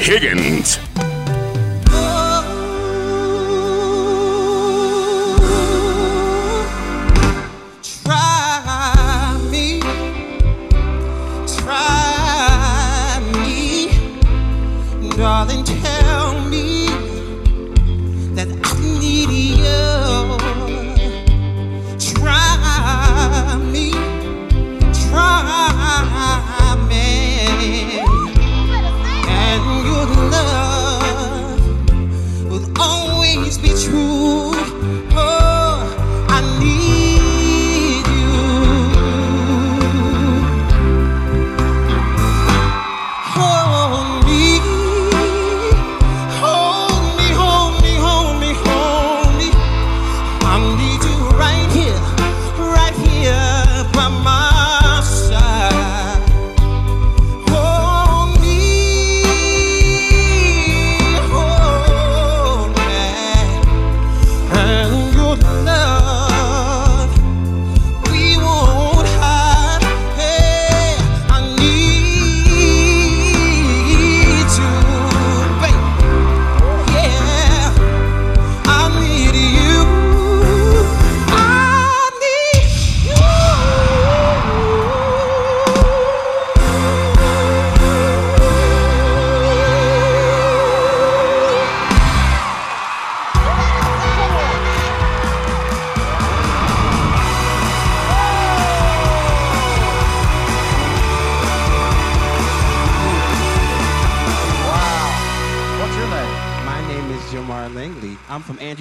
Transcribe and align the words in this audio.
Higgins. 0.00 0.78
Try 7.82 9.38
me, 9.50 9.80
try 11.46 13.20
me, 13.32 13.90
darling. 15.16 15.67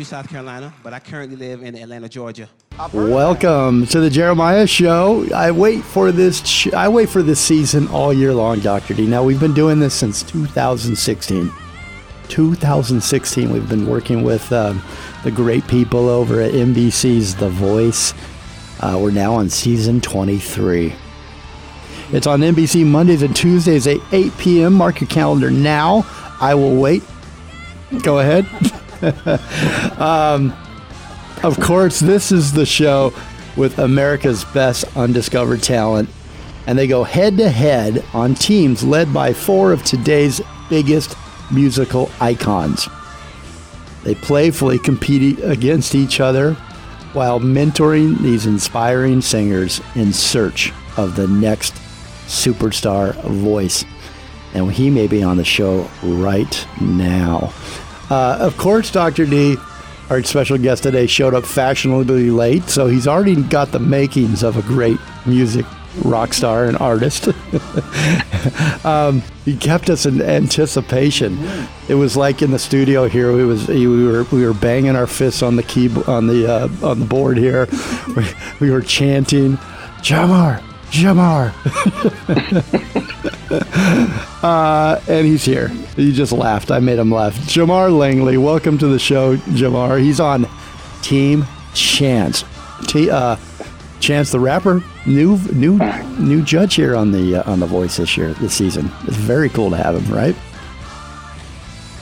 South 0.07 0.29
Carolina, 0.29 0.73
but 0.83 0.93
I 0.93 0.99
currently 0.99 1.35
live 1.35 1.63
in 1.63 1.75
Atlanta, 1.75 2.07
Georgia. 2.07 2.47
Welcome 2.93 3.85
to 3.87 3.99
the 3.99 4.09
Jeremiah 4.09 4.65
Show. 4.65 5.27
I 5.35 5.51
wait 5.51 5.83
for 5.83 6.13
this. 6.13 6.41
Sh- 6.47 6.73
I 6.73 6.87
wait 6.87 7.09
for 7.09 7.21
this 7.21 7.41
season 7.41 7.89
all 7.89 8.13
year 8.13 8.33
long, 8.33 8.61
Doctor 8.61 8.93
D. 8.93 9.05
Now 9.05 9.21
we've 9.21 9.39
been 9.39 9.53
doing 9.53 9.81
this 9.81 9.93
since 9.93 10.23
2016. 10.23 11.51
2016, 12.29 13.51
we've 13.51 13.67
been 13.67 13.85
working 13.85 14.23
with 14.23 14.49
um, 14.53 14.81
the 15.25 15.31
great 15.31 15.67
people 15.67 16.07
over 16.07 16.39
at 16.39 16.53
NBC's 16.53 17.35
The 17.35 17.49
Voice. 17.49 18.13
Uh, 18.79 18.97
we're 19.01 19.11
now 19.11 19.33
on 19.33 19.49
season 19.49 19.99
23. 19.99 20.95
It's 22.13 22.27
on 22.27 22.39
NBC 22.39 22.85
Mondays 22.85 23.23
and 23.23 23.35
Tuesdays 23.35 23.87
at 23.87 23.97
8 24.13 24.37
p.m. 24.37 24.73
Mark 24.73 25.01
your 25.01 25.09
calendar 25.09 25.51
now. 25.51 26.05
I 26.39 26.55
will 26.55 26.79
wait. 26.79 27.03
Go 28.03 28.19
ahead. 28.19 28.47
Um, 29.97 30.53
Of 31.43 31.59
course, 31.59 31.99
this 31.99 32.31
is 32.31 32.51
the 32.51 32.65
show 32.65 33.13
with 33.55 33.77
America's 33.77 34.43
best 34.45 34.85
undiscovered 34.97 35.61
talent. 35.61 36.09
And 36.65 36.77
they 36.77 36.87
go 36.87 37.03
head 37.03 37.37
to 37.37 37.49
head 37.49 38.03
on 38.13 38.33
teams 38.35 38.83
led 38.83 39.13
by 39.13 39.33
four 39.33 39.71
of 39.71 39.83
today's 39.83 40.41
biggest 40.69 41.15
musical 41.51 42.09
icons. 42.19 42.89
They 44.03 44.15
playfully 44.15 44.79
compete 44.79 45.39
against 45.43 45.93
each 45.95 46.19
other 46.19 46.53
while 47.13 47.39
mentoring 47.39 48.17
these 48.19 48.45
inspiring 48.47 49.21
singers 49.21 49.79
in 49.95 50.13
search 50.13 50.73
of 50.97 51.15
the 51.15 51.27
next 51.27 51.75
superstar 52.25 53.13
voice. 53.23 53.85
And 54.53 54.71
he 54.71 54.89
may 54.89 55.07
be 55.07 55.23
on 55.23 55.37
the 55.37 55.45
show 55.45 55.87
right 56.03 56.67
now. 56.81 57.53
Uh, 58.09 58.37
of 58.39 58.57
course, 58.57 58.91
Dr. 58.91 59.25
D, 59.25 59.57
our 60.09 60.23
special 60.23 60.57
guest 60.57 60.83
today, 60.83 61.07
showed 61.07 61.33
up 61.33 61.45
fashionably 61.45 62.31
late, 62.31 62.63
so 62.63 62.87
he's 62.87 63.07
already 63.07 63.41
got 63.41 63.71
the 63.71 63.79
makings 63.79 64.43
of 64.43 64.57
a 64.57 64.61
great 64.61 64.99
music 65.25 65.65
rock 66.03 66.33
star 66.33 66.65
and 66.65 66.77
artist. 66.77 67.27
um, 68.85 69.21
he 69.45 69.55
kept 69.57 69.89
us 69.89 70.05
in 70.05 70.21
anticipation. 70.21 71.37
It 71.87 71.95
was 71.95 72.15
like 72.15 72.41
in 72.41 72.51
the 72.51 72.59
studio 72.59 73.07
here. 73.07 73.33
We 73.33 73.45
was 73.45 73.67
we 73.67 73.87
were 73.87 74.23
we 74.25 74.45
were 74.45 74.53
banging 74.53 74.95
our 74.95 75.07
fists 75.07 75.41
on 75.41 75.55
the 75.55 75.63
key 75.63 75.89
on 76.07 76.27
the 76.27 76.51
uh, 76.51 76.69
on 76.83 76.99
the 76.99 77.05
board 77.05 77.37
here. 77.37 77.67
We, 78.15 78.27
we 78.67 78.71
were 78.71 78.81
chanting, 78.81 79.57
Jamar, 80.01 80.61
Jamar. 80.91 81.53
uh, 84.43 84.99
and 85.07 85.25
he's 85.27 85.43
here. 85.45 85.67
He 85.95 86.11
just 86.11 86.31
laughed. 86.31 86.71
I 86.71 86.79
made 86.79 86.99
him 86.99 87.11
laugh. 87.11 87.35
Jamar 87.35 87.95
Langley, 87.95 88.37
welcome 88.37 88.77
to 88.77 88.87
the 88.87 88.99
show, 88.99 89.37
Jamar. 89.37 90.01
He's 90.01 90.19
on 90.19 90.47
Team 91.01 91.45
Chance. 91.73 92.43
T- 92.87 93.09
uh, 93.09 93.35
Chance 93.99 94.31
the 94.31 94.39
rapper, 94.39 94.83
new 95.07 95.37
new 95.53 95.79
new 96.19 96.43
judge 96.43 96.75
here 96.75 96.95
on 96.95 97.11
the 97.11 97.37
uh, 97.37 97.51
on 97.51 97.59
the 97.59 97.65
Voice 97.65 97.97
this 97.97 98.15
year 98.15 98.33
this 98.35 98.53
season. 98.53 98.91
It's 99.07 99.17
very 99.17 99.49
cool 99.49 99.71
to 99.71 99.75
have 99.75 99.95
him, 99.95 100.13
right? 100.13 100.35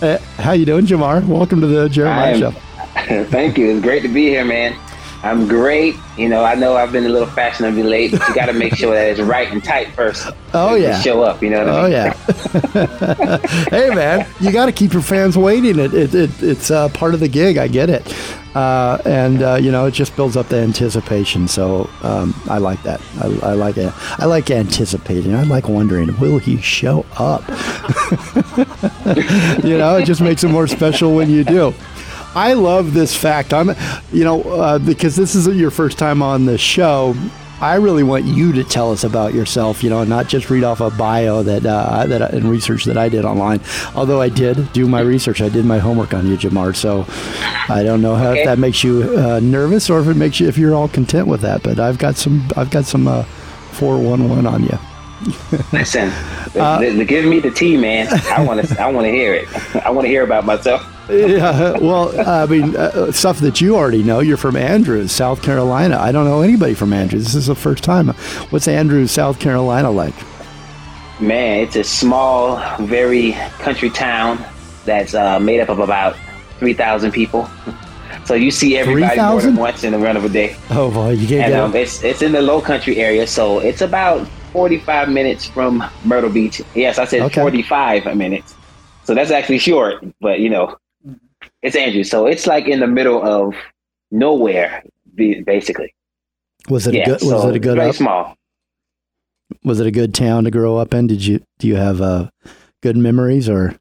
Uh, 0.01 0.17
how 0.37 0.51
you 0.51 0.65
doing, 0.65 0.85
Jamar? 0.85 1.25
Welcome 1.25 1.61
to 1.61 1.67
the 1.67 1.87
Jeremiah 1.87 2.35
I 2.35 2.39
Show. 2.39 2.51
Thank 3.29 3.57
you. 3.57 3.71
It's 3.71 3.81
great 3.81 4.01
to 4.01 4.09
be 4.09 4.23
here, 4.25 4.43
man. 4.43 4.77
I'm 5.25 5.47
great. 5.47 5.95
You 6.17 6.29
know, 6.29 6.43
I 6.43 6.53
know 6.53 6.75
I've 6.75 6.91
been 6.91 7.05
a 7.05 7.09
little 7.09 7.27
fashionably 7.27 7.81
late, 7.81 8.11
but 8.11 8.27
you 8.27 8.35
got 8.35 8.45
to 8.45 8.53
make 8.53 8.75
sure 8.75 8.93
that 8.93 9.09
it's 9.09 9.19
right 9.19 9.51
and 9.51 9.63
tight 9.63 9.91
first. 9.93 10.27
Oh 10.57 10.75
yeah. 10.75 11.01
Show 11.01 11.21
up. 11.21 11.43
You 11.43 11.49
know 11.49 11.65
what 11.65 11.69
I 11.69 11.89
mean. 11.89 11.97
Oh 11.97 12.83
mean? 12.85 13.37
yeah. 13.41 13.67
hey 13.71 13.93
man, 13.93 14.25
you 14.39 14.53
got 14.53 14.67
to 14.67 14.71
keep 14.71 14.93
your 14.93 15.01
fans 15.01 15.37
waiting. 15.37 15.77
It, 15.77 15.93
it, 15.93 16.15
it 16.15 16.31
it's 16.41 16.71
uh, 16.71 16.87
part 16.89 17.13
of 17.13 17.19
the 17.19 17.27
gig. 17.27 17.57
I 17.57 17.67
get 17.67 17.89
it, 17.89 18.15
uh, 18.55 19.01
and 19.03 19.43
uh, 19.43 19.55
you 19.55 19.69
know 19.69 19.83
it 19.87 19.91
just 19.91 20.15
builds 20.15 20.37
up 20.37 20.47
the 20.47 20.55
anticipation. 20.61 21.49
So 21.49 21.89
um, 22.03 22.33
I 22.49 22.59
like 22.59 22.81
that. 22.83 23.01
I, 23.19 23.49
I 23.49 23.53
like 23.53 23.75
it. 23.75 23.91
I 24.17 24.27
like 24.27 24.49
anticipating. 24.49 25.35
I 25.35 25.43
like 25.43 25.67
wondering, 25.67 26.17
will 26.21 26.37
he 26.37 26.61
show 26.61 27.05
up? 27.17 27.41
you 29.61 29.77
know, 29.77 29.97
it 29.97 30.05
just 30.05 30.21
makes 30.21 30.45
it 30.45 30.49
more 30.49 30.67
special 30.67 31.13
when 31.15 31.29
you 31.29 31.43
do. 31.43 31.73
I 32.35 32.53
love 32.53 32.93
this 32.93 33.15
fact. 33.15 33.53
I'm, 33.53 33.69
you 34.11 34.23
know, 34.23 34.41
uh, 34.43 34.79
because 34.79 35.15
this 35.15 35.35
is 35.35 35.47
your 35.47 35.71
first 35.71 35.97
time 35.97 36.21
on 36.21 36.45
the 36.45 36.57
show. 36.57 37.15
I 37.61 37.75
really 37.75 38.03
want 38.03 38.25
you 38.25 38.51
to 38.51 38.65
tell 38.65 38.91
us 38.91 39.05
about 39.05 39.33
yourself, 39.33 39.81
you 39.81 39.89
know, 39.89 40.01
and 40.01 40.09
not 40.09 40.27
just 40.27 40.49
read 40.49 40.65
off 40.65 40.81
a 40.81 40.89
bio 40.89 41.41
that 41.43 41.65
uh, 41.65 42.05
that 42.05 42.33
and 42.33 42.43
research 42.51 42.83
that 42.83 42.97
I 42.97 43.07
did 43.07 43.23
online. 43.23 43.61
Although 43.95 44.19
I 44.19 44.27
did 44.27 44.73
do 44.73 44.89
my 44.89 44.99
research, 44.99 45.41
I 45.41 45.47
did 45.47 45.63
my 45.63 45.77
homework 45.79 46.13
on 46.13 46.27
you, 46.27 46.35
Jamar. 46.35 46.75
So 46.75 47.05
I 47.73 47.81
don't 47.83 48.01
know 48.01 48.15
how, 48.15 48.31
Okay. 48.31 48.41
if 48.41 48.45
that 48.45 48.59
makes 48.59 48.83
you 48.83 49.03
uh, 49.17 49.39
nervous 49.41 49.89
or 49.89 50.01
if 50.01 50.07
it 50.07 50.15
makes 50.17 50.41
you 50.41 50.49
if 50.49 50.57
you're 50.57 50.75
all 50.75 50.89
content 50.89 51.27
with 51.29 51.39
that. 51.41 51.63
But 51.63 51.79
I've 51.79 51.97
got 51.97 52.17
some 52.17 52.45
I've 52.57 52.69
got 52.71 52.83
some 52.83 53.07
uh, 53.07 53.23
four 53.71 53.97
one 53.99 54.27
one 54.29 54.45
on 54.45 54.63
you. 54.63 54.77
Listen, 55.71 56.09
Uh, 56.59 56.79
give 57.05 57.23
me 57.25 57.39
the 57.39 57.51
tea, 57.51 57.77
man. 57.77 58.07
I 58.31 58.43
want 58.43 58.67
to. 58.67 58.81
I 58.81 58.91
want 58.91 59.05
to 59.05 59.11
hear 59.11 59.33
it. 59.33 59.47
I 59.85 59.89
want 59.91 60.03
to 60.05 60.09
hear 60.09 60.23
about 60.25 60.45
myself. 60.45 60.85
Yeah, 61.09 61.77
well, 61.79 62.13
I 62.27 62.45
mean, 62.45 62.75
uh, 62.75 63.11
stuff 63.11 63.39
that 63.39 63.61
you 63.61 63.75
already 63.75 64.03
know. 64.03 64.19
You're 64.19 64.37
from 64.37 64.55
Andrews, 64.55 65.11
South 65.11 65.41
Carolina. 65.41 65.97
I 65.97 66.11
don't 66.11 66.25
know 66.25 66.41
anybody 66.41 66.73
from 66.73 66.93
Andrews. 66.93 67.25
This 67.25 67.35
is 67.35 67.47
the 67.47 67.55
first 67.55 67.83
time. 67.83 68.09
What's 68.49 68.67
Andrews, 68.67 69.11
South 69.11 69.39
Carolina 69.39 69.91
like? 69.91 70.15
Man, 71.19 71.59
it's 71.59 71.75
a 71.75 71.83
small, 71.83 72.57
very 72.85 73.33
country 73.59 73.89
town 73.89 74.43
that's 74.85 75.13
uh, 75.13 75.39
made 75.39 75.59
up 75.61 75.69
of 75.69 75.79
about 75.79 76.17
three 76.59 76.73
thousand 76.73 77.11
people. 77.11 77.49
So 78.25 78.33
you 78.33 78.49
see 78.51 78.77
everybody 78.77 79.19
more 79.21 79.41
than 79.41 79.55
once 79.55 79.83
in 79.83 79.91
the 79.93 79.99
run 79.99 80.17
of 80.17 80.25
a 80.25 80.29
day. 80.29 80.55
Oh 80.71 80.91
boy, 80.91 81.11
you 81.11 81.27
can't 81.27 81.43
And 81.43 81.53
get 81.53 81.59
um, 81.59 81.75
it's 81.75 82.03
it's 82.03 82.21
in 82.21 82.31
the 82.31 82.41
low 82.41 82.59
country 82.59 82.97
area, 82.97 83.27
so 83.27 83.59
it's 83.59 83.81
about 83.81 84.27
forty 84.51 84.79
five 84.79 85.09
minutes 85.09 85.45
from 85.45 85.83
Myrtle 86.03 86.29
Beach. 86.29 86.61
Yes, 86.73 86.97
I 86.97 87.05
said 87.05 87.21
Okay. 87.23 87.41
forty 87.41 87.61
five 87.61 88.03
minutes. 88.17 88.55
So 89.03 89.13
that's 89.13 89.31
actually 89.31 89.59
short, 89.59 90.03
but 90.19 90.39
you 90.39 90.49
know, 90.49 90.75
it's 91.65 91.75
Andrews. 91.75 92.09
So 92.09 92.27
it's 92.27 92.45
like 92.47 92.67
in 92.67 92.79
the 92.79 92.87
middle 92.87 93.21
of 93.23 93.55
nowhere, 94.11 94.83
basically. 95.15 95.93
Was 96.69 96.87
it 96.87 96.93
yeah, 96.93 97.01
a 97.01 97.05
good? 97.05 97.21
Was 97.21 97.41
so 97.41 97.49
it 97.49 97.55
a 97.55 97.59
good? 97.59 97.77
Very 97.77 97.89
Up, 97.89 97.95
small. 97.95 98.35
was 99.63 99.79
it 99.79 99.87
a 99.87 99.91
good 99.91 100.13
town 100.13 100.43
to 100.45 100.51
grow 100.51 100.77
up 100.77 100.93
in? 100.93 101.07
Did 101.07 101.25
you 101.25 101.41
do 101.59 101.67
you 101.67 101.75
have 101.75 102.01
uh, 102.01 102.29
good 102.81 102.97
memories 102.97 103.49
or? 103.49 103.75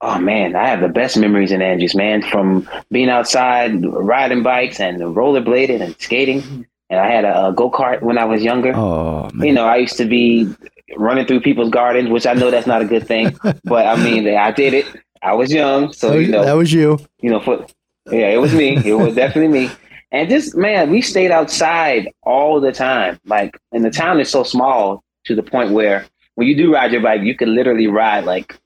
Oh 0.00 0.18
man, 0.18 0.54
I 0.54 0.68
have 0.68 0.80
the 0.80 0.88
best 0.88 1.16
memories 1.16 1.50
in 1.52 1.62
Andrews, 1.62 1.94
man. 1.94 2.22
From 2.22 2.68
being 2.90 3.08
outside, 3.08 3.82
riding 3.84 4.42
bikes 4.42 4.78
and 4.78 5.00
rollerblading 5.00 5.80
and 5.80 5.98
skating. 5.98 6.66
And 6.90 7.00
I 7.00 7.10
had 7.10 7.24
a, 7.24 7.46
a 7.46 7.52
go 7.52 7.70
kart 7.70 8.02
when 8.02 8.18
I 8.18 8.26
was 8.26 8.42
younger. 8.42 8.74
Oh 8.76 9.30
man, 9.32 9.46
You 9.46 9.54
know, 9.54 9.64
I 9.64 9.76
used 9.76 9.96
to 9.96 10.04
be 10.04 10.54
running 10.96 11.26
through 11.26 11.40
people's 11.40 11.70
gardens, 11.70 12.10
which 12.10 12.26
I 12.26 12.34
know 12.34 12.50
that's 12.50 12.66
not 12.66 12.82
a 12.82 12.84
good 12.84 13.06
thing, 13.06 13.36
but 13.64 13.86
I 13.86 13.96
mean, 13.96 14.28
I 14.28 14.50
did 14.50 14.74
it. 14.74 14.86
I 15.24 15.32
was 15.34 15.52
young, 15.52 15.92
so 15.92 16.10
that, 16.10 16.20
you 16.22 16.28
know, 16.28 16.44
that 16.44 16.52
was 16.52 16.72
you. 16.72 16.98
you 17.20 17.30
know, 17.30 17.40
for 17.40 17.66
yeah, 18.12 18.28
it 18.28 18.40
was 18.40 18.52
me. 18.54 18.76
It 18.84 18.94
was 18.94 19.14
definitely 19.14 19.48
me. 19.66 19.70
And 20.12 20.28
just 20.28 20.54
man, 20.56 20.90
we 20.90 21.00
stayed 21.00 21.30
outside 21.32 22.10
all 22.22 22.60
the 22.60 22.70
time. 22.72 23.18
Like, 23.26 23.58
and 23.72 23.84
the 23.84 23.90
town 23.90 24.20
is 24.20 24.30
so 24.30 24.42
small 24.44 25.02
to 25.24 25.34
the 25.34 25.42
point 25.42 25.72
where 25.72 26.06
when 26.36 26.46
you 26.46 26.56
do 26.56 26.72
ride 26.72 26.92
your 26.92 27.00
bike, 27.00 27.22
you 27.22 27.34
can 27.36 27.54
literally 27.54 27.86
ride 27.86 28.24
like 28.24 28.56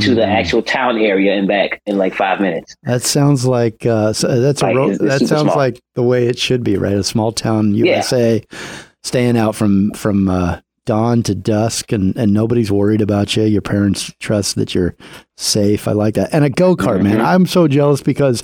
to 0.00 0.14
the 0.14 0.22
Mm. 0.22 0.34
actual 0.40 0.60
town 0.62 0.98
area 0.98 1.32
and 1.34 1.46
back 1.48 1.80
in 1.86 1.96
like 1.98 2.14
five 2.14 2.40
minutes. 2.40 2.74
That 2.82 3.02
sounds 3.02 3.46
like 3.46 3.86
uh, 3.86 4.12
so 4.12 4.40
that's 4.40 4.60
a 4.60 4.66
Like, 4.66 4.76
ro- 4.76 4.90
it's- 4.90 5.00
it's 5.00 5.20
that 5.20 5.28
sounds 5.28 5.42
small. 5.42 5.56
like 5.56 5.80
the 5.94 6.02
way 6.02 6.26
it 6.26 6.38
should 6.38 6.62
be, 6.64 6.76
right? 6.76 6.94
A 6.96 7.04
small 7.04 7.30
town 7.32 7.74
USA, 7.74 8.42
staying 9.04 9.36
out 9.38 9.54
from 9.54 9.92
from 9.92 10.28
uh, 10.28 10.58
dawn 10.86 11.22
to 11.24 11.34
dusk, 11.34 11.92
and 11.92 12.16
and 12.16 12.32
nobody's 12.32 12.70
worried 12.72 13.00
about 13.00 13.36
you. 13.36 13.44
Your 13.44 13.62
parents 13.62 14.12
trust 14.20 14.54
that 14.56 14.74
you're 14.74 14.94
safe. 15.36 15.88
I 15.88 15.92
like 15.92 16.14
that. 16.14 16.32
And 16.32 16.44
a 16.44 16.50
go 16.50 16.76
kart, 16.76 17.02
man. 17.02 17.18
Mhm. 17.18 17.24
I'm 17.24 17.46
so 17.46 17.66
jealous 17.68 18.02
because 18.02 18.42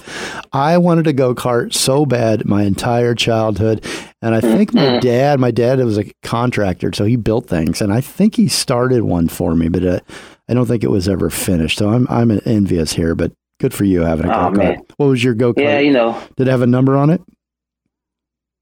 I 0.53 0.79
wanted 0.79 1.07
a 1.07 1.13
go 1.13 1.35
kart 1.35 1.73
so 1.75 2.05
bad 2.07 2.45
my 2.47 2.63
entire 2.65 3.15
childhood, 3.15 3.85
and 4.23 4.35
I 4.35 4.41
think 4.41 4.75
my 4.75 4.83
Mhm. 4.87 5.01
dad, 5.01 5.41
my 5.41 5.51
dad 5.51 5.79
was 5.85 5.99
a 5.99 6.05
contractor, 6.23 6.93
so 6.93 7.05
he 7.05 7.17
built 7.17 7.47
things, 7.47 7.81
and 7.81 7.93
I 7.93 8.01
think 8.01 8.37
he 8.37 8.49
started 8.49 9.03
one 9.03 9.29
for 9.29 9.55
me, 9.55 9.69
but. 9.69 9.85
Uh, 9.85 10.01
I 10.49 10.53
don't 10.55 10.67
think 10.67 10.83
it 10.83 10.91
was 10.91 11.09
ever 11.09 11.31
finished, 11.31 11.79
so 11.79 11.91
I'm 11.91 12.09
I'm 12.11 12.41
envious 12.45 12.95
here. 12.95 13.15
But 13.15 13.31
good 13.61 13.73
for 13.73 13.85
you 13.85 14.01
having 14.01 14.27
a 14.27 14.31
Oh, 14.31 14.51
go 14.51 14.57
kart. 14.57 14.57
man. 14.59 14.77
What 14.97 15.07
was 15.07 15.23
your 15.23 15.35
go 15.35 15.55
kart? 15.55 15.63
Yeah, 15.63 15.79
you 15.79 15.93
know, 15.93 16.17
Did 16.37 16.49
it 16.49 16.51
have 16.51 16.63
a 16.63 16.67
number 16.67 16.97
on 16.97 17.09
it? 17.09 17.21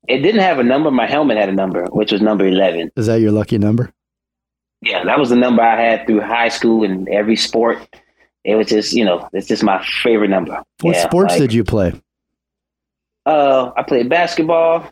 It 0.09 0.19
didn't 0.19 0.41
have 0.41 0.59
a 0.59 0.65
number. 0.65 0.91
My 0.91 1.07
helmet 1.07 1.37
had 1.37 1.49
a 1.49 1.53
number, 1.53 1.85
which 1.87 2.13
was 2.13 2.21
number 2.21 2.47
eleven. 2.47 2.91
Is 2.97 3.07
that 3.07 3.21
your 3.21 3.33
lucky 3.33 3.59
number? 3.59 3.93
Yeah, 4.81 5.05
that 5.05 5.19
was 5.19 5.31
the 5.31 5.37
number 5.37 5.63
I 5.63 5.81
had 5.81 6.07
through 6.07 6.21
high 6.21 6.49
school 6.49 6.85
and 6.85 7.09
every 7.09 7.37
sport. 7.37 7.79
It 8.45 8.55
was 8.55 8.69
just, 8.69 8.93
you 8.93 9.05
know, 9.05 9.29
it's 9.33 9.49
just 9.49 9.63
my 9.63 9.85
favorite 10.03 10.31
number. 10.31 10.63
What 10.81 10.95
Yeah, 10.95 11.05
sports 11.05 11.33
like, 11.33 11.41
did 11.41 11.53
you 11.53 11.65
play? 11.65 12.01
Uh, 13.27 13.73
I 13.77 13.83
played 13.83 14.09
basketball 14.09 14.89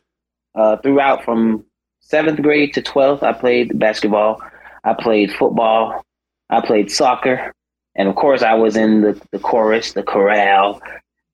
uh, 0.55 0.77
throughout 0.79 1.25
from 1.25 1.65
seventh 2.01 2.43
grade 2.43 2.75
to 2.75 2.83
twelfth. 2.83 3.23
I 3.23 3.33
played 3.33 3.79
basketball. 3.79 4.43
I 4.85 4.95
played 4.95 5.33
football. 5.33 6.05
I 6.51 6.61
played 6.61 6.91
soccer, 6.91 7.53
and 7.97 8.09
of 8.09 8.15
course, 8.15 8.43
I 8.43 8.55
was 8.55 8.77
in 8.77 9.01
the, 9.01 9.21
the 9.33 9.39
chorus, 9.39 9.93
the 9.93 10.03
chorale, 10.03 10.81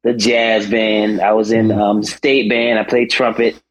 the 0.05 0.15
jazz 0.15 0.71
band. 0.71 1.21
I 1.21 1.33
was 1.33 1.53
in 1.53 1.71
um, 1.71 2.03
state 2.03 2.49
band. 2.49 2.79
I 2.79 2.85
played 2.85 3.11
trumpet, 3.11 3.62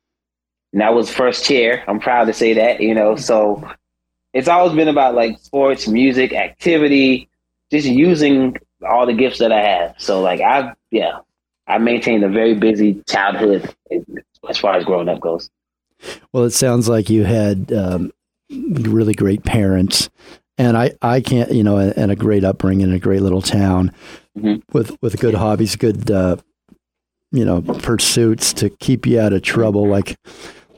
and 0.73 0.83
I 0.83 0.89
was 0.89 1.09
first 1.11 1.45
chair. 1.45 1.83
I'm 1.87 1.99
proud 1.99 2.25
to 2.25 2.33
say 2.33 2.53
that. 2.53 2.81
You 2.81 2.93
know, 2.95 3.15
so 3.15 3.67
it's 4.33 4.47
always 4.47 4.75
been 4.75 4.87
about 4.87 5.15
like 5.15 5.39
sports, 5.39 5.87
music, 5.87 6.33
activity, 6.33 7.29
just 7.71 7.87
using 7.87 8.57
all 8.87 9.05
the 9.05 9.13
gifts 9.13 9.39
that 9.39 9.51
I 9.51 9.61
have. 9.61 9.95
So 9.97 10.21
like 10.21 10.41
I've 10.41 10.75
yeah, 10.91 11.19
I 11.67 11.77
maintained 11.77 12.23
a 12.23 12.29
very 12.29 12.53
busy 12.55 13.01
childhood 13.07 13.73
as 14.49 14.57
far 14.57 14.75
as 14.75 14.85
growing 14.85 15.09
up 15.09 15.19
goes. 15.19 15.49
Well, 16.33 16.45
it 16.45 16.51
sounds 16.51 16.89
like 16.89 17.09
you 17.09 17.23
had 17.25 17.71
um, 17.71 18.11
really 18.49 19.13
great 19.13 19.43
parents, 19.43 20.09
and 20.57 20.75
I, 20.75 20.93
I 21.01 21.21
can't, 21.21 21.51
you 21.51 21.63
know, 21.63 21.77
and 21.77 22.11
a 22.11 22.15
great 22.15 22.43
upbringing 22.43 22.87
in 22.89 22.93
a 22.93 22.99
great 22.99 23.21
little 23.21 23.41
town 23.41 23.91
Mhm. 24.37 24.63
with 24.73 24.95
with 25.01 25.19
good 25.19 25.35
hobbies, 25.35 25.75
good, 25.75 26.09
uh, 26.09 26.37
you 27.31 27.45
know, 27.45 27.61
pursuits 27.61 28.51
to 28.53 28.69
keep 28.69 29.05
you 29.05 29.19
out 29.19 29.33
of 29.33 29.41
trouble, 29.43 29.87
like 29.87 30.17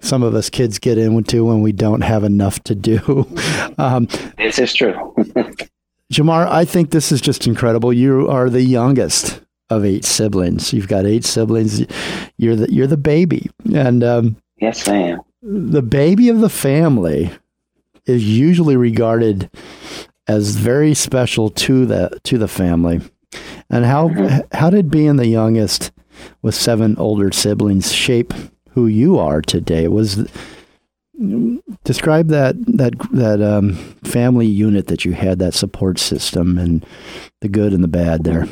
some 0.04 0.22
of 0.22 0.36
us 0.36 0.50
kids 0.50 0.80
get 0.80 0.98
into 0.98 1.46
when 1.46 1.62
we 1.62 1.72
don't 1.72 2.02
have 2.02 2.24
enough 2.24 2.62
to 2.64 2.76
do. 2.76 3.28
um, 3.78 4.08
This 4.38 4.60
is 4.60 4.74
true. 4.74 4.94
Jamar, 6.14 6.48
I 6.48 6.66
think 6.66 6.92
this 6.92 7.12
is 7.12 7.22
just 7.22 7.48
incredible. 7.48 7.92
You 7.92 8.30
are 8.30 8.50
the 8.50 8.62
youngest 8.62 9.42
of 9.70 9.84
eight 9.86 10.06
siblings. 10.06 10.74
You've 10.74 10.88
got 10.88 11.06
eight 11.06 11.24
siblings. 11.26 11.86
You're 12.38 12.56
the 12.56 12.72
you're 12.72 12.88
the 12.88 12.98
baby, 12.98 13.50
and 13.74 14.04
um, 14.04 14.36
yes, 14.58 14.88
I 14.88 14.96
am. 14.96 15.22
the 15.42 15.82
baby 15.82 16.30
of 16.30 16.40
the 16.42 16.50
family 16.50 17.32
is 18.06 18.28
usually 18.28 18.76
regarded 18.76 19.50
as 20.28 20.56
very 20.56 20.94
special 20.94 21.50
to 21.50 21.86
the 21.86 22.20
to 22.26 22.38
the 22.38 22.48
family. 22.48 23.02
And 23.70 23.86
how 23.86 24.10
how 24.52 24.70
did 24.70 24.92
being 24.92 25.16
the 25.16 25.28
youngest 25.28 25.92
with 26.44 26.54
seven 26.54 26.96
older 26.98 27.32
siblings 27.32 27.92
shape 27.92 28.34
who 28.74 28.88
you 28.88 29.18
are 29.18 29.42
today? 29.42 29.88
Was 29.88 30.28
describe 31.84 32.28
that 32.28 32.56
that 32.66 32.94
that 33.12 33.42
um, 33.42 33.74
family 34.04 34.48
unit 34.48 34.88
that 34.88 35.06
you 35.06 35.14
had, 35.14 35.40
that 35.40 35.54
support 35.54 36.00
system, 36.00 36.58
and 36.58 36.86
the 37.42 37.50
good 37.50 37.74
and 37.74 37.84
the 37.84 37.88
bad 37.88 38.24
there. 38.24 38.48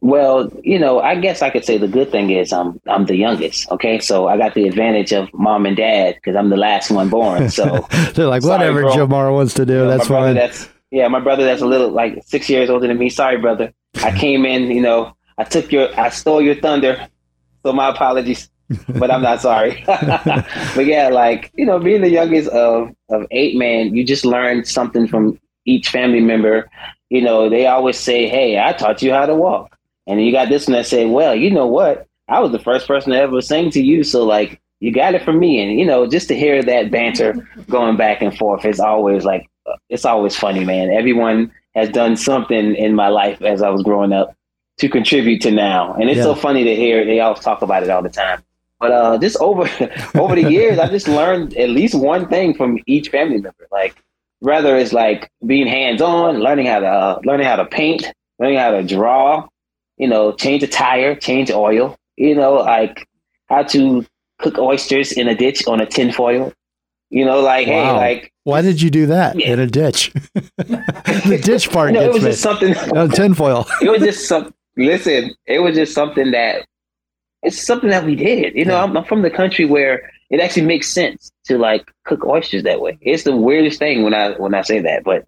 Well, 0.00 0.50
you 0.64 0.80
know, 0.80 1.00
I 1.00 1.14
guess 1.14 1.42
I 1.42 1.50
could 1.50 1.64
say 1.64 1.78
the 1.78 1.86
good 1.86 2.10
thing 2.10 2.30
is 2.30 2.52
I'm 2.52 2.80
I'm 2.88 3.06
the 3.06 3.16
youngest. 3.16 3.70
Okay, 3.70 4.00
so 4.00 4.26
I 4.26 4.36
got 4.36 4.54
the 4.54 4.66
advantage 4.66 5.12
of 5.12 5.32
mom 5.32 5.64
and 5.64 5.76
dad 5.76 6.16
because 6.16 6.34
I'm 6.34 6.50
the 6.50 6.56
last 6.56 6.90
one 6.90 7.08
born. 7.08 7.50
So 7.50 7.86
They're 8.14 8.26
like, 8.26 8.42
Sorry, 8.42 8.58
whatever 8.58 8.82
bro. 8.82 8.94
Jamar 8.94 9.32
wants 9.32 9.54
to 9.54 9.64
do, 9.64 9.86
that's 9.86 10.08
fine. 10.08 10.34
That's 10.34 10.68
yeah, 10.90 11.08
my 11.08 11.20
brother 11.20 11.44
that's 11.44 11.62
a 11.62 11.66
little 11.66 11.90
like 11.90 12.22
six 12.26 12.50
years 12.50 12.68
older 12.68 12.86
than 12.86 12.98
me. 12.98 13.08
Sorry, 13.08 13.38
brother. 13.38 13.72
I 14.02 14.16
came 14.18 14.44
in, 14.44 14.70
you 14.70 14.82
know, 14.82 15.16
I 15.38 15.44
took 15.44 15.72
your, 15.72 15.88
I 15.98 16.10
stole 16.10 16.42
your 16.42 16.54
thunder. 16.54 17.08
So 17.64 17.72
my 17.72 17.88
apologies, 17.88 18.50
but 18.88 19.10
I'm 19.10 19.22
not 19.22 19.40
sorry. 19.40 19.82
but 19.86 20.86
yeah, 20.86 21.08
like 21.08 21.50
you 21.54 21.66
know, 21.66 21.78
being 21.78 22.02
the 22.02 22.10
youngest 22.10 22.48
of 22.50 22.94
of 23.10 23.26
eight, 23.30 23.56
man, 23.56 23.94
you 23.94 24.04
just 24.04 24.24
learn 24.24 24.64
something 24.64 25.06
from 25.06 25.38
each 25.64 25.88
family 25.88 26.20
member. 26.20 26.70
You 27.10 27.22
know, 27.22 27.48
they 27.48 27.66
always 27.66 27.98
say, 27.98 28.28
"Hey, 28.28 28.58
I 28.58 28.72
taught 28.72 29.02
you 29.02 29.12
how 29.12 29.26
to 29.26 29.34
walk," 29.34 29.76
and 30.06 30.24
you 30.24 30.32
got 30.32 30.48
this 30.48 30.66
one 30.66 30.74
that 30.74 30.86
say, 30.86 31.06
"Well, 31.06 31.34
you 31.34 31.50
know 31.50 31.66
what? 31.66 32.06
I 32.28 32.40
was 32.40 32.52
the 32.52 32.58
first 32.58 32.86
person 32.86 33.12
to 33.12 33.18
ever 33.18 33.40
sing 33.40 33.70
to 33.70 33.82
you, 33.82 34.02
so 34.04 34.24
like." 34.24 34.58
You 34.80 34.90
got 34.90 35.14
it 35.14 35.22
from 35.22 35.38
me, 35.38 35.62
and 35.62 35.78
you 35.78 35.86
know, 35.86 36.08
just 36.08 36.26
to 36.26 36.34
hear 36.34 36.60
that 36.60 36.90
banter 36.90 37.34
going 37.70 37.96
back 37.96 38.20
and 38.20 38.36
forth 38.36 38.64
is 38.64 38.80
always 38.80 39.24
like 39.24 39.48
it's 39.88 40.04
always 40.04 40.34
funny, 40.36 40.64
man. 40.64 40.90
Everyone 40.90 41.52
has 41.76 41.88
done 41.88 42.16
something 42.16 42.74
in 42.74 42.94
my 42.94 43.06
life 43.06 43.40
as 43.42 43.62
I 43.62 43.70
was 43.70 43.84
growing 43.84 44.12
up 44.12 44.34
to 44.78 44.88
contribute 44.88 45.40
to 45.42 45.50
now, 45.52 45.94
and 45.94 46.10
it's 46.10 46.20
so 46.22 46.34
funny 46.34 46.64
to 46.64 46.74
hear. 46.74 47.04
They 47.04 47.20
always 47.20 47.44
talk 47.44 47.62
about 47.62 47.84
it 47.84 47.90
all 47.90 48.02
the 48.02 48.08
time. 48.08 48.42
But 48.82 48.90
uh, 48.92 49.18
just 49.18 49.36
over 49.40 49.62
over 50.22 50.34
the 50.34 50.50
years, 50.50 50.78
I 50.78 50.88
just 50.88 51.06
learned 51.08 51.56
at 51.56 51.70
least 51.70 51.94
one 51.94 52.28
thing 52.28 52.52
from 52.54 52.78
each 52.86 53.08
family 53.10 53.38
member. 53.46 53.66
Like 53.70 53.94
whether 54.40 54.76
it's 54.76 54.92
like 54.92 55.30
being 55.46 55.68
hands 55.68 56.02
on, 56.02 56.40
learning 56.40 56.66
how 56.66 56.80
to 56.80 56.86
uh, 56.86 57.20
learning 57.24 57.46
how 57.46 57.56
to 57.56 57.64
paint, 57.64 58.02
learning 58.40 58.58
how 58.58 58.72
to 58.72 58.82
draw. 58.82 59.46
you 59.98 60.08
know, 60.08 60.32
change 60.32 60.62
a 60.64 60.66
tire, 60.66 61.14
change 61.14 61.48
oil, 61.52 61.94
you 62.16 62.34
know, 62.34 62.54
like 62.54 63.06
how 63.48 63.62
to 63.62 64.04
cook 64.40 64.58
oysters 64.58 65.12
in 65.12 65.28
a 65.28 65.34
ditch 65.42 65.60
on 65.68 65.80
a 65.80 65.86
tin 65.86 66.10
foil. 66.12 66.52
You 67.10 67.24
know, 67.24 67.40
like 67.40 67.66
hey, 67.68 67.92
like 67.92 68.32
Why 68.44 68.62
did 68.62 68.82
you 68.82 68.90
do 68.90 69.06
that 69.06 69.38
Yeah. 69.38 69.52
in 69.52 69.58
a 69.60 69.66
ditch? 69.68 70.10
the 70.56 71.40
ditch 71.44 71.70
part 71.70 71.92
no, 71.96 72.00
it 72.02 72.12
was 72.12 72.22
me. 72.24 72.30
just 72.30 72.42
something. 72.42 72.74
No, 72.92 73.06
tinfoil. 73.06 73.66
it 73.80 73.90
was 73.90 74.00
just 74.02 74.26
some. 74.26 74.52
Listen, 74.76 75.30
it 75.46 75.60
was 75.60 75.76
just 75.76 75.92
something 75.94 76.30
that 76.32 76.64
it's 77.42 77.60
something 77.60 77.90
that 77.90 78.04
we 78.04 78.14
did. 78.14 78.54
You 78.54 78.64
know, 78.64 78.74
Yeah. 78.74 78.84
I'm, 78.84 78.96
I'm 78.96 79.04
from 79.04 79.22
the 79.22 79.30
country 79.30 79.64
where 79.64 80.10
it 80.30 80.40
actually 80.40 80.66
makes 80.66 80.88
sense 80.88 81.30
to 81.44 81.58
like 81.58 81.90
cook 82.04 82.24
oysters 82.24 82.62
that 82.62 82.80
way. 82.80 82.98
It's 83.00 83.24
the 83.24 83.36
weirdest 83.36 83.78
thing 83.78 84.02
when 84.02 84.14
I 84.14 84.30
when 84.32 84.54
I 84.54 84.62
say 84.62 84.80
that, 84.80 85.04
but 85.04 85.26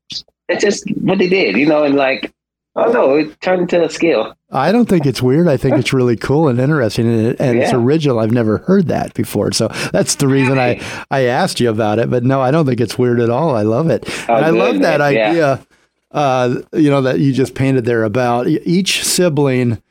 it's 0.48 0.62
just 0.62 0.88
what 1.00 1.18
they 1.18 1.28
did. 1.28 1.56
You 1.56 1.66
know, 1.66 1.84
and 1.84 1.94
like 1.96 2.32
oh 2.76 2.92
don't 2.92 3.20
it 3.20 3.40
turned 3.40 3.62
into 3.62 3.84
a 3.84 3.90
skill. 3.90 4.34
I 4.50 4.70
don't 4.70 4.88
think 4.88 5.04
it's 5.04 5.20
weird. 5.20 5.48
I 5.48 5.56
think 5.56 5.76
it's 5.76 5.92
really 6.00 6.16
cool 6.16 6.48
and 6.48 6.60
interesting, 6.60 7.08
and, 7.08 7.26
it, 7.26 7.40
and 7.40 7.58
it's 7.58 7.72
original. 7.72 8.20
I've 8.20 8.30
never 8.30 8.58
heard 8.58 8.86
that 8.88 9.12
before, 9.14 9.52
so 9.52 9.68
that's 9.92 10.14
the 10.14 10.28
reason 10.28 10.58
I 10.58 10.80
I 11.10 11.22
asked 11.22 11.58
you 11.60 11.68
about 11.70 11.98
it. 11.98 12.08
But 12.10 12.22
no, 12.22 12.40
I 12.40 12.50
don't 12.50 12.64
think 12.64 12.80
it's 12.80 12.96
weird 12.96 13.20
at 13.20 13.30
all. 13.30 13.54
I 13.56 13.62
love 13.62 13.90
it. 13.90 14.04
Oh, 14.28 14.34
and 14.36 14.44
I 14.46 14.50
love 14.50 14.78
that 14.80 15.00
man. 15.00 15.14
Yeah. 15.14 15.28
idea. 15.28 15.66
Uh, 16.12 16.60
you 16.72 16.90
know 16.90 17.02
that 17.02 17.18
you 17.18 17.32
just 17.32 17.56
painted 17.56 17.84
there 17.84 18.04
about 18.04 18.46
each 18.46 19.02
sibling 19.04 19.82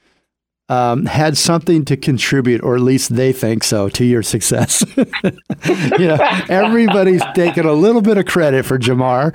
um, 0.73 1.05
had 1.05 1.37
something 1.37 1.85
to 1.85 1.95
contribute, 1.97 2.61
or 2.63 2.75
at 2.75 2.81
least 2.81 3.15
they 3.15 3.31
think 3.31 3.63
so, 3.63 3.89
to 3.89 4.03
your 4.05 4.23
success. 4.23 4.83
you 4.97 6.07
know, 6.07 6.17
everybody's 6.49 7.21
taking 7.35 7.65
a 7.65 7.73
little 7.73 8.01
bit 8.01 8.17
of 8.17 8.25
credit 8.25 8.65
for 8.65 8.79
Jamar. 8.79 9.33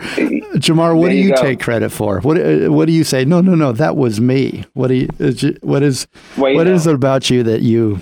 Jamar, 0.57 0.97
what 0.97 1.07
There 1.07 1.11
do 1.13 1.17
you 1.17 1.35
take 1.37 1.61
credit 1.61 1.91
for? 1.91 2.21
What 2.21 2.39
uh, 2.41 2.69
What 2.73 2.87
do 2.87 2.93
you 2.93 3.05
say? 3.05 3.25
No, 3.25 3.41
no, 3.41 3.55
no, 3.55 3.73
that 3.73 3.97
was 3.97 4.21
me. 4.21 4.65
What 4.75 4.89
do 4.89 4.95
you? 4.95 5.09
is 5.19 5.45
it- 5.45 5.63
What 5.63 5.83
is 5.83 6.07
Well, 6.37 6.51
you 6.53 6.57
what 6.57 6.67
is 6.67 6.87
it 6.87 6.95
about 6.95 7.31
you 7.31 7.43
that 7.45 7.63
you 7.63 8.01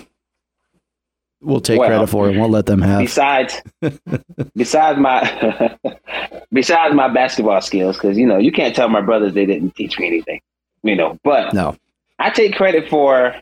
will 1.43 1.61
take 1.61 1.78
Well, 1.78 1.88
credit 1.88 2.07
for 2.09 2.28
and 2.28 2.38
won't 2.38 2.52
let 2.52 2.66
them 2.66 2.81
have? 2.81 3.00
besides 3.00 3.62
besides 4.57 4.99
my 4.99 5.76
besides 6.52 6.95
my 6.95 7.09
basketball 7.12 7.61
skills 7.61 7.97
because 7.97 8.16
you 8.16 8.26
know 8.26 8.38
you 8.38 8.50
can't 8.50 8.75
tell 8.75 8.88
my 8.88 9.00
brothers 9.00 9.35
they 9.35 9.47
didn't 9.47 9.75
teach 9.76 9.99
me 9.99 10.07
anything 10.07 10.40
you 10.83 10.97
know 10.97 11.19
but 11.23 11.52
No. 11.55 11.76
I 12.18 12.30
take 12.30 12.54
credit 12.54 12.88
for 12.88 13.35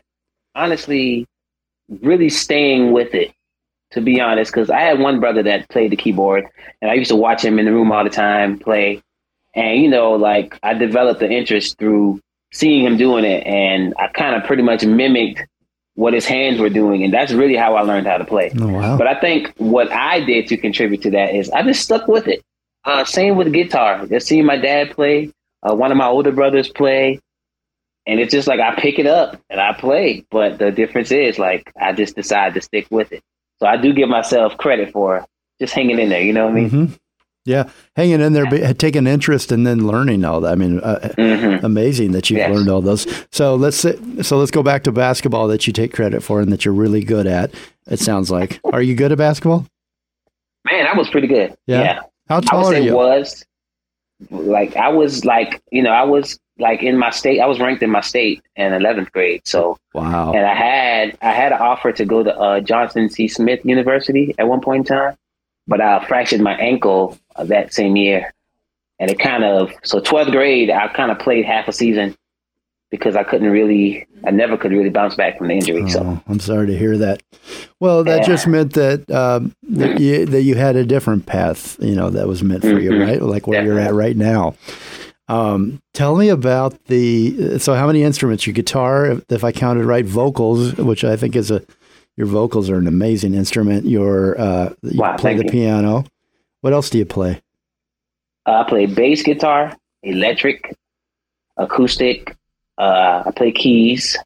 honestly 0.55 1.25
really 2.01 2.29
staying 2.29 2.91
with 2.91 3.13
it 3.13 3.31
to 3.91 4.01
be 4.01 4.19
honest 4.19 4.51
because 4.51 4.69
i 4.69 4.79
had 4.79 4.99
one 4.99 5.19
brother 5.19 5.43
that 5.43 5.67
played 5.69 5.91
the 5.91 5.95
keyboard 5.95 6.45
and 6.81 6.89
i 6.91 6.93
used 6.93 7.09
to 7.09 7.15
watch 7.15 7.43
him 7.43 7.59
in 7.59 7.65
the 7.65 7.71
room 7.71 7.91
all 7.91 8.03
the 8.03 8.09
time 8.09 8.57
play 8.57 9.01
and 9.55 9.81
you 9.81 9.89
know 9.89 10.13
like 10.13 10.57
i 10.63 10.73
developed 10.73 11.19
the 11.19 11.29
interest 11.29 11.77
through 11.77 12.19
seeing 12.51 12.85
him 12.85 12.97
doing 12.97 13.25
it 13.25 13.45
and 13.45 13.93
i 13.99 14.07
kind 14.07 14.35
of 14.35 14.43
pretty 14.43 14.63
much 14.63 14.83
mimicked 14.85 15.41
what 15.95 16.13
his 16.13 16.25
hands 16.25 16.59
were 16.59 16.69
doing 16.69 17.03
and 17.03 17.13
that's 17.13 17.31
really 17.31 17.55
how 17.55 17.75
i 17.75 17.81
learned 17.81 18.07
how 18.07 18.17
to 18.17 18.25
play 18.25 18.51
Oh 18.59 18.67
wow. 18.67 18.97
but 18.97 19.07
I 19.07 19.17
think 19.19 19.53
what 19.57 19.89
I 19.91 20.19
did 20.19 20.47
to 20.47 20.57
contribute 20.57 21.01
to 21.03 21.11
that 21.11 21.33
is 21.33 21.49
I 21.51 21.63
just 21.63 21.81
stuck 21.83 22.07
with 22.09 22.27
it. 22.27 22.41
Uh, 22.83 23.05
same 23.05 23.37
with 23.37 23.53
guitar. 23.53 24.05
Just 24.05 24.27
seeing 24.27 24.45
my 24.45 24.57
dad 24.57 24.91
play, 24.91 25.31
uh, 25.63 25.73
one 25.73 25.91
of 25.91 25.97
my 25.97 26.05
older 26.07 26.31
brothers 26.33 26.67
play, 26.67 27.21
and 28.07 28.19
it's 28.19 28.31
just 28.31 28.47
like 28.47 28.59
I 28.59 28.75
pick 28.75 28.99
it 28.99 29.07
up 29.07 29.39
and 29.49 29.59
I 29.59 29.73
play. 29.73 30.25
But 30.31 30.59
the 30.59 30.71
difference 30.71 31.11
is 31.11 31.39
like 31.39 31.71
I 31.79 31.93
just 31.93 32.15
decide 32.15 32.53
to 32.55 32.61
stick 32.61 32.87
with 32.91 33.11
it. 33.11 33.23
So 33.59 33.67
I 33.67 33.77
do 33.77 33.93
give 33.93 34.09
myself 34.09 34.57
credit 34.57 34.91
for 34.91 35.25
just 35.59 35.73
hanging 35.73 35.99
in 35.99 36.09
there. 36.09 36.21
You 36.21 36.33
know 36.33 36.45
what 36.45 36.51
I 36.51 36.55
mean? 36.55 36.69
hmm 36.69 36.85
Yeah, 37.45 37.69
hanging 37.95 38.21
in 38.21 38.33
there, 38.33 38.45
but 38.45 38.77
taking 38.79 39.07
interest, 39.07 39.51
and 39.51 39.65
then 39.65 39.87
learning 39.87 40.25
all 40.25 40.41
that. 40.41 40.51
I 40.51 40.55
mean, 40.55 40.79
uh, 40.81 41.13
hmm 41.15 41.65
amazing 41.65 42.11
that 42.11 42.29
you've 42.29 42.39
Yes. 42.39 42.51
learned 42.51 42.69
all 42.69 42.81
those. 42.81 43.07
So 43.31 43.55
let's 43.55 43.77
so 43.77 44.37
let's 44.37 44.51
go 44.51 44.63
back 44.63 44.83
to 44.83 44.91
basketball 44.91 45.47
that 45.47 45.65
you 45.67 45.73
take 45.73 45.93
credit 45.93 46.21
for 46.21 46.41
and 46.41 46.51
that 46.51 46.65
you're 46.65 46.73
really 46.73 47.03
good 47.03 47.27
at. 47.27 47.53
It 47.87 47.99
sounds 47.99 48.29
like. 48.31 48.59
Are 48.73 48.81
you 48.81 48.95
good 48.95 49.11
at 49.11 49.17
basketball? 49.17 49.65
Man, 50.65 50.87
I 50.87 50.97
was 50.97 51.07
pretty 51.09 51.27
good. 51.27 51.55
Yeah? 51.67 51.81
yeah. 51.81 51.99
How 52.27 52.35
I 52.35 52.39
would 52.39 52.45
tall 52.47 52.65
are 52.65 52.79
you? 52.79 52.95
was 52.95 53.45
like 54.31 54.75
I 54.75 54.89
was 54.89 55.23
like 55.25 55.61
you 55.71 55.83
know 55.83 55.91
I 55.91 56.03
was 56.03 56.39
like 56.57 56.81
in 56.83 56.97
my 56.97 57.09
state. 57.09 57.39
I 57.41 57.45
was 57.47 57.59
ranked 57.59 57.83
in 57.83 57.89
my 57.91 58.01
state 58.01 58.41
in 58.55 58.73
eleventh 58.73 59.11
grade. 59.11 59.41
So 59.45 59.77
Wow. 59.93 60.33
and 60.33 60.45
I 60.45 60.53
had 60.55 61.17
I 61.21 61.31
had 61.31 61.51
an 61.51 61.59
offer 61.61 61.91
to 61.93 62.05
go 62.05 62.23
to 62.23 62.35
uh, 62.37 62.59
Johnson 62.61 63.09
C. 63.09 63.27
Smith 63.27 63.61
University 63.65 64.33
at 64.37 64.47
one 64.47 64.61
point 64.61 64.89
in 64.89 64.95
time, 64.97 65.15
but 65.67 65.81
I 65.81 66.05
fractured 66.07 66.41
my 66.41 66.55
ankle 66.57 67.17
uh, 67.35 67.43
that 67.45 67.73
same 67.73 67.95
year, 67.95 68.33
and 68.99 69.09
it 69.11 69.19
kind 69.19 69.43
of 69.43 69.71
so 69.83 69.99
twelfth 69.99 70.31
grade 70.31 70.69
I 70.69 70.87
kind 70.89 71.11
of 71.11 71.19
played 71.19 71.45
half 71.45 71.67
a 71.67 71.73
season 71.73 72.15
because 72.91 73.15
I 73.15 73.23
couldn't 73.23 73.49
really 73.51 74.05
I 74.25 74.31
never 74.31 74.55
could 74.57 74.71
really 74.71 74.89
bounce 74.89 75.15
back 75.15 75.37
from 75.37 75.47
the 75.49 75.55
injury. 75.55 75.89
So 75.89 76.01
Oh, 76.03 76.21
I'm 76.29 76.39
sorry 76.39 76.67
to 76.67 76.77
hear 76.77 76.97
that. 76.99 77.21
Well, 77.79 78.03
that 78.05 78.21
Yeah. 78.21 78.25
just 78.27 78.47
meant 78.47 78.73
that 78.73 79.09
um, 79.11 79.53
that, 79.69 79.99
you, 79.99 80.25
that 80.25 80.43
you 80.43 80.55
had 80.55 80.75
a 80.77 80.85
different 80.85 81.25
path, 81.25 81.77
you 81.81 81.95
know, 81.95 82.09
that 82.11 82.27
was 82.27 82.41
meant 82.43 82.61
for 82.61 82.79
you, 82.79 82.91
Mhm. 82.91 83.05
right? 83.05 83.21
Like 83.21 83.47
where 83.47 83.63
you're 83.63 83.79
at 83.79 83.93
right 83.93 84.15
now. 84.15 84.55
Um, 85.27 85.81
tell 85.93 86.15
me 86.15 86.29
about 86.29 86.85
the. 86.85 87.57
So, 87.59 87.73
how 87.73 87.87
many 87.87 88.03
instruments? 88.03 88.45
Your 88.45 88.53
guitar, 88.53 89.05
if, 89.07 89.23
if 89.29 89.43
I 89.43 89.51
counted 89.51 89.85
right, 89.85 90.05
vocals, 90.05 90.75
which 90.75 91.03
I 91.03 91.15
think 91.17 91.35
is 91.35 91.49
a. 91.51 91.61
Your 92.17 92.27
vocals 92.27 92.69
are 92.69 92.77
an 92.77 92.87
amazing 92.87 93.33
instrument. 93.33 93.85
Your 93.85 94.39
uh, 94.39 94.73
you 94.83 94.99
Wow, 95.01 95.17
play 95.17 95.35
the 95.35 95.43
you. 95.45 95.49
piano. 95.49 96.05
What 96.61 96.73
else 96.73 96.89
do 96.89 96.97
you 96.97 97.05
play? 97.05 97.41
uh, 98.45 98.63
I 98.65 98.69
play 98.69 98.85
bass 98.85 99.23
guitar, 99.23 99.75
electric, 100.03 100.73
acoustic. 101.57 102.35
Uh, 102.77 103.23
I 103.25 103.31
play 103.31 103.51
keys. 103.51 104.17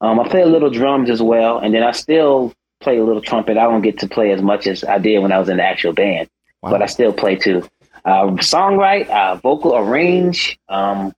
Um, 0.00 0.18
I 0.20 0.28
play 0.28 0.42
a 0.42 0.46
little 0.46 0.70
drums 0.70 1.10
as 1.10 1.22
well, 1.22 1.58
and 1.58 1.72
then 1.74 1.82
I 1.82 1.92
still 1.92 2.52
play 2.80 2.98
a 2.98 3.04
little 3.04 3.22
trumpet. 3.22 3.56
I 3.56 3.62
don't 3.62 3.82
get 3.82 3.98
to 4.00 4.08
play 4.08 4.32
as 4.32 4.42
much 4.42 4.66
as 4.66 4.82
I 4.84 4.98
did 4.98 5.20
when 5.20 5.30
I 5.32 5.38
was 5.38 5.48
in 5.48 5.56
the 5.58 5.62
actual 5.64 5.92
band. 5.92 6.28
Wow. 6.62 6.70
but 6.70 6.82
I 6.82 6.86
still 6.86 7.12
play 7.12 7.34
too. 7.36 7.64
Uh, 8.04 8.26
songwrite, 8.38 9.08
uh, 9.08 9.36
vocal 9.36 9.76
arrange. 9.76 10.58
Um, 10.68 11.12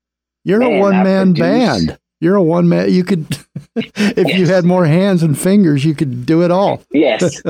You're 0.44 0.62
a 0.62 0.68
Man, 0.68 0.76
I 0.76 0.80
one 0.80 1.02
man 1.02 1.32
band. 1.32 1.98
You're 2.20 2.36
a 2.36 2.42
one 2.42 2.68
man. 2.68 2.92
You 2.92 3.04
could, 3.04 3.26
if 3.76 4.38
you 4.38 4.46
had 4.46 4.64
more 4.64 4.86
hands 4.86 5.22
and 5.22 5.38
fingers, 5.38 5.84
you 5.84 5.94
could 5.94 6.24
do 6.26 6.42
it 6.42 6.50
all. 6.50 6.82
yes, 6.92 7.42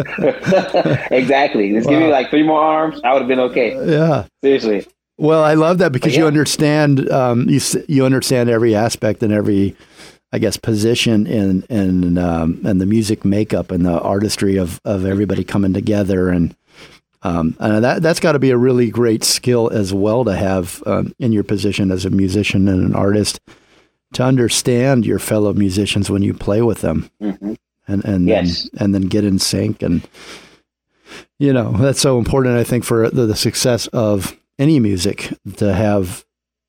exactly. 1.11 1.73
Just 1.73 1.89
give 1.89 2.01
me 2.01 2.11
like 2.11 2.31
three 2.31 2.43
more 2.43 2.61
arms. 2.61 3.01
I 3.05 3.13
would 3.13 3.21
have 3.23 3.29
been 3.29 3.41
okay. 3.41 3.75
Yeah. 3.89 4.27
Seriously. 4.43 4.87
Well, 5.17 5.45
I 5.45 5.55
love 5.55 5.79
that 5.79 5.93
because 5.93 6.17
you 6.17 6.27
understand 6.27 7.09
um, 7.11 7.49
you 7.49 7.61
you 7.89 8.05
understand 8.05 8.51
every 8.51 8.75
aspect 8.75 9.23
and 9.23 9.33
every, 9.33 9.77
I 10.33 10.39
guess, 10.39 10.57
position 10.57 11.27
in 11.29 11.63
in 11.71 12.19
um, 12.19 12.61
and 12.65 12.81
the 12.81 12.87
music 12.87 13.25
makeup 13.25 13.71
and 13.71 13.87
the 13.87 14.01
artistry 14.01 14.57
of 14.57 14.81
of 14.85 15.05
everybody 15.07 15.45
coming 15.45 15.73
together 15.73 16.31
and. 16.31 16.55
Um, 17.25 17.57
and 17.59 17.83
that 17.83 18.03
that's 18.03 18.21
got 18.21 18.33
to 18.33 18.39
be 18.39 18.51
a 18.51 18.57
really 18.57 18.91
great 18.91 19.25
skill 19.25 19.71
as 19.71 19.93
well 19.95 20.25
to 20.25 20.37
have 20.37 20.83
um, 20.87 21.15
in 21.19 21.33
your 21.33 21.43
position 21.45 21.91
as 21.91 22.05
a 22.05 22.11
musician 22.11 22.69
and 22.69 22.85
an 22.85 22.95
artist 22.95 23.41
to 24.13 24.23
understand 24.23 25.05
your 25.07 25.19
fellow 25.19 25.53
musicians 25.55 26.11
when 26.11 26.23
you 26.23 26.35
play 26.35 26.63
with 26.63 26.81
them. 26.83 27.11
Hmm 27.21 27.55
and 27.87 28.05
and 28.05 28.27
Yes. 28.27 28.69
then, 28.73 28.83
and 28.85 28.95
then 28.95 29.03
get 29.09 29.25
in 29.25 29.39
sync. 29.39 29.83
And 29.83 30.07
you 31.39 31.53
know 31.53 31.73
that's 31.73 32.01
so 32.01 32.19
important 32.19 32.57
i 32.57 32.65
think 32.65 32.85
for 32.85 33.11
the, 33.11 33.27
the 33.27 33.37
success 33.37 33.87
of 33.89 34.37
any 34.59 34.79
music 34.81 35.33
to 35.57 35.73
have. 35.75 36.25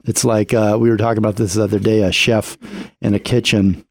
It's 0.08 0.24
like 0.26 0.54
uh, 0.54 0.78
we 0.80 0.90
were 0.90 0.98
talking 0.98 1.18
about 1.20 1.36
this 1.38 1.54
the 1.54 1.64
other 1.64 1.80
day 1.80 2.02
a 2.04 2.12
chef 2.12 2.58
in 3.02 3.14
a 3.14 3.20
kitchen 3.20 3.85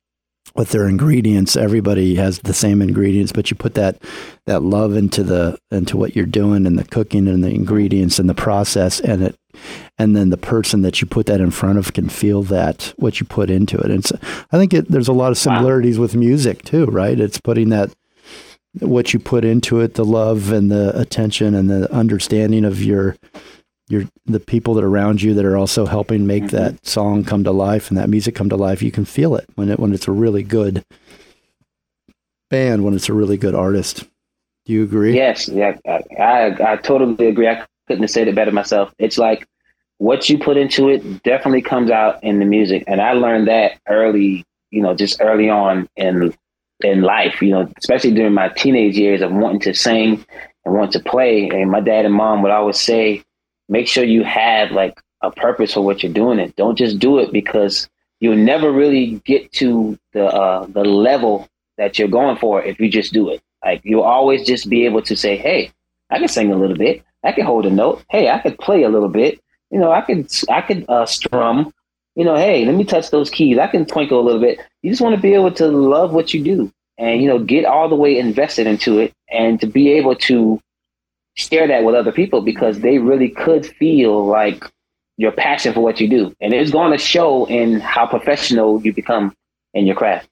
with 0.54 0.70
their 0.70 0.88
ingredients 0.88 1.56
everybody 1.56 2.14
has 2.14 2.38
the 2.40 2.54
same 2.54 2.80
ingredients 2.80 3.32
but 3.32 3.50
you 3.50 3.56
put 3.56 3.74
that 3.74 4.00
that 4.46 4.62
love 4.62 4.96
into 4.96 5.22
the 5.22 5.58
into 5.70 5.96
what 5.96 6.14
you're 6.14 6.26
doing 6.26 6.66
and 6.66 6.78
the 6.78 6.84
cooking 6.84 7.26
and 7.28 7.42
the 7.42 7.50
ingredients 7.50 8.18
and 8.18 8.28
the 8.28 8.34
process 8.34 9.00
and 9.00 9.22
it 9.22 9.36
and 9.98 10.16
then 10.16 10.30
the 10.30 10.36
person 10.36 10.82
that 10.82 11.00
you 11.00 11.06
put 11.06 11.26
that 11.26 11.40
in 11.40 11.50
front 11.50 11.78
of 11.78 11.92
can 11.92 12.08
feel 12.08 12.42
that 12.42 12.92
what 12.96 13.20
you 13.20 13.26
put 13.26 13.50
into 13.50 13.78
it. 13.78 13.90
And 13.90 14.04
so 14.04 14.18
i 14.52 14.58
think 14.58 14.74
it, 14.74 14.90
there's 14.90 15.08
a 15.08 15.12
lot 15.12 15.30
of 15.30 15.38
similarities 15.38 15.98
with 15.98 16.14
music 16.16 16.62
too 16.64 16.86
right? 16.86 17.18
It's 17.18 17.40
putting 17.40 17.68
that 17.70 17.94
what 18.80 19.12
you 19.12 19.20
put 19.20 19.44
into 19.44 19.80
it 19.80 19.94
the 19.94 20.04
love 20.04 20.50
and 20.50 20.70
the 20.70 20.98
attention 20.98 21.54
and 21.54 21.70
the 21.70 21.92
understanding 21.92 22.64
of 22.64 22.82
your 22.82 23.16
your 23.94 24.04
the 24.26 24.40
people 24.40 24.74
that 24.74 24.84
are 24.84 24.88
around 24.88 25.22
you 25.22 25.32
that 25.34 25.44
are 25.44 25.56
also 25.56 25.86
helping 25.86 26.26
make 26.26 26.44
Mm-hmm. 26.44 26.56
that 26.56 26.86
song 26.86 27.24
come 27.24 27.44
to 27.44 27.52
life 27.52 27.88
and 27.90 27.96
that 27.98 28.08
music 28.10 28.34
come 28.34 28.48
to 28.50 28.56
life 28.56 28.82
you 28.82 28.90
can 28.90 29.04
feel 29.04 29.34
it 29.36 29.46
when 29.54 29.70
it 29.70 29.78
when 29.78 29.92
it's 29.94 30.08
a 30.08 30.12
really 30.12 30.42
good 30.42 30.84
band 32.50 32.84
when 32.84 32.94
it's 32.94 33.08
a 33.08 33.12
really 33.12 33.36
good 33.36 33.54
artist 33.54 34.04
do 34.66 34.72
you 34.72 34.82
agree 34.82 35.14
Yes. 35.14 35.48
Yeah. 35.48 35.76
I, 35.86 36.02
I 36.18 36.72
I 36.72 36.76
totally 36.76 37.26
agree. 37.26 37.48
I 37.48 37.64
couldn't 37.86 38.02
have 38.02 38.10
said 38.10 38.28
it 38.28 38.34
better 38.34 38.50
myself. 38.50 38.92
It's 38.98 39.18
like 39.18 39.46
what 39.98 40.28
you 40.30 40.38
put 40.38 40.56
into 40.56 40.88
it 40.88 41.22
definitely 41.22 41.60
comes 41.62 41.90
out 41.90 42.22
in 42.24 42.38
the 42.38 42.46
music, 42.46 42.82
and 42.86 43.00
I 43.00 43.12
learned 43.12 43.46
that 43.48 43.78
early. 43.88 44.42
You 44.70 44.80
know, 44.82 44.94
just 44.94 45.20
early 45.20 45.50
on 45.50 45.86
in 45.96 46.32
in 46.82 47.02
life. 47.02 47.42
You 47.42 47.50
know, 47.50 47.70
especially 47.76 48.12
during 48.12 48.32
my 48.32 48.48
teenage 48.48 48.96
years 48.96 49.20
of 49.20 49.32
wanting 49.32 49.60
to 49.60 49.74
sing 49.74 50.24
and 50.64 50.74
wanting 50.74 50.92
to 51.02 51.10
play. 51.10 51.48
And 51.50 51.70
my 51.70 51.80
dad 51.80 52.06
and 52.06 52.14
mom 52.14 52.40
would 52.42 52.50
always 52.50 52.80
say, 52.80 53.22
make 53.68 53.88
sure 53.88 54.04
you 54.04 54.24
have 54.24 54.70
like 54.70 55.00
a 55.22 55.30
purpose 55.30 55.74
for 55.74 55.80
what 55.80 56.02
you're 56.02 56.12
doing. 56.12 56.38
It 56.38 56.56
don't 56.56 56.76
just 56.76 56.98
do 56.98 57.18
it 57.18 57.32
because 57.32 57.88
you'll 58.20 58.36
never 58.36 58.70
really 58.70 59.22
get 59.24 59.52
to 59.52 59.98
the 60.12 60.26
uh, 60.26 60.66
the 60.66 60.84
level 60.84 61.48
that 61.78 61.98
you're 61.98 62.08
going 62.08 62.36
for 62.36 62.62
if 62.62 62.78
you 62.78 62.88
just 62.88 63.12
do 63.12 63.30
it. 63.30 63.42
Like 63.64 63.80
you'll 63.84 64.02
always 64.02 64.46
just 64.46 64.68
be 64.68 64.84
able 64.84 65.02
to 65.02 65.16
say, 65.16 65.36
"Hey, 65.36 65.72
I 66.10 66.18
can 66.18 66.28
sing 66.28 66.52
a 66.52 66.56
little 66.56 66.76
bit. 66.76 67.02
I 67.22 67.32
can 67.32 67.46
hold 67.46 67.66
a 67.66 67.70
note. 67.70 68.04
Hey, 68.10 68.28
I 68.28 68.38
could 68.38 68.58
play 68.58 68.82
a 68.82 68.88
little 68.88 69.08
bit. 69.08 69.40
You 69.70 69.78
know, 69.78 69.90
I 69.90 70.02
could 70.02 70.30
I 70.50 70.60
could 70.60 70.84
uh, 70.88 71.06
strum. 71.06 71.72
You 72.14 72.24
know, 72.24 72.36
hey, 72.36 72.64
let 72.64 72.76
me 72.76 72.84
touch 72.84 73.10
those 73.10 73.30
keys. 73.30 73.58
I 73.58 73.66
can 73.66 73.86
twinkle 73.86 74.20
a 74.20 74.22
little 74.22 74.40
bit. 74.40 74.60
You 74.82 74.90
just 74.90 75.02
want 75.02 75.16
to 75.16 75.20
be 75.20 75.34
able 75.34 75.52
to 75.52 75.66
love 75.66 76.12
what 76.12 76.32
you 76.32 76.44
do 76.44 76.72
and 76.98 77.20
you 77.20 77.28
know 77.28 77.38
get 77.38 77.64
all 77.64 77.88
the 77.88 77.96
way 77.96 78.18
invested 78.18 78.66
into 78.66 78.98
it 78.98 79.12
and 79.30 79.60
to 79.60 79.66
be 79.66 79.92
able 79.92 80.14
to 80.14 80.60
share 81.34 81.66
that 81.68 81.84
with 81.84 81.94
other 81.94 82.12
people 82.12 82.40
because 82.40 82.80
they 82.80 82.98
really 82.98 83.28
could 83.28 83.66
feel 83.66 84.26
like 84.26 84.70
your 85.16 85.32
passion 85.32 85.72
for 85.72 85.80
what 85.80 86.00
you 86.00 86.08
do. 86.08 86.34
And 86.40 86.52
it's 86.52 86.70
going 86.70 86.92
to 86.92 86.98
show 86.98 87.46
in 87.46 87.80
how 87.80 88.06
professional 88.06 88.80
you 88.82 88.92
become 88.92 89.34
in 89.72 89.86
your 89.86 89.96
craft. 89.96 90.28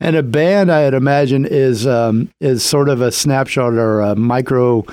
And 0.00 0.14
a 0.14 0.22
band, 0.22 0.70
I'd 0.70 0.94
imagine, 0.94 1.44
is 1.44 1.86
um, 1.86 2.30
is 2.40 2.64
sort 2.64 2.88
of 2.88 3.00
a 3.00 3.10
snapshot 3.10 3.74
or 3.74 4.00
a 4.00 4.14
micro 4.14 4.84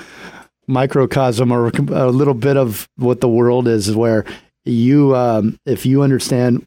microcosm 0.66 1.52
or 1.52 1.68
a 1.68 2.10
little 2.10 2.34
bit 2.34 2.56
of 2.56 2.88
what 2.96 3.20
the 3.20 3.28
world 3.28 3.68
is, 3.68 3.94
where 3.94 4.24
you, 4.64 5.14
um, 5.14 5.60
if 5.64 5.86
you 5.86 6.02
understand 6.02 6.66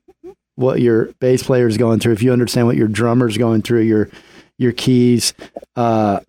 what 0.56 0.80
your 0.80 1.06
bass 1.20 1.44
player 1.44 1.68
is 1.68 1.78
going 1.78 2.00
through, 2.00 2.14
if 2.14 2.24
you 2.24 2.32
understand 2.32 2.66
what 2.66 2.78
your 2.78 2.88
drummer's 2.88 3.38
going 3.38 3.62
through, 3.62 3.82
your 3.82 4.10
your 4.58 4.72
keys, 4.72 5.34
uh, 5.76 6.20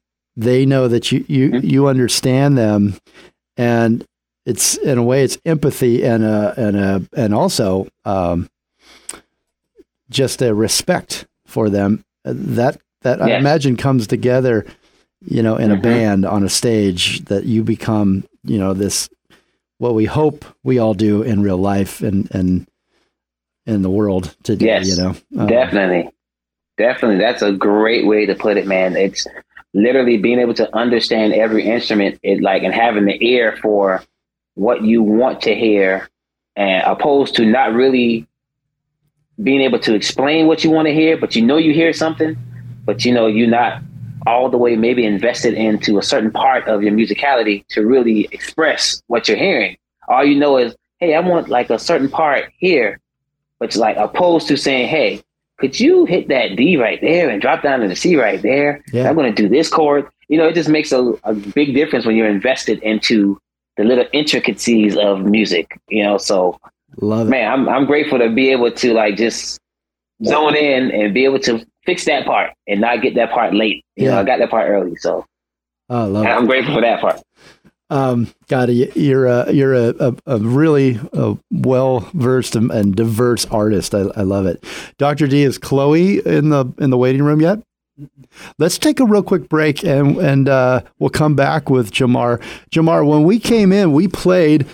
they 0.41 0.65
know 0.65 0.89
that 0.89 1.13
you 1.13 1.25
you 1.29 1.51
mm-hmm. 1.51 1.67
you 1.67 1.87
understand 1.87 2.57
them, 2.57 2.97
and 3.57 4.05
it's 4.47 4.77
in 4.79 4.99
a 4.99 5.03
way 5.03 5.23
it's 5.23 5.39
empathy 5.45 6.03
and 6.03 6.25
a 6.25 6.55
and 6.57 6.77
a 6.77 7.03
and 7.15 7.35
also 7.35 7.87
um, 8.05 8.49
just 10.09 10.41
a 10.43 10.55
respect 10.55 11.27
for 11.47 11.69
them. 11.69 12.05
That 12.25 12.81
that 13.03 13.19
yes. 13.19 13.29
I 13.29 13.33
imagine 13.33 13.77
comes 13.77 14.07
together, 14.07 14.67
you 15.21 15.43
know, 15.43 15.57
in 15.57 15.71
mm-hmm. 15.71 15.79
a 15.79 15.83
band 15.83 16.25
on 16.25 16.43
a 16.43 16.49
stage 16.49 17.25
that 17.27 17.45
you 17.45 17.63
become, 17.63 18.25
you 18.43 18.59
know, 18.59 18.73
this 18.73 19.11
what 19.79 19.95
we 19.95 20.07
hope 20.07 20.45
we 20.63 20.79
all 20.79 20.95
do 20.95 21.23
in 21.23 21.43
real 21.43 21.59
life 21.59 22.01
and 22.01 22.31
and 22.35 22.67
in 23.67 23.83
the 23.83 23.91
world 23.91 24.35
today. 24.43 24.67
Yes, 24.67 24.89
you 24.89 25.03
know, 25.03 25.15
um, 25.39 25.49
definitely, 25.49 26.11
definitely. 26.79 27.19
That's 27.19 27.43
a 27.43 27.53
great 27.53 28.07
way 28.07 28.25
to 28.25 28.35
put 28.35 28.57
it, 28.57 28.67
man. 28.67 28.97
It's 28.97 29.27
literally 29.73 30.19
being 30.19 30.39
able 30.39 30.55
to 30.55 30.77
understand 30.77 31.33
every 31.33 31.65
instrument, 31.65 32.19
it 32.23 32.43
like 32.43 32.63
and 32.63 32.75
having 32.75 33.05
the 33.05 33.25
ear 33.25 33.57
for 33.63 34.03
what 34.55 34.83
you 34.83 35.03
want 35.03 35.41
to 35.43 35.55
hear, 35.55 36.09
and 36.57 36.83
opposed 36.85 37.37
to 37.37 37.47
not 37.47 37.73
really 37.73 38.27
being 39.43 39.61
able 39.61 39.79
to 39.79 39.95
explain 39.95 40.47
what 40.47 40.65
you 40.65 40.71
want 40.71 40.87
to 40.87 40.95
hear, 40.95 41.17
but 41.17 41.35
you 41.35 41.43
know 41.43 41.57
you 41.57 41.73
hear 41.73 41.93
something, 41.93 42.37
but 42.85 43.05
you 43.05 43.13
know 43.13 43.27
you're 43.27 43.47
not 43.49 43.83
all 44.27 44.51
the 44.51 44.59
way 44.59 44.77
maybe 44.77 45.07
invested 45.07 45.55
into 45.55 45.99
a 45.99 46.03
certain 46.03 46.31
part 46.31 46.69
of 46.69 46.83
your 46.83 46.93
musicality 46.93 47.67
to 47.69 47.87
really 47.87 48.29
express 48.33 49.03
what 49.07 49.29
you're 49.29 49.37
hearing. 49.37 49.77
All 50.09 50.25
you 50.25 50.39
know 50.39 50.59
is, 50.59 50.75
hey, 50.99 51.15
I 51.15 51.21
want 51.21 51.49
like 51.49 51.71
a 51.71 51.79
certain 51.79 52.09
part 52.11 52.53
here, 52.59 53.01
but 53.59 53.75
like 53.77 53.97
opposed 53.97 54.49
to 54.49 54.57
saying, 54.57 54.89
hey, 54.89 55.23
could 55.61 55.79
you 55.79 56.05
hit 56.05 56.29
that 56.29 56.57
D 56.57 56.77
right 56.77 57.01
there 57.01 57.29
and 57.29 57.41
drop 57.41 57.63
down 57.63 57.81
to 57.81 57.89
the 57.89 57.97
C 57.97 58.17
right 58.17 58.41
there? 58.43 58.83
Yeah. 58.93 59.09
I'm 59.09 59.15
going 59.15 59.33
to 59.33 59.43
do 59.43 59.49
this 59.49 59.69
chord. 59.69 60.09
You 60.29 60.39
know, 60.39 60.49
it 60.49 60.55
just 60.55 60.69
makes 60.69 60.93
a, 60.93 61.13
a 61.25 61.35
big 61.35 61.75
difference 61.75 62.07
when 62.07 62.17
you're 62.17 62.29
invested 62.29 62.79
into 62.83 63.39
the 63.77 63.85
little 63.85 64.07
intricacies 64.13 64.97
of 64.97 65.25
music. 65.25 65.79
You 65.89 66.05
know, 66.05 66.19
so 66.19 66.59
Love 66.99 67.29
it. 67.29 67.31
Man, 67.31 67.51
I'm 67.51 67.69
I'm 67.69 67.87
grateful 67.87 68.19
to 68.19 68.29
be 68.31 68.51
able 68.51 68.71
to 68.71 68.93
like 68.93 69.17
just 69.17 69.59
zone 70.25 70.57
in 70.57 70.91
and 70.91 71.15
be 71.15 71.25
able 71.25 71.39
to 71.41 71.65
fix 71.85 72.05
that 72.05 72.27
part 72.27 72.53
and 72.67 72.81
not 72.81 73.03
get 73.03 73.15
that 73.15 73.31
part 73.31 73.55
late. 73.55 73.85
You 73.97 74.07
yeah. 74.07 74.11
know, 74.13 74.21
I 74.21 74.25
got 74.25 74.39
that 74.39 74.51
part 74.51 74.69
early, 74.69 74.97
so 74.97 75.25
oh, 75.89 76.07
love 76.07 76.27
I'm 76.27 76.47
grateful 76.47 76.75
for 76.75 76.81
that 76.81 77.01
part. 77.01 77.21
Um, 77.91 78.33
God, 78.49 78.71
you're 78.71 79.27
a, 79.27 79.53
you're 79.53 79.75
a, 79.75 79.95
a, 79.99 80.15
a 80.27 80.39
really 80.39 80.99
well 81.51 82.09
versed 82.15 82.55
and, 82.55 82.95
diverse 82.95 83.47
artist. 83.47 83.95
I, 83.95 84.03
I 84.17 84.23
love 84.23 84.47
it. 84.47 84.65
Doctor 84.97 85.27
D 85.27 85.43
is 85.43 85.59
Chloe 85.59 86.25
in 86.25 86.51
the 86.51 86.67
in 86.79 86.91
the 86.91 86.97
waiting 86.99 87.23
room 87.23 87.41
yet? 87.41 87.59
Let's 88.59 88.79
take 88.79 89.01
a 89.01 89.05
real 89.05 89.23
quick 89.23 89.49
break 89.49 89.85
and 89.85 90.17
and 90.19 90.49
uh, 90.49 90.83
we'll 90.99 91.11
come 91.11 91.35
back 91.35 91.69
with 91.69 91.91
Jamar. 91.91 92.41
Jamar, 92.71 93.07
when 93.07 93.25
we 93.25 93.39
came 93.39 93.73
in, 93.73 93.93
we 93.93 94.09
played 94.09 94.67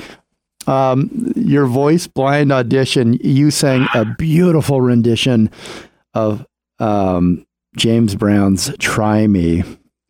um, 0.67 1.33
your 1.37 1.67
voice 1.67 2.07
blind 2.07 2.53
audition, 2.53 3.15
you 3.23 3.51
sang 3.51 3.87
a 3.95 4.05
beautiful 4.05 4.81
rendition 4.81 5.51
of 6.15 6.45
um, 6.79 7.47
James 7.77 8.15
Brown's 8.15 8.77
"Try 8.79 9.27
Me." 9.27 9.63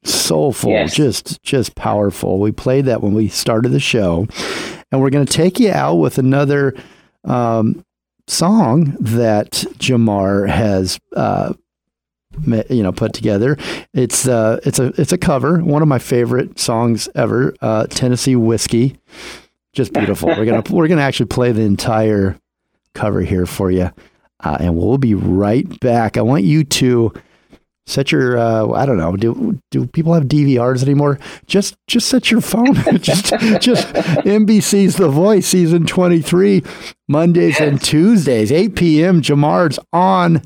Soulful, 0.08 0.70
yes. 0.70 0.94
just 0.94 1.42
just 1.42 1.74
powerful. 1.74 2.38
We 2.38 2.52
played 2.52 2.86
that 2.86 3.02
when 3.02 3.14
we 3.14 3.28
started 3.28 3.70
the 3.70 3.80
show, 3.80 4.26
and 4.90 5.00
we're 5.00 5.10
going 5.10 5.26
to 5.26 5.32
take 5.32 5.58
you 5.58 5.70
out 5.70 5.96
with 5.96 6.18
another 6.18 6.74
um, 7.24 7.84
song 8.26 8.96
that 9.00 9.52
Jamar 9.78 10.48
has. 10.48 10.98
Uh, 11.14 11.54
you 12.68 12.82
know 12.82 12.92
put 12.92 13.14
together 13.14 13.56
it's 13.94 14.28
uh 14.28 14.60
it's 14.62 14.78
a 14.78 14.92
it's 15.00 15.10
a 15.10 15.16
cover 15.16 15.60
one 15.60 15.80
of 15.80 15.88
my 15.88 15.98
favorite 15.98 16.58
songs 16.58 17.08
ever 17.14 17.54
uh 17.62 17.86
tennessee 17.86 18.36
whiskey 18.36 18.98
just 19.76 19.92
beautiful. 19.92 20.28
we're 20.30 20.46
gonna 20.46 20.62
we're 20.70 20.88
gonna 20.88 21.02
actually 21.02 21.26
play 21.26 21.52
the 21.52 21.60
entire 21.60 22.40
cover 22.94 23.20
here 23.20 23.44
for 23.44 23.70
you, 23.70 23.90
uh, 24.40 24.56
and 24.58 24.74
we'll 24.74 24.96
be 24.96 25.14
right 25.14 25.78
back. 25.80 26.16
I 26.16 26.22
want 26.22 26.44
you 26.44 26.64
to 26.64 27.12
set 27.86 28.12
your 28.12 28.36
uh, 28.36 28.70
I 28.70 28.84
don't 28.86 28.98
know 28.98 29.16
do 29.16 29.60
do 29.70 29.86
people 29.86 30.14
have 30.14 30.24
DVRs 30.24 30.82
anymore? 30.82 31.18
Just 31.46 31.76
just 31.86 32.08
set 32.08 32.30
your 32.30 32.40
phone. 32.40 32.74
just 33.00 33.26
just 33.60 33.88
NBC's 34.24 34.96
The 34.96 35.08
Voice 35.08 35.46
season 35.46 35.86
twenty 35.86 36.20
three 36.20 36.62
Mondays 37.08 37.60
and 37.60 37.80
Tuesdays 37.80 38.50
eight 38.52 38.74
p.m. 38.74 39.22
Jamar's 39.22 39.78
on 39.92 40.42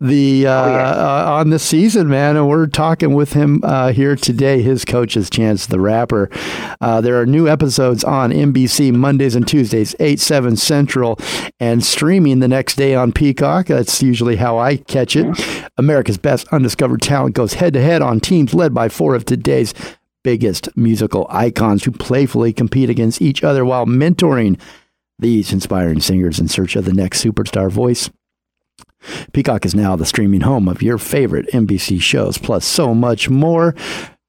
the 0.00 0.46
uh, 0.46 0.64
oh, 0.64 0.68
yeah. 0.68 0.90
uh, 0.90 1.24
on 1.40 1.50
the 1.50 1.58
season, 1.58 2.08
man. 2.08 2.36
And 2.36 2.48
we're 2.48 2.66
talking 2.66 3.14
with 3.14 3.32
him 3.32 3.60
uh, 3.62 3.92
here 3.92 4.16
today. 4.16 4.62
His 4.62 4.84
coach 4.84 5.16
is 5.16 5.30
Chance 5.30 5.66
the 5.66 5.80
Rapper. 5.80 6.30
Uh, 6.80 7.00
there 7.00 7.20
are 7.20 7.26
new 7.26 7.48
episodes 7.48 8.04
on 8.04 8.30
NBC 8.30 8.92
Mondays 8.92 9.34
and 9.34 9.46
Tuesdays, 9.46 9.94
eight 10.00 10.20
seven 10.20 10.56
Central, 10.56 11.18
and 11.60 11.84
streaming 11.84 12.40
the 12.40 12.48
next 12.48 12.76
day 12.76 12.94
on 12.94 13.12
Peacock. 13.12 13.66
That's 13.66 14.02
usually 14.02 14.36
how 14.36 14.58
I 14.58 14.76
catch 14.76 15.16
it. 15.16 15.26
America's 15.76 16.18
Best 16.18 16.46
Undiscovered 16.48 17.02
Talent 17.02 17.34
goes 17.34 17.54
head 17.54 17.72
to 17.74 17.80
head 17.80 18.02
on 18.02 18.20
teams 18.20 18.54
led 18.54 18.74
by 18.74 18.88
four 18.88 19.14
of 19.14 19.24
today's 19.24 19.74
biggest 20.22 20.74
musical 20.76 21.26
icons 21.30 21.84
who 21.84 21.90
playfully 21.90 22.52
compete 22.52 22.90
against 22.90 23.22
each 23.22 23.44
other 23.44 23.64
while 23.64 23.86
mentoring 23.86 24.58
these 25.18 25.52
inspiring 25.52 26.00
singers 26.00 26.40
in 26.40 26.48
search 26.48 26.74
of 26.74 26.84
the 26.84 26.92
next 26.92 27.22
superstar 27.22 27.70
voice. 27.70 28.10
Peacock 29.32 29.66
is 29.66 29.74
now 29.74 29.96
the 29.96 30.06
streaming 30.06 30.42
home 30.42 30.68
of 30.68 30.82
your 30.82 30.98
favorite 30.98 31.46
NBC 31.48 32.00
shows, 32.00 32.38
plus 32.38 32.64
so 32.64 32.94
much 32.94 33.28
more. 33.28 33.74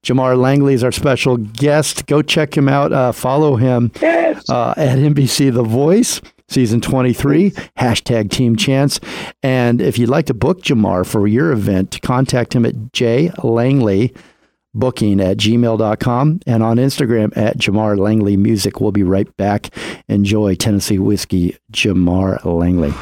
Jamar 0.04 0.38
Langley 0.38 0.74
is 0.74 0.84
our 0.84 0.92
special 0.92 1.36
guest. 1.36 2.06
Go 2.06 2.22
check 2.22 2.56
him 2.56 2.68
out. 2.68 2.92
Uh, 2.92 3.12
follow 3.12 3.56
him 3.56 3.90
yes. 4.00 4.48
uh, 4.48 4.74
at 4.76 4.98
NBC 4.98 5.52
The 5.52 5.64
Voice, 5.64 6.20
season 6.48 6.80
23, 6.80 7.50
hashtag 7.76 8.30
Team 8.30 8.54
Chance. 8.54 9.00
And 9.42 9.80
if 9.80 9.98
you'd 9.98 10.08
like 10.08 10.26
to 10.26 10.34
book 10.34 10.62
Jamar 10.62 11.04
for 11.04 11.26
your 11.26 11.50
event, 11.50 11.98
contact 12.02 12.54
him 12.54 12.64
at 12.64 12.92
J 12.92 13.32
Langley 13.42 14.14
booking 14.74 15.20
at 15.20 15.38
gmail.com 15.38 16.40
and 16.46 16.62
on 16.62 16.76
Instagram 16.76 17.34
at 17.36 17.58
Jamar 17.58 17.98
Langley 17.98 18.36
Music. 18.36 18.80
We'll 18.80 18.92
be 18.92 19.02
right 19.02 19.34
back. 19.36 19.70
Enjoy 20.06 20.54
Tennessee 20.54 20.98
Whiskey, 20.98 21.56
Jamar 21.72 22.44
Langley. 22.44 22.92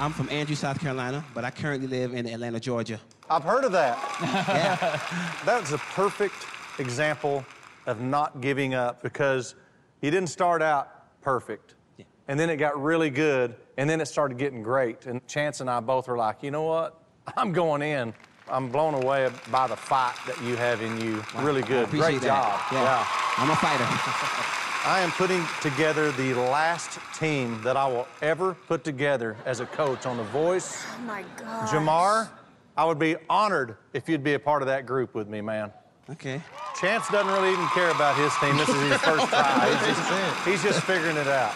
I'm 0.00 0.12
from 0.14 0.30
Andrew, 0.30 0.56
South 0.56 0.80
Carolina, 0.80 1.22
but 1.34 1.44
I 1.44 1.50
currently 1.50 1.86
live 1.86 2.14
in 2.14 2.26
Atlanta, 2.26 2.58
Georgia. 2.58 2.98
I've 3.28 3.44
heard 3.44 3.64
of 3.64 3.72
that. 3.72 3.98
yeah. 4.48 4.98
That's 5.44 5.72
a 5.72 5.78
perfect 5.78 6.46
example 6.78 7.44
of 7.84 8.00
not 8.00 8.40
giving 8.40 8.72
up 8.72 9.02
because 9.02 9.56
you 10.00 10.10
didn't 10.10 10.30
start 10.30 10.62
out 10.62 11.20
perfect. 11.20 11.74
Yeah. 11.98 12.06
And 12.28 12.40
then 12.40 12.48
it 12.48 12.56
got 12.56 12.82
really 12.82 13.10
good, 13.10 13.54
and 13.76 13.90
then 13.90 14.00
it 14.00 14.06
started 14.06 14.38
getting 14.38 14.62
great. 14.62 15.04
And 15.04 15.24
Chance 15.28 15.60
and 15.60 15.68
I 15.68 15.80
both 15.80 16.08
were 16.08 16.16
like, 16.16 16.42
you 16.42 16.50
know 16.50 16.62
what? 16.62 16.98
I'm 17.36 17.52
going 17.52 17.82
in. 17.82 18.14
I'm 18.48 18.70
blown 18.70 18.94
away 18.94 19.30
by 19.50 19.66
the 19.66 19.76
fight 19.76 20.14
that 20.26 20.42
you 20.42 20.56
have 20.56 20.80
in 20.80 20.98
you. 20.98 21.22
Wow. 21.34 21.44
Really 21.44 21.62
good. 21.62 21.90
Great 21.90 22.22
that. 22.22 22.26
job. 22.26 22.60
Yeah. 22.72 22.84
yeah. 22.84 23.06
I'm 23.36 23.50
a 23.50 23.56
fighter. 23.56 24.66
I 24.82 25.00
am 25.00 25.10
putting 25.10 25.44
together 25.60 26.10
the 26.12 26.32
last 26.32 26.98
team 27.14 27.60
that 27.62 27.76
I 27.76 27.86
will 27.86 28.08
ever 28.22 28.54
put 28.66 28.82
together 28.82 29.36
as 29.44 29.60
a 29.60 29.66
coach 29.66 30.06
on 30.06 30.16
The 30.16 30.22
Voice. 30.22 30.82
Oh 30.96 31.00
my 31.02 31.22
God. 31.36 31.68
Jamar, 31.68 32.30
I 32.78 32.86
would 32.86 32.98
be 32.98 33.16
honored 33.28 33.76
if 33.92 34.08
you'd 34.08 34.24
be 34.24 34.32
a 34.34 34.38
part 34.38 34.62
of 34.62 34.68
that 34.68 34.86
group 34.86 35.14
with 35.14 35.28
me, 35.28 35.42
man. 35.42 35.70
Okay. 36.08 36.40
Chance 36.80 37.10
doesn't 37.10 37.30
really 37.30 37.52
even 37.52 37.66
care 37.68 37.90
about 37.90 38.16
his 38.16 38.34
team. 38.38 38.56
This 38.56 38.70
is 38.70 38.90
his 38.90 39.00
first 39.02 39.28
try. 39.28 39.68
He's 39.86 39.96
just, 39.96 40.48
he's 40.48 40.62
just 40.62 40.86
figuring 40.86 41.18
it 41.18 41.28
out. 41.28 41.54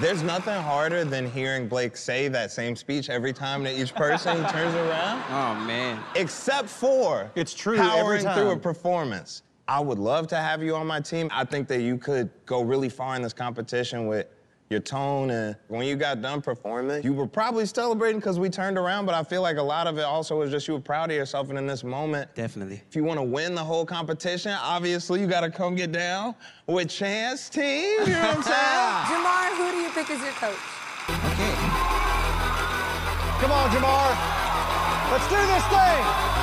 There's 0.00 0.24
nothing 0.24 0.60
harder 0.60 1.04
than 1.04 1.30
hearing 1.30 1.68
Blake 1.68 1.96
say 1.96 2.26
that 2.26 2.50
same 2.50 2.74
speech 2.74 3.10
every 3.10 3.32
time 3.32 3.62
that 3.62 3.78
each 3.78 3.94
person 3.94 4.36
turns 4.48 4.74
around. 4.74 5.22
Oh 5.30 5.64
man. 5.64 6.02
Except 6.16 6.68
for 6.68 7.30
It's 7.36 7.54
true 7.54 7.76
every 7.76 7.88
powering 8.22 8.28
through 8.34 8.50
a 8.50 8.58
performance. 8.58 9.44
I 9.66 9.80
would 9.80 9.98
love 9.98 10.26
to 10.28 10.36
have 10.36 10.62
you 10.62 10.76
on 10.76 10.86
my 10.86 11.00
team. 11.00 11.30
I 11.32 11.44
think 11.44 11.68
that 11.68 11.80
you 11.80 11.96
could 11.96 12.30
go 12.44 12.62
really 12.62 12.88
far 12.88 13.16
in 13.16 13.22
this 13.22 13.32
competition 13.32 14.06
with 14.06 14.26
your 14.70 14.80
tone 14.80 15.30
and 15.30 15.56
when 15.68 15.86
you 15.86 15.94
got 15.94 16.20
done 16.22 16.40
performing, 16.40 17.02
you 17.02 17.12
were 17.12 17.26
probably 17.26 17.66
celebrating 17.66 18.18
because 18.18 18.38
we 18.38 18.48
turned 18.48 18.78
around, 18.78 19.06
but 19.06 19.14
I 19.14 19.22
feel 19.22 19.42
like 19.42 19.58
a 19.58 19.62
lot 19.62 19.86
of 19.86 19.98
it 19.98 20.04
also 20.04 20.38
was 20.38 20.50
just 20.50 20.66
you 20.66 20.74
were 20.74 20.80
proud 20.80 21.10
of 21.10 21.16
yourself 21.16 21.50
and 21.50 21.58
in 21.58 21.66
this 21.66 21.84
moment. 21.84 22.34
Definitely. 22.34 22.82
If 22.88 22.96
you 22.96 23.04
want 23.04 23.18
to 23.18 23.22
win 23.22 23.54
the 23.54 23.64
whole 23.64 23.86
competition, 23.86 24.52
obviously 24.60 25.20
you 25.20 25.26
got 25.26 25.42
to 25.42 25.50
come 25.50 25.74
get 25.76 25.92
down 25.92 26.34
with 26.66 26.88
Chance 26.88 27.50
team. 27.50 28.00
You 28.00 28.06
know 28.06 28.20
what 28.20 28.36
I'm 28.36 28.42
saying? 28.42 28.54
Jamar, 29.12 29.56
who 29.56 29.70
do 29.70 29.76
you 29.78 29.90
pick 29.90 30.10
as 30.10 30.20
your 30.20 30.32
coach? 30.32 30.56
Okay. 31.08 31.54
Come 33.40 33.52
on, 33.52 33.70
Jamar. 33.70 35.12
Let's 35.12 35.28
do 35.28 35.36
this 35.36 35.64
thing. 35.66 36.33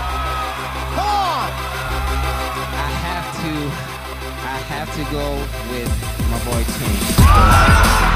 Have 4.71 4.89
to 4.95 5.03
go 5.11 5.35
with 5.71 5.91
my 6.31 6.39
boy 6.45 6.63
Tim. 6.77 8.10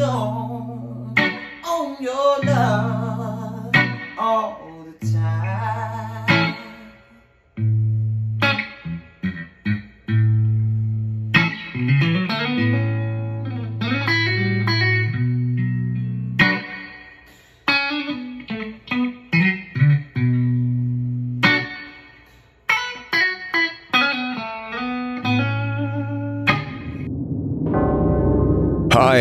Stay 0.00 0.39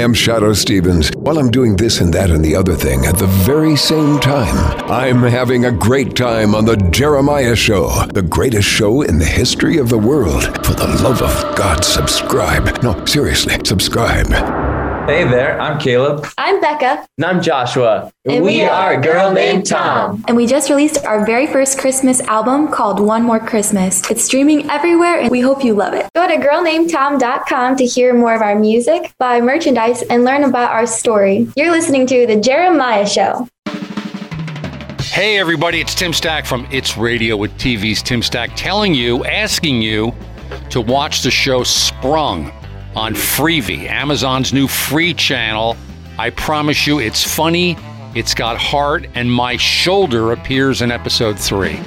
I'm 0.09 0.15
Shadoe 0.15 0.55
Stevens. 0.55 1.11
While 1.17 1.37
I'm 1.37 1.51
doing 1.51 1.75
this 1.75 2.01
and 2.01 2.11
that 2.15 2.31
and 2.31 2.43
the 2.43 2.55
other 2.55 2.73
thing 2.73 3.05
at 3.05 3.19
the 3.19 3.27
very 3.27 3.75
same 3.75 4.19
time, 4.19 4.57
I'm 4.89 5.21
having 5.21 5.65
a 5.65 5.71
great 5.71 6.15
time 6.15 6.55
on 6.55 6.65
The 6.65 6.77
Jeremiah 6.77 7.55
Show, 7.55 8.07
the 8.11 8.23
greatest 8.23 8.67
show 8.67 9.03
in 9.03 9.19
the 9.19 9.25
history 9.25 9.77
of 9.77 9.89
the 9.89 9.99
world. 9.99 10.45
For 10.65 10.73
the 10.73 10.87
love 11.03 11.21
of 11.21 11.55
God, 11.55 11.85
subscribe. 11.85 12.81
No, 12.81 13.05
seriously, 13.05 13.53
subscribe. 13.63 14.58
Hey 15.09 15.23
there, 15.23 15.59
I'm 15.59 15.79
Caleb. 15.79 16.27
I'm 16.37 16.61
Becca, 16.61 17.03
And 17.17 17.25
I'm 17.25 17.41
Joshua. 17.41 18.11
And 18.25 18.45
we 18.45 18.61
are 18.61 18.93
a 18.93 19.01
girl 19.01 19.31
named 19.31 19.65
Tom. 19.65 20.23
and 20.27 20.37
we 20.37 20.45
just 20.45 20.69
released 20.69 21.03
our 21.03 21.25
very 21.25 21.47
first 21.47 21.79
Christmas 21.79 22.21
album 22.21 22.67
called 22.67 22.99
One 22.99 23.23
More 23.23 23.39
Christmas. 23.39 24.07
It's 24.11 24.23
streaming 24.23 24.69
everywhere, 24.69 25.19
and 25.19 25.31
we 25.31 25.41
hope 25.41 25.63
you 25.65 25.73
love 25.73 25.95
it. 25.95 26.07
Go 26.13 26.27
to 26.27 26.35
girlnamedtom.com 26.35 27.77
to 27.77 27.85
hear 27.87 28.13
more 28.13 28.35
of 28.35 28.43
our 28.43 28.53
music, 28.53 29.11
buy 29.17 29.41
merchandise, 29.41 30.03
and 30.03 30.25
learn 30.25 30.43
about 30.43 30.69
our 30.69 30.85
story. 30.85 31.51
You're 31.55 31.71
listening 31.71 32.05
to 32.05 32.27
The 32.27 32.39
Jeremiah 32.39 33.07
Show. 33.07 33.47
Hey, 34.99 35.39
everybody, 35.39 35.81
it's 35.81 35.95
Tim 35.95 36.13
Stack 36.13 36.45
from 36.45 36.67
It's 36.69 36.97
Radio 36.97 37.35
with 37.35 37.51
TV's 37.53 38.03
Tim 38.03 38.21
Stack 38.21 38.51
telling 38.55 38.93
you, 38.93 39.25
asking 39.25 39.81
you 39.81 40.13
to 40.69 40.79
watch 40.81 41.23
the 41.23 41.31
show 41.31 41.63
Sprung 41.63 42.51
on 42.95 43.13
Freevee, 43.13 43.87
Amazon's 43.89 44.53
new 44.53 44.67
free 44.67 45.13
channel. 45.13 45.75
I 46.17 46.29
promise 46.31 46.87
you, 46.87 46.99
it's 46.99 47.23
funny, 47.23 47.77
it's 48.15 48.33
got 48.33 48.57
heart, 48.57 49.05
and 49.15 49.31
my 49.31 49.57
shoulder 49.57 50.31
appears 50.31 50.81
in 50.81 50.91
episode 50.91 51.39
three. 51.39 51.79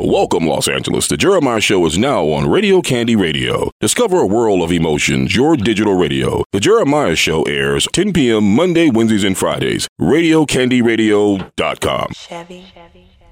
Welcome, 0.00 0.46
Los 0.46 0.68
Angeles. 0.68 1.08
The 1.08 1.16
Jeremiah 1.16 1.60
Show 1.60 1.84
is 1.84 1.98
now 1.98 2.24
on 2.28 2.48
Radio 2.48 2.80
Candy 2.80 3.16
Radio. 3.16 3.72
Discover 3.80 4.20
a 4.20 4.26
world 4.26 4.62
of 4.62 4.70
emotions, 4.70 5.34
your 5.34 5.56
digital 5.56 5.94
radio. 5.94 6.44
The 6.52 6.60
Jeremiah 6.60 7.16
Show 7.16 7.42
airs 7.42 7.88
10 7.92 8.12
p.m. 8.12 8.54
Monday, 8.54 8.90
Wednesdays, 8.90 9.24
and 9.24 9.36
Fridays. 9.36 9.88
RadioCandyRadio.com. 10.00 12.12
Chevy, 12.14 12.64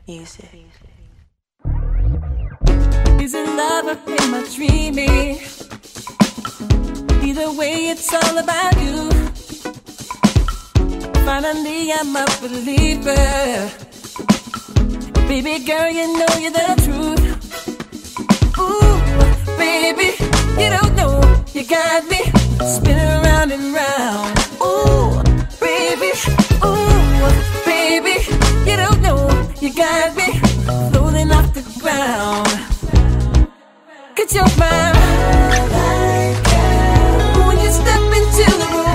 music. 0.08 0.65
Is 3.20 3.34
it 3.34 3.48
love 3.56 3.86
or 3.86 3.98
am 4.22 4.34
I 4.34 4.42
dreaming? 4.54 5.40
Either 7.22 7.50
way, 7.52 7.88
it's 7.90 8.12
all 8.14 8.38
about 8.38 8.76
you. 8.82 9.10
Finally, 11.24 11.92
I'm 11.92 12.14
a 12.14 12.24
believer. 12.40 13.70
Baby 15.28 15.58
girl, 15.64 15.90
you 15.90 16.06
know 16.18 16.32
you're 16.38 16.52
the 16.52 16.68
truth. 16.84 17.26
Ooh, 18.58 19.00
baby, 19.58 20.14
you 20.60 20.70
don't 20.70 20.94
know. 20.94 21.20
You 21.52 21.66
got 21.66 22.04
me 22.08 22.20
spinning 22.64 23.22
round 23.24 23.50
and 23.52 23.74
round. 23.74 24.38
Ooh, 24.62 25.22
baby, 25.58 26.12
ooh, 26.64 27.28
baby, 27.64 28.16
you 28.70 28.76
don't 28.76 29.02
know. 29.02 29.28
You 29.60 29.74
got 29.74 30.14
me 30.16 30.38
floating 30.90 31.32
off 31.32 31.52
the 31.54 31.62
ground. 31.80 32.65
Get 34.16 34.32
your 34.32 34.44
the 38.48 38.66
girl. 38.72 38.86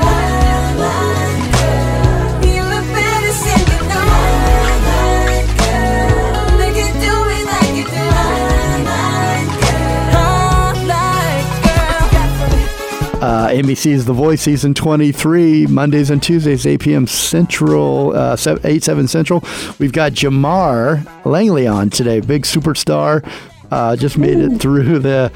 Uh, 13.22 13.50
The 14.06 14.14
Voice 14.14 14.42
season 14.42 14.74
23, 14.74 15.68
Mondays 15.68 16.10
and 16.10 16.24
Tuesdays, 16.24 16.66
8 16.66 16.80
p.m. 16.82 17.06
Central, 17.06 18.16
uh, 18.16 18.36
7, 18.36 18.60
8, 18.66 18.84
7 18.84 19.08
Central. 19.08 19.44
We've 19.78 19.94
got 19.94 20.14
Jamar 20.14 21.06
Langley 21.26 21.68
on 21.68 21.92
today, 21.92 22.22
big 22.22 22.44
superstar. 22.44 23.24
Uh, 23.72 23.96
just 23.96 24.18
made 24.18 24.38
it 24.38 24.60
through 24.60 25.00
the 25.00 25.32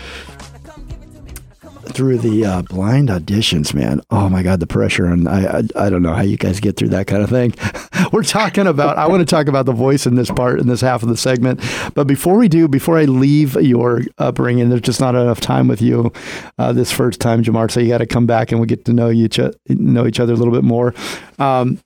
through 1.95 2.17
the 2.17 2.45
uh, 2.45 2.61
blind 2.63 3.09
auditions, 3.09 3.73
man. 3.73 4.01
Oh 4.11 4.27
my 4.27 4.43
God, 4.43 4.59
the 4.59 4.67
pressure! 4.67 5.05
And 5.05 5.27
I, 5.29 5.59
I, 5.59 5.85
I 5.85 5.89
don't 5.89 6.01
know 6.01 6.13
how 6.13 6.21
you 6.21 6.37
guys 6.37 6.59
get 6.59 6.75
through 6.75 6.89
that 6.89 7.07
kind 7.07 7.23
of 7.23 7.29
thing. 7.29 7.53
We're 8.11 8.23
talking 8.23 8.67
about. 8.67 8.97
I 8.97 9.07
want 9.07 9.21
to 9.21 9.25
talk 9.25 9.47
about 9.47 9.65
the 9.65 9.73
voice 9.73 10.05
in 10.05 10.15
this 10.15 10.29
part, 10.29 10.59
in 10.59 10.67
this 10.67 10.81
half 10.81 11.03
of 11.03 11.09
the 11.09 11.17
segment. 11.17 11.61
But 11.93 12.05
before 12.05 12.37
we 12.37 12.47
do, 12.47 12.67
before 12.67 12.97
I 12.97 13.05
leave 13.05 13.55
your 13.55 14.01
upbringing, 14.17 14.69
there's 14.69 14.81
just 14.81 14.99
not 14.99 15.15
enough 15.15 15.39
time 15.39 15.67
with 15.67 15.81
you 15.81 16.11
uh, 16.57 16.73
this 16.73 16.91
first 16.91 17.21
time, 17.21 17.43
Jamar. 17.43 17.71
So 17.71 17.79
you 17.79 17.89
got 17.89 17.99
to 17.99 18.05
come 18.05 18.25
back 18.25 18.51
and 18.51 18.59
we 18.59 18.67
get 18.67 18.85
to 18.85 18.93
know 18.93 19.09
each 19.09 19.39
know 19.69 20.05
each 20.05 20.19
other 20.19 20.33
a 20.33 20.35
little 20.35 20.53
bit 20.53 20.63
more. 20.63 20.93
Um, 21.39 21.79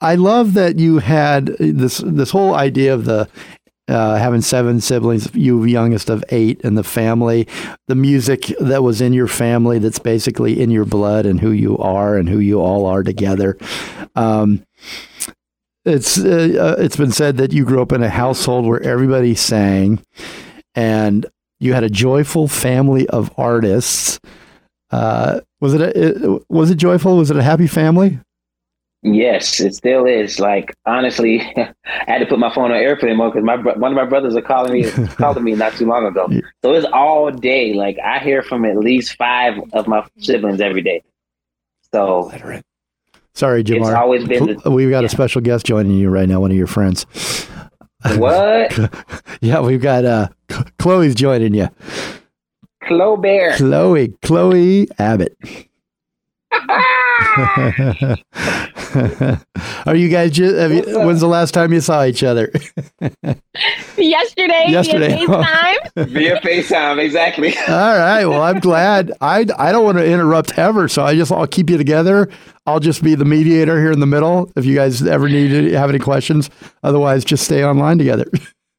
I 0.00 0.16
love 0.16 0.54
that 0.54 0.78
you 0.78 0.98
had 0.98 1.46
this 1.58 1.98
this 1.98 2.30
whole 2.30 2.54
idea 2.54 2.92
of 2.92 3.04
the 3.04 3.28
uh, 3.88 4.16
having 4.16 4.40
seven 4.40 4.80
siblings, 4.80 5.34
you 5.34 5.62
youngest 5.64 6.08
of 6.08 6.24
eight 6.30 6.60
in 6.62 6.74
the 6.74 6.84
family, 6.84 7.46
the 7.86 7.94
music 7.94 8.52
that 8.60 8.82
was 8.82 9.00
in 9.00 9.12
your 9.12 9.28
family 9.28 9.78
that's 9.78 9.98
basically 9.98 10.60
in 10.60 10.70
your 10.70 10.84
blood 10.84 11.26
and 11.26 11.40
who 11.40 11.50
you 11.50 11.76
are 11.78 12.16
and 12.16 12.28
who 12.28 12.38
you 12.38 12.60
all 12.60 12.86
are 12.86 13.02
together. 13.02 13.58
Um, 14.14 14.64
it's 15.84 16.18
uh, 16.18 16.76
uh, 16.78 16.82
it's 16.82 16.96
been 16.96 17.12
said 17.12 17.36
that 17.36 17.52
you 17.52 17.64
grew 17.66 17.82
up 17.82 17.92
in 17.92 18.02
a 18.02 18.08
household 18.08 18.64
where 18.64 18.82
everybody 18.82 19.34
sang, 19.34 20.02
and 20.74 21.26
you 21.60 21.74
had 21.74 21.84
a 21.84 21.90
joyful 21.90 22.48
family 22.48 23.06
of 23.08 23.30
artists. 23.36 24.18
Uh, 24.90 25.40
was 25.60 25.74
it, 25.74 25.82
a, 25.82 26.06
it 26.06 26.42
was 26.48 26.70
it 26.70 26.76
joyful? 26.76 27.18
Was 27.18 27.30
it 27.30 27.36
a 27.36 27.42
happy 27.42 27.66
family? 27.66 28.18
Yes, 29.06 29.60
it 29.60 29.74
still 29.74 30.06
is. 30.06 30.40
Like 30.40 30.74
honestly, 30.86 31.40
I 31.56 31.72
had 32.06 32.18
to 32.18 32.26
put 32.26 32.38
my 32.38 32.52
phone 32.54 32.70
on 32.72 32.78
airplane 32.78 33.18
mode 33.18 33.34
because 33.34 33.44
my 33.44 33.56
one 33.56 33.92
of 33.92 33.96
my 33.96 34.06
brothers 34.06 34.34
are 34.34 34.40
calling 34.42 34.72
me 34.72 34.90
calling 35.16 35.44
me 35.44 35.54
not 35.54 35.74
too 35.74 35.86
long 35.86 36.06
ago. 36.06 36.26
So 36.62 36.72
it's 36.72 36.86
all 36.92 37.30
day. 37.30 37.74
Like 37.74 37.98
I 38.02 38.18
hear 38.18 38.42
from 38.42 38.64
at 38.64 38.78
least 38.78 39.16
five 39.16 39.60
of 39.74 39.86
my 39.86 40.06
siblings 40.18 40.60
every 40.60 40.80
day. 40.82 41.02
So 41.92 42.32
Sorry, 43.34 43.62
Jamar. 43.62 43.80
It's 43.80 43.88
always 43.90 44.26
been 44.26 44.58
the- 44.62 44.70
we've 44.70 44.90
got 44.90 45.04
a 45.04 45.08
special 45.08 45.42
guest 45.42 45.66
joining 45.66 45.92
you 45.98 46.08
right 46.08 46.28
now. 46.28 46.40
One 46.40 46.50
of 46.50 46.56
your 46.56 46.66
friends. 46.66 47.04
what? 48.16 48.78
Yeah, 49.40 49.60
we've 49.60 49.82
got 49.82 50.04
uh, 50.04 50.28
Chloe's 50.78 51.14
joining 51.14 51.52
you. 51.54 51.68
Chloe 52.84 53.20
Bear. 53.20 53.56
Chloe, 53.56 54.08
Chloe 54.22 54.88
Abbott. 54.98 55.36
Are 59.86 59.94
you 59.94 60.08
guys 60.08 60.32
just? 60.32 60.56
Have 60.56 60.72
you, 60.72 60.82
when's 61.00 61.20
the 61.20 61.28
last 61.28 61.52
time 61.52 61.72
you 61.72 61.80
saw 61.80 62.04
each 62.04 62.22
other? 62.24 62.50
Yesterday, 63.96 64.66
Yesterday. 64.68 65.24
via 65.26 65.26
FaceTime. 65.26 65.76
Via 66.08 66.40
FaceTime, 66.40 66.98
exactly. 66.98 67.56
All 67.68 67.74
right. 67.98 68.26
Well, 68.26 68.42
I'm 68.42 68.58
glad. 68.58 69.12
I 69.20 69.46
I 69.58 69.70
don't 69.72 69.84
want 69.84 69.98
to 69.98 70.04
interrupt 70.06 70.58
ever, 70.58 70.88
so 70.88 71.04
I 71.04 71.14
just 71.14 71.30
I'll 71.30 71.46
keep 71.46 71.70
you 71.70 71.76
together. 71.76 72.28
I'll 72.66 72.80
just 72.80 73.02
be 73.02 73.14
the 73.14 73.24
mediator 73.24 73.80
here 73.80 73.92
in 73.92 74.00
the 74.00 74.06
middle. 74.06 74.50
If 74.56 74.64
you 74.64 74.74
guys 74.74 75.02
ever 75.06 75.28
need 75.28 75.48
to 75.48 75.78
have 75.78 75.90
any 75.90 76.00
questions, 76.00 76.50
otherwise, 76.82 77.24
just 77.24 77.44
stay 77.44 77.64
online 77.64 77.98
together. 77.98 78.26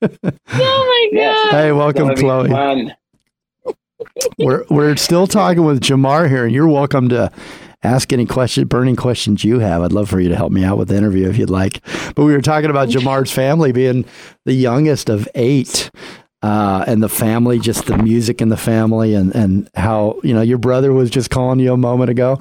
oh 0.01 0.09
my 0.43 1.09
god! 1.13 1.51
Hey, 1.51 1.71
welcome, 1.71 2.15
Chloe. 2.15 2.49
fun. 2.49 2.93
We're 4.39 4.65
we're 4.69 4.95
still 4.97 5.27
talking 5.27 5.63
with 5.63 5.79
Jamar 5.81 6.27
here, 6.29 6.45
and 6.45 6.53
you're 6.53 6.67
welcome 6.67 7.07
to 7.09 7.31
ask 7.83 8.11
any 8.13 8.25
question, 8.25 8.67
burning 8.67 8.95
questions 8.95 9.43
you 9.43 9.59
have. 9.59 9.81
I'd 9.81 9.91
love 9.91 10.09
for 10.09 10.19
you 10.19 10.29
to 10.29 10.35
help 10.35 10.51
me 10.51 10.63
out 10.63 10.77
with 10.77 10.89
the 10.89 10.97
interview 10.97 11.29
if 11.29 11.37
you'd 11.37 11.49
like. 11.49 11.81
But 12.15 12.23
we 12.23 12.33
were 12.33 12.41
talking 12.41 12.69
about 12.69 12.89
Jamar's 12.89 13.31
family 13.31 13.71
being 13.71 14.05
the 14.45 14.53
youngest 14.53 15.09
of 15.09 15.27
eight. 15.35 15.91
Uh, 16.41 16.83
and 16.85 17.01
the 17.01 17.09
family, 17.09 17.57
just 17.57 17.87
the 17.87 17.97
music 17.97 18.39
in 18.39 18.49
the 18.49 18.57
family, 18.57 19.15
and, 19.15 19.33
and 19.33 19.67
how 19.73 20.19
you 20.21 20.31
know 20.31 20.41
your 20.43 20.59
brother 20.59 20.93
was 20.93 21.09
just 21.09 21.31
calling 21.31 21.59
you 21.59 21.73
a 21.73 21.77
moment 21.77 22.11
ago. 22.11 22.39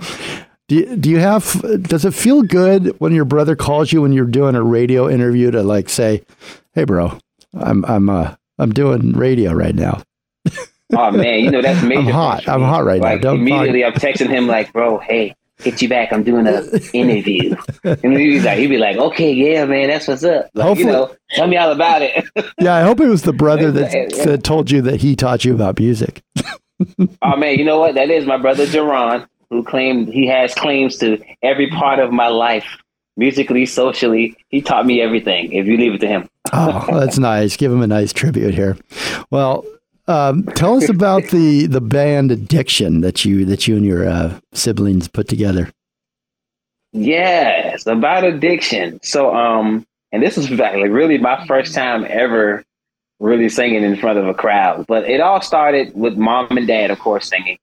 Do 0.68 0.76
you, 0.76 0.96
do 0.96 1.08
you 1.08 1.20
have? 1.20 1.62
Does 1.82 2.04
it 2.04 2.12
feel 2.12 2.42
good 2.42 2.88
when 3.00 3.14
your 3.14 3.24
brother 3.24 3.56
calls 3.56 3.92
you 3.92 4.02
when 4.02 4.12
you're 4.12 4.26
doing 4.26 4.56
a 4.56 4.62
radio 4.62 5.08
interview 5.08 5.50
to 5.52 5.62
like 5.62 5.88
say, 5.88 6.22
"Hey, 6.74 6.84
bro, 6.84 7.18
I'm 7.54 7.82
I'm 7.86 8.10
uh 8.10 8.34
I'm 8.58 8.72
doing 8.72 9.12
radio 9.12 9.52
right 9.52 9.74
now." 9.74 10.02
Oh 10.92 11.10
man, 11.10 11.40
you 11.40 11.50
know 11.50 11.62
that's 11.62 11.82
major. 11.82 12.00
I'm 12.00 12.06
hot. 12.06 12.48
I'm 12.48 12.62
hot 12.62 12.84
right 12.84 13.00
like 13.00 13.16
now. 13.16 13.30
Don't 13.30 13.40
immediately, 13.40 13.84
I'm 13.84 13.92
texting 13.94 14.28
him 14.28 14.46
like, 14.46 14.72
"Bro, 14.72 14.98
hey, 14.98 15.34
hit 15.58 15.80
you 15.80 15.88
back. 15.88 16.12
I'm 16.12 16.22
doing 16.22 16.46
a 16.46 16.62
interview." 16.92 17.56
and 17.84 18.16
he's 18.16 18.44
like, 18.44 18.58
he'd 18.58 18.66
be 18.68 18.76
like, 18.76 18.96
"Okay, 18.96 19.32
yeah, 19.32 19.64
man, 19.64 19.88
that's 19.88 20.06
what's 20.06 20.24
up." 20.24 20.50
Like, 20.54 20.66
Hopefully- 20.66 20.86
you 20.86 20.92
know, 20.92 21.16
tell 21.30 21.46
me 21.46 21.56
all 21.56 21.72
about 21.72 22.02
it. 22.02 22.24
Yeah, 22.60 22.74
I 22.74 22.82
hope 22.82 23.00
it 23.00 23.08
was 23.08 23.22
the 23.22 23.32
brother 23.32 23.70
that, 23.72 23.90
that 24.24 24.44
told 24.44 24.70
you 24.70 24.82
that 24.82 25.00
he 25.00 25.16
taught 25.16 25.44
you 25.44 25.54
about 25.54 25.78
music. 25.78 26.22
oh 27.22 27.36
man, 27.36 27.58
you 27.58 27.64
know 27.64 27.78
what? 27.78 27.94
That 27.94 28.10
is 28.10 28.26
my 28.26 28.36
brother 28.36 28.66
Jerron, 28.66 29.26
who 29.50 29.64
claimed 29.64 30.08
he 30.08 30.26
has 30.26 30.54
claims 30.54 30.96
to 30.98 31.18
every 31.42 31.70
part 31.70 31.98
of 31.98 32.12
my 32.12 32.28
life, 32.28 32.66
musically, 33.16 33.64
socially. 33.64 34.36
He 34.48 34.60
taught 34.60 34.84
me 34.84 35.00
everything. 35.00 35.52
If 35.52 35.66
you 35.66 35.78
leave 35.78 35.94
it 35.94 36.00
to 36.02 36.08
him. 36.08 36.28
Oh, 36.52 36.86
that's 37.00 37.18
nice. 37.32 37.56
Give 37.56 37.72
him 37.72 37.80
a 37.80 37.86
nice 37.86 38.12
tribute 38.12 38.52
here. 38.54 38.76
Well, 39.30 39.64
um, 40.06 40.44
tell 40.54 40.76
us 40.76 40.88
about 40.88 41.24
the 41.28 41.66
the 41.66 41.80
band 41.80 42.30
Addiction 42.30 43.00
that 43.00 43.24
you 43.24 43.44
that 43.44 43.66
you 43.66 43.76
and 43.76 43.84
your 43.84 44.08
uh, 44.08 44.38
siblings 44.52 45.08
put 45.08 45.28
together. 45.28 45.70
Yes, 46.92 47.86
about 47.86 48.22
addiction. 48.22 49.00
So, 49.02 49.34
um, 49.34 49.84
and 50.12 50.22
this 50.22 50.36
was 50.36 50.48
like 50.50 50.76
really 50.76 51.18
my 51.18 51.44
first 51.46 51.74
time 51.74 52.06
ever 52.08 52.62
really 53.18 53.48
singing 53.48 53.82
in 53.82 53.96
front 53.96 54.18
of 54.18 54.28
a 54.28 54.34
crowd. 54.34 54.86
But 54.86 55.04
it 55.04 55.20
all 55.20 55.40
started 55.40 55.92
with 55.94 56.16
mom 56.16 56.56
and 56.56 56.66
dad, 56.66 56.90
of 56.90 56.98
course, 57.00 57.28
singing. 57.28 57.58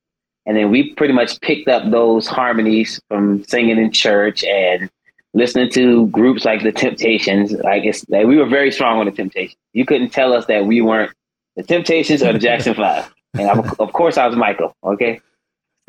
And 0.45 0.57
then 0.57 0.71
we 0.71 0.93
pretty 0.95 1.13
much 1.13 1.39
picked 1.41 1.69
up 1.69 1.89
those 1.91 2.27
harmonies 2.27 2.99
from 3.07 3.43
singing 3.45 3.77
in 3.77 3.91
church 3.91 4.43
and 4.43 4.89
listening 5.33 5.69
to 5.71 6.07
groups 6.07 6.43
like 6.43 6.63
the 6.63 6.71
Temptations. 6.71 7.51
Like 7.53 7.85
it's 7.85 8.07
like 8.09 8.25
we 8.25 8.37
were 8.37 8.47
very 8.47 8.71
strong 8.71 8.99
on 8.99 9.05
the 9.05 9.11
Temptations. 9.11 9.55
You 9.73 9.85
couldn't 9.85 10.09
tell 10.09 10.33
us 10.33 10.45
that 10.47 10.65
we 10.65 10.81
weren't 10.81 11.11
the 11.61 11.67
Temptations 11.67 12.23
or 12.23 12.33
the 12.33 12.39
Jackson 12.39 12.73
Five. 12.73 13.13
And 13.33 13.49
I, 13.49 13.53
of 13.79 13.93
course, 13.93 14.17
I 14.17 14.27
was 14.27 14.35
Michael. 14.35 14.75
Okay, 14.83 15.21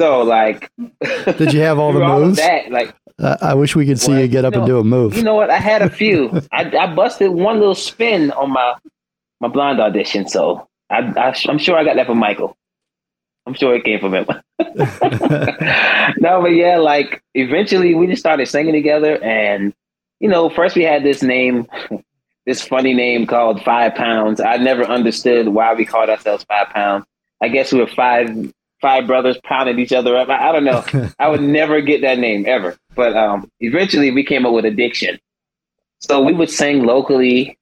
so 0.01 0.23
like, 0.23 0.71
Did 1.39 1.53
you 1.53 1.61
have 1.61 1.79
all 1.79 1.93
the 1.93 2.01
moves? 2.01 2.39
that, 2.39 2.71
like 2.71 2.95
Uh, 3.19 3.37
I 3.41 3.55
wish 3.55 3.75
we 3.77 3.87
could 3.87 4.01
see 4.01 4.21
you 4.21 4.29
get 4.29 4.45
up 4.45 4.55
and 4.55 4.67
do 4.67 4.79
a 4.79 4.85
move. 4.85 5.17
you 5.17 5.23
know 5.23 5.35
what? 5.35 5.51
I 5.51 5.59
had 5.59 5.83
a 5.83 5.91
few. 5.91 6.31
I, 6.53 6.71
I 6.77 6.95
busted 6.95 7.31
one 7.31 7.59
little 7.59 7.75
spin 7.75 8.31
on 8.33 8.51
my 8.51 8.75
my 9.41 9.49
blind 9.49 9.81
audition, 9.81 10.29
so 10.29 10.69
I, 10.91 10.99
I 11.17 11.35
I'm 11.49 11.59
sure 11.59 11.77
I 11.77 11.85
got 11.85 11.97
that 11.97 12.07
from 12.07 12.19
Michael. 12.19 12.57
I'm 13.45 13.55
sure 13.55 13.75
it 13.75 13.83
came 13.85 13.99
from 13.99 14.15
him. 14.15 14.27
no, 16.19 16.41
but 16.43 16.53
yeah, 16.55 16.77
like 16.79 17.23
eventually 17.35 17.95
we 17.95 18.07
just 18.07 18.21
started 18.21 18.47
singing 18.47 18.73
together, 18.73 19.21
and 19.23 19.75
you 20.21 20.29
know, 20.29 20.49
first 20.49 20.77
we 20.77 20.85
had 20.85 21.03
this 21.03 21.23
name, 21.23 21.67
this 22.47 22.63
funny 22.63 22.95
name 22.95 23.27
called 23.27 23.63
Five 23.63 23.95
Pounds. 23.95 24.41
I 24.41 24.57
never 24.57 24.85
understood 24.85 25.49
why 25.49 25.75
we 25.75 25.85
called 25.85 26.11
ourselves 26.11 26.45
Five 26.45 26.69
Pounds. 26.71 27.05
I 27.41 27.49
guess 27.49 27.73
we 27.73 27.81
were 27.81 27.89
five 27.89 28.53
five 28.83 29.07
brothers 29.07 29.39
pounding 29.45 29.79
each 29.79 29.93
other 29.93 30.17
up. 30.17 30.29
I, 30.29 30.49
I 30.49 30.53
don't 30.53 30.65
know. 30.65 30.85
I 31.19 31.29
would 31.29 31.41
never 31.41 31.81
get 31.81 32.03
that 32.03 32.19
name 32.19 32.45
ever. 32.47 32.77
But 32.95 33.17
um, 33.17 33.49
eventually 33.61 34.11
we 34.11 34.25
came 34.25 34.45
up 34.45 34.53
with 34.53 34.65
Addiction. 34.65 35.19
So 36.01 36.21
we 36.21 36.33
would 36.33 36.51
sing 36.51 36.85
locally, 36.85 37.57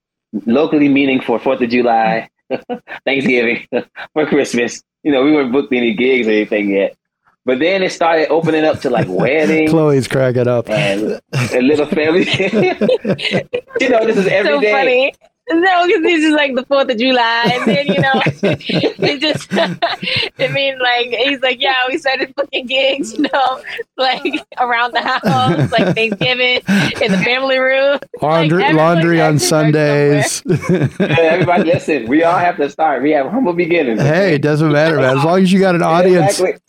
locally 0.46 0.88
meaning 0.88 1.20
for 1.20 1.38
Fourth 1.38 1.60
of 1.60 1.68
July, 1.68 2.30
Thanksgiving, 3.04 3.66
for 4.14 4.26
Christmas. 4.26 4.82
You 5.02 5.12
know, 5.12 5.22
we 5.22 5.32
weren't 5.32 5.52
booked 5.52 5.72
any 5.72 5.94
gigs 5.94 6.26
or 6.26 6.30
anything 6.30 6.70
yet. 6.70 6.96
But 7.46 7.58
then 7.58 7.82
it 7.82 7.90
started 7.90 8.28
opening 8.28 8.64
up 8.64 8.80
to 8.80 8.90
like 8.90 9.06
weddings 9.08 9.70
Chloe's 9.70 10.06
cracking 10.08 10.46
up. 10.48 10.68
and 10.68 11.20
a 11.52 11.60
little 11.62 11.86
family. 11.86 12.24
you 13.80 13.88
know, 13.88 14.06
this 14.06 14.16
is 14.16 14.26
every 14.26 14.52
so 14.52 14.60
day. 14.60 14.70
funny. 14.72 15.14
No, 15.52 15.84
because 15.84 16.02
this 16.02 16.22
is 16.22 16.32
like 16.32 16.54
the 16.54 16.64
Fourth 16.66 16.88
of 16.90 16.96
July, 16.96 17.50
and 17.52 17.66
then 17.66 17.86
you 17.88 18.00
know, 18.00 18.12
it 18.24 19.20
just. 19.20 19.48
I 19.52 20.46
mean, 20.52 20.78
like 20.78 21.08
he's 21.08 21.40
like, 21.40 21.60
yeah, 21.60 21.74
we 21.88 21.98
started 21.98 22.32
booking 22.36 22.66
gigs, 22.66 23.14
you 23.14 23.22
know, 23.32 23.60
like 23.96 24.22
around 24.60 24.92
the 24.94 25.00
house, 25.02 25.72
like 25.72 25.96
Thanksgiving 25.96 26.60
in 27.02 27.10
the 27.10 27.20
family 27.24 27.58
room. 27.58 27.98
Laundry, 28.22 28.62
Like, 28.62 28.74
laundry 28.76 29.20
on 29.20 29.40
Sundays. 29.40 30.40
Yeah, 30.46 30.86
everybody, 31.00 31.64
listen, 31.64 32.06
we 32.06 32.22
all 32.22 32.38
have 32.38 32.56
to 32.58 32.70
start. 32.70 33.02
We 33.02 33.10
have 33.10 33.26
humble 33.28 33.52
beginnings. 33.54 34.00
hey, 34.02 34.34
it 34.34 34.42
doesn't 34.42 34.70
matter, 34.70 34.98
man. 34.98 35.18
As 35.18 35.24
long 35.24 35.42
as 35.42 35.52
you 35.52 35.58
got 35.58 35.74
an 35.74 35.82
audience. 35.82 36.38
Exactly. 36.38 36.60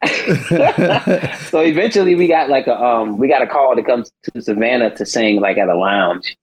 so 0.06 1.60
eventually 1.60 2.14
we 2.14 2.28
got 2.28 2.48
like 2.48 2.68
a 2.68 2.80
um 2.80 3.18
we 3.18 3.26
got 3.26 3.42
a 3.42 3.48
call 3.48 3.74
to 3.74 3.82
come 3.82 4.04
to 4.22 4.42
Savannah 4.42 4.94
to 4.94 5.04
sing 5.04 5.40
like 5.40 5.58
at 5.58 5.68
a 5.68 5.76
lounge. 5.76 6.36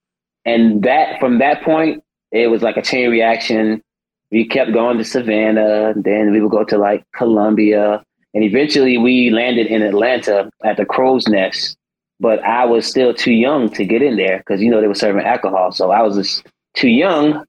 And 0.44 0.84
that 0.84 1.20
from 1.22 1.40
that 1.40 1.64
point 1.64 2.04
it 2.32 2.48
was 2.48 2.62
like 2.62 2.76
a 2.76 2.82
chain 2.82 3.10
reaction. 3.10 3.82
We 4.30 4.46
kept 4.46 4.74
going 4.74 4.98
to 4.98 5.06
Savannah, 5.06 5.94
then 5.96 6.32
we 6.32 6.42
would 6.42 6.52
go 6.52 6.66
to 6.66 6.78
like 6.78 7.06
Columbia, 7.14 8.04
and 8.34 8.44
eventually 8.44 8.98
we 8.98 9.30
landed 9.30 9.68
in 9.68 9.82
Atlanta 9.82 10.50
at 10.64 10.76
the 10.76 10.86
Crow's 10.86 11.28
Nest. 11.28 11.78
But 12.20 12.44
I 12.44 12.66
was 12.66 12.86
still 12.86 13.14
too 13.14 13.34
young 13.34 13.70
to 13.70 13.86
get 13.86 14.02
in 14.02 14.18
there 14.18 14.40
because 14.40 14.62
you 14.62 14.70
know 14.70 14.82
they 14.82 14.88
were 14.88 14.96
serving 14.96 15.26
alcohol, 15.26 15.72
so 15.72 15.92
I 15.92 16.02
was 16.02 16.18
just 16.18 16.46
too 16.76 16.90
young. 16.90 17.46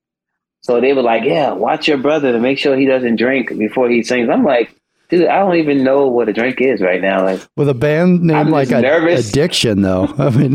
So 0.60 0.80
they 0.80 0.92
were 0.92 1.02
like, 1.02 1.24
"Yeah, 1.24 1.52
watch 1.52 1.88
your 1.88 1.98
brother 1.98 2.32
to 2.32 2.38
make 2.38 2.58
sure 2.58 2.76
he 2.76 2.86
doesn't 2.86 3.16
drink 3.16 3.56
before 3.58 3.88
he 3.88 4.02
sings." 4.02 4.28
I'm 4.28 4.44
like, 4.44 4.72
"Dude, 5.08 5.26
I 5.28 5.38
don't 5.38 5.56
even 5.56 5.82
know 5.84 6.06
what 6.06 6.28
a 6.28 6.32
drink 6.32 6.60
is 6.60 6.80
right 6.80 7.00
now." 7.00 7.24
Like, 7.24 7.40
With 7.56 7.68
a 7.68 7.74
band 7.74 8.22
name 8.22 8.48
like 8.50 8.70
a. 8.70 8.78
Addiction, 9.06 9.82
though. 9.82 10.12
I 10.18 10.30
mean, 10.30 10.54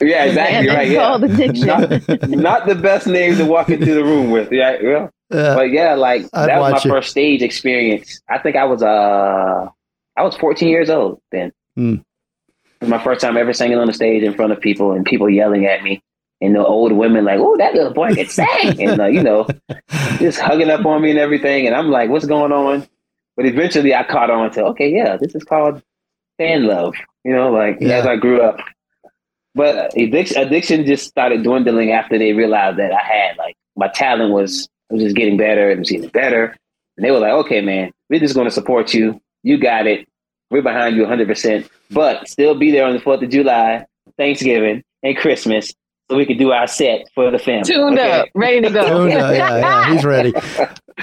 yeah, 0.00 0.24
exactly 0.24 0.66
Man, 0.66 0.66
right. 0.68 0.86
it's 0.86 0.92
Yeah, 0.92 1.00
called 1.06 1.24
addiction. 1.24 1.66
Not, 1.66 2.28
not 2.30 2.66
the 2.66 2.74
best 2.74 3.06
name 3.06 3.36
to 3.36 3.44
walk 3.44 3.68
into 3.70 3.94
the 3.94 4.04
room 4.04 4.30
with. 4.30 4.50
Yeah, 4.52 4.76
yeah. 4.80 5.08
Yeah. 5.30 5.54
but 5.54 5.70
yeah, 5.70 5.94
like 5.94 6.26
I'd 6.34 6.48
that 6.50 6.60
was 6.60 6.72
my 6.72 6.78
it. 6.78 6.94
first 6.94 7.10
stage 7.10 7.40
experience. 7.42 8.20
I 8.28 8.38
think 8.38 8.54
I 8.54 8.64
was 8.64 8.82
uh, 8.82 9.66
I 10.16 10.22
was 10.22 10.36
14 10.36 10.68
years 10.68 10.90
old 10.90 11.20
then. 11.30 11.52
Hmm. 11.74 11.94
It 11.94 12.82
was 12.82 12.90
my 12.90 13.02
first 13.02 13.20
time 13.22 13.36
ever 13.38 13.52
singing 13.54 13.78
on 13.78 13.86
the 13.86 13.94
stage 13.94 14.22
in 14.24 14.34
front 14.34 14.52
of 14.52 14.60
people 14.60 14.92
and 14.92 15.06
people 15.06 15.30
yelling 15.30 15.64
at 15.66 15.82
me. 15.82 16.02
And 16.42 16.54
the 16.56 16.66
old 16.66 16.90
women 16.92 17.24
like, 17.24 17.38
oh, 17.38 17.56
that 17.56 17.72
little 17.74 17.92
boy 17.94 18.14
can 18.16 18.26
sing, 18.28 18.82
and 18.82 19.00
uh, 19.00 19.06
you 19.06 19.22
know, 19.22 19.46
just 20.18 20.40
hugging 20.40 20.70
up 20.70 20.84
on 20.84 21.00
me 21.00 21.10
and 21.10 21.18
everything. 21.18 21.68
And 21.68 21.76
I'm 21.76 21.88
like, 21.88 22.10
what's 22.10 22.26
going 22.26 22.50
on? 22.50 22.84
But 23.36 23.46
eventually, 23.46 23.94
I 23.94 24.04
caught 24.04 24.30
on 24.30 24.50
to, 24.52 24.64
okay, 24.66 24.90
yeah, 24.90 25.16
this 25.16 25.34
is 25.34 25.44
called 25.44 25.82
fan 26.38 26.66
love. 26.66 26.94
You 27.24 27.32
know, 27.32 27.50
like 27.50 27.78
Yeah. 27.80 27.98
as 27.98 28.06
I 28.06 28.16
grew 28.16 28.40
up. 28.42 28.58
But 29.54 29.94
addiction, 29.96 30.42
addiction 30.42 30.86
just 30.86 31.06
started 31.08 31.42
dwindling 31.42 31.92
after 31.92 32.18
they 32.18 32.32
realized 32.32 32.78
that 32.78 32.92
I 32.92 33.02
had 33.02 33.36
like 33.36 33.54
my 33.76 33.88
talent 33.88 34.32
was 34.32 34.68
was 34.90 35.02
just 35.02 35.16
getting 35.16 35.36
better 35.36 35.70
and 35.70 35.80
was 35.80 35.90
getting 35.90 36.08
better. 36.08 36.54
And 36.96 37.04
they 37.04 37.10
were 37.10 37.18
like, 37.20 37.32
okay, 37.32 37.60
man, 37.62 37.90
we're 38.10 38.20
just 38.20 38.34
going 38.34 38.46
to 38.46 38.50
support 38.50 38.92
you. 38.92 39.20
You 39.42 39.58
got 39.58 39.86
it. 39.86 40.06
We're 40.50 40.62
behind 40.62 40.96
you 40.96 41.04
100%. 41.04 41.68
But 41.90 42.28
still 42.28 42.54
be 42.54 42.70
there 42.70 42.84
on 42.84 42.92
the 42.92 42.98
4th 43.00 43.22
of 43.22 43.30
July, 43.30 43.86
Thanksgiving, 44.18 44.82
and 45.02 45.16
Christmas 45.16 45.72
so 46.12 46.18
we 46.18 46.26
could 46.26 46.38
do 46.38 46.52
our 46.52 46.66
set 46.66 47.08
for 47.14 47.30
the 47.30 47.38
family. 47.38 47.64
Tuned 47.64 47.98
okay? 47.98 48.20
up, 48.20 48.28
ready 48.34 48.60
to 48.60 48.70
go. 48.70 48.86
Tuned 48.86 49.18
up, 49.18 49.34
yeah, 49.34 49.56
yeah, 49.56 49.92
he's 49.94 50.04
ready. 50.04 50.34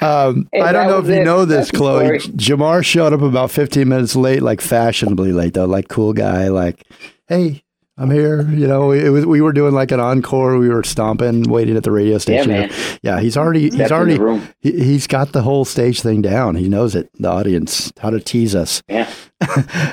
Um, 0.00 0.48
I 0.54 0.70
don't 0.70 0.86
know 0.86 0.98
if 0.98 1.06
was 1.06 1.08
you 1.16 1.22
it. 1.22 1.24
know 1.24 1.44
this, 1.44 1.66
That's 1.66 1.76
Chloe. 1.76 2.20
story. 2.20 2.36
Jamar 2.36 2.84
showed 2.84 3.12
up 3.12 3.22
about 3.22 3.50
15 3.50 3.88
minutes 3.88 4.14
late, 4.14 4.40
like 4.40 4.60
fashionably 4.60 5.32
late, 5.32 5.54
though, 5.54 5.64
like 5.64 5.88
cool 5.88 6.12
guy, 6.12 6.46
like, 6.46 6.84
hey, 7.26 7.64
I'm 7.98 8.10
here. 8.10 8.48
You 8.50 8.68
know, 8.68 8.92
it 8.92 9.08
was 9.08 9.26
we 9.26 9.40
were 9.40 9.52
doing 9.52 9.74
like 9.74 9.90
an 9.90 9.98
encore. 9.98 10.58
We 10.58 10.68
were 10.68 10.84
stomping, 10.84 11.42
waiting 11.42 11.76
at 11.76 11.82
the 11.82 11.90
radio 11.90 12.18
station. 12.18 12.52
man. 12.52 12.72
Yeah, 13.02 13.18
he's 13.18 13.36
already 13.36 13.62
he's 13.62 13.74
Stepped 13.74 13.92
already 13.92 14.42
he, 14.60 14.72
he's 14.72 15.08
got 15.08 15.32
the 15.32 15.42
whole 15.42 15.64
stage 15.64 16.00
thing 16.02 16.22
down. 16.22 16.54
He 16.54 16.68
knows 16.68 16.94
it. 16.94 17.10
The 17.18 17.28
audience 17.28 17.92
how 17.98 18.10
to 18.10 18.20
tease 18.20 18.54
us. 18.54 18.80
Yeah. 18.88 19.10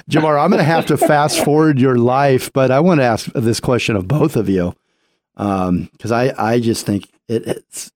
Jamar, 0.10 0.42
I'm 0.42 0.52
going 0.52 0.60
to 0.60 0.64
have 0.64 0.86
to 0.88 0.98
fast 0.98 1.44
forward 1.44 1.80
your 1.80 1.98
life, 1.98 2.52
but 2.54 2.70
I 2.70 2.80
want 2.82 3.00
to 3.00 3.06
ask 3.06 3.32
this 3.34 3.60
question 3.60 3.96
of 3.96 4.08
both 4.08 4.36
of 4.36 4.48
you 4.48 4.74
because 5.38 6.12
I 6.12 6.34
I 6.38 6.60
just 6.60 6.86
think 6.86 7.10
it, 7.28 7.46
it's. 7.48 7.92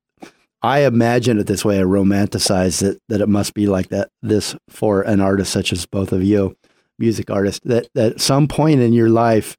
I 0.63 0.82
imagine 0.82 1.39
it 1.39 1.47
this 1.47 1.65
way. 1.65 1.80
I 1.80 1.84
romanticize 1.84 2.84
it 2.84 3.01
that 3.10 3.19
it 3.19 3.27
must 3.27 3.56
be 3.56 3.65
like 3.65 3.89
that. 3.89 4.10
This 4.21 4.56
for 4.69 5.01
an 5.01 5.19
artist 5.19 5.51
such 5.51 5.73
as 5.73 5.88
both 5.88 6.12
of 6.12 6.23
you, 6.23 6.56
music 6.99 7.32
artists, 7.32 7.62
that, 7.65 7.89
that 7.95 8.13
at 8.13 8.21
some 8.21 8.47
point 8.47 8.80
in 8.80 8.93
your 8.93 9.10
life, 9.10 9.58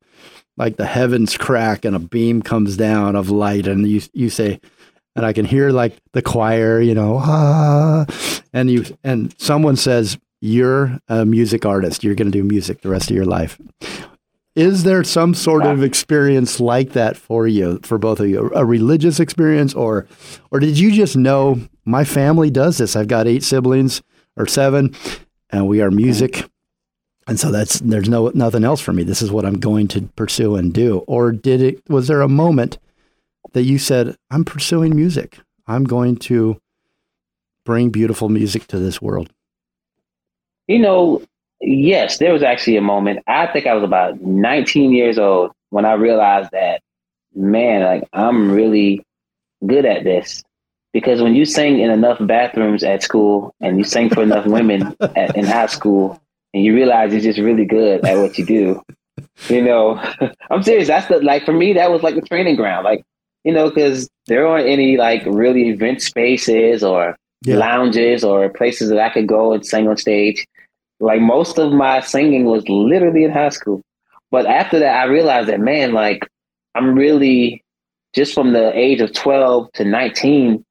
like 0.56 0.76
the 0.76 0.86
heavens 0.86 1.36
crack 1.36 1.84
and 1.84 1.96
a 1.96 1.98
beam 1.98 2.40
comes 2.40 2.76
down 2.76 3.16
of 3.16 3.30
light, 3.30 3.66
and 3.66 3.88
you 3.88 4.00
you 4.12 4.30
say, 4.30 4.60
and 5.16 5.26
I 5.26 5.32
can 5.32 5.44
hear 5.44 5.70
like 5.70 5.98
the 6.12 6.22
choir, 6.22 6.80
you 6.80 6.94
know, 6.94 7.18
ah, 7.20 8.06
and 8.52 8.70
you 8.70 8.84
and 9.02 9.34
someone 9.40 9.74
says 9.76 10.18
you're 10.40 10.98
a 11.08 11.24
music 11.24 11.64
artist. 11.66 12.04
You're 12.04 12.14
going 12.14 12.30
to 12.30 12.38
do 12.38 12.44
music 12.44 12.82
the 12.82 12.90
rest 12.90 13.10
of 13.10 13.16
your 13.16 13.24
life. 13.24 13.60
Is 14.54 14.82
there 14.82 15.02
some 15.02 15.32
sort 15.32 15.64
of 15.64 15.82
experience 15.82 16.60
like 16.60 16.92
that 16.92 17.16
for 17.16 17.46
you, 17.46 17.80
for 17.82 17.96
both 17.96 18.20
of 18.20 18.28
you, 18.28 18.50
a 18.54 18.66
religious 18.66 19.18
experience, 19.18 19.72
or, 19.72 20.06
or 20.50 20.60
did 20.60 20.78
you 20.78 20.92
just 20.92 21.16
know 21.16 21.58
my 21.86 22.04
family 22.04 22.50
does 22.50 22.76
this? 22.76 22.94
I've 22.94 23.08
got 23.08 23.26
eight 23.26 23.42
siblings 23.42 24.02
or 24.36 24.46
seven, 24.46 24.94
and 25.48 25.68
we 25.68 25.80
are 25.80 25.90
music, 25.90 26.44
and 27.26 27.40
so 27.40 27.50
that's 27.50 27.78
there's 27.80 28.10
no 28.10 28.30
nothing 28.34 28.64
else 28.64 28.80
for 28.80 28.92
me. 28.92 29.04
This 29.04 29.22
is 29.22 29.30
what 29.30 29.46
I'm 29.46 29.58
going 29.58 29.88
to 29.88 30.02
pursue 30.16 30.56
and 30.56 30.72
do. 30.72 30.98
Or 31.06 31.32
did 31.32 31.62
it? 31.62 31.82
Was 31.88 32.08
there 32.08 32.20
a 32.20 32.28
moment 32.28 32.78
that 33.52 33.62
you 33.62 33.78
said, 33.78 34.16
"I'm 34.30 34.44
pursuing 34.44 34.94
music. 34.94 35.38
I'm 35.66 35.84
going 35.84 36.16
to 36.16 36.60
bring 37.64 37.90
beautiful 37.90 38.28
music 38.28 38.66
to 38.68 38.78
this 38.78 39.00
world"? 39.00 39.30
You 40.66 40.78
know, 40.78 41.22
yes, 41.62 42.18
there 42.18 42.32
was 42.32 42.42
actually 42.42 42.76
a 42.76 42.82
moment. 42.82 43.20
I 43.26 43.46
think 43.46 43.66
I 43.66 43.74
was 43.74 43.84
about 43.84 44.20
19 44.20 44.92
years 44.92 45.18
old 45.18 45.52
when 45.70 45.84
I 45.84 45.94
realized 45.94 46.50
that, 46.52 46.80
man, 47.34 47.82
like 47.82 48.08
I'm 48.12 48.50
really 48.50 49.02
good 49.66 49.84
at 49.86 50.04
this. 50.04 50.42
Because 50.92 51.22
when 51.22 51.34
you 51.34 51.46
sing 51.46 51.80
in 51.80 51.90
enough 51.90 52.18
bathrooms 52.20 52.84
at 52.84 53.02
school 53.02 53.54
and 53.62 53.78
you 53.78 53.84
sing 53.84 54.10
for 54.10 54.22
enough 54.22 54.44
women 54.44 54.94
at, 55.16 55.34
in 55.34 55.46
high 55.46 55.66
school, 55.66 56.20
and 56.52 56.62
you 56.62 56.74
realize 56.74 57.12
you're 57.12 57.22
just 57.22 57.38
really 57.38 57.64
good 57.64 58.04
at 58.04 58.18
what 58.18 58.36
you 58.36 58.44
do, 58.44 58.82
you 59.48 59.62
know, 59.62 59.98
I'm 60.50 60.62
serious. 60.62 60.88
That's 60.88 61.08
the 61.08 61.20
like 61.20 61.46
for 61.46 61.54
me, 61.54 61.72
that 61.72 61.90
was 61.90 62.02
like 62.02 62.14
the 62.14 62.20
training 62.20 62.56
ground. 62.56 62.84
Like, 62.84 63.02
you 63.44 63.52
know, 63.54 63.70
because 63.70 64.10
there 64.26 64.46
aren't 64.46 64.68
any 64.68 64.98
like 64.98 65.22
really 65.24 65.70
event 65.70 66.02
spaces 66.02 66.84
or 66.84 67.16
Yeah. 67.46 67.56
lounges 67.56 68.22
or 68.22 68.50
places 68.50 68.90
that 68.90 68.98
I 68.98 69.08
could 69.08 69.26
go 69.26 69.54
and 69.54 69.64
sing 69.64 69.88
on 69.88 69.96
stage. 69.96 70.44
Like 71.02 71.20
most 71.20 71.58
of 71.58 71.72
my 71.72 71.98
singing 72.00 72.44
was 72.44 72.66
literally 72.68 73.24
in 73.24 73.32
high 73.32 73.48
school. 73.48 73.82
But 74.30 74.46
after 74.46 74.78
that, 74.78 75.02
I 75.02 75.04
realized 75.04 75.48
that, 75.48 75.58
man, 75.58 75.92
like 75.92 76.28
I'm 76.76 76.94
really 76.94 77.64
just 78.14 78.34
from 78.34 78.52
the 78.52 78.70
age 78.78 79.00
of 79.00 79.12
12 79.12 79.72
to 79.72 79.84
19, 79.84 80.64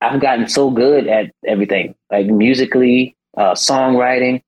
I've 0.00 0.20
gotten 0.20 0.48
so 0.48 0.70
good 0.70 1.06
at 1.08 1.30
everything, 1.46 1.94
like 2.10 2.26
musically, 2.26 3.14
uh, 3.36 3.52
songwriting, 3.52 4.42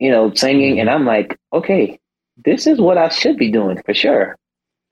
you 0.00 0.10
know, 0.10 0.34
singing. 0.34 0.80
And 0.80 0.90
I'm 0.90 1.04
like, 1.04 1.38
okay, 1.52 2.00
this 2.44 2.66
is 2.66 2.80
what 2.80 2.98
I 2.98 3.10
should 3.10 3.36
be 3.36 3.50
doing 3.50 3.80
for 3.86 3.94
sure. 3.94 4.36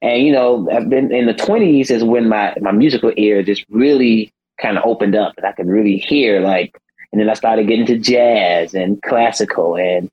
And, 0.00 0.22
you 0.22 0.32
know, 0.32 0.68
I've 0.70 0.88
been 0.88 1.12
in 1.12 1.26
the 1.26 1.34
20s 1.34 1.90
is 1.90 2.04
when 2.04 2.28
my, 2.28 2.54
my 2.60 2.70
musical 2.70 3.12
ear 3.16 3.42
just 3.42 3.64
really 3.68 4.32
kind 4.60 4.78
of 4.78 4.84
opened 4.86 5.16
up 5.16 5.34
and 5.36 5.46
I 5.46 5.52
could 5.52 5.66
really 5.66 5.96
hear 5.96 6.40
like, 6.40 6.78
and 7.12 7.20
then 7.20 7.28
I 7.28 7.34
started 7.34 7.66
getting 7.66 7.86
to 7.86 7.98
jazz 7.98 8.74
and 8.74 9.02
classical 9.02 9.76
and, 9.76 10.10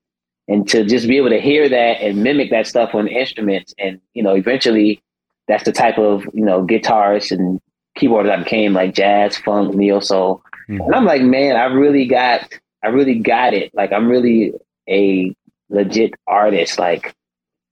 and 0.48 0.68
to 0.70 0.84
just 0.84 1.08
be 1.08 1.18
able 1.18 1.30
to 1.30 1.40
hear 1.40 1.70
that 1.70 2.02
and 2.02 2.24
mimic 2.24 2.50
that 2.50 2.68
stuff 2.68 2.96
on 2.96 3.08
instruments. 3.08 3.74
And, 3.78 4.02
you 4.14 4.24
know, 4.24 4.36
eventually 4.36 5.02
that's 5.48 5.64
the 5.64 5.72
type 5.72 5.98
of, 5.98 6.24
you 6.34 6.44
know, 6.44 6.66
guitarist 6.66 7.32
and 7.32 7.62
keyboardist 7.98 8.32
I 8.32 8.44
became 8.44 8.74
like 8.74 8.94
jazz, 8.94 9.38
funk, 9.38 9.76
neo 9.76 10.00
soul. 10.00 10.42
Mm-hmm. 10.70 10.82
And 10.82 10.96
I'm 10.96 11.06
like, 11.06 11.22
man, 11.22 11.56
I 11.56 11.66
really 11.66 12.08
got, 12.08 12.52
I 12.84 12.88
really 12.88 13.20
got 13.20 13.54
it. 13.54 13.74
Like 13.76 13.92
I'm 13.92 14.08
really 14.08 14.54
a 14.90 15.36
legit 15.70 16.16
artist. 16.26 16.80
Like 16.80 17.14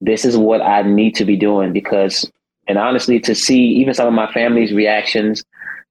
this 0.02 0.24
is 0.24 0.38
what 0.38 0.62
I 0.62 0.84
need 0.84 1.16
to 1.16 1.26
be 1.26 1.36
doing 1.38 1.74
because, 1.74 2.30
and 2.68 2.78
honestly, 2.78 3.20
to 3.22 3.36
see 3.36 3.62
even 3.64 3.94
some 3.94 4.08
of 4.08 4.14
my 4.14 4.32
family's 4.34 4.74
reactions, 4.74 5.44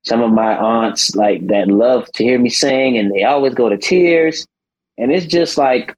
some 0.05 0.23
of 0.23 0.31
my 0.31 0.57
aunts 0.57 1.17
like 1.17 1.47
that 1.49 1.69
love 1.69 2.11
to 2.13 2.25
hear 2.25 2.39
me 2.39 2.51
sing 2.51 2.99
and 2.99 3.11
they 3.13 3.25
always 3.25 3.55
go 3.55 3.69
to 3.69 3.77
tears. 3.77 4.47
And 4.99 5.11
it's 5.11 5.27
just 5.27 5.59
like, 5.59 5.95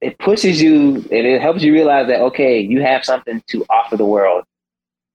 it 0.00 0.18
pushes 0.18 0.62
you 0.62 0.96
and 0.96 1.26
it 1.26 1.40
helps 1.40 1.62
you 1.62 1.72
realize 1.72 2.06
that, 2.08 2.20
okay, 2.20 2.60
you 2.60 2.82
have 2.82 3.04
something 3.04 3.42
to 3.48 3.64
offer 3.68 3.96
the 3.96 4.04
world. 4.04 4.44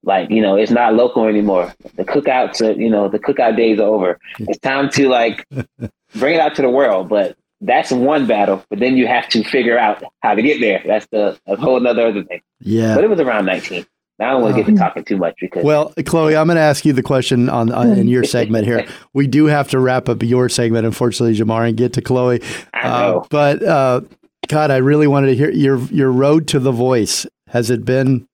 Like, 0.02 0.28
you 0.30 0.42
know, 0.42 0.56
it's 0.56 0.70
not 0.70 0.94
local 0.94 1.26
anymore. 1.26 1.72
The 1.94 2.04
cookouts, 2.04 2.60
are, 2.60 2.78
you 2.78 2.90
know, 2.90 3.08
the 3.08 3.18
cookout 3.18 3.56
days 3.56 3.78
are 3.78 3.84
over. 3.84 4.18
It's 4.40 4.58
time 4.58 4.90
to 4.90 5.08
like 5.08 5.46
bring 6.14 6.34
it 6.34 6.40
out 6.40 6.54
to 6.56 6.62
the 6.62 6.68
world. 6.68 7.08
But 7.08 7.38
that's 7.62 7.90
one 7.90 8.26
battle. 8.26 8.62
But 8.68 8.80
then 8.80 8.96
you 8.98 9.06
have 9.06 9.28
to 9.30 9.42
figure 9.44 9.78
out 9.78 10.02
how 10.20 10.34
to 10.34 10.42
get 10.42 10.60
there. 10.60 10.82
That's 10.84 11.06
the 11.06 11.38
a 11.46 11.56
whole 11.56 11.78
another 11.78 12.06
other 12.06 12.24
thing. 12.24 12.42
Yeah. 12.60 12.94
But 12.94 13.04
it 13.04 13.10
was 13.10 13.20
around 13.20 13.46
19. 13.46 13.86
I 14.20 14.30
don't 14.30 14.42
want 14.42 14.54
to 14.54 14.62
get 14.62 14.70
to 14.70 14.76
talking 14.76 15.04
too 15.04 15.16
much 15.16 15.34
because 15.40 15.64
Well, 15.64 15.92
Chloe, 16.06 16.36
I'm 16.36 16.46
going 16.46 16.56
to 16.56 16.62
ask 16.62 16.84
you 16.84 16.92
the 16.92 17.02
question 17.02 17.48
on, 17.48 17.72
on 17.72 17.90
in 17.98 18.06
your 18.06 18.24
segment 18.24 18.64
here. 18.64 18.86
We 19.12 19.26
do 19.26 19.46
have 19.46 19.68
to 19.70 19.78
wrap 19.78 20.08
up 20.08 20.22
your 20.22 20.48
segment, 20.48 20.86
unfortunately, 20.86 21.36
Jamar, 21.36 21.68
and 21.68 21.76
get 21.76 21.92
to 21.94 22.02
Chloe. 22.02 22.42
Uh, 22.72 23.20
but 23.30 23.62
uh, 23.62 24.02
God, 24.48 24.70
I 24.70 24.78
really 24.78 25.06
wanted 25.06 25.28
to 25.28 25.36
hear 25.36 25.50
your 25.50 25.78
your 25.86 26.10
road 26.10 26.48
to 26.48 26.58
the 26.58 26.72
voice. 26.72 27.26
Has 27.48 27.70
it 27.70 27.84
been 27.84 28.26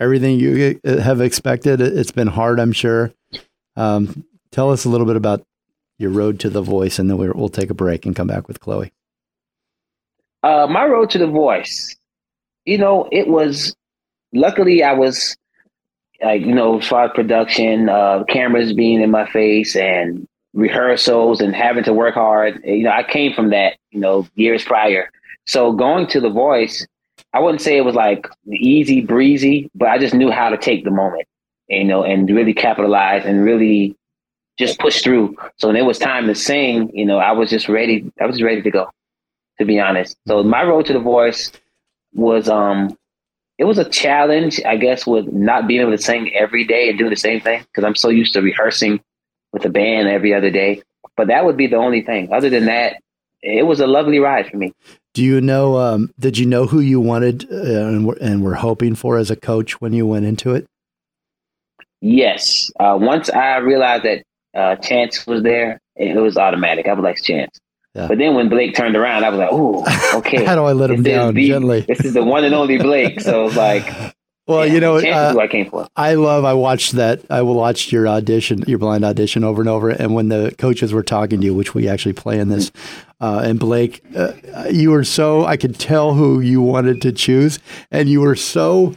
everything 0.00 0.38
you 0.38 0.80
uh, 0.84 0.98
have 0.98 1.20
expected? 1.20 1.80
It's 1.80 2.12
been 2.12 2.28
hard, 2.28 2.60
I'm 2.60 2.72
sure. 2.72 3.12
Um, 3.76 4.24
tell 4.52 4.70
us 4.70 4.84
a 4.84 4.88
little 4.88 5.06
bit 5.06 5.16
about 5.16 5.44
your 5.98 6.10
road 6.10 6.40
to 6.40 6.50
the 6.50 6.62
voice, 6.62 6.98
and 6.98 7.10
then 7.10 7.16
we'll 7.18 7.48
take 7.48 7.70
a 7.70 7.74
break 7.74 8.06
and 8.06 8.14
come 8.14 8.26
back 8.26 8.48
with 8.48 8.60
Chloe. 8.60 8.92
Uh, 10.42 10.66
my 10.68 10.84
road 10.84 11.10
to 11.10 11.18
the 11.18 11.26
voice, 11.26 11.96
you 12.64 12.78
know, 12.78 13.08
it 13.10 13.28
was 13.28 13.74
luckily 14.34 14.82
I 14.82 14.92
was 14.92 15.36
like, 16.22 16.42
you 16.42 16.54
know, 16.54 16.78
as 16.78 16.86
far 16.86 17.04
as 17.04 17.12
production, 17.14 17.88
uh, 17.88 18.24
cameras 18.28 18.72
being 18.72 19.00
in 19.00 19.10
my 19.10 19.28
face 19.30 19.76
and 19.76 20.26
rehearsals 20.52 21.40
and 21.40 21.54
having 21.54 21.84
to 21.84 21.92
work 21.92 22.14
hard. 22.14 22.60
You 22.64 22.84
know, 22.84 22.90
I 22.90 23.02
came 23.02 23.32
from 23.34 23.50
that, 23.50 23.76
you 23.90 24.00
know, 24.00 24.26
years 24.34 24.64
prior. 24.64 25.10
So 25.46 25.72
going 25.72 26.06
to 26.08 26.20
the 26.20 26.30
voice, 26.30 26.86
I 27.32 27.40
wouldn't 27.40 27.60
say 27.60 27.76
it 27.76 27.84
was 27.84 27.94
like 27.94 28.26
easy 28.46 29.00
breezy, 29.00 29.70
but 29.74 29.88
I 29.88 29.98
just 29.98 30.14
knew 30.14 30.30
how 30.30 30.48
to 30.50 30.56
take 30.56 30.84
the 30.84 30.90
moment, 30.90 31.26
you 31.68 31.84
know, 31.84 32.04
and 32.04 32.28
really 32.30 32.54
capitalize 32.54 33.24
and 33.24 33.44
really 33.44 33.96
just 34.56 34.78
push 34.78 35.02
through. 35.02 35.36
So 35.56 35.68
when 35.68 35.76
it 35.76 35.84
was 35.84 35.98
time 35.98 36.26
to 36.28 36.34
sing, 36.34 36.90
you 36.94 37.04
know, 37.04 37.18
I 37.18 37.32
was 37.32 37.50
just 37.50 37.68
ready. 37.68 38.10
I 38.20 38.26
was 38.26 38.40
ready 38.40 38.62
to 38.62 38.70
go, 38.70 38.88
to 39.58 39.64
be 39.64 39.80
honest. 39.80 40.16
So 40.28 40.42
my 40.44 40.62
road 40.62 40.86
to 40.86 40.92
the 40.92 41.00
voice 41.00 41.50
was, 42.12 42.48
um, 42.48 42.96
it 43.58 43.64
was 43.64 43.78
a 43.78 43.88
challenge, 43.88 44.60
I 44.64 44.76
guess, 44.76 45.06
with 45.06 45.26
not 45.32 45.68
being 45.68 45.80
able 45.80 45.92
to 45.92 45.98
sing 45.98 46.34
every 46.34 46.64
day 46.64 46.88
and 46.88 46.98
do 46.98 47.08
the 47.08 47.16
same 47.16 47.40
thing 47.40 47.60
because 47.62 47.84
I'm 47.84 47.94
so 47.94 48.08
used 48.08 48.32
to 48.34 48.40
rehearsing 48.40 49.00
with 49.52 49.64
a 49.64 49.68
band 49.68 50.08
every 50.08 50.34
other 50.34 50.50
day. 50.50 50.82
But 51.16 51.28
that 51.28 51.44
would 51.44 51.56
be 51.56 51.68
the 51.68 51.76
only 51.76 52.02
thing. 52.02 52.32
Other 52.32 52.50
than 52.50 52.64
that, 52.66 53.00
it 53.42 53.66
was 53.66 53.78
a 53.78 53.86
lovely 53.86 54.18
ride 54.18 54.48
for 54.48 54.56
me. 54.56 54.72
Do 55.12 55.22
you 55.22 55.40
know? 55.40 55.78
Um, 55.78 56.12
did 56.18 56.36
you 56.38 56.46
know 56.46 56.66
who 56.66 56.80
you 56.80 57.00
wanted 57.00 57.46
uh, 57.52 57.86
and, 57.86 58.06
were, 58.06 58.18
and 58.20 58.42
were 58.42 58.54
hoping 58.54 58.96
for 58.96 59.16
as 59.16 59.30
a 59.30 59.36
coach 59.36 59.80
when 59.80 59.92
you 59.92 60.06
went 60.06 60.24
into 60.24 60.54
it? 60.54 60.66
Yes. 62.00 62.70
Uh, 62.80 62.98
once 63.00 63.30
I 63.30 63.58
realized 63.58 64.04
that 64.04 64.24
uh, 64.54 64.76
Chance 64.76 65.26
was 65.26 65.42
there, 65.42 65.80
it 65.94 66.16
was 66.16 66.36
automatic. 66.36 66.88
I 66.88 66.92
would 66.94 67.04
like 67.04 67.22
Chance. 67.22 67.60
Yeah. 67.94 68.08
But 68.08 68.18
then 68.18 68.34
when 68.34 68.48
Blake 68.48 68.74
turned 68.74 68.96
around, 68.96 69.24
I 69.24 69.28
was 69.30 69.38
like, 69.38 69.48
"Oh, 69.52 69.84
okay." 70.18 70.44
How 70.44 70.54
do 70.56 70.64
I 70.64 70.72
let 70.72 70.90
him 70.90 71.02
This 71.02 71.12
down 71.14 71.34
the- 71.34 71.46
gently? 71.48 71.80
This 71.82 72.04
is 72.04 72.14
the 72.14 72.24
one 72.24 72.44
and 72.44 72.54
only 72.54 72.76
Blake. 72.78 73.20
So 73.20 73.46
it's 73.46 73.56
like, 73.68 73.86
Well, 74.48 74.66
you 74.66 74.80
know, 74.80 74.96
uh, 74.96 75.32
who 75.32 75.40
I 75.40 75.46
came 75.46 75.70
for. 75.70 75.86
I 75.94 76.14
love. 76.14 76.44
I 76.44 76.54
watched 76.54 76.92
that. 76.92 77.20
I 77.30 77.42
watched 77.42 77.92
your 77.92 78.08
audition, 78.08 78.64
your 78.66 78.78
blind 78.78 79.04
audition, 79.04 79.44
over 79.44 79.62
and 79.62 79.68
over. 79.68 79.90
And 79.90 80.12
when 80.14 80.28
the 80.28 80.54
coaches 80.58 80.92
were 80.92 81.02
talking 81.04 81.40
to 81.40 81.46
you, 81.46 81.54
which 81.54 81.74
we 81.74 81.88
actually 81.88 82.14
play 82.14 82.38
in 82.40 82.48
this, 82.48 82.72
uh, 83.20 83.42
and 83.44 83.58
Blake, 83.60 84.02
uh, 84.16 84.32
you 84.70 84.90
were 84.90 85.04
so. 85.04 85.44
I 85.44 85.56
could 85.56 85.78
tell 85.78 86.14
who 86.14 86.40
you 86.40 86.60
wanted 86.60 87.00
to 87.02 87.12
choose, 87.12 87.58
and 87.92 88.08
you 88.08 88.20
were 88.20 88.34
so 88.36 88.96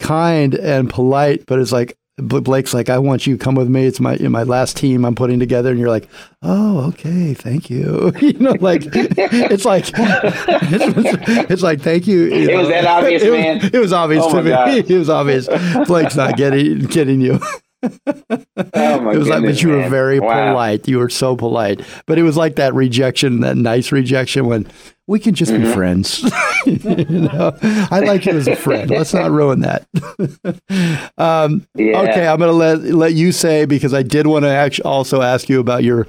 kind 0.00 0.54
and 0.54 0.90
polite. 0.90 1.44
But 1.46 1.60
it's 1.60 1.72
like 1.72 1.96
Blake's 2.18 2.72
like, 2.72 2.88
"I 2.88 2.98
want 2.98 3.26
you 3.26 3.36
to 3.36 3.44
come 3.44 3.54
with 3.56 3.68
me. 3.68 3.84
It's 3.86 4.00
my 4.00 4.16
my 4.18 4.42
last 4.42 4.76
team 4.76 5.04
I'm 5.04 5.14
putting 5.14 5.38
together." 5.38 5.70
And 5.70 5.78
you're 5.78 5.90
like, 5.90 6.08
"Oh, 6.42 6.86
okay, 6.88 7.34
thank 7.34 7.68
you." 7.68 8.12
you 8.20 8.32
know, 8.38 8.56
like 8.60 8.82
it's 8.86 9.64
like 9.66 9.84
it's, 9.88 9.90
it's 11.50 11.62
like 11.62 11.80
thank 11.82 12.06
you. 12.06 12.24
you 12.24 12.48
It 12.50 12.56
was 12.56 12.68
that 12.68 12.86
obvious, 12.86 13.22
it 13.22 13.30
was, 13.30 13.38
man. 13.38 13.70
It 13.72 13.78
was 13.78 13.92
obvious 13.92 14.24
Oh 14.26 14.36
to 14.36 14.42
me. 14.42 14.50
God. 14.50 14.68
It 14.90 14.98
was 14.98 15.10
obvious. 15.10 15.46
Blake's 15.86 16.16
not 16.16 16.36
getting 16.36 16.78
getting 16.86 17.20
you. 17.20 17.38
Oh 17.82 19.00
my 19.00 19.12
it 19.12 19.18
was 19.18 19.28
like, 19.28 19.40
but 19.42 19.48
goodness, 19.48 19.62
you 19.62 19.68
were 19.68 19.88
very 19.88 20.18
Wow. 20.18 20.48
polite. 20.52 20.88
You 20.88 20.98
were 20.98 21.10
so 21.10 21.36
polite. 21.36 21.82
But 22.06 22.18
it 22.18 22.22
was 22.22 22.36
like 22.36 22.56
that 22.56 22.74
rejection, 22.74 23.40
that 23.40 23.56
nice 23.56 23.92
rejection 23.92 24.46
when 24.46 24.66
we 25.06 25.18
can 25.20 25.34
just 25.34 25.52
be 25.52 25.58
Mm-hmm. 25.58 25.72
friends. 25.72 26.20
you 26.66 27.20
know, 27.20 27.56
I 27.90 28.00
like 28.00 28.26
you 28.26 28.32
as 28.32 28.48
a 28.48 28.56
friend. 28.56 28.90
Let's 28.90 29.14
not 29.14 29.30
ruin 29.30 29.60
that. 29.60 29.86
um, 31.18 31.66
Yeah. 31.74 32.00
Okay, 32.02 32.26
I'm 32.26 32.38
going 32.38 32.50
to 32.50 32.52
let 32.52 32.80
let 32.94 33.14
you 33.14 33.32
say 33.32 33.64
because 33.66 33.94
I 33.94 34.02
did 34.02 34.26
want 34.26 34.44
to 34.44 34.48
actually 34.50 34.84
also 34.84 35.22
ask 35.22 35.48
you 35.48 35.60
about 35.60 35.84
your 35.84 36.06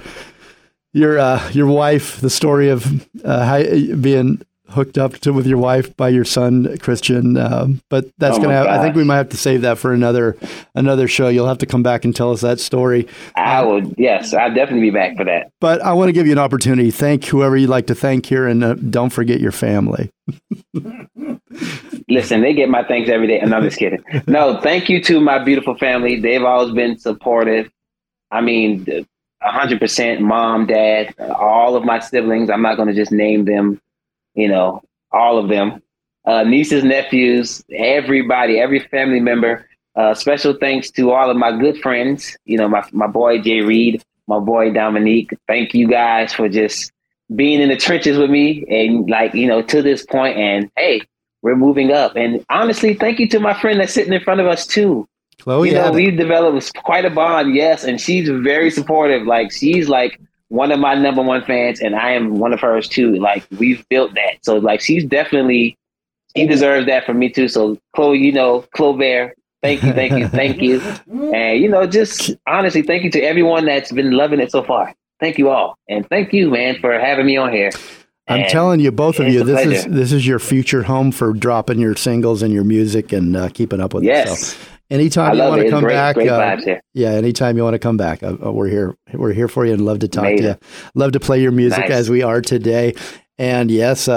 your 0.93 1.19
uh, 1.19 1.49
your 1.51 1.67
wife, 1.67 2.19
the 2.21 2.29
story 2.29 2.69
of 2.69 2.85
uh, 3.23 3.45
how 3.45 3.61
being 3.97 4.41
hooked 4.69 4.97
up 4.97 5.13
to 5.19 5.31
with 5.31 5.47
your 5.47 5.57
wife 5.57 5.95
by 5.95 6.09
your 6.09 6.25
son 6.25 6.77
Christian. 6.77 7.37
Um, 7.37 7.81
but 7.89 8.05
that's 8.17 8.37
Oh 8.37 8.41
gonna. 8.41 8.53
Have, 8.53 8.67
I 8.67 8.81
think 8.81 8.95
we 8.95 9.03
might 9.03 9.17
have 9.17 9.29
to 9.29 9.37
save 9.37 9.61
that 9.61 9.77
for 9.77 9.93
another 9.93 10.37
another 10.75 11.07
show. 11.07 11.27
You'll 11.29 11.47
have 11.47 11.57
to 11.59 11.65
come 11.65 11.83
back 11.83 12.05
and 12.05 12.15
tell 12.15 12.31
us 12.31 12.41
that 12.41 12.59
story. 12.59 13.07
I 13.35 13.63
would, 13.63 13.95
yes, 13.97 14.33
I'll 14.33 14.53
definitely 14.53 14.89
be 14.89 14.91
back 14.91 15.17
for 15.17 15.25
that. 15.25 15.51
But 15.59 15.81
I 15.81 15.93
want 15.93 16.09
to 16.09 16.13
give 16.13 16.25
you 16.25 16.33
an 16.33 16.39
opportunity. 16.39 16.91
Thank 16.91 17.25
whoever 17.25 17.57
you'd 17.57 17.69
like 17.69 17.87
to 17.87 17.95
thank 17.95 18.25
here, 18.25 18.47
and 18.47 18.63
uh, 18.63 18.73
don't 18.75 19.09
forget 19.09 19.39
your 19.39 19.51
family. 19.51 20.11
Listen, 22.09 22.41
they 22.41 22.53
get 22.53 22.69
my 22.69 22.83
thanks 22.83 23.09
every 23.09 23.27
day. 23.27 23.39
And 23.39 23.53
I'm 23.53 23.63
just 23.63 23.77
kidding. 23.77 24.03
No, 24.27 24.59
thank 24.61 24.89
you 24.89 25.01
to 25.03 25.19
my 25.19 25.43
beautiful 25.43 25.77
family. 25.77 26.19
They've 26.19 26.43
always 26.43 26.73
been 26.73 26.97
supportive. 26.97 27.69
I 28.31 28.41
mean, 28.41 28.85
hundred 29.41 29.79
percent 29.79 30.21
mom, 30.21 30.67
dad, 30.67 31.13
all 31.19 31.75
of 31.75 31.83
my 31.83 31.99
siblings. 31.99 32.49
I'm 32.49 32.61
not 32.61 32.75
going 32.75 32.87
to 32.87 32.93
just 32.93 33.11
name 33.11 33.45
them, 33.45 33.81
you 34.37 34.47
know, 34.47 34.81
all 35.11 35.37
of 35.37 35.49
them, 35.49 35.81
uh, 36.25 36.43
nieces, 36.43 36.83
nephews, 36.83 37.63
everybody, 37.73 38.59
every 38.59 38.79
family 38.79 39.19
member. 39.19 39.67
Uh, 39.95 40.13
special 40.13 40.53
thanks 40.53 40.91
to 40.91 41.11
all 41.11 41.29
of 41.31 41.35
my 41.35 41.57
good 41.57 41.77
friends. 41.81 42.37
You 42.45 42.57
know, 42.57 42.69
my, 42.69 42.87
my 42.91 43.07
boy 43.07 43.41
Jay 43.41 43.61
Reed, 43.61 44.03
my 44.27 44.39
boy 44.39 44.71
Dominique. 44.71 45.31
Thank 45.47 45.73
you 45.73 45.87
guys 45.87 46.31
for 46.33 46.47
just 46.47 46.91
being 47.35 47.59
in 47.59 47.69
the 47.69 47.75
trenches 47.75 48.17
with 48.17 48.29
me 48.29 48.63
and 48.69 49.09
like, 49.09 49.33
you 49.33 49.47
know, 49.47 49.63
to 49.63 49.81
this 49.81 50.05
point 50.05 50.37
and 50.37 50.69
hey, 50.77 51.01
we're 51.41 51.55
moving 51.55 51.91
up. 51.91 52.15
And 52.15 52.45
honestly, 52.49 52.93
thank 52.93 53.19
you 53.19 53.27
to 53.29 53.39
my 53.39 53.59
friend 53.59 53.79
that's 53.79 53.93
sitting 53.93 54.13
in 54.13 54.21
front 54.21 54.39
of 54.39 54.45
us 54.45 54.67
too. 54.67 55.07
Chloe 55.39 55.69
you 55.69 55.75
know, 55.75 55.91
we've 55.91 56.17
developed 56.17 56.73
quite 56.75 57.05
a 57.05 57.09
bond, 57.09 57.55
yes, 57.55 57.83
and 57.83 58.01
she's 58.01 58.27
very 58.27 58.71
supportive. 58.71 59.25
Like 59.25 59.51
she's 59.51 59.87
like 59.87 60.19
one 60.49 60.71
of 60.71 60.79
my 60.79 60.95
number 60.95 61.21
one 61.21 61.43
fans, 61.43 61.79
and 61.81 61.95
I 61.95 62.11
am 62.11 62.39
one 62.39 62.53
of 62.53 62.59
hers 62.59 62.87
too. 62.87 63.15
Like 63.15 63.45
we've 63.57 63.87
built 63.89 64.13
that, 64.15 64.37
so 64.41 64.57
like 64.57 64.81
she's 64.81 65.03
definitely 65.05 65.77
she 66.35 66.47
deserves 66.47 66.87
that 66.87 67.05
from 67.05 67.19
me 67.19 67.29
too. 67.29 67.47
So 67.47 67.77
Chloe, 67.95 68.19
you 68.19 68.31
know, 68.31 68.61
Clover, 68.73 69.33
thank 69.61 69.83
you, 69.83 69.93
thank 69.93 70.13
you, 70.13 70.27
thank 70.27 70.61
you, 70.61 70.81
and 71.33 71.61
you 71.61 71.69
know, 71.69 71.85
just 71.85 72.31
honestly, 72.47 72.81
thank 72.81 73.03
you 73.03 73.11
to 73.11 73.21
everyone 73.21 73.65
that's 73.65 73.91
been 73.91 74.11
loving 74.11 74.39
it 74.39 74.51
so 74.51 74.63
far. 74.63 74.93
Thank 75.19 75.37
you 75.37 75.49
all, 75.49 75.77
and 75.89 76.07
thank 76.09 76.33
you, 76.33 76.49
man, 76.49 76.79
for 76.79 76.97
having 76.99 77.25
me 77.25 77.37
on 77.37 77.51
here. 77.51 77.71
I'm 78.29 78.41
And 78.41 78.49
telling 78.49 78.79
you, 78.81 78.91
both 78.91 79.19
of 79.19 79.29
you, 79.29 79.43
this 79.43 79.65
is 79.65 79.85
this 79.85 80.11
is 80.11 80.27
your 80.27 80.39
future 80.39 80.83
home 80.83 81.11
for 81.11 81.31
dropping 81.33 81.79
your 81.79 81.95
singles 81.95 82.41
and 82.41 82.53
your 82.53 82.65
music 82.65 83.13
and 83.13 83.35
uh, 83.35 83.49
keeping 83.49 83.79
up 83.79 83.93
with 83.93 84.03
it. 84.03 84.07
Yes. 84.07 84.53
So 84.53 84.57
anytime 84.89 85.35
you 85.35 85.41
want 85.43 85.61
to 85.61 85.69
come 85.69 85.83
great- 85.83 85.93
back, 85.93 86.15
great 86.15 86.29
uh, 86.29 86.57
yeah, 86.93 87.09
anytime 87.11 87.57
you 87.57 87.63
want 87.63 87.73
to 87.75 87.79
come 87.79 87.97
back, 87.97 88.23
uh, 88.23 88.35
uh, 88.45 88.51
we're 88.51 88.67
here. 88.67 88.95
We're 89.13 89.33
here 89.33 89.47
for 89.47 89.65
you 89.65 89.73
and 89.73 89.85
love 89.85 89.99
to 89.99 90.07
talk 90.07 90.25
to 90.25 90.41
you. 90.41 90.57
Love 90.95 91.11
to 91.13 91.19
play 91.19 91.41
your 91.41 91.51
music 91.51 91.79
Nice. 91.81 91.91
as 91.91 92.09
we 92.09 92.23
are 92.23 92.41
today. 92.41 92.93
And 93.37 93.69
yes, 93.69 94.07
uh, 94.07 94.13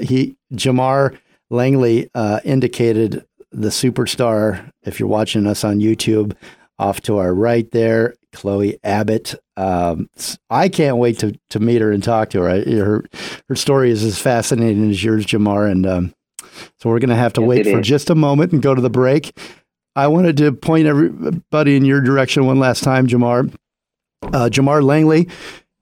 he 0.00 0.36
Jamar 0.52 1.16
Langley 1.50 2.10
uh, 2.14 2.40
indicated 2.44 3.24
the 3.52 3.68
superstar. 3.68 4.70
If 4.82 4.98
you're 4.98 5.08
watching 5.08 5.46
us 5.46 5.62
on 5.64 5.78
YouTube, 5.80 6.34
off 6.78 7.00
to 7.02 7.18
our 7.18 7.32
right 7.32 7.70
there, 7.70 8.14
Chloe 8.32 8.78
Abbott. 8.82 9.36
Um, 9.56 10.08
I 10.50 10.68
can't 10.68 10.96
wait 10.96 11.20
to 11.20 11.38
to 11.50 11.60
meet 11.60 11.80
her 11.80 11.92
and 11.92 12.02
talk 12.02 12.30
to 12.30 12.42
her. 12.42 12.48
I, 12.50 12.62
her 12.64 13.04
her 13.48 13.54
story 13.54 13.90
is 13.92 14.02
as 14.02 14.18
fascinating 14.18 14.90
as 14.90 15.04
yours, 15.04 15.24
Jamar. 15.24 15.70
And 15.70 15.86
um, 15.86 16.14
so 16.80 16.90
we're 16.90 16.98
going 16.98 17.10
to 17.10 17.14
have 17.16 17.32
to 17.34 17.40
Yes, 17.42 17.48
wait 17.48 17.66
for 17.66 17.78
is. 17.80 17.86
just 17.86 18.10
a 18.10 18.14
moment 18.16 18.52
and 18.52 18.60
go 18.60 18.74
to 18.74 18.80
the 18.82 18.90
break. 18.90 19.38
I 19.96 20.08
wanted 20.08 20.36
to 20.38 20.52
point 20.52 20.86
everybody 20.86 21.76
in 21.76 21.84
your 21.84 22.00
direction 22.00 22.46
one 22.46 22.58
last 22.58 22.82
time, 22.82 23.06
Jamar. 23.06 23.52
Uh, 24.22 24.48
Jamar 24.50 24.82
Langley, 24.82 25.28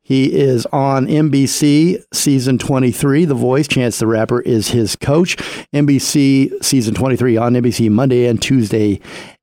he 0.03 0.35
is 0.35 0.67
on 0.67 1.07
NBC 1.07 2.03
season 2.13 2.59
23. 2.59 3.25
The 3.25 3.35
Voice, 3.35 3.69
Chance 3.69 4.01
the 4.01 4.07
Rapper, 4.07 4.41
is 4.43 4.69
his 4.69 4.97
coach. 4.97 5.37
NBC 5.73 6.63
season 6.63 6.95
23 6.95 7.37
on 7.39 7.55
NBC 7.55 7.89
Monday 7.89 8.27
and 8.27 8.43
Tuesday, 8.43 9.01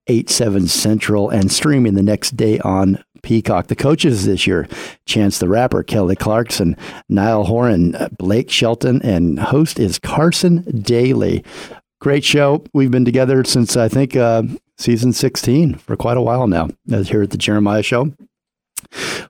8, 0.08 0.30
7 0.30 0.68
Central, 0.68 1.30
and 1.30 1.52
streaming 1.52 1.96
the 1.96 2.04
next 2.04 2.38
day 2.38 2.60
on 2.60 3.04
Peacock. 3.24 3.68
The 3.68 3.76
coaches 3.76 4.26
this 4.26 4.46
year 4.46 4.68
Chance 5.06 5.40
the 5.40 5.48
Rapper, 5.48 5.82
Kelly 5.82 6.16
Clarkson, 6.16 6.78
Niall 7.08 7.46
Horan, 7.46 7.96
Blake 8.18 8.52
Shelton, 8.52 9.02
and 9.02 9.40
host 9.40 9.80
is 9.80 9.98
Carson 9.98 10.62
Daly. 10.82 11.44
Great 12.00 12.24
show. 12.24 12.64
We've 12.74 12.92
been 12.92 13.06
together 13.06 13.44
since 13.44 13.76
I 13.76 13.90
think 13.90 14.16
uh, 14.16 14.44
season 14.78 15.12
16 15.12 15.76
for 15.76 15.98
quite 15.98 16.18
a 16.18 16.22
while 16.22 16.48
now, 16.48 16.70
here 16.88 17.24
at 17.24 17.32
the 17.32 17.38
Jeremiah 17.38 17.84
Show. 17.84 18.14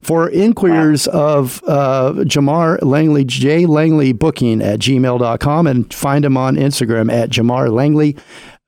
For 0.02 0.30
inquiries 0.30 1.08
of 1.08 1.62
uh, 1.68 2.14
Jamar 2.20 2.82
Langley, 2.84 3.26
J 3.26 3.66
Langley 3.66 4.14
Booking 4.14 4.62
at 4.62 4.80
gmail.com 4.80 5.68
and 5.68 5.92
find 5.94 6.24
him 6.24 6.38
on 6.38 6.56
Instagram 6.56 7.12
at 7.12 7.30
Jamar 7.30 7.72
Langley 7.72 8.16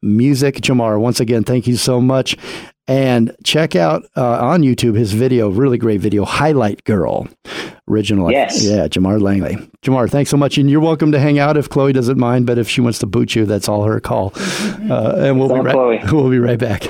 Music 0.02 0.56
Jamar. 0.56 1.00
Once 1.00 1.20
again, 1.20 1.44
thank 1.44 1.68
you 1.68 1.78
so 1.78 2.02
much. 2.02 2.36
And 2.92 3.34
check 3.46 3.74
out 3.74 4.04
uh, 4.18 4.40
on 4.46 4.64
YouTube 4.64 4.98
his 4.98 5.14
video, 5.14 5.50
really 5.50 5.78
great 5.78 6.02
video, 6.02 6.26
Highlight 6.26 6.84
Girl. 6.84 7.26
Original. 7.88 8.30
Yes. 8.30 8.66
Yeah, 8.66 8.90
Jamar 8.90 9.22
Langley. 9.22 9.56
Jamar, 9.82 10.10
thanks 10.10 10.30
so 10.30 10.36
much. 10.36 10.58
And 10.58 10.70
you're 10.70 10.82
welcome 10.82 11.14
to 11.14 11.20
hang 11.20 11.40
out 11.40 11.56
if 11.56 11.70
Chloe 11.70 11.94
doesn't 11.94 12.18
mind, 12.18 12.46
but 12.48 12.58
if 12.58 12.68
she 12.68 12.82
wants 12.82 13.00
to 13.00 13.06
boot 13.06 13.34
you, 13.34 13.46
that's 13.46 13.70
all 13.70 13.84
her 13.86 14.02
call. 14.02 14.34
Uh, 14.92 15.16
and 15.20 15.40
we'll 15.40 15.50
It's 15.50 15.60
be, 15.60 15.66
right, 15.66 15.74
Chloe. 15.74 16.00
we'll 16.12 16.30
be 16.30 16.40
right 16.40 16.60
back. 16.60 16.86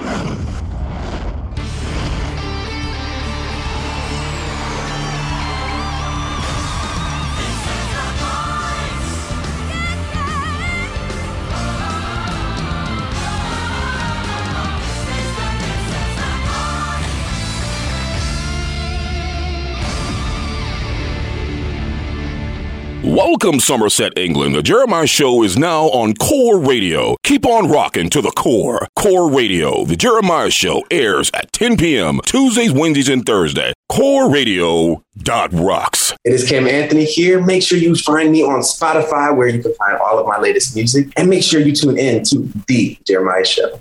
Welcome, 23.32 23.62
Somerset, 23.62 24.18
England. 24.18 24.56
The 24.56 24.62
Jeremiah 24.62 25.08
Show 25.08 25.42
is 25.42 25.58
now 25.58 25.84
on 25.92 26.16
Core 26.16 26.60
Radio. 26.60 27.16
Keep 27.24 27.46
on 27.46 27.72
rocking 27.72 28.10
to 28.10 28.22
the 28.22 28.32
core. 28.32 28.86
Core 28.98 29.32
Radio. 29.32 29.86
The 29.86 29.96
Jeremiah 29.96 30.52
Show 30.52 30.84
airs 30.92 31.32
at 31.34 31.50
10 31.54 31.78
p.m. 31.78 32.20
Tuesdays, 32.26 32.74
Wednesdays, 32.74 33.08
and 33.08 33.26
Thursday. 33.26 33.72
Core 33.88 34.30
Radio 34.30 35.02
dot 35.18 35.54
rocks. 35.54 36.14
It 36.26 36.34
is 36.34 36.48
Cam 36.48 36.68
Anthony 36.68 37.06
here. 37.06 37.42
Make 37.42 37.64
sure 37.64 37.78
you 37.78 37.96
find 37.96 38.34
me 38.34 38.44
on 38.44 38.60
Spotify 38.64 39.34
where 39.34 39.48
you 39.48 39.62
can 39.62 39.74
find 39.76 39.98
all 39.98 40.20
of 40.20 40.28
my 40.28 40.38
latest 40.38 40.76
music. 40.76 41.08
And 41.16 41.30
make 41.30 41.44
sure 41.44 41.62
you 41.62 41.74
tune 41.74 41.98
in 41.98 42.26
to 42.26 42.52
The 42.68 42.98
Jeremiah 43.08 43.46
Show. 43.46 43.80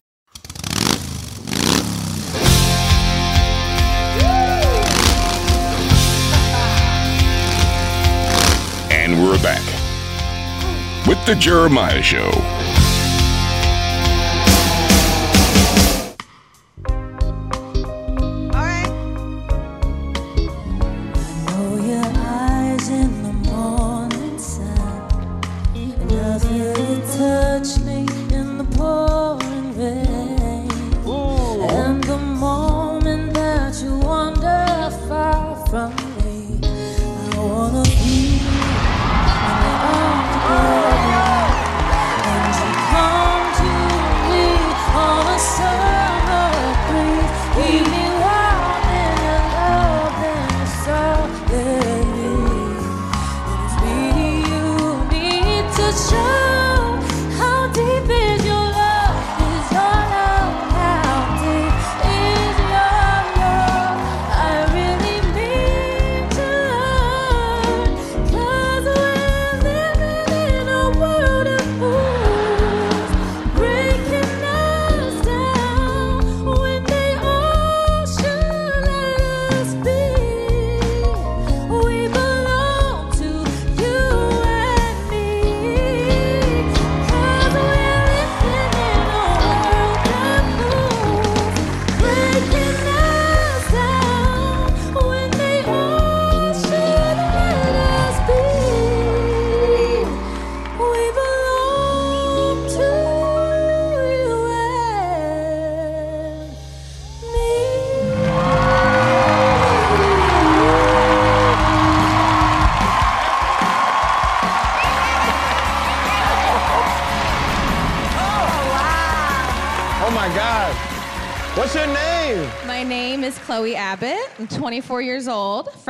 We're 9.20 9.42
back 9.42 9.64
with 11.06 11.24
the 11.26 11.34
Jeremiah 11.34 12.02
Show. 12.02 12.30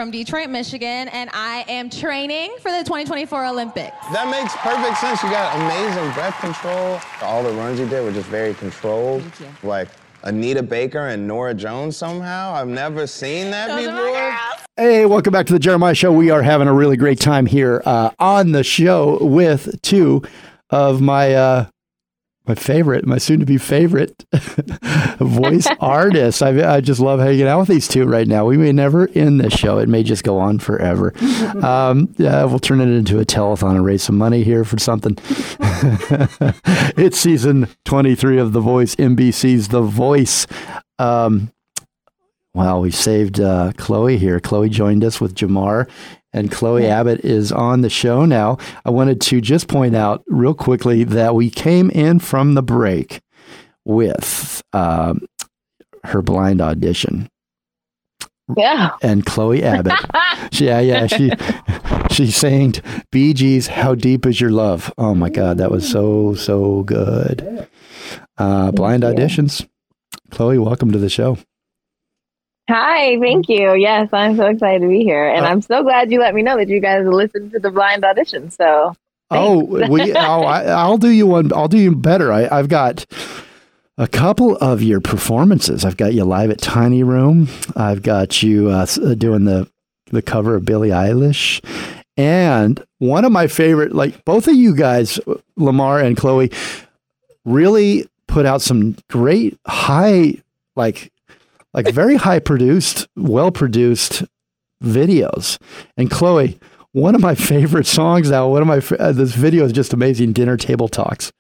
From 0.01 0.11
Detroit, 0.11 0.49
Michigan, 0.49 1.09
and 1.09 1.29
I 1.35 1.63
am 1.69 1.91
training 1.91 2.57
for 2.63 2.71
the 2.71 2.79
2024 2.85 3.45
Olympics. 3.45 3.95
That 4.15 4.31
makes 4.31 4.57
perfect 4.57 4.97
sense. 4.97 5.23
You 5.23 5.29
got 5.29 5.55
amazing 5.57 6.11
breath 6.15 6.41
control. 6.41 6.99
All 7.21 7.43
the 7.43 7.51
runs 7.51 7.79
you 7.79 7.87
did 7.87 8.03
were 8.03 8.11
just 8.11 8.31
very 8.31 8.55
controlled. 8.55 9.23
Like 9.63 9.89
Anita 10.23 10.63
Baker 10.63 11.09
and 11.09 11.29
Norah 11.29 11.53
Jones 11.53 11.99
somehow. 11.99 12.55
I've 12.55 12.67
never 12.67 13.07
seen 13.07 13.51
that 13.51 13.77
before. 13.77 14.65
Hey, 14.79 15.05
welcome 15.05 15.35
back 15.35 15.45
to 15.49 15.53
the 15.53 15.59
Jeremiah 15.59 15.95
Show. 15.95 16.13
We 16.13 16.31
are 16.31 16.41
having 16.41 16.67
a 16.67 16.73
really 16.73 16.97
great 16.97 17.21
time 17.21 17.45
here 17.45 17.83
uh, 17.85 18.09
on 18.19 18.53
the 18.53 18.65
show 18.65 19.19
with 19.21 19.83
two 19.83 20.23
of 20.71 21.03
my 21.03 21.35
uh, 21.35 21.67
my 22.51 22.55
favorite, 22.57 23.07
my 23.07 23.19
soon-to-be 23.19 23.59
favorite 23.59 24.25
voice 25.21 25.69
artist. 25.81 26.43
I, 26.43 26.75
I 26.75 26.81
just 26.81 26.99
love 26.99 27.21
hanging 27.21 27.47
out 27.47 27.61
with 27.61 27.69
these 27.69 27.87
two 27.87 28.07
right 28.07 28.27
now. 28.27 28.45
We 28.45 28.57
may 28.57 28.73
never 28.73 29.09
end 29.15 29.41
this 29.41 29.53
show; 29.53 29.79
it 29.79 29.89
may 29.89 30.03
just 30.03 30.25
go 30.25 30.39
on 30.39 30.59
forever. 30.59 31.15
Um, 31.61 32.15
yeah, 32.17 32.45
we'll 32.45 32.59
turn 32.59 32.81
it 32.81 32.89
into 32.89 33.19
a 33.21 33.25
telethon 33.25 33.73
and 33.77 33.85
raise 33.85 34.03
some 34.03 34.17
money 34.17 34.45
here 34.45 34.65
for 34.65 34.79
something. 34.79 35.17
it's 36.97 37.19
season 37.19 37.69
twenty-three 37.85 38.39
of 38.39 38.53
The 38.53 38.61
Voice, 38.61 38.95
NBC's 38.97 39.69
The 39.69 39.83
Voice. 39.83 40.47
Um, 40.99 41.53
Wow, 42.53 42.81
we 42.81 42.91
saved 42.91 43.39
uh, 43.39 43.73
Chloe 43.77 44.19
here. 44.19 44.41
Chloe 44.41 44.69
joined 44.69 45.05
us 45.05 45.21
with 45.21 45.37
Jamar, 45.37 45.89
and 46.33 46.51
Chloe 46.51 46.87
Abbott 46.87 47.25
is 47.25 47.53
on 47.53 47.81
the 47.81 47.91
show 47.91 48.25
now. 48.25 48.59
I 48.85 48.91
wanted 48.91 49.21
to 49.23 49.41
just 49.41 49.69
point 49.69 49.97
out 49.97 50.23
real 50.27 50.55
quickly 50.55 51.05
that 51.05 51.35
we 51.35 51.51
came 51.51 51.91
in 51.91 52.19
from 52.19 52.55
the 52.55 52.63
break 52.63 53.21
with 53.85 54.63
um, 54.73 55.27
her 56.05 56.23
blind 56.23 56.61
audition. 56.61 57.29
Yeah. 58.57 58.91
And 59.03 59.25
Chloe 59.25 59.63
Abbott. 59.63 59.99
Yeah, 60.53 60.81
yeah. 60.81 61.07
She 61.07 61.31
she 62.11 62.31
sang 62.31 62.75
Bee 63.13 63.33
Gees, 63.33 63.69
How 63.69 63.95
Deep 63.95 64.27
Is 64.27 64.41
Your 64.41 64.51
Love? 64.51 64.93
Oh 64.99 65.15
my 65.15 65.31
God, 65.31 65.59
that 65.59 65.71
was 65.71 65.89
so, 65.89 66.35
so 66.35 66.83
good. 66.83 67.69
Uh, 68.37 68.73
blind 68.73 69.05
auditions. 69.05 69.67
Chloe, 70.31 70.59
welcome 70.59 70.91
to 70.93 70.99
the 70.99 71.09
show. 71.09 71.39
Hi, 72.71 73.19
thank 73.19 73.49
you. 73.49 73.75
Yes, 73.75 74.09
I'm 74.13 74.37
so 74.37 74.47
excited 74.47 74.83
to 74.83 74.89
be 74.89 75.01
here, 75.03 75.27
and 75.29 75.45
I'm 75.45 75.61
so 75.61 75.83
glad 75.83 76.13
you 76.13 76.21
let 76.21 76.35
me 76.35 76.43
know 76.43 76.57
that 76.57 76.69
you 76.69 76.81
guys 76.81 77.05
listened 77.05 77.51
to 77.53 77.59
the 77.59 77.71
blind 77.71 78.05
audition. 78.05 78.51
So 78.53 78.95
Oh, 79.33 79.65
we, 79.65 80.13
I'll, 80.15 80.47
I- 80.47 80.65
I'll 80.67 80.99
do 80.99 81.09
you 81.11 81.27
one. 81.27 81.53
I'll 81.53 81.69
do 81.69 81.79
you 81.79 81.95
better. 81.95 82.33
I, 82.33 82.49
I've 82.49 82.69
got 82.69 83.07
a 83.99 84.07
couple 84.09 84.57
of 84.59 84.83
your 84.83 85.01
performances. 85.01 85.85
I've 85.85 85.97
got 85.97 86.15
you 86.15 86.25
live 86.25 86.51
at 86.51 86.61
Tiny 86.61 87.03
Room. 87.03 87.49
I've 87.77 88.03
got 88.03 88.43
you 88.43 88.71
uh, 88.71 88.87
uh, 89.03 89.15
doing 89.15 89.45
the 89.45 89.69
the 90.13 90.23
cover 90.23 90.55
of 90.57 90.65
Billie 90.65 90.89
Eilish, 90.91 91.61
and 92.17 92.83
one 92.99 93.25
of 93.25 93.33
my 93.33 93.47
favorite. 93.47 93.95
Like 93.95 94.25
both 94.25 94.47
of 94.49 94.55
you 94.55 94.75
guys, 94.77 95.19
Jamar 95.59 96.05
and 96.05 96.17
Chloe, 96.17 96.51
really 97.45 98.09
put 98.27 98.47
out 98.47 98.63
some 98.63 98.97
great 99.09 99.59
high, 99.67 100.35
like 100.77 101.13
like 101.75 101.89
very 101.89 102.17
high 102.17 102.39
produced, 102.39 103.09
well 103.17 103.51
produced 103.51 104.25
videos. 104.83 105.59
And 105.97 106.11
Chloe, 106.11 106.59
one 106.93 107.15
of 107.15 107.21
my 107.21 107.35
favorite 107.37 107.87
songs 107.87 108.31
now, 108.31 108.49
one 108.49 108.63
of 108.63 108.69
my 108.69 108.97
uh, 108.97 109.13
this 109.13 109.35
video 109.35 109.65
is 109.65 109.73
just 109.73 109.93
amazing. 109.93 110.33
Dinner 110.33 110.57
table 110.57 110.89
talks. 110.89 111.33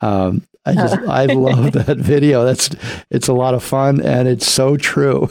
Um, 0.00 0.46
I 0.66 0.74
just 0.74 0.98
I 1.08 1.26
love 1.26 1.72
that 1.72 1.96
video. 1.96 2.44
That's 2.44 2.70
it's 3.10 3.28
a 3.28 3.32
lot 3.32 3.54
of 3.54 3.62
fun 3.62 4.00
and 4.00 4.28
it's 4.28 4.50
so 4.50 4.76
true. 4.76 5.28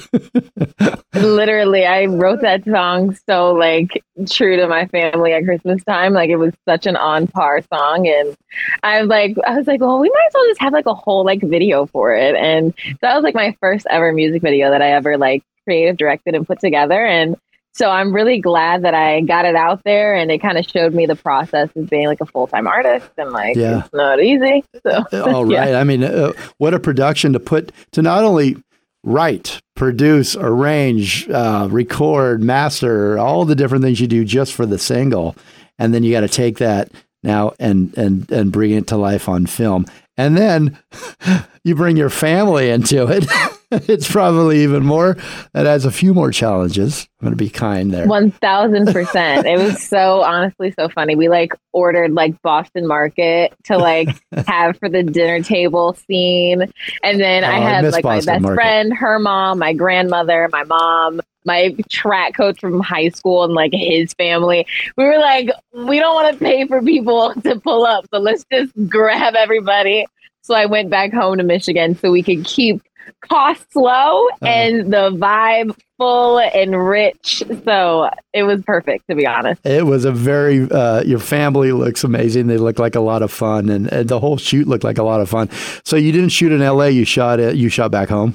literally, 1.14 1.86
I 1.86 2.06
wrote 2.06 2.42
that 2.42 2.66
song 2.66 3.16
so 3.28 3.54
like 3.54 4.04
true 4.30 4.58
to 4.58 4.68
my 4.68 4.88
family 4.88 5.34
at 5.34 5.44
Christmas 5.44 5.84
time. 5.84 6.14
Like 6.14 6.30
it 6.30 6.38
was 6.38 6.54
such 6.68 6.88
an 6.88 6.96
on 6.96 7.28
par 7.28 7.62
song, 7.74 8.08
and 8.08 8.36
I 8.84 9.02
was 9.02 9.10
like, 9.10 9.38
I 9.46 9.58
was 9.58 9.68
like, 9.68 9.82
well, 9.82 10.00
we 10.00 10.10
might 10.10 10.28
as 10.28 10.34
well 10.34 10.48
just 10.48 10.62
have 10.62 10.74
like 10.74 10.88
a 10.88 10.94
whole 10.94 11.24
like 11.24 11.42
video 11.42 11.86
for 11.86 12.16
it. 12.16 12.36
And 12.36 12.74
so 12.86 12.98
that 13.02 13.16
was 13.16 13.24
like 13.24 13.36
my 13.36 13.56
first 13.60 13.86
ever 13.90 14.12
music 14.12 14.42
video 14.42 14.72
that 14.72 14.82
I 14.82 14.92
ever 14.92 15.18
like 15.18 15.44
creative 15.64 15.98
directed 15.98 16.36
and 16.36 16.48
put 16.48 16.60
together, 16.60 17.06
and. 17.06 17.38
So 17.74 17.90
I'm 17.90 18.14
really 18.14 18.40
glad 18.42 18.84
that 18.84 18.94
I 18.94 19.22
got 19.22 19.46
it 19.46 19.56
out 19.56 19.82
there 19.86 20.14
and 20.16 20.30
it 20.32 20.40
kind 20.42 20.58
of 20.58 20.66
showed 20.66 20.94
me 20.94 21.06
the 21.06 21.16
process 21.16 21.70
of 21.76 21.90
being 21.90 22.08
like 22.08 22.20
a 22.20 22.26
full-time 22.26 22.68
artist 22.68 23.10
and 23.18 23.32
like 23.32 23.56
Yeah. 23.56 23.80
it's 23.86 23.94
not 23.94 24.22
easy. 24.22 24.64
So 24.84 25.04
All 25.24 25.52
yeah. 25.52 25.80
I 25.80 25.84
mean, 25.84 26.04
uh, 26.04 26.34
what 26.58 26.74
a 26.74 26.80
production 26.80 27.34
to 27.34 27.40
put 27.40 27.72
to 27.94 28.02
not 28.02 28.24
only 28.24 28.58
write, 29.04 29.62
produce, 29.76 30.36
arrange, 30.36 31.30
uh, 31.30 31.68
record, 31.72 32.44
master, 32.44 33.18
all 33.18 33.46
the 33.46 33.56
different 33.56 33.84
things 33.84 34.02
you 34.02 34.08
do 34.08 34.26
just 34.26 34.54
for 34.54 34.66
the 34.66 34.78
single, 34.78 35.36
and 35.78 35.94
then 35.94 36.04
you 36.04 36.12
got 36.12 36.22
to 36.22 36.28
take 36.28 36.58
that 36.58 36.90
now 37.24 37.54
and 37.60 37.98
and 37.98 38.30
and 38.32 38.52
bring 38.52 38.72
it 38.72 38.88
to 38.88 38.98
life 38.98 39.30
on 39.30 39.46
film, 39.46 39.86
and 40.18 40.36
then 40.38 40.78
you 41.64 41.76
bring 41.76 41.97
your 41.97 42.10
family 42.10 42.70
into 42.70 43.07
it. 43.07 43.26
it's 43.72 44.12
probably 44.12 44.64
even 44.64 44.84
more. 44.84 45.16
That 45.53 45.68
adds 45.68 45.86
a 45.86 45.91
few 45.91 46.14
more 46.14 46.32
challenges. 46.32 47.07
I'm 47.20 47.26
going 47.28 47.38
to 47.38 47.43
be 47.43 47.49
kind 47.49 47.91
there. 47.93 48.07
One 48.07 48.32
thousand 48.32 48.88
percent. 48.91 49.45
It 49.45 49.60
was 49.60 49.84
so 49.88 50.22
honestly 50.22 50.72
so 50.72 50.89
funny. 50.89 51.16
We 51.16 51.30
like 51.30 51.53
ordered 51.74 52.12
like 52.14 52.41
Boston 52.41 52.88
Market 52.88 53.53
to 53.66 53.78
like 53.78 54.10
have 54.47 54.78
for 54.78 54.89
the 54.89 55.03
dinner 55.03 55.43
table 55.43 55.93
scene, 55.93 56.64
and 57.03 57.20
then 57.20 57.43
Oh, 57.43 57.47
I 57.47 57.57
I 57.57 57.60
had 57.60 57.84
miss 57.84 57.93
like 57.93 58.03
Boston 58.03 58.26
my 58.26 58.34
best 58.38 58.41
Market. 58.43 58.55
friend, 58.55 58.93
her 58.93 59.20
mom, 59.20 59.60
my 59.60 59.74
grandmother, 59.74 60.49
my 60.51 60.64
mom, 60.64 61.22
my 61.45 61.76
track 61.89 62.36
coach 62.36 62.60
from 62.60 62.80
high 62.80 63.10
school, 63.10 63.43
and 63.43 63.53
like 63.53 63.72
his 63.74 64.14
family. 64.14 64.66
We 64.97 65.03
were 65.03 65.20
like, 65.20 65.49
we 65.74 65.99
don't 65.99 66.16
want 66.16 66.34
to 66.34 66.43
pay 66.43 66.66
for 66.66 66.82
people 66.82 67.34
to 67.43 67.60
pull 67.60 67.86
up, 67.86 68.05
so 68.12 68.20
let's 68.20 68.45
just 68.51 68.72
grab 68.88 69.36
everybody. 69.36 70.05
So 70.50 70.56
I 70.56 70.66
went 70.66 70.89
back 70.89 71.14
home 71.14 71.38
to 71.38 71.43
Michigan 71.43 71.95
so 71.95 72.12
we 72.12 72.24
could 72.24 72.43
keep 72.43 72.82
costs 73.22 73.76
low 73.76 74.28
Uh-huh. 74.28 74.45
and 74.47 74.91
the 74.91 75.12
vibe 75.12 75.78
full 76.00 76.39
and 76.39 76.88
rich. 76.88 77.43
So 77.66 78.10
it 78.34 78.43
was 78.43 78.64
perfect, 78.64 79.08
to 79.10 79.16
be 79.16 79.28
honest. 79.28 79.64
It 79.64 79.86
was 79.86 80.06
a 80.06 80.12
very, 80.12 80.68
uh, 80.72 81.04
your 81.04 81.20
family 81.20 81.72
looks 81.72 82.04
amazing. 82.04 82.47
They 82.47 82.58
look 82.58 82.80
like 82.80 82.95
a 82.95 83.00
lot 83.00 83.22
of 83.22 83.32
fun, 83.32 83.70
and, 83.70 83.91
and 83.93 84.10
the 84.10 84.20
whole 84.20 84.38
shoot 84.38 84.68
looked 84.68 84.84
like 84.84 84.97
a 84.97 85.04
lot 85.04 85.22
of 85.22 85.30
fun. 85.30 85.50
So 85.86 85.97
you 85.97 86.12
didn't 86.12 86.30
shoot 86.30 86.52
in 86.52 86.64
L.A. 86.64 86.89
You 86.89 87.06
shot 87.06 87.39
it. 87.39 87.56
You 87.56 87.70
shot 87.70 87.91
back 87.91 88.10
home. 88.10 88.34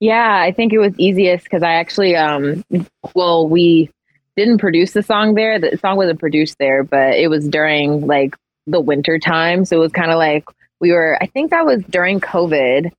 Yeah, 0.00 0.40
I 0.42 0.50
think 0.50 0.72
it 0.72 0.78
was 0.78 0.94
easiest 0.98 1.44
because 1.44 1.62
I 1.62 1.74
actually, 1.74 2.16
um, 2.16 2.64
well, 3.14 3.46
we 3.48 3.88
didn't 4.36 4.58
produce 4.58 4.92
the 4.92 5.02
song 5.04 5.34
there. 5.34 5.60
The 5.60 5.78
song 5.78 5.96
wasn't 5.96 6.18
produced 6.18 6.56
there, 6.58 6.82
but 6.82 7.14
it 7.14 7.28
was 7.30 7.48
during 7.48 8.04
like 8.06 8.34
the 8.66 8.80
winter 8.80 9.18
time. 9.20 9.64
So 9.64 9.76
it 9.76 9.80
was 9.80 9.92
kind 9.92 10.10
of 10.10 10.18
like 10.18 10.44
we 10.80 10.92
were, 10.92 11.18
I 11.20 11.26
think 11.26 11.50
that 11.50 11.66
was 11.66 11.82
during 11.84 12.20
COVID. 12.20 12.90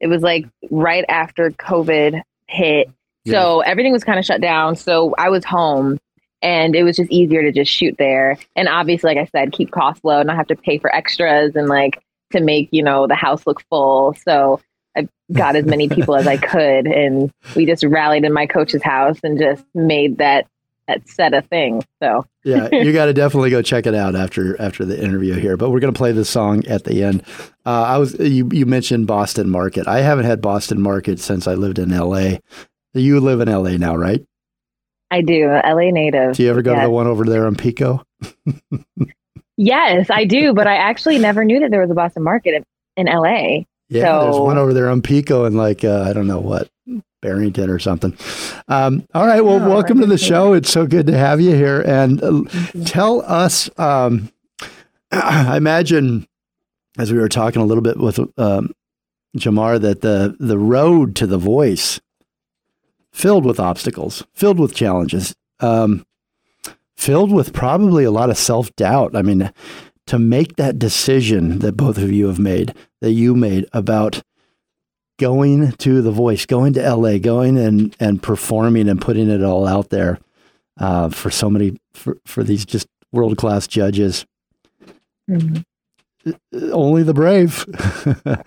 It 0.00 0.06
was 0.06 0.22
like 0.22 0.46
right 0.70 1.04
after 1.08 1.50
COVID 1.50 2.22
hit. 2.46 2.90
So 3.26 3.60
everything 3.60 3.92
was 3.92 4.04
kind 4.04 4.18
of 4.18 4.24
shut 4.24 4.42
down. 4.42 4.76
So 4.76 5.14
I 5.16 5.30
was 5.30 5.44
home 5.44 5.98
and 6.42 6.76
it 6.76 6.82
was 6.82 6.96
just 6.96 7.10
easier 7.10 7.42
to 7.42 7.52
just 7.52 7.72
shoot 7.72 7.96
there. 7.98 8.36
And 8.54 8.68
obviously, 8.68 9.14
like 9.14 9.18
I 9.18 9.30
said, 9.32 9.52
keep 9.52 9.70
costs 9.70 10.04
low, 10.04 10.20
and 10.20 10.26
not 10.26 10.36
have 10.36 10.48
to 10.48 10.56
pay 10.56 10.78
for 10.78 10.94
extras 10.94 11.56
and 11.56 11.68
like 11.68 12.02
to 12.32 12.40
make, 12.40 12.68
you 12.70 12.82
know, 12.82 13.06
the 13.06 13.14
house 13.14 13.46
look 13.46 13.62
full. 13.70 14.14
So 14.26 14.60
I 14.94 15.08
got 15.32 15.56
as 15.56 15.64
many 15.64 15.88
people 15.88 16.14
as 16.16 16.26
I 16.26 16.36
could 16.52 16.86
and 16.86 17.32
we 17.56 17.64
just 17.64 17.82
rallied 17.82 18.24
in 18.24 18.32
my 18.32 18.46
coach's 18.46 18.82
house 18.82 19.18
and 19.22 19.38
just 19.38 19.64
made 19.74 20.18
that 20.18 20.46
that 20.88 21.08
set 21.08 21.34
a 21.34 21.42
thing. 21.42 21.82
So 22.02 22.24
Yeah, 22.44 22.68
you 22.72 22.92
got 22.92 23.06
to 23.06 23.14
definitely 23.14 23.50
go 23.50 23.62
check 23.62 23.86
it 23.86 23.94
out 23.94 24.14
after 24.14 24.60
after 24.60 24.84
the 24.84 25.02
interview 25.02 25.34
here. 25.34 25.56
But 25.56 25.70
we're 25.70 25.80
going 25.80 25.92
to 25.92 25.98
play 25.98 26.12
this 26.12 26.30
song 26.30 26.64
at 26.66 26.84
the 26.84 27.02
end. 27.02 27.22
Uh, 27.66 27.82
I 27.82 27.98
was 27.98 28.18
you 28.18 28.48
you 28.52 28.66
mentioned 28.66 29.06
Boston 29.06 29.48
Market. 29.50 29.86
I 29.86 30.00
haven't 30.00 30.26
had 30.26 30.40
Boston 30.40 30.80
Market 30.80 31.20
since 31.20 31.46
I 31.46 31.54
lived 31.54 31.78
in 31.78 31.92
L.A. 31.92 32.40
You 32.92 33.20
live 33.20 33.40
in 33.40 33.48
L.A. 33.48 33.76
now, 33.76 33.96
right? 33.96 34.24
I 35.10 35.20
do, 35.20 35.46
LA 35.46 35.90
native. 35.90 36.34
Do 36.34 36.42
you 36.42 36.50
ever 36.50 36.62
go 36.62 36.74
to 36.74 36.80
the 36.80 36.90
one 36.90 37.06
over 37.06 37.24
there 37.24 37.46
on 37.46 37.54
Pico? 37.54 38.04
Yes, 39.56 40.08
I 40.10 40.24
do, 40.24 40.52
but 40.52 40.66
I 40.66 40.76
actually 40.76 41.18
never 41.18 41.44
knew 41.44 41.60
that 41.60 41.70
there 41.70 41.80
was 41.80 41.90
a 41.90 41.94
Boston 41.94 42.24
market 42.24 42.54
in, 42.96 43.06
in 43.06 43.06
LA. 43.06 43.64
Yeah, 43.88 44.22
there's 44.22 44.38
one 44.38 44.58
over 44.58 44.74
there 44.74 44.88
on 44.88 45.02
Pico 45.02 45.44
and 45.44 45.56
like 45.56 45.84
uh, 45.84 46.02
I 46.02 46.12
don't 46.12 46.26
know 46.26 46.40
what 46.40 46.68
Barrington 47.24 47.70
or 47.70 47.78
something. 47.78 48.16
Um, 48.68 49.08
all 49.14 49.26
right, 49.26 49.40
well, 49.40 49.58
welcome 49.58 49.98
to 50.00 50.06
the 50.06 50.18
show. 50.18 50.52
It's 50.52 50.70
so 50.70 50.86
good 50.86 51.06
to 51.06 51.16
have 51.16 51.40
you 51.40 51.54
here, 51.54 51.80
and 51.80 52.22
uh, 52.22 52.42
tell 52.84 53.22
us. 53.22 53.70
Um, 53.78 54.30
I 55.10 55.56
imagine 55.56 56.28
as 56.98 57.12
we 57.12 57.18
were 57.18 57.28
talking 57.28 57.62
a 57.62 57.64
little 57.64 57.82
bit 57.82 57.98
with 57.98 58.20
um, 58.38 58.72
Jamar 59.36 59.80
that 59.80 60.02
the 60.02 60.36
the 60.38 60.58
road 60.58 61.16
to 61.16 61.26
the 61.26 61.38
voice 61.38 61.98
filled 63.10 63.46
with 63.46 63.58
obstacles, 63.58 64.24
filled 64.34 64.58
with 64.58 64.74
challenges, 64.74 65.34
um, 65.60 66.04
filled 66.96 67.32
with 67.32 67.52
probably 67.52 68.04
a 68.04 68.10
lot 68.10 68.30
of 68.30 68.36
self 68.36 68.74
doubt. 68.76 69.16
I 69.16 69.22
mean, 69.22 69.50
to 70.06 70.18
make 70.18 70.56
that 70.56 70.78
decision 70.78 71.60
that 71.60 71.76
both 71.76 71.96
of 71.96 72.12
you 72.12 72.26
have 72.26 72.38
made, 72.38 72.74
that 73.00 73.12
you 73.12 73.34
made 73.34 73.66
about 73.72 74.22
going 75.18 75.72
to 75.72 76.02
The 76.02 76.10
Voice, 76.10 76.46
going 76.46 76.72
to 76.74 76.94
LA, 76.94 77.18
going 77.18 77.58
and 77.58 77.94
and 78.00 78.22
performing 78.22 78.88
and 78.88 79.00
putting 79.00 79.30
it 79.30 79.42
all 79.42 79.66
out 79.66 79.90
there 79.90 80.18
uh, 80.78 81.08
for 81.08 81.30
so 81.30 81.48
many 81.48 81.78
for, 81.92 82.18
for 82.26 82.42
these 82.42 82.64
just 82.64 82.88
world 83.12 83.36
class 83.36 83.66
judges. 83.66 84.26
Mm-hmm. 85.30 85.62
Only 86.72 87.02
the 87.02 87.14
brave. 87.14 87.64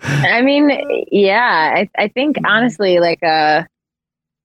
I 0.02 0.42
mean, 0.42 0.70
yeah, 1.12 1.72
I, 1.76 1.90
I 1.96 2.08
think 2.08 2.36
honestly, 2.44 2.98
like, 2.98 3.22
uh, 3.22 3.62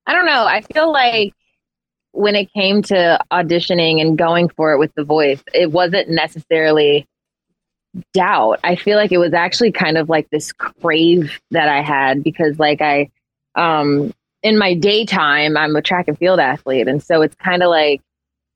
I 0.06 0.12
don't 0.12 0.26
know. 0.26 0.46
I 0.46 0.60
feel 0.60 0.92
like 0.92 1.34
when 2.12 2.36
it 2.36 2.52
came 2.52 2.80
to 2.82 3.18
auditioning 3.32 4.00
and 4.00 4.16
going 4.16 4.48
for 4.50 4.72
it 4.72 4.78
with 4.78 4.94
the 4.94 5.02
voice, 5.02 5.42
it 5.52 5.72
wasn't 5.72 6.08
necessarily 6.08 7.06
doubt. 8.12 8.60
I 8.64 8.76
feel 8.76 8.96
like 8.96 9.12
it 9.12 9.18
was 9.18 9.34
actually 9.34 9.72
kind 9.72 9.96
of 9.96 10.08
like 10.08 10.28
this 10.30 10.52
crave 10.52 11.40
that 11.50 11.68
I 11.68 11.82
had 11.82 12.22
because, 12.22 12.58
like, 12.58 12.80
I, 12.80 13.10
um, 13.54 14.12
in 14.42 14.58
my 14.58 14.74
daytime, 14.74 15.56
I'm 15.56 15.74
a 15.74 15.82
track 15.82 16.08
and 16.08 16.18
field 16.18 16.40
athlete. 16.40 16.88
And 16.88 17.02
so 17.02 17.22
it's 17.22 17.34
kind 17.36 17.62
of 17.62 17.70
like, 17.70 18.02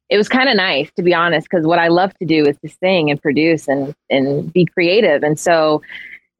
it 0.08 0.16
was 0.16 0.28
kind 0.28 0.48
of 0.48 0.56
nice 0.56 0.90
to 0.96 1.02
be 1.02 1.14
honest 1.14 1.46
because 1.48 1.66
what 1.66 1.78
i 1.78 1.88
love 1.88 2.14
to 2.14 2.24
do 2.24 2.46
is 2.46 2.56
to 2.64 2.68
sing 2.82 3.10
and 3.10 3.20
produce 3.20 3.68
and 3.68 3.94
and 4.08 4.52
be 4.52 4.64
creative. 4.64 5.22
And 5.22 5.38
so 5.38 5.82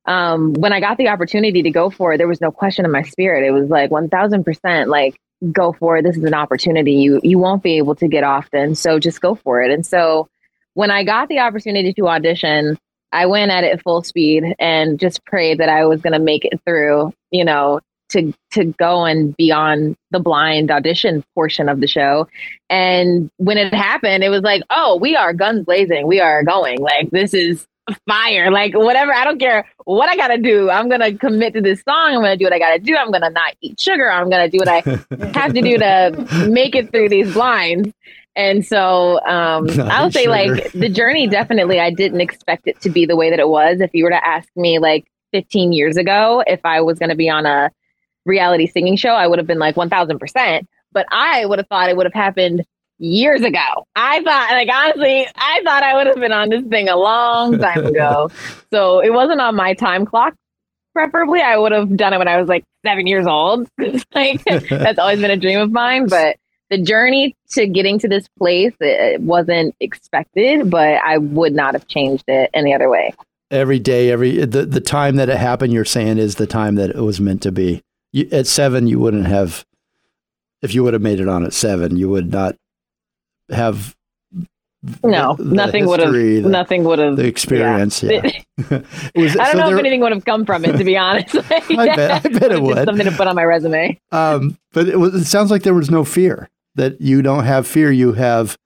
um, 0.07 0.55
when 0.55 0.73
i 0.73 0.81
got 0.81 0.99
the 0.99 1.09
opportunity 1.09 1.63
to 1.63 1.71
go 1.71 1.91
for 1.91 2.13
it 2.13 2.19
there 2.19 2.29
was 2.29 2.41
no 2.41 2.51
question 2.51 2.85
in 2.85 2.91
my 2.91 3.03
spirit. 3.03 3.47
It 3.47 3.51
was 3.51 3.69
like 3.69 3.91
1000% 3.91 4.87
like 4.87 5.19
go 5.53 5.73
for 5.73 5.99
it. 5.99 6.03
This 6.03 6.17
is 6.17 6.25
an 6.25 6.35
opportunity. 6.35 6.95
You 6.95 7.21
you 7.23 7.39
won't 7.39 7.63
be 7.63 7.77
able 7.79 7.95
to 7.97 8.09
get 8.09 8.25
often 8.25 8.75
so 8.75 8.99
just 8.99 9.21
go 9.21 9.35
for 9.35 9.63
it. 9.63 9.71
And 9.71 9.87
so 9.87 10.29
when 10.75 10.91
i 10.91 11.05
got 11.05 11.29
the 11.29 11.41
opportunity 11.41 11.93
to 11.95 12.09
audition 12.09 12.79
i 13.13 13.27
went 13.27 13.51
at 13.51 13.65
it 13.65 13.83
full 13.83 14.03
speed 14.03 14.45
and 14.59 14.99
just 14.99 15.25
prayed 15.25 15.59
that 15.59 15.69
i 15.69 15.85
was 15.85 16.01
going 16.01 16.13
to 16.13 16.19
make 16.19 16.45
it 16.45 16.61
through 16.65 17.13
you 17.31 17.45
know 17.45 17.81
to 18.09 18.33
to 18.53 18.65
go 18.65 19.05
and 19.05 19.37
be 19.37 19.53
on 19.53 19.97
the 20.11 20.21
blind 20.21 20.71
audition 20.71 21.25
portion 21.35 21.69
of 21.69 21.81
the 21.81 21.87
show. 21.87 22.29
And 22.71 23.31
when 23.37 23.59
it 23.59 23.75
happened, 23.75 24.25
it 24.25 24.31
was 24.31 24.43
like, 24.43 24.63
oh, 24.71 24.97
we 24.97 25.17
are 25.17 25.33
guns 25.33 25.65
blazing. 25.65 26.07
We 26.07 26.21
are 26.21 26.43
going. 26.43 26.81
Like 26.81 27.11
this 27.11 27.35
is 27.35 27.67
fire. 28.07 28.51
Like 28.51 28.75
whatever. 28.75 29.13
I 29.13 29.25
don't 29.25 29.39
care 29.39 29.67
what 29.85 30.09
I 30.09 30.17
gotta 30.17 30.39
do. 30.39 30.71
I'm 30.71 30.89
gonna 30.89 31.15
commit 31.15 31.55
to 31.55 31.61
this 31.61 31.83
song. 31.83 32.15
I'm 32.15 32.21
gonna 32.21 32.37
do 32.37 32.45
what 32.45 32.53
I 32.53 32.59
gotta 32.59 32.79
do. 32.79 32.97
I'm 32.97 33.11
gonna 33.11 33.31
not 33.31 33.55
eat 33.61 33.81
sugar. 33.81 34.11
I'm 34.11 34.31
gonna 34.31 34.49
do 34.49 34.59
what 34.59 34.69
I 34.69 34.81
have 35.39 35.55
to 35.55 35.61
do 35.61 35.79
to 35.79 36.47
make 36.49 36.75
it 36.75 36.91
through 36.91 37.09
these 37.09 37.33
blinds. 37.33 37.93
And 38.39 38.65
so 38.65 39.21
um, 39.27 39.69
I'll 39.91 40.13
say, 40.13 40.23
sugar. 40.23 40.31
like, 40.31 40.73
the 40.73 40.89
journey 40.89 41.27
definitely, 41.27 41.81
I 41.81 41.91
didn't 41.91 42.21
expect 42.21 42.69
it 42.69 42.81
to 42.83 42.89
be 42.89 43.05
the 43.05 43.17
way 43.17 43.31
that 43.31 43.41
it 43.41 43.49
was. 43.49 43.81
If 43.81 43.91
you 43.93 44.05
were 44.05 44.11
to 44.11 44.27
ask 44.27 44.49
me, 44.57 44.79
like, 44.79 45.07
15 45.33 45.73
years 45.73 45.97
ago, 45.97 46.43
if 46.47 46.61
I 46.65 46.81
was 46.81 46.99
going 46.99 47.11
to 47.11 47.17
be 47.17 47.29
on 47.29 47.45
a 47.45 47.71
reality 48.25 48.69
singing 48.69 48.97
show, 48.97 49.11
I 49.11 49.27
would 49.27 49.39
have 49.39 49.47
been 49.47 49.59
like 49.59 49.75
1000%. 49.75 50.67
But 50.93 51.07
I 51.11 51.45
would 51.45 51.59
have 51.59 51.67
thought 51.67 51.91
it 51.91 51.97
would 51.97 52.07
have 52.07 52.15
happened 52.15 52.65
years 52.99 53.43
ago. 53.43 53.87
I 53.97 54.23
thought, 54.23 54.51
like, 54.53 54.69
honestly, 54.73 55.27
I 55.35 55.61
thought 55.65 55.83
I 55.83 55.95
would 55.97 56.07
have 56.07 56.17
been 56.17 56.33
on 56.33 56.49
this 56.49 56.65
thing 56.65 56.89
a 56.89 56.97
long 56.97 57.59
time 57.59 57.87
ago. 57.87 58.31
so 58.73 59.01
it 59.01 59.13
wasn't 59.13 59.41
on 59.41 59.57
my 59.57 59.75
time 59.75 60.07
clock. 60.07 60.35
Preferably, 60.95 61.41
I 61.41 61.57
would 61.59 61.73
have 61.73 61.97
done 61.97 62.15
it 62.15 62.19
when 62.19 62.29
I 62.29 62.41
was 62.41 62.49
like 62.49 62.65
seven 62.87 63.07
years 63.07 63.27
old. 63.27 63.69
like, 64.15 64.45
that's 64.45 64.99
always 64.99 65.21
been 65.21 65.31
a 65.31 65.37
dream 65.37 65.59
of 65.59 65.73
mine. 65.73 66.07
But 66.09 66.37
the 66.71 66.79
journey 66.79 67.37
to 67.51 67.67
getting 67.67 67.99
to 67.99 68.09
this 68.09 68.29
place 68.39 68.75
it 68.81 69.21
wasn't 69.21 69.75
expected, 69.81 70.71
but 70.71 71.01
I 71.05 71.19
would 71.19 71.55
not 71.55 71.75
have 71.75 71.89
changed 71.89 72.25
it 72.29 72.51
any 72.53 72.75
other 72.75 72.89
way. 72.89 73.15
Every 73.51 73.79
day, 73.79 74.11
every 74.11 74.45
the, 74.45 74.67
the 74.67 74.81
time 74.81 75.17
that 75.17 75.31
it 75.31 75.39
happened, 75.39 75.73
you're 75.73 75.87
saying 75.87 76.19
is 76.19 76.35
the 76.35 76.47
time 76.47 76.75
that 76.75 76.91
it 76.91 77.01
was 77.01 77.21
meant 77.21 77.43
to 77.43 77.53
be 77.53 77.83
you, 78.13 78.29
at 78.33 78.47
seven, 78.47 78.87
you 78.87 78.99
wouldn't 78.99 79.27
have, 79.27 79.65
if 80.63 80.75
you 80.75 80.83
would 80.85 80.95
have 80.95 81.03
made 81.03 81.21
it 81.21 81.29
on 81.29 81.45
at 81.45 81.53
seven, 81.53 81.97
you 81.97 82.09
would 82.09 82.33
not 82.33 82.57
have. 83.51 83.95
No, 85.03 85.35
the, 85.35 85.45
the 85.45 85.55
nothing 85.55 85.87
would 85.87 86.01
have. 86.01 86.13
Nothing 86.15 86.85
would 86.85 86.99
have. 87.01 87.17
The 87.17 87.27
experience, 87.27 88.03
yeah. 88.03 88.23
yeah. 88.71 88.81
was, 89.17 89.37
I 89.37 89.45
don't 89.45 89.53
so 89.53 89.59
know 89.59 89.67
there, 89.67 89.75
if 89.75 89.81
anything 89.81 90.01
would 90.01 90.13
have 90.13 90.25
come 90.25 90.47
from 90.47 90.65
it, 90.65 90.77
to 90.77 90.85
be 90.85 90.97
honest. 90.97 91.35
I 91.51 91.97
bet. 91.97 92.25
I 92.25 92.29
bet 92.29 92.53
it 92.53 92.63
would. 92.63 92.85
Something 92.85 93.07
to 93.07 93.13
put 93.13 93.27
on 93.27 93.35
my 93.35 93.45
resume. 93.45 94.01
Um, 94.13 94.57
but 94.73 94.89
it, 94.89 94.99
was, 94.99 95.15
it 95.15 95.25
sounds 95.25 95.51
like 95.51 95.65
there 95.65 95.75
was 95.75 95.91
no 95.91 96.05
fear. 96.05 96.49
That 96.79 97.01
you 97.01 97.23
don't 97.23 97.45
have 97.45 97.67
fear. 97.67 97.93
You 97.93 98.13
have 98.15 98.57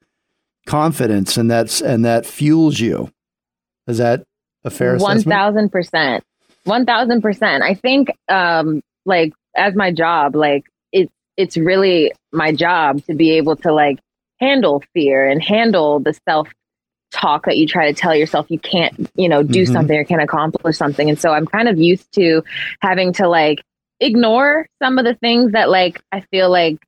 confidence, 0.66 1.36
and 1.36 1.50
that's 1.50 1.80
and 1.80 2.04
that 2.04 2.26
fuels 2.26 2.78
you. 2.78 3.10
Is 3.86 3.98
that 3.98 4.24
a 4.64 4.70
fair 4.70 4.96
One 4.98 5.22
thousand 5.22 5.70
percent. 5.70 6.24
One 6.64 6.86
thousand 6.86 7.22
percent. 7.22 7.62
I 7.64 7.74
think 7.74 8.10
um, 8.28 8.82
like 9.04 9.32
as 9.56 9.74
my 9.74 9.92
job 9.92 10.34
like 10.34 10.64
it's 10.92 11.12
it's 11.36 11.56
really 11.56 12.12
my 12.32 12.52
job 12.52 13.04
to 13.04 13.14
be 13.14 13.32
able 13.32 13.56
to 13.56 13.72
like 13.72 13.98
handle 14.40 14.82
fear 14.94 15.28
and 15.28 15.42
handle 15.42 16.00
the 16.00 16.18
self 16.28 16.48
talk 17.10 17.44
that 17.44 17.58
you 17.58 17.66
try 17.66 17.90
to 17.90 17.94
tell 17.94 18.14
yourself 18.14 18.46
you 18.50 18.58
can't 18.58 19.10
you 19.14 19.28
know 19.28 19.42
do 19.42 19.64
mm-hmm. 19.64 19.72
something 19.72 19.98
or 19.98 20.04
can't 20.04 20.22
accomplish 20.22 20.78
something 20.78 21.10
and 21.10 21.20
so 21.20 21.30
i'm 21.30 21.46
kind 21.46 21.68
of 21.68 21.78
used 21.78 22.10
to 22.10 22.42
having 22.80 23.12
to 23.12 23.28
like 23.28 23.62
ignore 24.00 24.66
some 24.82 24.98
of 24.98 25.04
the 25.04 25.14
things 25.16 25.52
that 25.52 25.68
like 25.68 26.00
i 26.10 26.20
feel 26.30 26.50
like 26.50 26.78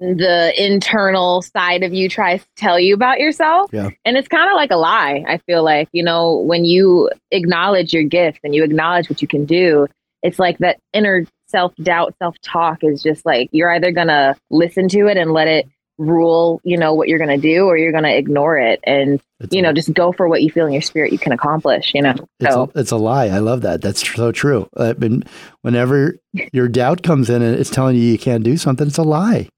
the 0.00 0.52
internal 0.56 1.42
side 1.42 1.82
of 1.82 1.92
you 1.92 2.08
tries 2.08 2.42
to 2.42 2.48
tell 2.56 2.78
you 2.78 2.94
about 2.94 3.18
yourself. 3.18 3.70
Yeah. 3.72 3.90
And 4.04 4.16
it's 4.16 4.28
kind 4.28 4.50
of 4.50 4.54
like 4.54 4.70
a 4.70 4.76
lie, 4.76 5.24
I 5.26 5.38
feel 5.38 5.62
like, 5.62 5.88
you 5.92 6.02
know, 6.02 6.36
when 6.36 6.64
you 6.64 7.10
acknowledge 7.30 7.92
your 7.92 8.04
gift 8.04 8.40
and 8.44 8.54
you 8.54 8.64
acknowledge 8.64 9.08
what 9.10 9.22
you 9.22 9.28
can 9.28 9.44
do, 9.44 9.86
it's 10.22 10.38
like 10.38 10.58
that 10.58 10.78
inner 10.92 11.24
self 11.48 11.74
doubt, 11.76 12.14
self 12.18 12.36
talk 12.42 12.82
is 12.82 13.02
just 13.02 13.24
like 13.24 13.48
you're 13.52 13.72
either 13.74 13.92
going 13.92 14.08
to 14.08 14.36
listen 14.50 14.88
to 14.88 15.06
it 15.06 15.16
and 15.16 15.32
let 15.32 15.48
it 15.48 15.68
rule, 15.98 16.60
you 16.62 16.76
know, 16.76 16.94
what 16.94 17.08
you're 17.08 17.18
going 17.18 17.28
to 17.28 17.36
do, 17.36 17.64
or 17.64 17.76
you're 17.76 17.92
going 17.92 18.04
to 18.04 18.16
ignore 18.16 18.56
it 18.56 18.80
and, 18.84 19.20
it's 19.40 19.54
you 19.54 19.62
know, 19.62 19.70
a, 19.70 19.74
just 19.74 19.92
go 19.92 20.12
for 20.12 20.28
what 20.28 20.42
you 20.42 20.50
feel 20.50 20.66
in 20.66 20.72
your 20.72 20.82
spirit 20.82 21.12
you 21.12 21.18
can 21.18 21.32
accomplish, 21.32 21.92
you 21.94 22.02
know. 22.02 22.14
It's, 22.40 22.54
so. 22.54 22.70
a, 22.74 22.78
it's 22.78 22.90
a 22.90 22.96
lie. 22.96 23.26
I 23.26 23.38
love 23.38 23.62
that. 23.62 23.82
That's 23.82 24.08
so 24.08 24.32
true. 24.32 24.68
Uh, 24.76 24.94
I 24.96 24.98
mean, 24.98 25.24
whenever 25.62 26.18
your 26.52 26.68
doubt 26.68 27.02
comes 27.02 27.28
in 27.30 27.42
and 27.42 27.56
it's 27.56 27.70
telling 27.70 27.96
you 27.96 28.02
you 28.02 28.18
can't 28.18 28.44
do 28.44 28.56
something, 28.56 28.86
it's 28.86 28.98
a 28.98 29.02
lie. 29.02 29.48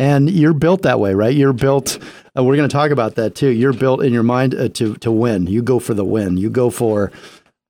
And 0.00 0.30
you're 0.30 0.54
built 0.54 0.80
that 0.82 0.98
way, 0.98 1.12
right? 1.12 1.36
You're 1.36 1.52
built. 1.52 1.98
Uh, 2.34 2.42
we're 2.42 2.56
going 2.56 2.66
to 2.66 2.72
talk 2.72 2.90
about 2.90 3.16
that 3.16 3.34
too. 3.34 3.50
You're 3.50 3.74
built 3.74 4.02
in 4.02 4.14
your 4.14 4.22
mind 4.22 4.54
uh, 4.54 4.70
to 4.70 4.94
to 4.96 5.12
win. 5.12 5.46
You 5.46 5.62
go 5.62 5.78
for 5.78 5.92
the 5.92 6.06
win. 6.06 6.38
You 6.38 6.48
go 6.48 6.70
for 6.70 7.12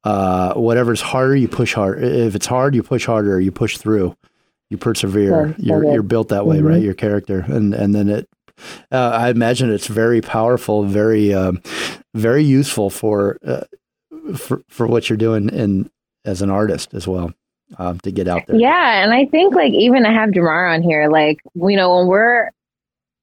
uh, 0.04 0.54
whatever's 0.54 1.00
harder, 1.00 1.34
you 1.34 1.48
push 1.48 1.74
hard. 1.74 2.04
If 2.04 2.36
it's 2.36 2.46
hard, 2.46 2.76
you 2.76 2.84
push 2.84 3.04
harder. 3.04 3.40
You 3.40 3.50
push 3.50 3.78
through. 3.78 4.16
You 4.70 4.78
persevere. 4.78 5.56
you're 5.58 5.84
you're 5.84 6.04
built 6.04 6.28
that 6.28 6.46
way, 6.46 6.58
mm-hmm. 6.58 6.68
right? 6.68 6.82
Your 6.82 6.94
character, 6.94 7.44
and 7.48 7.74
and 7.74 7.96
then 7.96 8.08
it. 8.08 8.28
Uh, 8.92 9.10
I 9.12 9.30
imagine 9.30 9.68
it's 9.68 9.88
very 9.88 10.20
powerful, 10.20 10.84
very 10.84 11.34
um, 11.34 11.60
very 12.14 12.44
useful 12.44 12.90
for 12.90 13.38
uh, 13.44 13.64
for 14.36 14.62
for 14.68 14.86
what 14.86 15.10
you're 15.10 15.16
doing 15.16 15.48
in 15.48 15.90
as 16.24 16.42
an 16.42 16.50
artist 16.50 16.94
as 16.94 17.08
well. 17.08 17.32
Um, 17.78 18.00
to 18.00 18.10
get 18.10 18.26
out 18.26 18.46
there. 18.46 18.56
Yeah, 18.56 19.04
and 19.04 19.12
I 19.12 19.26
think 19.26 19.54
like 19.54 19.72
even 19.72 20.02
to 20.02 20.10
have 20.10 20.30
Jamar 20.30 20.74
on 20.74 20.82
here, 20.82 21.08
like 21.08 21.40
you 21.54 21.76
know 21.76 21.96
when 21.96 22.08
we're 22.08 22.50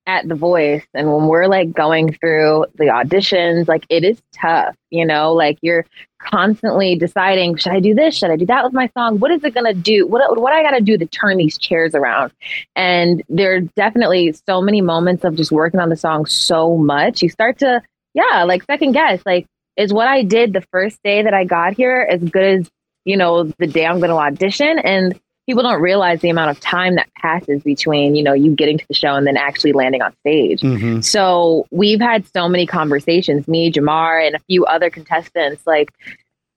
at 0.06 0.28
the 0.28 0.36
voice 0.36 0.86
and 0.94 1.14
when 1.14 1.28
we're 1.28 1.48
like 1.48 1.74
going 1.74 2.14
through 2.14 2.66
the 2.76 2.86
auditions 2.86 3.68
like 3.68 3.86
it 3.90 4.06
is 4.06 4.22
tough 4.34 4.74
you 4.90 5.06
know? 5.06 5.34
Like 5.34 5.58
you're 5.62 5.86
constantly 6.20 6.96
deciding 6.96 7.58
should 7.58 7.72
i 7.72 7.80
do 7.80 7.94
this? 7.94 8.18
Should 8.18 8.32
i 8.32 8.36
do 8.36 8.46
that 8.48 8.64
with 8.64 8.74
my 8.74 8.90
song? 8.98 9.20
What 9.20 9.32
is 9.32 9.44
it 9.44 9.54
going 9.54 9.72
to 9.72 9.80
do? 9.80 10.08
What 10.08 10.40
what 10.40 10.54
i 10.54 10.64
got 10.64 10.72
to 10.72 10.82
do 10.82 10.98
to 10.98 11.06
turn 11.06 11.38
these 11.38 11.58
chairs 11.58 11.94
around? 11.94 12.32
And 12.76 13.24
there 13.30 13.56
are 13.56 13.62
definitely 13.62 14.34
so 14.48 14.62
many 14.62 14.82
moments 14.82 15.24
of 15.24 15.36
just 15.36 15.52
working 15.52 15.80
on 15.80 15.90
the 15.90 15.96
song 15.96 16.26
so 16.26 16.78
much. 16.78 17.22
You 17.22 17.30
start 17.30 17.60
to 17.60 17.82
yeah 18.14 18.44
like 18.44 18.64
second 18.64 18.94
guess 18.94 19.22
like 19.26 19.46
is 19.76 19.94
what 19.94 20.08
i 20.08 20.24
did 20.24 20.54
the 20.54 20.66
first 20.72 20.98
day 21.04 21.22
that 21.22 21.36
i 21.36 21.44
got 21.44 21.74
here 21.74 22.08
as 22.10 22.20
good 22.22 22.62
as 22.62 22.70
you 23.08 23.18
know 23.18 23.44
the 23.58 23.68
day 23.68 23.86
i'm 23.86 24.00
going 24.00 24.10
to 24.10 24.18
audition 24.18 24.80
and 24.80 25.20
people 25.48 25.64
don't 25.64 25.82
realize 25.82 26.20
the 26.20 26.30
amount 26.30 26.52
of 26.52 26.60
time 26.60 26.96
that 26.96 27.10
passes 27.16 27.64
between 27.64 28.16
you 28.16 28.24
know 28.24 28.34
you 28.34 28.54
getting 28.56 28.78
to 28.78 28.86
the 28.88 28.94
show 28.94 29.16
and 29.16 29.26
then 29.26 29.38
actually 29.38 29.72
landing 29.72 30.02
on 30.02 30.14
stage. 30.20 30.62
Mm-hmm. 30.62 31.02
so 31.02 31.66
we've 31.72 32.02
had 32.02 32.26
so 32.36 32.48
many 32.48 32.66
conversations 32.66 33.48
me 33.48 33.72
jamar 33.72 34.26
and 34.26 34.36
a 34.36 34.40
few 34.40 34.66
other 34.66 34.90
contestants 34.90 35.66
like 35.66 35.92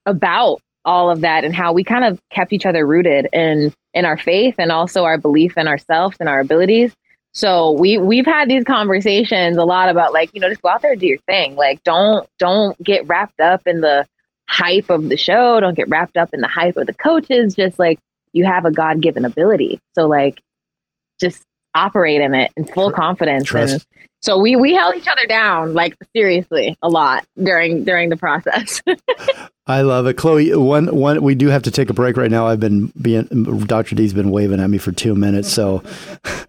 about 0.06 0.60
all 0.84 1.10
of 1.10 1.20
that 1.20 1.44
and 1.44 1.54
how 1.54 1.72
we 1.72 1.84
kind 1.84 2.04
of 2.04 2.20
kept 2.30 2.52
each 2.52 2.66
other 2.66 2.86
rooted 2.86 3.28
in 3.32 3.72
in 3.94 4.04
our 4.04 4.16
faith 4.16 4.54
and 4.58 4.72
also 4.72 5.04
our 5.04 5.18
belief 5.18 5.56
in 5.56 5.68
ourselves 5.68 6.16
and 6.20 6.28
our 6.28 6.40
abilities. 6.40 6.94
So 7.32 7.72
we 7.72 7.98
we've 7.98 8.26
had 8.26 8.48
these 8.48 8.64
conversations 8.64 9.56
a 9.56 9.64
lot 9.64 9.88
about 9.88 10.12
like 10.12 10.30
you 10.32 10.40
know 10.40 10.48
just 10.48 10.62
go 10.62 10.68
out 10.68 10.82
there 10.82 10.92
and 10.92 11.00
do 11.00 11.06
your 11.06 11.18
thing. 11.18 11.54
Like 11.54 11.82
don't 11.84 12.28
don't 12.38 12.80
get 12.82 13.06
wrapped 13.06 13.40
up 13.40 13.62
in 13.66 13.80
the 13.80 14.06
hype 14.50 14.90
of 14.90 15.08
the 15.08 15.16
show 15.16 15.60
don't 15.60 15.76
get 15.76 15.88
wrapped 15.88 16.16
up 16.16 16.30
in 16.34 16.40
the 16.40 16.48
hype 16.48 16.76
of 16.76 16.86
the 16.86 16.92
coaches 16.92 17.54
just 17.54 17.78
like 17.78 18.00
you 18.32 18.44
have 18.44 18.64
a 18.64 18.72
God 18.72 19.00
given 19.00 19.24
ability. 19.24 19.78
So 19.94 20.08
like 20.08 20.40
just 21.20 21.42
operate 21.72 22.20
in 22.20 22.34
it 22.34 22.50
in 22.56 22.64
full 22.64 22.90
confidence. 22.90 23.44
Trust. 23.44 23.72
And 23.72 23.84
so 24.22 24.38
we 24.38 24.56
we 24.56 24.74
held 24.74 24.96
each 24.96 25.06
other 25.06 25.24
down 25.26 25.72
like 25.72 25.96
seriously 26.14 26.76
a 26.82 26.88
lot 26.88 27.24
during 27.40 27.84
during 27.84 28.08
the 28.08 28.16
process. 28.16 28.82
I 29.66 29.82
love 29.82 30.06
it, 30.06 30.16
Chloe. 30.16 30.54
One, 30.56 30.94
one. 30.96 31.22
We 31.22 31.36
do 31.36 31.46
have 31.46 31.62
to 31.62 31.70
take 31.70 31.90
a 31.90 31.94
break 31.94 32.16
right 32.16 32.30
now. 32.30 32.48
I've 32.48 32.58
been 32.58 32.92
being 33.00 33.24
Dr. 33.66 33.94
D's 33.94 34.12
been 34.12 34.32
waving 34.32 34.58
at 34.58 34.68
me 34.68 34.78
for 34.78 34.90
two 34.90 35.14
minutes, 35.14 35.48
so. 35.52 35.84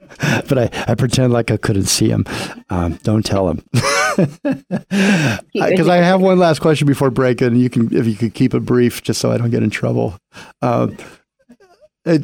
but 0.48 0.58
I, 0.58 0.86
I 0.88 0.96
pretend 0.96 1.32
like 1.32 1.52
I 1.52 1.58
couldn't 1.58 1.86
see 1.86 2.10
him. 2.10 2.26
Um, 2.70 2.96
don't 3.04 3.24
tell 3.24 3.50
him. 3.50 3.64
Because 5.54 5.88
I 5.88 5.98
have 5.98 6.22
one 6.22 6.40
last 6.40 6.60
question 6.60 6.88
before 6.88 7.10
break, 7.10 7.42
and 7.42 7.60
you 7.60 7.70
can, 7.70 7.96
if 7.96 8.06
you 8.08 8.16
could 8.16 8.34
keep 8.34 8.54
it 8.54 8.62
brief, 8.62 9.04
just 9.04 9.20
so 9.20 9.32
I 9.32 9.38
don't 9.38 9.52
get 9.52 9.64
in 9.64 9.70
trouble. 9.70 10.18
Um, 10.62 10.98
it, 12.06 12.22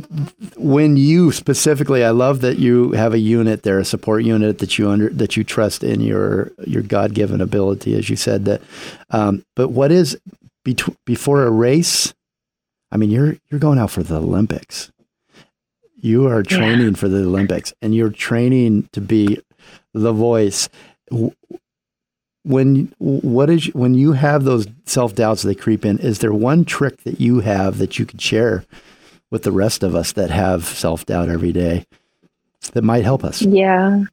when 0.57 0.97
you 0.97 1.31
specifically, 1.31 2.03
I 2.03 2.09
love 2.09 2.41
that 2.41 2.57
you 2.57 2.91
have 2.93 3.13
a 3.13 3.19
unit 3.19 3.63
there, 3.63 3.79
a 3.79 3.85
support 3.85 4.23
unit 4.23 4.57
that 4.59 4.77
you 4.79 4.89
under 4.89 5.09
that 5.09 5.37
you 5.37 5.43
trust 5.43 5.83
in 5.83 6.01
your 6.01 6.51
your 6.65 6.81
God 6.81 7.13
given 7.13 7.41
ability, 7.41 7.95
as 7.95 8.09
you 8.09 8.15
said 8.15 8.45
that. 8.45 8.61
Um, 9.11 9.45
but 9.55 9.69
what 9.69 9.91
is 9.91 10.17
bet- 10.63 11.05
before 11.05 11.43
a 11.43 11.51
race? 11.51 12.13
I 12.91 12.97
mean, 12.97 13.11
you're 13.11 13.37
you're 13.49 13.59
going 13.59 13.77
out 13.77 13.91
for 13.91 14.01
the 14.01 14.17
Olympics. 14.17 14.91
You 15.99 16.27
are 16.27 16.43
training 16.43 16.95
for 16.95 17.07
the 17.07 17.19
Olympics, 17.19 17.73
and 17.81 17.93
you're 17.93 18.09
training 18.09 18.89
to 18.93 19.01
be 19.01 19.39
the 19.93 20.13
voice. 20.13 20.69
When 22.47 22.93
what 22.97 23.49
is 23.49 23.65
when 23.73 23.93
you 23.93 24.13
have 24.13 24.43
those 24.43 24.67
self 24.85 25.13
doubts 25.15 25.43
they 25.43 25.55
creep 25.55 25.85
in? 25.85 25.97
Is 25.99 26.19
there 26.19 26.33
one 26.33 26.63
trick 26.65 27.03
that 27.03 27.19
you 27.19 27.41
have 27.41 27.77
that 27.79 27.99
you 27.99 28.05
could 28.05 28.21
share 28.21 28.63
with 29.29 29.43
the 29.43 29.51
rest 29.51 29.83
of 29.83 29.95
us 29.95 30.13
that 30.13 30.29
have 30.29 30.65
self 30.65 31.05
doubt 31.05 31.29
every 31.29 31.51
day 31.51 31.85
that 32.71 32.83
might 32.83 33.03
help 33.03 33.23
us? 33.23 33.41
yeah. 33.41 34.03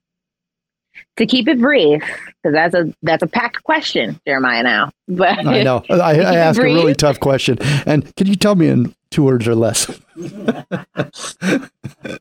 To 1.16 1.26
keep 1.26 1.46
it 1.46 1.60
brief, 1.60 2.02
because 2.42 2.54
that's 2.54 2.74
a 2.74 2.92
that's 3.02 3.22
a 3.22 3.28
packed 3.28 3.62
question, 3.62 4.20
Jeremiah. 4.26 4.64
Now, 4.64 4.90
but 5.06 5.46
I 5.46 5.62
know. 5.62 5.84
I, 5.90 6.20
I 6.20 6.34
asked 6.36 6.58
a 6.58 6.62
really 6.62 6.94
tough 6.94 7.20
question, 7.20 7.58
and 7.86 8.14
can 8.16 8.26
you 8.26 8.34
tell 8.34 8.56
me 8.56 8.68
in 8.68 8.94
two 9.10 9.22
words 9.22 9.46
or 9.46 9.54
less? 9.54 9.88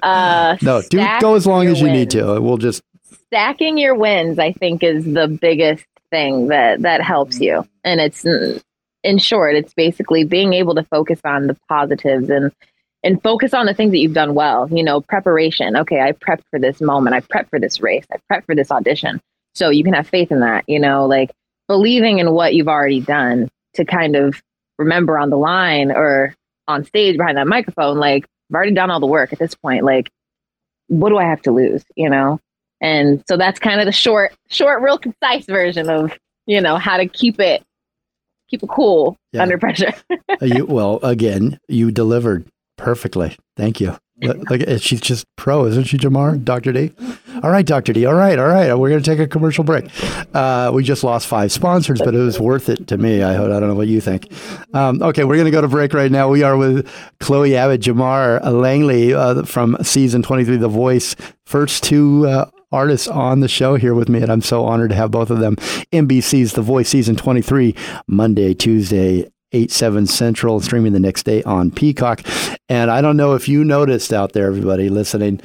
Uh, 0.01 0.57
no, 0.61 0.81
do 0.89 1.05
go 1.19 1.35
as 1.35 1.45
long 1.45 1.67
as 1.67 1.81
you 1.81 1.89
need 1.91 2.09
to. 2.11 2.39
We'll 2.39 2.57
just 2.57 2.83
stacking 3.33 3.79
your 3.79 3.95
wins 3.95 4.37
i 4.37 4.51
think 4.51 4.83
is 4.83 5.05
the 5.05 5.27
biggest 5.27 5.83
thing 6.13 6.49
that 6.49 6.83
that 6.83 7.01
helps 7.01 7.39
you. 7.39 7.67
And 7.83 7.99
it's 7.99 8.23
in 9.03 9.17
short 9.17 9.55
it's 9.55 9.73
basically 9.73 10.23
being 10.23 10.53
able 10.53 10.75
to 10.75 10.83
focus 10.83 11.19
on 11.25 11.47
the 11.47 11.57
positives 11.67 12.29
and 12.29 12.51
and 13.03 13.21
focus 13.21 13.53
on 13.53 13.65
the 13.65 13.73
things 13.73 13.91
that 13.91 13.97
you've 13.97 14.13
done 14.13 14.35
well. 14.35 14.69
You 14.71 14.83
know 14.83 15.01
preparation. 15.01 15.75
Okay 15.75 15.99
i 15.99 16.11
prepped 16.11 16.43
for 16.51 16.59
this 16.59 16.79
moment. 16.79 17.15
I 17.15 17.21
prepped 17.21 17.49
for 17.49 17.59
this 17.59 17.81
race. 17.81 18.05
I 18.11 18.17
prepped 18.31 18.45
for 18.45 18.55
this 18.55 18.71
audition. 18.71 19.19
So 19.55 19.69
you 19.69 19.83
can 19.83 19.93
have 19.93 20.07
faith 20.07 20.31
in 20.31 20.41
that 20.41 20.65
you 20.67 20.79
know 20.79 21.07
like 21.07 21.31
believing 21.67 22.19
in 22.19 22.31
what 22.31 22.53
you've 22.53 22.67
already 22.67 23.01
done 23.01 23.49
to 23.73 23.85
kind 23.85 24.15
of 24.15 24.39
remember 24.77 25.17
on 25.17 25.31
the 25.31 25.37
line 25.37 25.91
or 25.91 26.35
on 26.67 26.83
stage 26.85 27.17
behind 27.17 27.37
that 27.37 27.47
microphone 27.47 27.97
like 27.97 28.25
i've 28.49 28.55
already 28.55 28.73
done 28.73 28.91
all 28.91 28.99
the 28.99 29.07
work 29.07 29.33
at 29.33 29.39
this 29.39 29.55
point. 29.55 29.83
Like 29.83 30.11
what 30.87 31.09
do 31.09 31.17
i 31.17 31.23
have 31.23 31.41
to 31.41 31.51
lose 31.51 31.83
you 31.95 32.09
know 32.09 32.39
and 32.83 33.23
so 33.27 33.35
that's 33.37 33.59
kind 33.59 33.79
of 33.79 33.87
the 33.87 33.91
short, 33.91 34.33
short, 34.49 34.81
real 34.83 34.99
concise 34.99 35.45
version 35.47 35.89
of, 35.89 36.11
you 36.45 36.61
know, 36.61 36.77
how 36.77 36.97
to 36.97 37.07
keep 37.07 37.39
it, 37.39 37.63
keep 38.49 38.61
it 38.61 38.69
cool 38.69 39.17
Yeah. 39.31 39.41
under 39.41 39.57
pressure. 39.57 39.93
Uh, 40.41 40.45
you 40.45 40.65
well 40.65 40.99
again. 41.03 41.59
You 41.67 41.91
delivered 41.91 42.45
perfectly. 42.77 43.37
Thank 43.55 43.79
you. 43.79 43.95
Look, 44.21 44.49
look 44.49 44.61
she's 44.81 44.99
just 45.01 45.25
pro, 45.35 45.65
isn't 45.65 45.83
she, 45.85 45.97
Jamar? 45.97 46.43
Doctor 46.43 46.71
D. 46.71 46.91
All 47.43 47.51
right, 47.51 47.65
Doctor 47.65 47.93
D. 47.93 48.05
All 48.05 48.13
right, 48.15 48.37
all 48.39 48.47
right. 48.47 48.73
We're 48.73 48.89
going 48.89 49.01
to 49.03 49.09
take 49.09 49.19
a 49.19 49.27
commercial 49.27 49.63
break. 49.63 49.85
Uh, 50.33 50.71
we 50.73 50.83
just 50.83 51.03
lost 51.03 51.27
five 51.27 51.51
sponsors, 51.51 51.99
but 51.99 52.15
it 52.15 52.19
was 52.19 52.39
worth 52.39 52.69
it 52.69 52.87
to 52.87 52.97
me. 52.97 53.21
I, 53.21 53.33
I 53.33 53.37
don't 53.47 53.67
know 53.67 53.75
what 53.75 53.87
you 53.87 53.99
think. 54.01 54.31
Um, 54.73 55.01
okay, 55.03 55.23
we're 55.23 55.35
going 55.35 55.45
to 55.45 55.51
go 55.51 55.61
to 55.61 55.67
break 55.67 55.93
right 55.93 56.11
now. 56.11 56.29
We 56.29 56.41
are 56.43 56.55
with 56.57 56.89
Chloe 57.19 57.55
Abbott, 57.55 57.81
Jamar 57.81 58.41
Langley 58.43 59.13
uh, 59.13 59.43
from 59.43 59.77
season 59.83 60.23
twenty-three, 60.23 60.57
The 60.57 60.67
Voice. 60.69 61.15
First 61.45 61.83
two 61.83 62.25
uh, 62.27 62.49
artists 62.73 63.07
on 63.07 63.39
the 63.39 63.47
show 63.47 63.75
here 63.75 63.93
with 63.93 64.09
me, 64.09 64.21
and 64.21 64.31
I'm 64.31 64.41
so 64.41 64.65
honored 64.65 64.89
to 64.89 64.95
have 64.95 65.11
both 65.11 65.29
of 65.29 65.39
them. 65.39 65.55
NBC's 65.93 66.53
The 66.53 66.61
Voice 66.61 66.89
season 66.89 67.15
23, 67.15 67.75
Monday, 68.07 68.53
Tuesday, 68.53 69.29
8, 69.51 69.71
7 69.71 70.07
Central, 70.07 70.59
streaming 70.59 70.93
the 70.93 70.99
next 70.99 71.23
day 71.23 71.43
on 71.43 71.71
Peacock. 71.71 72.21
And 72.67 72.89
I 72.89 73.01
don't 73.01 73.17
know 73.17 73.35
if 73.35 73.47
you 73.47 73.63
noticed 73.63 74.11
out 74.11 74.33
there, 74.33 74.47
everybody 74.47 74.89
listening, 74.89 75.39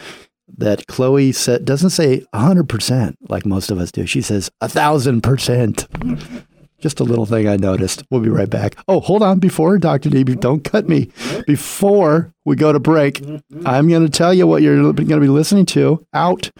that 0.57 0.87
Chloe 0.87 1.31
said, 1.31 1.67
doesn't 1.67 1.91
say 1.91 2.25
100% 2.35 3.17
like 3.29 3.45
most 3.45 3.71
of 3.71 3.79
us 3.79 3.93
do. 3.93 4.07
She 4.07 4.23
says 4.23 4.51
1,000%. 4.63 6.45
Just 6.81 7.01
a 7.01 7.05
little 7.05 7.27
thing 7.27 7.49
I 7.49 7.57
noticed. 7.57 8.05
We'll 8.09 8.21
be 8.21 8.29
right 8.29 8.49
back. 8.49 8.77
Oh, 8.87 9.01
hold 9.01 9.21
on. 9.23 9.41
Before, 9.41 9.77
Dr. 9.79 10.11
D, 10.11 10.23
don't 10.23 10.63
cut 10.63 10.89
me. 10.89 11.11
Before 11.45 12.33
we 12.45 12.55
go 12.55 12.73
to 12.73 12.79
break, 12.79 13.21
I'm 13.67 13.89
going 13.89 14.05
to 14.05 14.09
tell 14.09 14.33
you 14.33 14.47
what 14.47 14.63
you're 14.63 14.77
going 14.77 15.09
to 15.09 15.21
be 15.21 15.29
listening 15.29 15.67
to 15.67 16.07
out. 16.15 16.53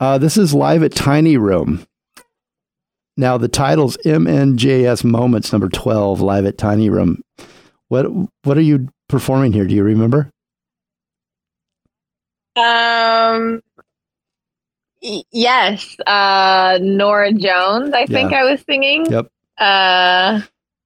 Uh, 0.00 0.16
this 0.18 0.36
is 0.36 0.54
live 0.54 0.82
at 0.82 0.94
Tiny 0.94 1.36
Room. 1.36 1.86
Now, 3.16 3.36
the 3.36 3.48
title's 3.48 3.98
MNJS 3.98 5.04
Moments 5.04 5.52
number 5.52 5.68
12, 5.68 6.20
live 6.22 6.46
at 6.46 6.56
Tiny 6.56 6.88
Room. 6.88 7.22
What 7.88 8.04
What 8.44 8.56
are 8.56 8.62
you 8.62 8.88
performing 9.08 9.52
here? 9.52 9.66
Do 9.66 9.74
you 9.74 9.82
remember? 9.84 10.30
um, 12.56 13.62
y- 15.02 15.22
yes, 15.30 15.96
uh, 16.06 16.78
Norah 16.82 17.32
Jones. 17.32 17.92
I 17.94 18.06
think 18.06 18.32
I 18.32 18.44
was 18.44 18.60
singing. 18.68 19.06
Yep. 19.06 19.26
Uh, 19.58 20.40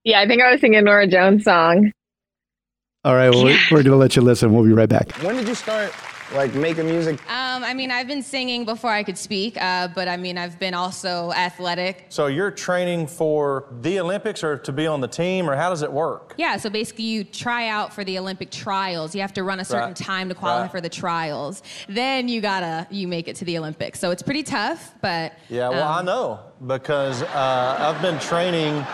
yeah, 0.05 0.21
I 0.21 0.27
think 0.29 0.43
I 0.43 0.51
was 0.53 0.61
singing 0.61 0.79
a 0.79 0.83
Norah 0.83 1.07
Jones 1.07 1.45
song. 1.45 1.93
All 3.05 3.15
right, 3.15 3.31
well, 3.31 3.45
we- 3.45 3.59
we're 3.71 3.83
going 3.83 3.93
to 3.93 3.97
let 3.97 4.15
you 4.17 4.23
listen. 4.23 4.53
We'll 4.53 4.65
be 4.65 4.73
right 4.73 4.89
back. 4.89 5.13
When 5.23 5.37
did 5.37 5.49
you 5.49 5.55
start 5.55 5.93
like 6.33 6.55
making 6.55 6.87
music? 6.87 7.21
Um, 7.31 7.63
I 7.65 7.75
mean, 7.75 7.91
I've 7.91 8.07
been 8.07 8.23
singing 8.23 8.65
before 8.65 8.91
I 8.91 9.03
could 9.03 9.19
speak, 9.19 9.57
uh, 9.61 9.89
but 9.89 10.09
I 10.09 10.17
mean, 10.17 10.39
I've 10.39 10.59
been 10.59 10.75
also 10.75 11.33
athletic. 11.33 12.07
So 12.09 12.27
you're 12.27 12.51
training 12.51 13.07
for 13.09 13.67
the 13.83 14.01
Olympics 14.01 14.43
or 14.43 14.57
to 14.59 14.73
be 14.73 14.87
on 14.87 15.01
the 15.01 15.09
team, 15.09 15.49
or 15.49 15.55
how 15.57 15.71
does 15.71 15.83
it 15.83 15.93
work? 15.93 16.35
Yeah, 16.39 16.57
so 16.57 16.71
basically, 16.71 17.05
you 17.05 17.25
try 17.25 17.69
out 17.69 17.93
for 17.93 18.05
the 18.05 18.19
Olympic 18.19 18.51
trials. 18.51 19.15
You 19.15 19.21
have 19.21 19.35
to 19.35 19.43
run 19.43 19.61
a 19.61 19.65
certain 19.65 19.89
Right. 19.89 19.97
time 19.97 20.29
to 20.29 20.35
qualify 20.35 20.63
Right. 20.63 20.71
for 20.71 20.81
the 20.81 20.89
trials. 20.89 21.63
Then 21.89 22.29
you 22.29 22.41
gotta 22.41 22.87
you 22.91 23.07
make 23.09 23.29
it 23.29 23.37
to 23.37 23.45
the 23.45 23.59
Olympics. 23.59 23.99
So 24.01 24.11
it's 24.11 24.23
pretty 24.23 24.43
tough, 24.43 24.95
but 25.03 25.33
Yeah, 25.49 25.69
well, 25.69 25.83
um, 25.89 25.99
I 25.99 26.03
know 26.03 26.41
because 26.67 27.23
uh, 27.23 27.77
I've 27.95 28.01
been 28.03 28.19
training 28.19 28.85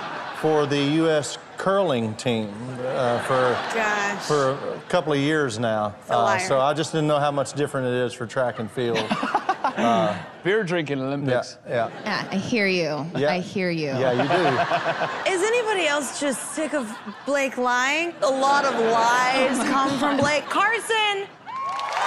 for 0.41 0.66
the 0.66 0.81
U.S. 1.03 1.39
curling 1.61 2.15
team 2.15 2.49
uh, 2.87 3.21
for 3.25 3.53
Gosh. 3.75 4.25
for 4.25 4.53
a 4.53 4.81
couple 4.89 5.13
of 5.13 5.19
years 5.19 5.59
now. 5.59 5.95
a 6.09 6.17
liar. 6.17 6.41
so 6.41 6.59
I 6.59 6.73
just 6.73 6.91
didn't 6.93 7.07
know 7.07 7.19
how 7.19 7.31
much 7.31 7.53
different 7.53 7.87
it 7.87 7.93
is 7.93 8.15
for 8.15 8.27
track 8.27 8.61
and 8.61 8.71
field. 8.71 8.97
uh, 9.11 10.19
Beer 10.43 10.65
drinking 10.65 11.03
Olympics. 11.03 11.59
Yeah, 11.69 11.91
Yeah, 12.03 12.29
I 12.31 12.37
hear 12.37 12.67
you. 12.67 13.05
Yeah. 13.15 13.33
I 13.33 13.41
hear 13.41 13.69
you. 13.71 13.89
yeah, 13.89 14.13
you 14.13 14.25
do. 14.25 15.31
Is 15.31 15.43
anybody 15.43 15.87
else 15.87 16.19
just 16.19 16.53
sick 16.53 16.73
of 16.73 16.91
Blake 17.27 17.59
lying? 17.59 18.15
A 18.23 18.31
lot 18.31 18.65
of 18.65 18.73
lies 18.81 19.59
come 19.69 19.99
from 19.99 20.17
Blake. 20.17 20.47
Carson! 20.49 21.29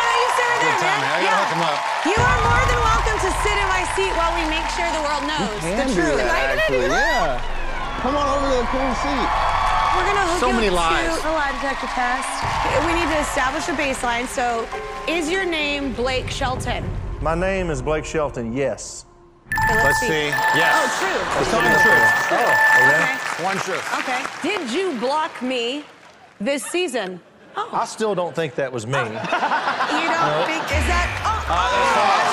right 0.82 1.02
there, 1.02 1.14
I 1.14 1.20
gotta 1.20 1.26
Yeah. 1.26 1.38
hook 1.44 1.52
him 1.56 1.64
up. 1.64 1.80
You 2.06 2.18
are 2.20 2.40
more 2.50 2.64
than 2.72 2.80
welcome 2.84 3.18
to 3.26 3.30
sit 3.44 3.56
in 3.60 3.68
my 3.68 3.84
seat 3.96 4.12
while 4.16 4.34
we 4.36 4.44
make 4.50 4.68
sure 4.76 4.88
the 4.96 5.04
world 5.04 5.24
knows 5.28 5.60
Can 5.62 5.78
the 5.78 5.94
do 5.94 6.02
truth. 6.02 6.18
that, 6.18 6.30
Am 6.30 6.36
I 6.36 6.42
actually. 6.56 6.88
Yeah. 6.88 7.42
Come 8.02 8.16
on 8.16 8.28
over 8.36 8.46
to 8.50 8.58
the 8.64 8.68
cool 8.72 8.92
seat. 9.04 9.30
We're 9.96 10.06
gonna 10.06 10.28
hook 10.32 10.40
So 10.40 10.48
you 10.48 10.54
many 10.54 10.68
up 10.70 10.74
lies. 10.76 11.20
to 11.22 11.30
a 11.30 11.34
lie 11.34 11.52
detector 11.52 11.88
test. 11.88 12.30
We 12.86 12.94
need 12.94 13.10
to 13.12 13.20
establish 13.20 13.68
a 13.68 13.74
baseline. 13.74 14.28
So, 14.28 14.66
is 15.08 15.30
your 15.30 15.44
name 15.46 15.92
Blake 15.94 16.30
Shelton? 16.30 16.84
My 17.22 17.36
name 17.36 17.70
is 17.70 17.82
Blake 17.82 18.06
Shelton. 18.06 18.54
Yes. 18.54 19.06
Okay, 19.70 19.84
Let's 19.84 20.00
see. 20.00 20.30
Oh, 20.32 20.52
yes. 20.56 20.72
Oh, 20.78 20.88
true. 21.02 21.22
Let's 21.36 21.50
tell 21.50 21.62
me 21.62 21.70
the 21.70 21.82
truth. 21.82 22.32
Oh, 22.32 22.36
okay. 22.36 23.04
Okay. 23.04 23.44
One 23.44 23.58
truth. 23.58 24.00
Okay. 24.00 24.22
Did 24.44 24.72
you 24.72 24.94
block 25.00 25.42
me 25.42 25.84
this 26.40 26.64
season? 26.64 27.20
I 27.56 27.86
still 27.86 28.16
don't 28.16 28.36
think 28.36 28.56
that 28.56 28.72
was 28.72 28.86
me. 28.88 28.94
You 29.00 30.06
don't 30.06 30.46
think 30.46 30.64
is 30.66 30.86
that? 30.86 31.08
Oh, 31.26 31.34
uh, 31.50 31.58
oh 31.58 31.74
I'm 31.74 32.30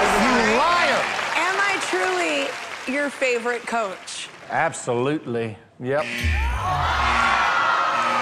sorry. 0.00 0.24
You 0.24 0.56
liar. 0.56 1.02
am 1.36 1.56
I 1.60 1.76
truly 1.90 2.48
your 2.94 3.10
favorite 3.10 3.66
coach? 3.66 4.28
Absolutely. 4.50 5.56
Yep. 5.80 6.04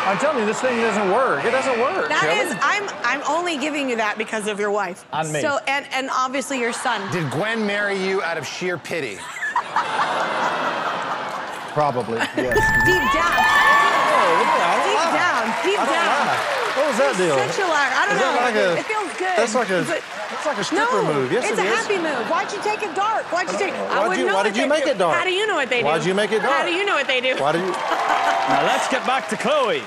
I'm 0.04 0.18
telling 0.18 0.40
you, 0.40 0.46
this 0.46 0.60
thing 0.60 0.80
doesn't 0.80 1.12
work. 1.12 1.44
It 1.44 1.52
doesn't 1.52 1.78
work. 1.78 2.08
That 2.08 2.22
Kelly. 2.22 2.40
is, 2.40 2.56
I'm 2.60 2.88
I'm 3.04 3.22
only 3.30 3.56
giving 3.56 3.88
you 3.88 3.94
that 3.96 4.18
because 4.18 4.48
of 4.48 4.58
your 4.58 4.72
wife. 4.72 5.06
On 5.12 5.30
me. 5.32 5.40
So 5.40 5.58
and 5.68 5.86
and 5.92 6.10
obviously 6.10 6.58
your 6.58 6.72
son. 6.72 7.08
Did 7.12 7.30
Gwen 7.30 7.64
marry 7.64 7.96
you 8.04 8.20
out 8.22 8.36
of 8.36 8.44
sheer 8.46 8.78
pity? 8.78 9.18
Probably, 11.72 12.18
yes. 12.18 12.58
Deep 12.84 13.04
down. 13.16 13.32
Oh, 14.12 14.84
Deep 14.84 15.08
down, 15.16 15.31
deep 15.64 15.78
down. 15.78 16.26
What 16.76 16.86
was 16.88 16.98
that 16.98 17.14
deal? 17.20 17.36
Such 17.36 17.60
a 17.60 17.68
liar. 17.68 17.92
I 17.92 18.02
don't 18.08 18.16
Is 18.16 18.22
know. 18.22 18.34
like 18.42 18.56
a- 18.56 18.74
it 18.80 18.86
feels 18.88 19.12
good. 19.20 19.36
that's 19.36 19.54
like 19.54 19.70
a- 19.70 19.84
Is 19.84 19.90
it- 19.90 20.02
like 20.46 20.58
a 20.58 20.64
stripper 20.64 21.02
no, 21.02 21.12
move. 21.14 21.30
Yes, 21.30 21.44
it's 21.44 21.58
it 21.58 21.62
a 21.62 21.68
is. 21.68 21.74
happy 21.76 21.98
move. 22.02 22.24
Why'd 22.28 22.50
you 22.50 22.58
take 22.64 22.82
it 22.82 22.94
dark? 22.96 23.22
Why'd 23.30 23.46
you 23.52 23.58
take? 23.58 23.74
Why'd 23.74 24.08
wouldn't 24.08 24.18
you- 24.18 24.26
know 24.26 24.34
why 24.34 24.42
did 24.42 24.56
you 24.56 24.66
make 24.66 24.84
do. 24.84 24.90
it 24.90 24.98
dark? 24.98 25.14
How 25.16 25.24
do 25.24 25.30
you 25.30 25.46
know 25.46 25.54
what 25.54 25.68
they 25.70 25.80
do? 25.80 25.86
Why'd 25.86 26.04
you 26.04 26.14
make 26.14 26.32
it 26.32 26.42
dark? 26.42 26.52
How 26.56 26.64
do 26.64 26.72
you 26.72 26.84
know 26.84 26.94
what 26.96 27.06
they 27.06 27.20
do? 27.20 27.36
Why 27.36 27.52
do 27.52 27.58
you? 27.58 27.70
Now 27.70 28.62
let's 28.66 28.88
get 28.88 29.06
back 29.06 29.28
to 29.28 29.36
Chloe. 29.36 29.82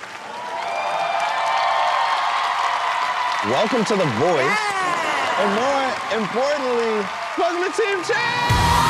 Welcome 3.52 3.84
to 3.86 3.96
The 3.98 4.06
Voice. 4.22 4.58
And 5.38 5.50
more 5.60 5.86
importantly, 6.24 7.06
welcome 7.38 7.64
to 7.66 7.72
Team 7.82 8.00
Chance! 8.06 8.85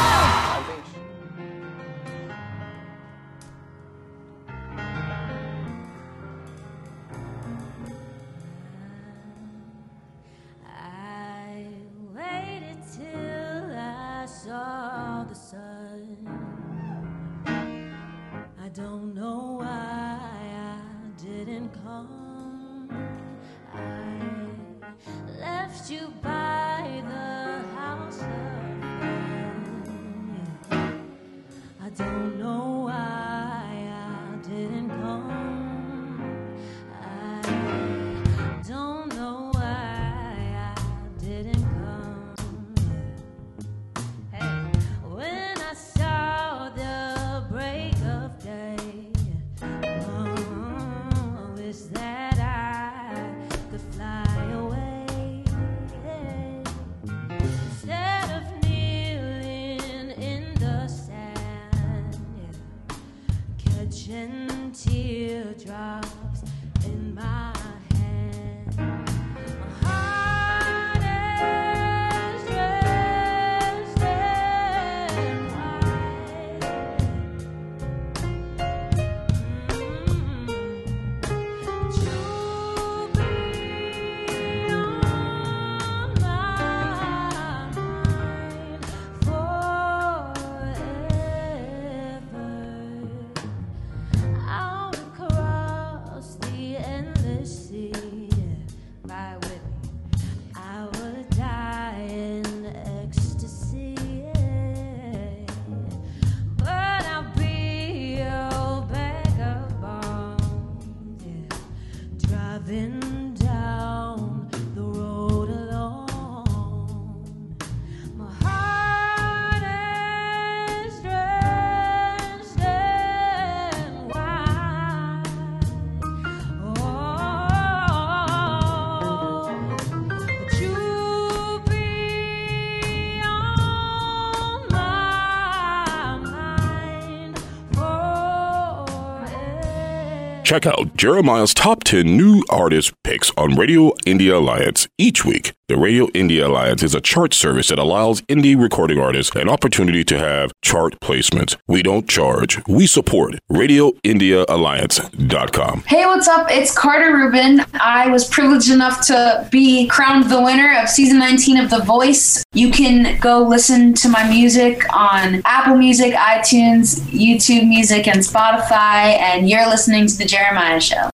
Check 140.55 140.67
out 140.67 140.95
Jeremiah's 140.95 141.53
top 141.53 141.83
10 141.83 142.15
new 142.15 142.41
artist 142.49 142.93
picks 143.03 143.29
on 143.35 143.55
Radio 143.55 143.91
Indie 144.05 144.33
Alliance 144.33 144.87
each 144.97 145.25
week. 145.25 145.51
The 145.67 145.77
Radio 145.77 146.05
Indie 146.09 146.45
Alliance 146.45 146.83
is 146.83 146.93
a 146.93 147.01
chart 147.01 147.33
service 147.33 147.69
that 147.69 147.79
allows 147.79 148.21
indie 148.21 148.55
recording 148.55 148.99
artists 148.99 149.35
an 149.35 149.49
opportunity 149.49 150.03
to 150.03 150.19
have 150.19 150.51
chart 150.61 150.99
placements. 150.99 151.57
We 151.67 151.81
don't 151.81 152.07
charge, 152.07 152.63
we 152.67 152.85
support. 152.85 153.39
RadioIndieAlliance.com. 153.51 155.83
Hey, 155.87 156.05
what's 156.05 156.27
up? 156.27 156.51
It's 156.51 156.71
Carter 156.71 157.15
Rubin. 157.15 157.65
I 157.73 158.09
was 158.09 158.29
privileged 158.29 158.69
enough 158.69 159.07
to 159.07 159.47
be 159.51 159.87
crowned 159.87 160.29
the 160.29 160.39
winner 160.39 160.79
of 160.79 160.87
season 160.87 161.17
19 161.17 161.59
of 161.59 161.71
The 161.71 161.79
Voice. 161.79 162.43
You 162.53 162.71
can 162.71 163.19
go 163.19 163.41
listen 163.41 163.95
to 163.95 164.07
my 164.07 164.29
music 164.29 164.83
on 164.95 165.41
Apple 165.45 165.77
Music, 165.77 166.13
iTunes, 166.13 166.99
YouTube 167.09 167.67
Music, 167.67 168.07
and 168.07 168.19
Spotify. 168.19 169.17
And 169.17 169.49
you're 169.49 169.67
listening 169.67 170.05
to 170.05 170.15
The 170.15 170.25
Jeremiah 170.25 170.44
Show. 170.79 171.09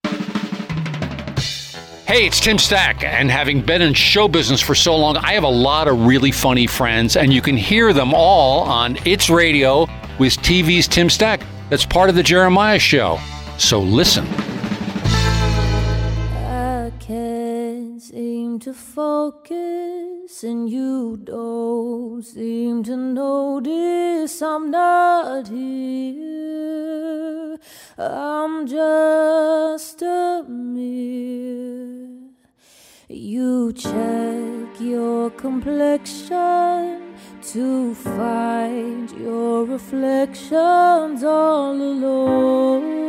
Hey, 2.04 2.26
it's 2.26 2.40
Tim 2.40 2.58
Stack, 2.58 3.04
and 3.04 3.30
having 3.30 3.62
been 3.62 3.80
in 3.80 3.94
show 3.94 4.26
business 4.26 4.60
for 4.60 4.74
so 4.74 4.96
long, 4.96 5.16
I 5.18 5.34
have 5.34 5.44
a 5.44 5.48
lot 5.48 5.86
of 5.86 6.04
really 6.04 6.32
funny 6.32 6.66
friends, 6.66 7.16
and 7.16 7.32
you 7.32 7.40
can 7.40 7.56
hear 7.56 7.92
them 7.92 8.12
all 8.12 8.62
on 8.62 8.98
It's 9.04 9.30
Radio 9.30 9.82
with 10.18 10.36
TV's 10.38 10.88
Tim 10.88 11.08
Stack. 11.08 11.42
That's 11.68 11.86
part 11.86 12.10
of 12.10 12.16
the 12.16 12.24
Jeremiah 12.24 12.80
Show. 12.80 13.20
So 13.56 13.78
listen. 13.78 14.26
Seem 18.50 18.58
to 18.58 18.72
focus, 18.72 20.42
and 20.42 20.68
you 20.68 21.16
don't 21.22 22.20
seem 22.22 22.82
to 22.82 22.96
notice 22.96 24.42
I'm 24.42 24.72
not 24.72 25.46
here. 25.48 27.56
I'm 27.96 28.66
just 28.66 30.02
a 30.02 30.44
mirror. 30.48 32.08
You 33.08 33.72
check 33.72 34.80
your 34.80 35.30
complexion 35.30 37.14
to 37.52 37.94
find 37.94 39.12
your 39.12 39.64
reflections 39.64 41.22
all 41.22 41.72
alone. 41.72 43.00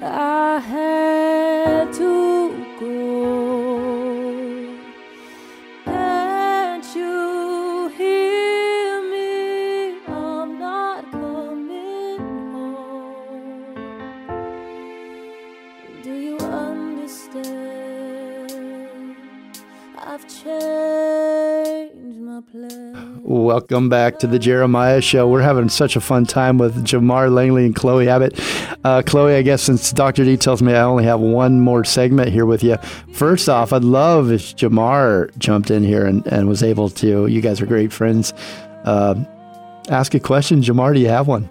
I 0.00 0.60
had 0.60 1.92
to 1.94 2.66
go. 2.78 4.76
Can't 5.84 6.96
you 6.96 7.88
hear 7.96 9.02
me? 9.10 9.98
I'm 10.06 10.58
not 10.60 11.10
coming 11.10 12.18
home. 12.52 13.74
Do 16.04 16.12
you 16.14 16.36
understand? 16.38 17.56
I've 19.98 20.28
changed. 20.28 21.07
Welcome 23.22 23.88
back 23.88 24.20
to 24.20 24.28
the 24.28 24.38
Jeremiah 24.38 25.00
Show. 25.00 25.28
We're 25.28 25.42
having 25.42 25.68
such 25.68 25.96
a 25.96 26.00
fun 26.00 26.24
time 26.24 26.56
with 26.56 26.84
Jamar 26.84 27.32
Langley 27.32 27.66
and 27.66 27.74
Chloe 27.74 28.08
Abbott. 28.08 28.38
Uh, 28.84 29.02
Chloe, 29.04 29.34
I 29.34 29.42
guess 29.42 29.62
since 29.62 29.92
Dr. 29.92 30.24
D 30.24 30.36
tells 30.36 30.62
me 30.62 30.72
I 30.72 30.82
only 30.82 31.02
have 31.02 31.18
one 31.18 31.60
more 31.60 31.84
segment 31.84 32.30
here 32.30 32.46
with 32.46 32.62
you, 32.62 32.76
first 33.12 33.48
off, 33.48 33.72
I'd 33.72 33.82
love 33.82 34.30
if 34.30 34.54
Jamar 34.54 35.36
jumped 35.38 35.72
in 35.72 35.82
here 35.82 36.06
and, 36.06 36.24
and 36.28 36.48
was 36.48 36.62
able 36.62 36.90
to. 36.90 37.26
You 37.26 37.40
guys 37.40 37.60
are 37.60 37.66
great 37.66 37.92
friends. 37.92 38.32
Uh, 38.84 39.16
ask 39.88 40.14
a 40.14 40.20
question. 40.20 40.62
Jamar, 40.62 40.94
do 40.94 41.00
you 41.00 41.08
have 41.08 41.26
one 41.26 41.50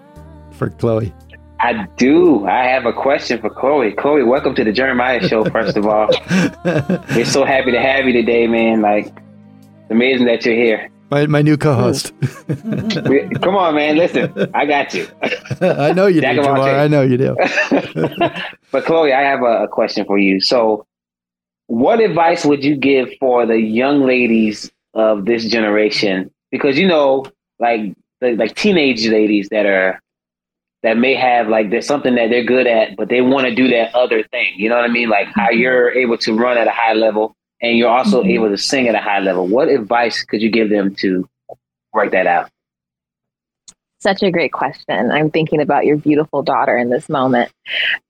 for 0.52 0.70
Chloe? 0.70 1.12
I 1.60 1.86
do. 1.96 2.46
I 2.46 2.64
have 2.64 2.86
a 2.86 2.94
question 2.94 3.40
for 3.40 3.50
Chloe. 3.50 3.92
Chloe, 3.92 4.22
welcome 4.22 4.54
to 4.54 4.64
the 4.64 4.72
Jeremiah 4.72 5.26
Show. 5.28 5.44
First 5.44 5.76
of 5.76 5.86
all, 5.86 6.08
we're 7.14 7.26
so 7.26 7.44
happy 7.44 7.72
to 7.72 7.80
have 7.80 8.06
you 8.06 8.12
today, 8.12 8.46
man. 8.46 8.80
Like, 8.80 9.12
it's 9.88 9.94
amazing 9.94 10.26
that 10.26 10.44
you're 10.44 10.54
here. 10.54 10.90
My, 11.10 11.26
my 11.26 11.40
new 11.40 11.56
co-host. 11.56 12.12
Come 13.40 13.56
on, 13.56 13.74
man. 13.74 13.96
Listen, 13.96 14.50
I 14.52 14.66
got 14.66 14.92
you. 14.92 15.08
I 15.62 15.94
know 15.94 16.08
you 16.08 16.16
do, 16.16 16.20
Jack 16.20 16.36
of 16.36 16.44
Jamar. 16.44 16.78
I 16.78 16.88
know 16.88 17.00
you 17.00 17.16
do. 17.16 17.34
But 18.70 18.84
Chloe, 18.84 19.14
I 19.14 19.22
have 19.22 19.40
a, 19.40 19.64
a 19.64 19.68
question 19.68 20.04
for 20.04 20.18
you. 20.18 20.42
So, 20.42 20.84
what 21.68 22.00
advice 22.00 22.44
would 22.44 22.62
you 22.62 22.76
give 22.76 23.08
for 23.18 23.46
the 23.46 23.58
young 23.58 24.04
ladies 24.04 24.70
of 24.92 25.24
this 25.24 25.46
generation? 25.46 26.30
Because 26.50 26.78
you 26.78 26.86
know, 26.86 27.24
like 27.58 27.94
the, 28.20 28.36
like 28.36 28.54
teenage 28.56 29.08
ladies 29.08 29.48
that 29.50 29.64
are 29.64 30.02
that 30.82 30.98
may 30.98 31.14
have 31.14 31.48
like 31.48 31.70
there's 31.70 31.86
something 31.86 32.14
that 32.16 32.28
they're 32.28 32.44
good 32.44 32.66
at, 32.66 32.94
but 32.98 33.08
they 33.08 33.22
want 33.22 33.46
to 33.46 33.54
do 33.54 33.68
that 33.68 33.94
other 33.94 34.22
thing. 34.24 34.52
You 34.58 34.68
know 34.68 34.76
what 34.76 34.84
I 34.84 34.92
mean? 34.92 35.08
Like 35.08 35.28
how 35.28 35.48
mm-hmm. 35.48 35.60
you're 35.60 35.90
able 35.92 36.18
to 36.18 36.36
run 36.36 36.58
at 36.58 36.66
a 36.66 36.72
high 36.72 36.92
level 36.92 37.34
and 37.60 37.76
you're 37.76 37.90
also 37.90 38.22
Mhm. 38.22 38.34
able 38.34 38.48
to 38.50 38.56
sing 38.56 38.88
at 38.88 38.94
a 38.94 39.00
high 39.00 39.20
level. 39.20 39.46
What 39.46 39.68
advice 39.68 40.22
could 40.22 40.42
you 40.42 40.50
give 40.50 40.70
them 40.70 40.94
to 40.96 41.28
work 41.92 42.12
that 42.12 42.26
out? 42.26 42.50
Such 44.00 44.22
a 44.22 44.30
great 44.30 44.52
question. 44.52 45.10
I'm 45.10 45.30
thinking 45.30 45.60
about 45.60 45.84
your 45.84 45.96
beautiful 45.96 46.42
daughter 46.42 46.76
in 46.76 46.88
this 46.88 47.08
moment. 47.08 47.50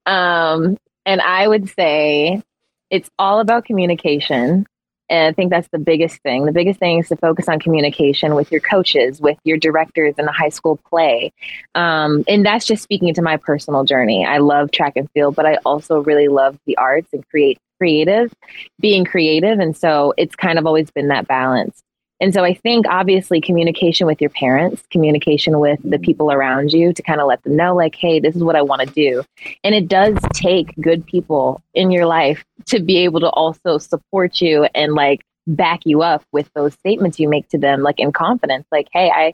Um, 0.05 0.76
and 1.07 1.20
I 1.22 1.49
would 1.49 1.70
say 1.70 2.42
it's 2.90 3.11
all 3.18 3.40
about 3.40 3.64
communication. 3.64 4.66
And 5.11 5.28
I 5.28 5.32
think 5.32 5.51
that's 5.51 5.68
the 5.72 5.78
biggest 5.78 6.20
thing. 6.20 6.44
The 6.44 6.53
biggest 6.53 6.78
thing 6.78 6.99
is 6.99 7.09
to 7.09 7.16
focus 7.16 7.49
on 7.49 7.59
communication 7.61 8.34
with 8.34 8.53
your 8.53 8.61
coaches, 8.61 9.18
with 9.22 9.38
your 9.44 9.57
directors 9.57 10.14
in 10.18 10.26
the 10.26 10.32
high 10.32 10.51
school 10.51 10.78
play. 10.90 11.32
Um, 11.74 12.24
and 12.28 12.44
that's 12.44 12.66
just 12.66 12.82
speaking 12.82 13.14
to 13.14 13.22
my 13.22 13.38
personal 13.38 13.84
journey. 13.84 14.26
I 14.26 14.36
love 14.36 14.70
track 14.70 14.92
and 14.96 15.11
field, 15.12 15.34
but 15.34 15.46
I 15.46 15.57
also 15.64 16.01
really 16.01 16.28
love 16.28 16.59
the 16.66 16.76
arts 16.76 17.09
and 17.14 17.26
create 17.30 17.59
creative, 17.79 18.33
being 18.81 19.05
creative. 19.05 19.59
And 19.59 19.76
so 19.76 20.12
it's 20.16 20.37
kind 20.37 20.59
of 20.59 20.66
always 20.66 20.91
been 20.91 21.09
that 21.09 21.26
balance. 21.26 21.83
And 22.20 22.35
so 22.35 22.43
I 22.45 22.53
think 22.53 22.87
obviously 22.89 23.41
communication 23.41 24.07
with 24.07 24.20
your 24.20 24.31
parents, 24.31 24.83
communication 24.91 25.61
with 25.61 25.79
the 25.85 25.99
people 25.99 26.33
around 26.33 26.72
you 26.72 26.93
to 26.93 27.03
kind 27.03 27.20
of 27.20 27.29
let 27.29 27.43
them 27.45 27.55
know, 27.55 27.76
like, 27.76 27.95
hey, 27.95 28.18
this 28.18 28.35
is 28.35 28.43
what 28.43 28.57
I 28.57 28.62
want 28.62 28.83
to 28.83 28.93
do. 28.93 29.22
And 29.62 29.74
it 29.74 29.87
does 29.87 30.18
take 30.33 30.74
good 30.81 31.07
people 31.07 31.62
in 31.74 31.93
your 31.93 32.07
life 32.07 32.45
to 32.66 32.81
be 32.81 32.99
able 32.99 33.20
to 33.20 33.29
also 33.31 33.79
support 33.79 34.41
you 34.41 34.64
and 34.74 34.95
like 34.95 35.22
back 35.47 35.81
you 35.85 36.03
up 36.03 36.24
with 36.33 36.51
those 36.55 36.74
statements 36.74 37.20
you 37.20 37.29
make 37.29 37.49
to 37.51 37.59
them, 37.59 37.83
like 37.83 38.01
in 38.01 38.12
confidence, 38.12 38.66
like, 38.72 38.89
hey, 38.93 39.11
I, 39.14 39.33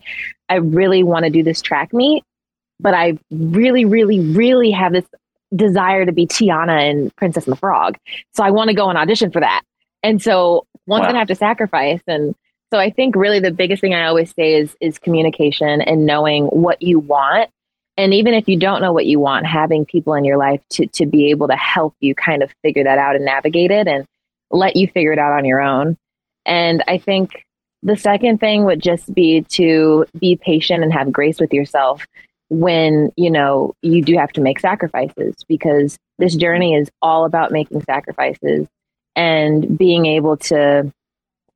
I 0.49 0.57
really 0.57 1.03
want 1.03 1.24
to 1.24 1.30
do 1.30 1.42
this 1.42 1.62
track 1.62 1.95
meet, 1.95 2.22
but 2.78 2.92
I 2.92 3.18
really, 3.30 3.86
really, 3.86 4.20
really 4.20 4.70
have 4.72 4.92
this 4.92 5.07
desire 5.55 6.05
to 6.07 6.12
be 6.12 6.26
Tiana 6.26 6.90
and 6.90 7.14
Princess 7.16 7.44
and 7.46 7.52
the 7.52 7.57
Frog. 7.59 7.96
So 8.34 8.42
I 8.44 8.50
want 8.50 8.68
to 8.68 8.74
go 8.74 8.88
and 8.88 8.98
audition 8.98 9.30
for 9.30 9.40
that. 9.40 9.62
And 10.02 10.20
so 10.22 10.66
one's 10.86 11.02
Wow. 11.02 11.09
gonna 11.09 11.18
have 11.18 11.28
to 11.28 11.34
sacrifice. 11.34 12.00
And 12.07 12.34
so 12.72 12.78
I 12.78 12.90
think 12.90 13.14
really 13.16 13.40
the 13.40 13.50
biggest 13.50 13.80
thing 13.80 13.94
I 13.94 14.07
always 14.07 14.34
say 14.34 14.55
is 14.55 14.76
is 14.80 14.98
communication 14.98 15.80
and 15.80 16.07
knowing 16.07 16.46
what 16.46 16.82
you 16.82 16.98
want. 16.98 17.50
And 17.96 18.12
even 18.12 18.34
if 18.34 18.48
you 18.48 18.59
don't 18.59 18.82
know 18.82 18.92
what 18.92 19.07
you 19.07 19.20
want, 19.20 19.46
having 19.46 19.84
people 19.84 20.14
in 20.14 20.24
your 20.24 20.36
life 20.36 20.61
to 20.70 20.86
to 20.88 21.07
be 21.07 21.30
able 21.30 21.48
to 21.48 21.57
help 21.57 21.94
you 22.00 22.14
kind 22.14 22.42
of 22.42 22.52
figure 22.62 22.84
that 22.84 22.98
out 22.98 23.14
and 23.16 23.24
navigate 23.24 23.70
it 23.70 23.86
and 23.86 24.05
let 24.50 24.76
you 24.76 24.88
figure 24.88 25.12
it 25.12 25.18
out 25.18 25.32
on 25.32 25.44
your 25.44 25.61
own. 25.61 25.96
And 26.44 26.82
I 26.88 26.98
think 26.98 27.44
the 27.82 27.96
second 27.96 28.38
thing 28.40 28.64
would 28.64 28.82
just 28.82 29.12
be 29.14 29.42
to 29.50 30.07
be 30.18 30.36
patient 30.36 30.82
and 30.82 30.92
have 30.92 31.12
grace 31.12 31.38
with 31.38 31.52
yourself 31.52 32.05
when 32.61 33.11
you 33.16 33.30
know 33.30 33.74
you 33.82 34.02
do 34.02 34.16
have 34.16 34.32
to 34.32 34.40
make 34.40 34.61
sacrifices 34.61 35.34
because 35.48 35.96
this 36.18 36.36
journey 36.36 36.74
is 36.74 36.90
all 37.02 37.24
about 37.24 37.50
making 37.52 37.82
sacrifices 37.82 38.66
and 39.16 39.76
being 39.76 40.07
able 40.07 40.36
to 40.36 40.90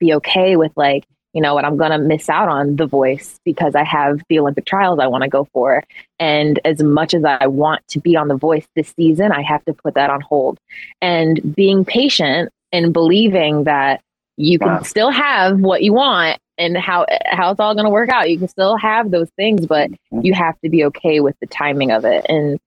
be 0.01 0.13
okay 0.15 0.57
with 0.57 0.73
like 0.77 1.05
you 1.35 1.43
know 1.43 1.55
what 1.55 1.65
i'm 1.65 1.77
going 1.77 1.91
to 1.91 1.99
miss 1.99 2.29
out 2.29 2.49
on 2.49 2.77
the 2.77 2.87
voice 2.87 3.39
because 3.45 3.75
i 3.75 3.85
have 3.85 4.21
the 4.29 4.39
olympic 4.39 4.65
trials 4.65 4.99
i 4.99 5.07
want 5.07 5.23
to 5.23 5.29
go 5.29 5.47
for 5.53 5.85
and 6.19 6.59
as 6.65 6.83
much 6.83 7.15
as 7.15 7.25
i 7.25 7.47
want 7.47 7.87
to 7.89 8.01
be 8.01 8.17
on 8.17 8.29
the 8.29 8.37
voice 8.37 8.67
this 8.75 8.93
season 8.97 9.31
i 9.33 9.43
have 9.43 9.65
to 9.65 9.73
put 9.73 9.95
that 9.95 10.11
on 10.11 10.21
hold 10.21 10.59
and 11.01 11.55
being 11.55 11.85
patient 11.85 12.51
and 12.73 12.93
believing 12.93 13.65
that 13.65 14.01
you 14.37 14.59
can 14.59 14.69
Wow. 14.69 14.83
still 14.83 15.11
have 15.11 15.61
what 15.61 15.83
you 15.83 15.93
want 15.93 16.39
and 16.59 16.77
how 16.77 17.07
how 17.27 17.51
it's 17.51 17.61
all 17.61 17.75
going 17.75 17.87
to 17.87 17.91
work 17.91 18.11
out. 18.11 18.31
You 18.31 18.39
can 18.39 18.49
still 18.49 18.77
have 18.77 19.11
those 19.11 19.31
things 19.31 19.67
but 19.67 19.91
mm-hmm. 19.91 20.21
you 20.23 20.35
have 20.35 20.61
to 20.61 20.69
be 20.69 20.85
okay 20.87 21.21
with 21.21 21.37
the 21.41 21.47
timing 21.47 21.91
of 21.91 22.05
it. 22.05 22.27
And 22.29 22.59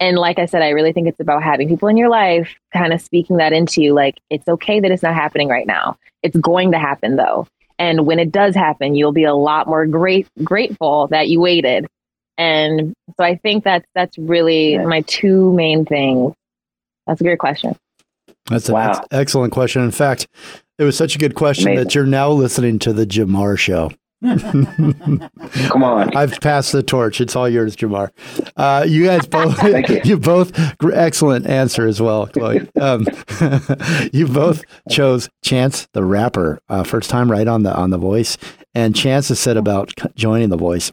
and 0.00 0.16
like 0.16 0.38
i 0.38 0.46
said 0.46 0.62
i 0.62 0.70
really 0.70 0.92
think 0.92 1.06
it's 1.06 1.20
about 1.20 1.42
having 1.42 1.68
people 1.68 1.88
in 1.88 1.96
your 1.96 2.08
life 2.08 2.54
kind 2.72 2.92
of 2.92 3.00
speaking 3.00 3.36
that 3.36 3.52
into 3.52 3.82
you 3.82 3.94
like 3.94 4.18
it's 4.30 4.48
okay 4.48 4.80
that 4.80 4.90
it's 4.90 5.02
not 5.02 5.14
happening 5.14 5.48
right 5.48 5.66
now. 5.66 5.96
It's 6.22 6.36
going 6.36 6.72
to 6.72 6.78
happen 6.78 7.16
though. 7.16 7.46
And 7.78 8.06
when 8.06 8.18
it 8.18 8.32
does 8.32 8.54
happen 8.54 8.94
you'll 8.94 9.12
be 9.12 9.24
a 9.24 9.34
lot 9.34 9.66
more 9.66 9.86
great 9.86 10.28
grateful 10.42 11.08
that 11.08 11.28
you 11.28 11.40
waited. 11.40 11.86
And 12.38 12.94
so 13.18 13.24
i 13.24 13.36
think 13.36 13.64
that's 13.64 13.86
that's 13.94 14.16
really 14.18 14.78
my 14.78 15.02
two 15.02 15.52
main 15.52 15.84
things. 15.84 16.34
That's 17.06 17.20
a 17.20 17.24
great 17.24 17.38
question. 17.38 17.76
That's 18.46 18.68
an 18.68 18.76
ex- 18.76 18.98
excellent 19.10 19.52
question. 19.52 19.82
In 19.82 19.90
fact, 19.90 20.26
it 20.82 20.84
was 20.84 20.96
such 20.96 21.14
a 21.14 21.18
good 21.18 21.34
question 21.34 21.68
Amazing. 21.68 21.84
that 21.84 21.94
you're 21.94 22.06
now 22.06 22.30
listening 22.30 22.78
to 22.80 22.92
the 22.92 23.06
Jamar 23.06 23.56
show. 23.56 23.92
Come 24.22 25.82
on. 25.82 26.16
I've 26.16 26.40
passed 26.40 26.72
the 26.72 26.82
torch. 26.82 27.20
It's 27.20 27.34
all 27.34 27.48
yours, 27.48 27.74
Jamar. 27.76 28.10
Uh, 28.56 28.84
you 28.86 29.04
guys 29.04 29.26
both, 29.26 29.56
Thank 29.58 29.88
you. 29.88 30.00
you 30.04 30.18
both, 30.18 30.52
excellent 30.92 31.46
answer 31.46 31.86
as 31.86 32.00
well, 32.00 32.26
Chloe. 32.26 32.68
Um, 32.80 33.06
you 34.12 34.26
both 34.26 34.64
chose 34.90 35.28
Chance 35.42 35.88
the 35.92 36.04
rapper, 36.04 36.60
uh, 36.68 36.84
first 36.84 37.10
time 37.10 37.30
right 37.30 37.46
on 37.46 37.62
the 37.62 37.74
on 37.74 37.90
the 37.90 37.98
Voice. 37.98 38.38
And 38.74 38.94
Chance 38.94 39.28
has 39.28 39.38
said 39.38 39.56
about 39.56 39.92
joining 40.14 40.48
the 40.48 40.56
Voice. 40.56 40.92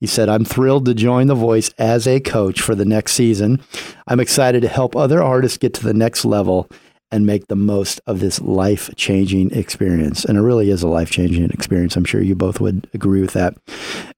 He 0.00 0.06
said, 0.06 0.28
I'm 0.28 0.44
thrilled 0.44 0.84
to 0.86 0.94
join 0.94 1.26
The 1.26 1.34
Voice 1.34 1.70
as 1.78 2.06
a 2.06 2.20
coach 2.20 2.60
for 2.60 2.74
the 2.74 2.84
next 2.84 3.14
season. 3.14 3.62
I'm 4.06 4.20
excited 4.20 4.60
to 4.62 4.68
help 4.68 4.94
other 4.94 5.22
artists 5.22 5.56
get 5.56 5.72
to 5.74 5.84
the 5.84 5.94
next 5.94 6.24
level 6.26 6.68
and 7.10 7.26
make 7.26 7.46
the 7.46 7.56
most 7.56 8.00
of 8.06 8.20
this 8.20 8.40
life 8.40 8.90
changing 8.96 9.52
experience. 9.52 10.24
And 10.24 10.36
it 10.36 10.42
really 10.42 10.70
is 10.70 10.82
a 10.82 10.88
life 10.88 11.10
changing 11.10 11.50
experience. 11.50 11.96
I'm 11.96 12.04
sure 12.04 12.20
you 12.20 12.34
both 12.34 12.60
would 12.60 12.88
agree 12.94 13.20
with 13.20 13.32
that. 13.32 13.56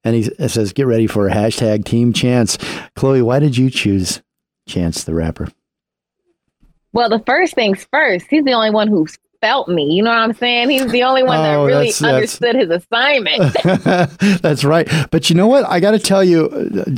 And 0.05 0.15
he 0.17 0.23
says, 0.49 0.73
Get 0.73 0.87
ready 0.87 1.07
for 1.07 1.29
a 1.29 1.33
hashtag 1.35 1.85
Team 1.85 2.13
Chance. 2.13 2.59
Chloe, 2.97 3.23
why 3.23 3.39
did 3.39 3.57
you 3.57 3.71
choose 3.71 4.23
Chance 4.67 5.05
the 5.05 5.15
rapper? 5.15 5.49
well 6.93 7.09
the 7.09 7.23
first 7.27 7.55
things 7.55 7.87
first 7.93 8.27
he's 8.31 8.45
the 8.45 8.53
only 8.53 8.71
one 8.71 8.89
who 8.89 9.07
felt 9.41 9.69
me 9.69 9.85
you 9.85 10.03
know 10.03 10.11
what 10.11 10.19
i'm 10.19 10.33
saying 10.35 10.69
he's 10.69 10.91
the 10.91 11.03
only 11.03 11.23
one 11.23 11.41
that 11.43 11.55
Oh, 11.57 11.65
really 11.67 11.91
that's- 11.93 11.99
that's- 12.01 12.15
understood 12.15 12.57
his 12.57 12.71
assignment 12.71 13.55
that's 14.43 14.65
right. 14.65 14.89
But 15.11 15.31
you 15.31 15.37
know 15.37 15.47
what? 15.47 15.65
I 15.69 15.81
got 15.81 15.93
to 15.93 15.99
tell 15.99 16.23
you, 16.25 16.47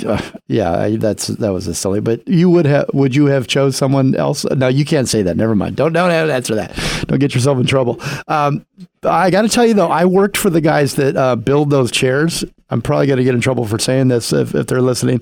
uh, 0.07 0.21
yeah, 0.49 0.73
I, 0.73 0.97
that's 0.97 1.27
that 1.29 1.53
was 1.53 1.67
a 1.67 1.75
silly. 1.75 2.01
But 2.01 2.27
you 2.27 2.49
would 2.51 2.67
have, 2.67 2.87
would 2.93 3.15
you 3.15 3.27
have 3.27 3.47
chose 3.47 3.77
someone 3.77 4.15
else? 4.15 4.45
No, 4.47 4.69
you 4.69 4.85
can't 4.85 5.09
say 5.09 5.23
that. 5.23 5.37
Never 5.37 5.55
mind. 5.55 5.77
Don't 5.77 5.93
don't 5.93 6.11
answer 6.11 6.55
that. 6.55 6.75
Don't 7.07 7.19
get 7.19 7.35
yourself 7.35 7.59
in 7.59 7.67
trouble. 7.67 8.01
Um, 8.29 8.65
I 9.03 9.31
got 9.31 9.43
to 9.43 9.49
tell 9.49 9.67
you 9.67 9.75
though, 9.75 9.89
I 9.89 10.05
worked 10.05 10.37
for 10.37 10.51
the 10.51 10.61
guys 10.61 10.95
that 10.97 11.17
uh, 11.17 11.37
build 11.37 11.71
those 11.71 11.91
chairs. 11.91 12.45
I'm 12.71 12.83
probably 12.83 13.07
going 13.07 13.17
to 13.19 13.25
get 13.25 13.35
in 13.35 13.41
trouble 13.41 13.67
for 13.67 13.79
saying 13.79 14.09
this 14.09 14.33
if, 14.33 14.55
if 14.55 14.67
they're 14.67 14.81
listening. 14.81 15.21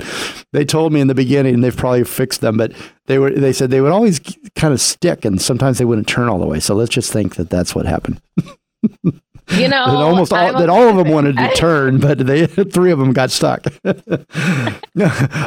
They 0.53 0.65
told 0.65 0.93
me 0.93 1.01
in 1.01 1.07
the 1.07 1.15
beginning, 1.15 1.61
they've 1.61 1.77
probably 1.77 2.05
fixed 2.05 2.41
them, 2.41 2.59
but 2.59 2.73
they 3.07 3.19
were 3.19 3.31
they 3.31 3.53
said 3.53 3.71
they 3.71 3.81
would 3.81 3.93
always 3.93 4.21
kind 4.55 4.75
of 4.75 4.81
stick, 4.81 5.25
and 5.25 5.41
sometimes 5.41 5.79
they 5.79 5.85
wouldn't 5.85 6.09
turn 6.09 6.29
all 6.29 6.39
the 6.39 6.47
way. 6.47 6.61
So 6.61 6.75
let's 6.75 6.91
just 6.91 7.13
think 7.13 7.37
that 7.37 7.49
that's 7.49 7.75
what 7.75 7.87
happened. 7.87 8.21
you 8.43 9.67
know 9.67 9.87
that 9.87 9.97
almost 9.97 10.33
all, 10.33 10.53
that 10.59 10.69
all 10.69 10.89
of 10.89 10.97
them 10.97 11.09
wanted 11.09 11.37
to 11.37 11.49
turn, 11.57 12.01
but 12.01 12.19
they 12.19 12.47
three 12.47 12.91
of 12.91 12.99
them 12.99 13.13
got 13.15 13.31
stuck. 13.31 13.65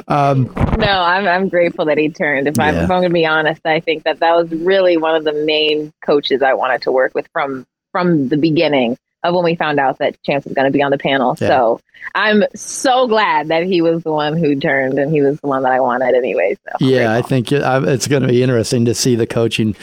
um, 0.07 0.51
no 0.77 1.01
i'm, 1.03 1.27
I'm 1.27 1.49
grateful 1.49 1.85
that 1.85 1.97
he 1.97 2.09
turned 2.09 2.47
if, 2.47 2.59
I'm, 2.59 2.75
if 2.75 2.83
i'm 2.83 2.99
going 2.99 3.03
to 3.03 3.09
be 3.09 3.25
honest 3.25 3.61
i 3.65 3.79
think 3.79 4.03
that 4.03 4.19
that 4.19 4.35
was 4.35 4.49
really 4.51 4.97
one 4.97 5.15
of 5.15 5.23
the 5.23 5.33
main 5.45 5.91
coaches 6.05 6.41
i 6.41 6.53
wanted 6.53 6.81
to 6.83 6.91
work 6.91 7.13
with 7.13 7.27
from 7.33 7.65
from 7.91 8.29
the 8.29 8.37
beginning 8.37 8.97
of 9.23 9.35
when 9.35 9.43
we 9.43 9.55
found 9.55 9.79
out 9.79 9.99
that 9.99 10.21
chance 10.23 10.45
was 10.45 10.53
going 10.53 10.65
to 10.65 10.71
be 10.71 10.81
on 10.81 10.91
the 10.91 10.97
panel 10.97 11.37
Yeah. 11.39 11.47
so 11.47 11.81
i'm 12.15 12.43
so 12.55 13.07
glad 13.07 13.49
that 13.49 13.63
he 13.63 13.81
was 13.81 14.01
the 14.03 14.11
one 14.11 14.35
who 14.35 14.55
turned 14.59 14.97
and 14.97 15.11
he 15.11 15.21
was 15.21 15.39
the 15.41 15.47
one 15.47 15.61
that 15.63 15.71
i 15.71 15.79
wanted 15.79 16.15
anyway 16.15 16.57
so 16.65 16.85
yeah, 16.87 17.13
I 17.13 17.21
think 17.21 17.51
it's 17.51 18.07
going 18.07 18.23
to 18.23 18.27
be 18.27 18.41
interesting 18.41 18.85
to 18.85 18.95
see 18.95 19.15
the 19.15 19.27
coaching 19.27 19.75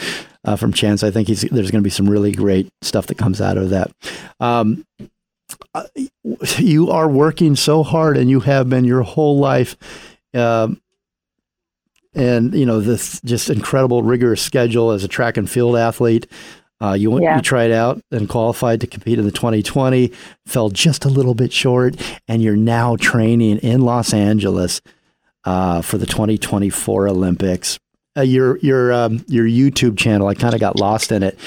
uh, 0.45 0.55
from 0.55 0.71
Chance. 0.73 1.03
I 1.03 1.11
think 1.11 1.27
he's, 1.27 1.41
there's 1.41 1.69
going 1.71 1.81
to 1.81 1.87
be 1.87 1.89
some 1.89 2.09
really 2.09 2.31
great 2.31 2.69
stuff 2.81 3.07
that 3.07 3.17
comes 3.17 3.41
out 3.41 3.57
of 3.57 3.69
that. 3.71 3.91
Um, 4.39 4.85
uh, 5.75 5.83
you 6.57 6.89
are 6.91 7.09
working 7.09 7.55
so 7.57 7.83
hard, 7.83 8.15
and 8.17 8.29
you 8.29 8.39
have 8.39 8.69
been 8.69 8.85
your 8.85 9.01
whole 9.01 9.37
life. 9.37 9.75
Um, 10.33 10.81
and 12.15 12.53
you 12.53 12.65
know 12.65 12.79
this 12.79 13.19
just 13.21 13.49
incredible 13.49 14.01
rigorous 14.01 14.41
schedule 14.41 14.91
as 14.91 15.03
a 15.03 15.07
track 15.07 15.37
and 15.37 15.49
field 15.49 15.75
athlete. 15.75 16.25
Uh, 16.81 16.93
you 16.93 17.11
went, 17.11 17.23
Yeah. 17.23 17.35
you 17.35 17.41
tried 17.41 17.71
out 17.71 18.01
and 18.11 18.29
qualified 18.29 18.79
to 18.81 18.87
compete 18.87 19.19
in 19.19 19.25
the 19.25 19.31
2020, 19.31 20.11
fell 20.45 20.69
just 20.69 21.03
a 21.05 21.09
little 21.09 21.33
bit 21.33 21.51
short, 21.51 21.95
and 22.27 22.41
you're 22.41 22.55
now 22.55 22.95
training 22.95 23.57
in 23.57 23.81
Los 23.81 24.13
Angeles 24.13 24.81
uh, 25.45 25.81
for 25.81 25.97
the 25.97 26.05
2024 26.05 27.07
Olympics. 27.09 27.79
Uh, 28.17 28.21
your 28.21 28.57
your 28.59 28.91
um, 28.91 29.23
your 29.27 29.45
YouTube 29.45 29.97
channel, 29.97 30.27
I 30.27 30.33
kind 30.35 30.53
of 30.53 30.59
got 30.59 30.77
lost 30.79 31.11
in 31.11 31.21
it. 31.23 31.37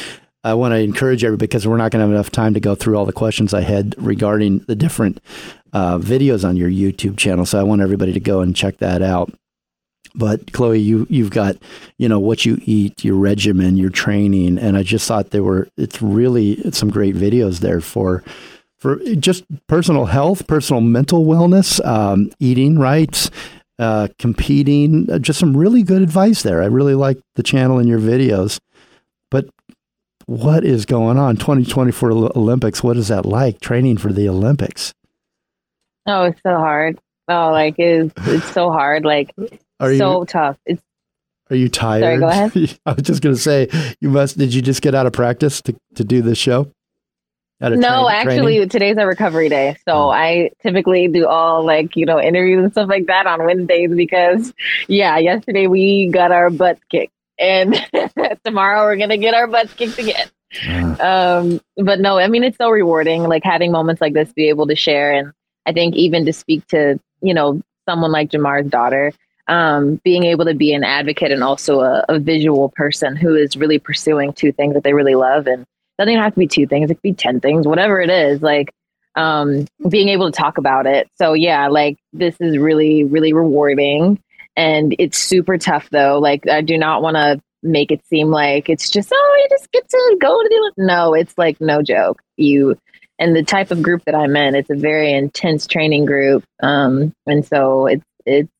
I 0.44 0.54
want 0.54 0.72
to 0.72 0.78
encourage 0.78 1.22
everybody 1.24 1.46
because 1.46 1.66
we're 1.68 1.76
not 1.76 1.92
going 1.92 2.00
to 2.00 2.06
have 2.08 2.10
enough 2.14 2.30
time 2.30 2.52
to 2.54 2.60
go 2.60 2.74
through 2.74 2.96
all 2.96 3.06
the 3.06 3.12
questions 3.12 3.54
I 3.54 3.60
had 3.60 3.94
regarding 3.96 4.58
the 4.60 4.74
different 4.74 5.20
uh, 5.72 5.98
videos 5.98 6.46
on 6.48 6.56
your 6.56 6.68
YouTube 6.68 7.16
channel. 7.16 7.46
So 7.46 7.60
I 7.60 7.62
want 7.62 7.80
everybody 7.80 8.12
to 8.12 8.20
go 8.20 8.40
and 8.40 8.54
check 8.56 8.78
that 8.78 9.02
out. 9.02 9.32
But 10.14 10.52
Chloe, 10.52 10.78
you 10.78 11.06
you've 11.08 11.30
got 11.30 11.56
you 11.98 12.08
know 12.08 12.20
what 12.20 12.44
you 12.44 12.60
eat, 12.64 13.04
your 13.04 13.16
regimen, 13.16 13.76
your 13.76 13.90
training, 13.90 14.58
and 14.58 14.76
I 14.76 14.82
just 14.82 15.08
thought 15.08 15.30
there 15.30 15.42
were 15.42 15.68
it's 15.76 16.02
really 16.02 16.70
some 16.72 16.90
great 16.90 17.14
videos 17.14 17.60
there 17.60 17.80
for 17.80 18.22
for 18.78 18.96
just 19.14 19.44
personal 19.68 20.06
health, 20.06 20.46
personal 20.48 20.80
mental 20.80 21.24
wellness, 21.24 21.84
um, 21.86 22.32
eating 22.40 22.78
right, 22.78 23.30
uh, 23.78 24.08
competing, 24.18 25.08
uh, 25.08 25.20
just 25.20 25.38
some 25.38 25.56
really 25.56 25.84
good 25.84 26.02
advice 26.02 26.42
there. 26.42 26.60
I 26.62 26.66
really 26.66 26.96
like 26.96 27.18
the 27.36 27.44
channel 27.44 27.78
and 27.78 27.88
your 27.88 28.00
videos. 28.00 28.58
But 29.30 29.48
what 30.26 30.64
is 30.64 30.84
going 30.84 31.16
on? 31.16 31.36
2024 31.36 32.10
Olympics, 32.36 32.82
what 32.82 32.96
is 32.96 33.08
that 33.08 33.24
like 33.24 33.60
training 33.60 33.98
for 33.98 34.12
the 34.12 34.28
Olympics? 34.28 34.92
Oh, 36.06 36.24
it's 36.24 36.40
so 36.42 36.56
hard. 36.56 36.98
Oh, 37.28 37.50
like 37.52 37.76
it's 37.78 38.12
it's 38.26 38.50
so 38.52 38.70
hard. 38.70 39.04
Like 39.04 39.32
Are 39.80 39.92
you 39.92 39.98
so 39.98 40.20
you- 40.20 40.26
tough. 40.26 40.58
It's 40.66 40.82
Are 41.50 41.56
you 41.56 41.68
tired? 41.68 42.02
Sorry, 42.02 42.18
go 42.18 42.28
ahead. 42.28 42.78
I 42.86 42.92
was 42.92 43.02
just 43.02 43.22
going 43.22 43.34
to 43.34 43.40
say, 43.40 43.68
you 44.00 44.08
must, 44.10 44.38
did 44.38 44.54
you 44.54 44.62
just 44.62 44.82
get 44.82 44.94
out 44.94 45.06
of 45.06 45.12
practice 45.12 45.60
to, 45.62 45.74
to 45.96 46.04
do 46.04 46.22
this 46.22 46.38
show? 46.38 46.70
No, 47.60 47.70
train- 47.70 48.06
actually, 48.10 48.54
training? 48.54 48.68
today's 48.70 48.96
a 48.98 49.06
recovery 49.06 49.48
day. 49.48 49.76
So 49.86 49.92
Oh. 49.94 50.10
I 50.10 50.50
typically 50.62 51.06
do 51.06 51.26
all 51.28 51.64
like, 51.64 51.94
you 51.94 52.06
know, 52.06 52.20
interviews 52.20 52.64
and 52.64 52.72
stuff 52.72 52.88
like 52.88 53.06
that 53.06 53.26
on 53.28 53.44
Wednesdays 53.44 53.90
because, 53.94 54.52
yeah, 54.88 55.16
yesterday 55.18 55.68
we 55.68 56.08
got 56.12 56.32
our 56.32 56.50
butts 56.50 56.80
kicked. 56.90 57.12
And 57.38 57.74
tomorrow 58.44 58.82
we're 58.84 58.96
going 58.96 59.10
to 59.10 59.16
get 59.16 59.34
our 59.34 59.46
butts 59.46 59.72
kicked 59.74 59.98
again. 59.98 60.28
Um, 61.00 61.60
but 61.76 62.00
no, 62.00 62.18
I 62.18 62.26
mean, 62.28 62.42
it's 62.44 62.58
so 62.58 62.68
rewarding, 62.68 63.22
like 63.24 63.44
having 63.44 63.70
moments 63.72 64.00
like 64.00 64.12
this, 64.12 64.32
be 64.32 64.48
able 64.48 64.66
to 64.66 64.74
share. 64.76 65.12
And 65.12 65.32
I 65.64 65.72
think 65.72 65.94
even 65.94 66.26
to 66.26 66.32
speak 66.32 66.66
to, 66.68 66.98
you 67.20 67.32
know, 67.34 67.62
someone 67.88 68.10
like 68.12 68.30
Jamar's 68.30 68.66
daughter, 68.68 69.12
um, 69.48 70.00
being 70.04 70.24
able 70.24 70.44
to 70.44 70.54
be 70.54 70.72
an 70.72 70.84
advocate 70.84 71.32
and 71.32 71.42
also 71.42 71.80
a, 71.80 72.04
a 72.08 72.18
visual 72.18 72.68
person 72.70 73.16
who 73.16 73.34
is 73.34 73.56
really 73.56 73.78
pursuing 73.78 74.32
two 74.32 74.52
things 74.52 74.74
that 74.74 74.84
they 74.84 74.92
really 74.92 75.14
love. 75.14 75.46
And 75.46 75.64
doesn't 75.98 76.10
even 76.10 76.22
have 76.22 76.34
to 76.34 76.38
be 76.38 76.46
two 76.46 76.66
things, 76.66 76.90
it 76.90 76.94
could 76.94 77.02
be 77.02 77.12
10 77.12 77.40
things, 77.40 77.66
whatever 77.66 78.00
it 78.00 78.10
is, 78.10 78.40
like, 78.40 78.72
um, 79.14 79.66
being 79.88 80.08
able 80.08 80.30
to 80.30 80.36
talk 80.36 80.58
about 80.58 80.86
it. 80.86 81.08
So 81.16 81.34
yeah, 81.34 81.68
like 81.68 81.98
this 82.12 82.34
is 82.40 82.56
really, 82.56 83.04
really 83.04 83.32
rewarding. 83.32 84.18
And 84.56 84.94
it's 84.98 85.18
super 85.18 85.58
tough 85.58 85.88
though. 85.90 86.18
Like 86.18 86.48
I 86.48 86.62
do 86.62 86.78
not 86.78 87.02
want 87.02 87.16
to 87.16 87.40
make 87.62 87.90
it 87.90 88.04
seem 88.06 88.28
like 88.30 88.68
it's 88.68 88.90
just, 88.90 89.10
oh, 89.12 89.40
you 89.42 89.56
just 89.56 89.70
get 89.70 89.88
to 89.88 90.16
go 90.20 90.42
to 90.42 90.48
the 90.48 90.84
no, 90.84 91.14
it's 91.14 91.36
like 91.36 91.60
no 91.60 91.82
joke. 91.82 92.22
You 92.36 92.76
and 93.18 93.36
the 93.36 93.44
type 93.44 93.70
of 93.70 93.82
group 93.82 94.04
that 94.06 94.14
I'm 94.14 94.34
in, 94.36 94.54
it's 94.54 94.70
a 94.70 94.74
very 94.74 95.12
intense 95.12 95.66
training 95.66 96.06
group. 96.06 96.44
Um, 96.62 97.12
and 97.26 97.46
so 97.46 97.86
it's 97.86 98.04
it's 98.24 98.50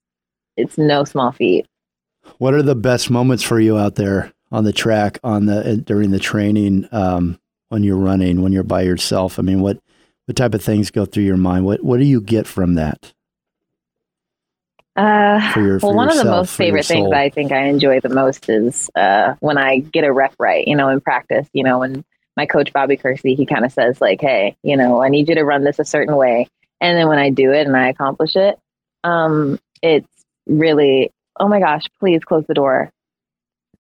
it's 0.57 0.79
no 0.79 1.05
small 1.05 1.33
feat. 1.33 1.67
What 2.39 2.55
are 2.55 2.63
the 2.63 2.75
best 2.75 3.11
moments 3.11 3.43
for 3.43 3.59
you 3.59 3.79
out 3.79 3.97
there 3.97 4.33
on 4.51 4.65
the 4.65 4.73
track, 4.73 5.19
on 5.25 5.47
the 5.47 5.73
uh, 5.73 5.77
during 5.77 6.11
the 6.11 6.19
training, 6.19 6.89
um, 6.93 7.39
when 7.69 7.83
you're 7.83 7.97
running, 7.97 8.43
when 8.43 8.53
you're 8.53 8.63
by 8.63 8.83
yourself? 8.83 9.39
I 9.39 9.43
mean, 9.43 9.61
what 9.61 9.79
what 10.27 10.37
type 10.37 10.55
of 10.55 10.63
things 10.63 10.91
go 10.91 11.05
through 11.05 11.25
your 11.25 11.37
mind? 11.37 11.65
What 11.65 11.83
what 11.83 11.99
do 11.99 12.05
you 12.05 12.21
get 12.21 12.47
from 12.47 12.75
that? 12.75 13.13
Uh, 14.95 15.53
For 15.53 15.61
your- 15.63 15.79
well, 15.83 15.95
one 15.95 16.11
of 16.11 16.19
the 16.19 16.25
most 16.25 16.55
favorite 16.55 16.85
things. 16.85 17.11
I 17.13 17.31
think 17.31 17.51
I 17.51 17.65
enjoy 17.65 18.01
the 18.01 18.11
most 18.11 18.49
is 18.51 18.91
uh, 18.95 19.35
when 19.41 19.57
I 19.57 19.79
get 19.79 20.05
a 20.05 20.13
rep 20.13 20.35
right, 20.39 20.67
you 20.69 20.77
know, 20.77 20.91
in 20.91 21.01
practice, 21.01 21.49
you 21.55 21.65
know, 21.65 21.79
when 21.79 22.05
my 22.37 22.45
coach, 22.45 22.73
Bobby 22.75 22.97
Kersee, 22.99 23.35
he 23.35 23.47
kind 23.47 23.65
of 23.65 23.73
says 23.73 24.01
like, 24.03 24.21
Hey, 24.21 24.55
you 24.63 24.77
know, 24.77 25.03
I 25.03 25.09
need 25.09 25.29
you 25.29 25.35
to 25.35 25.45
run 25.45 25.65
this 25.65 25.79
a 25.79 25.85
certain 25.85 26.15
way. 26.15 26.47
And 26.81 26.99
then 26.99 27.09
when 27.09 27.19
I 27.19 27.31
do 27.31 27.53
it 27.53 27.67
and 27.67 27.77
I 27.77 27.89
accomplish 27.89 28.37
it, 28.37 28.59
um, 29.03 29.59
it's 29.83 30.12
really, 30.47 31.11
oh 31.39 31.49
my 31.49 31.61
gosh, 31.61 31.85
please 32.01 32.23
close 32.25 32.45
the 32.47 32.55
door. 32.55 32.91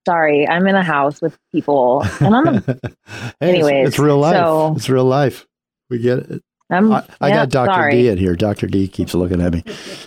Sorry, 0.06 0.48
I'm 0.48 0.66
in 0.66 0.74
a 0.74 0.82
house 0.82 1.20
with 1.22 1.36
people 1.52 2.04
and 2.20 2.34
I'm 2.34 2.46
a, 2.48 2.62
Hey, 3.40 3.50
Anyways, 3.50 3.88
it's, 3.88 3.98
real 3.98 4.18
life. 4.18 4.36
so- 4.36 4.74
it's 4.76 4.88
real 4.88 5.04
life. 5.04 5.46
We 5.90 5.98
get 5.98 6.18
it. 6.18 6.42
I'm, 6.70 6.90
I, 6.90 7.04
I 7.20 7.28
yeah, 7.28 7.34
got 7.34 7.50
Doctor 7.50 7.74
sorry. 7.74 7.92
D 7.92 8.08
in 8.08 8.16
here. 8.16 8.34
Doctor 8.34 8.66
D 8.66 8.88
keeps 8.88 9.14
looking 9.14 9.42
at 9.42 9.52
me. 9.52 9.62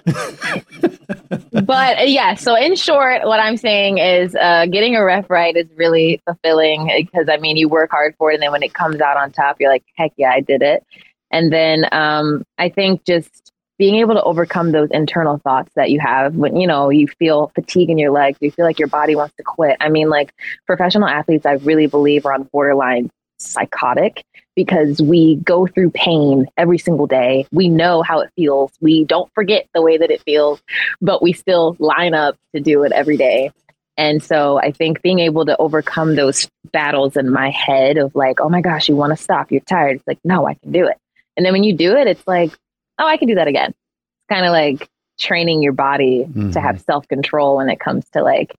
but 1.61 1.99
uh, 1.99 2.03
yeah, 2.03 2.33
so 2.33 2.55
in 2.55 2.75
short, 2.75 3.23
what 3.25 3.39
I'm 3.39 3.55
saying 3.55 3.99
is 3.99 4.35
uh, 4.35 4.65
getting 4.65 4.95
a 4.95 5.03
ref 5.05 5.29
right 5.29 5.55
is 5.55 5.67
really 5.75 6.21
fulfilling 6.25 6.91
because 6.97 7.29
I 7.29 7.37
mean, 7.37 7.55
you 7.57 7.69
work 7.69 7.91
hard 7.91 8.15
for 8.17 8.31
it, 8.31 8.35
and 8.35 8.43
then 8.43 8.51
when 8.51 8.63
it 8.63 8.73
comes 8.73 8.99
out 8.99 9.15
on 9.15 9.31
top, 9.31 9.57
you're 9.59 9.69
like, 9.69 9.83
heck 9.95 10.13
yeah, 10.17 10.31
I 10.31 10.41
did 10.41 10.63
it. 10.63 10.83
And 11.31 11.53
then 11.53 11.85
um, 11.91 12.43
I 12.57 12.69
think 12.69 13.05
just 13.05 13.51
being 13.77 13.95
able 13.95 14.15
to 14.15 14.23
overcome 14.23 14.71
those 14.71 14.89
internal 14.91 15.37
thoughts 15.37 15.71
that 15.75 15.91
you 15.91 15.99
have 15.99 16.35
when 16.35 16.55
you 16.55 16.67
know 16.67 16.89
you 16.89 17.07
feel 17.07 17.51
fatigue 17.55 17.89
in 17.89 17.97
your 17.97 18.11
legs, 18.11 18.37
you 18.41 18.51
feel 18.51 18.65
like 18.65 18.79
your 18.79 18.87
body 18.87 19.15
wants 19.15 19.35
to 19.35 19.43
quit. 19.43 19.77
I 19.79 19.89
mean, 19.89 20.09
like 20.09 20.33
professional 20.65 21.07
athletes, 21.07 21.45
I 21.45 21.53
really 21.53 21.87
believe 21.87 22.25
are 22.25 22.33
on 22.33 22.43
borderline 22.43 23.09
psychotic 23.37 24.23
because 24.55 25.01
we 25.01 25.35
go 25.37 25.67
through 25.67 25.91
pain 25.91 26.47
every 26.57 26.77
single 26.77 27.07
day. 27.07 27.45
We 27.51 27.67
know 27.67 28.01
how 28.01 28.21
it 28.21 28.31
feels. 28.35 28.71
We 28.79 29.03
don't 29.03 29.31
forget 29.33 29.67
the 29.73 29.81
way 29.81 29.97
that 29.97 30.11
it 30.11 30.21
feels, 30.21 30.61
but 31.01 31.21
we 31.21 31.33
still 31.33 31.75
line 31.79 32.13
up 32.13 32.37
to 32.53 32.61
do 32.61 32.83
it 32.83 32.93
every 32.93 33.17
day. 33.17 33.51
And 33.97 34.21
so 34.23 34.59
I 34.59 34.71
think 34.71 35.01
being 35.01 35.19
able 35.19 35.45
to 35.45 35.57
overcome 35.57 36.15
those 36.15 36.49
battles 36.71 37.15
in 37.15 37.31
my 37.31 37.49
head 37.49 37.97
of 37.97 38.15
like, 38.15 38.39
oh 38.41 38.49
my 38.49 38.61
gosh, 38.61 38.89
you 38.89 38.95
want 38.95 39.15
to 39.15 39.21
stop, 39.21 39.51
you're 39.51 39.61
tired. 39.61 39.97
It's 39.97 40.07
like, 40.07 40.19
no, 40.23 40.47
I 40.47 40.55
can 40.55 40.71
do 40.71 40.87
it. 40.87 40.97
And 41.37 41.45
then 41.45 41.53
when 41.53 41.63
you 41.63 41.73
do 41.75 41.95
it, 41.95 42.07
it's 42.07 42.25
like, 42.27 42.51
oh, 42.99 43.07
I 43.07 43.17
can 43.17 43.27
do 43.27 43.35
that 43.35 43.47
again. 43.47 43.69
It's 43.71 44.29
kind 44.29 44.45
of 44.45 44.51
like 44.51 44.89
training 45.19 45.61
your 45.63 45.73
body 45.73 46.25
to 46.25 46.29
Mhm. 46.39 46.61
have 46.61 46.81
self 46.81 47.07
control 47.07 47.57
when 47.57 47.69
it 47.69 47.79
comes 47.79 48.05
to 48.11 48.21
like 48.23 48.53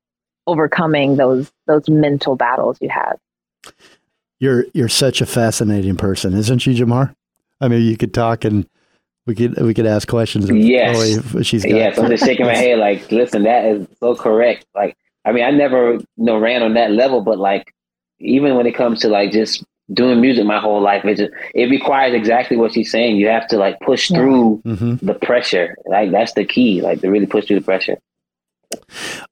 overcoming 0.46 1.16
those 1.16 1.50
those 1.66 1.88
mental 1.88 2.36
battles 2.36 2.78
you 2.80 2.88
have. 2.88 3.18
You're 4.38 4.66
you're 4.74 4.88
such 4.88 5.20
a 5.20 5.26
fascinating 5.26 5.96
person, 5.96 6.34
isn't 6.34 6.58
she, 6.60 6.74
Jamar? 6.74 7.14
I 7.60 7.68
mean, 7.68 7.82
you 7.82 7.96
could 7.96 8.12
talk 8.12 8.44
and 8.44 8.66
we 9.26 9.34
could 9.34 9.58
we 9.60 9.72
could 9.74 9.86
ask 9.86 10.06
questions. 10.08 10.48
Yes. 10.50 10.94
Chloe 10.96 11.40
if 11.40 11.46
she's 11.46 11.62
got 11.64 11.72
yes, 11.72 11.98
I'm 11.98 12.10
just 12.10 12.24
shaking 12.24 12.46
my 12.46 12.54
head 12.64 12.78
like, 12.78 13.10
listen, 13.10 13.44
that 13.44 13.64
is 13.64 13.86
so 13.98 14.14
correct. 14.14 14.66
Like, 14.74 14.94
I 15.24 15.32
mean, 15.32 15.44
I 15.44 15.50
never 15.50 15.94
you 15.94 16.04
know 16.16 16.38
ran 16.38 16.62
on 16.62 16.74
that 16.74 16.90
level, 16.92 17.22
but 17.22 17.38
like, 17.38 17.72
even 18.18 18.56
when 18.56 18.66
it 18.66 18.72
comes 18.72 19.00
to 19.00 19.08
like 19.08 19.32
just 19.32 19.64
doing 19.92 20.20
music 20.20 20.44
my 20.44 20.58
whole 20.58 20.80
life, 20.82 21.04
it 21.04 21.16
just 21.16 21.32
it 21.54 21.70
requires 21.70 22.14
exactly 22.14 22.56
what 22.56 22.72
she's 22.74 22.90
saying. 22.90 23.16
You 23.16 23.28
have 23.28 23.46
to 23.48 23.56
like 23.56 23.78
push 23.80 24.08
through 24.08 24.60
Mhm. 24.66 25.00
the 25.00 25.14
pressure. 25.14 25.76
Like 25.86 26.10
that's 26.10 26.32
the 26.34 26.44
key. 26.44 26.82
Like 26.82 27.00
to 27.02 27.10
really 27.10 27.26
push 27.26 27.46
through 27.46 27.60
the 27.60 27.64
pressure. 27.64 27.98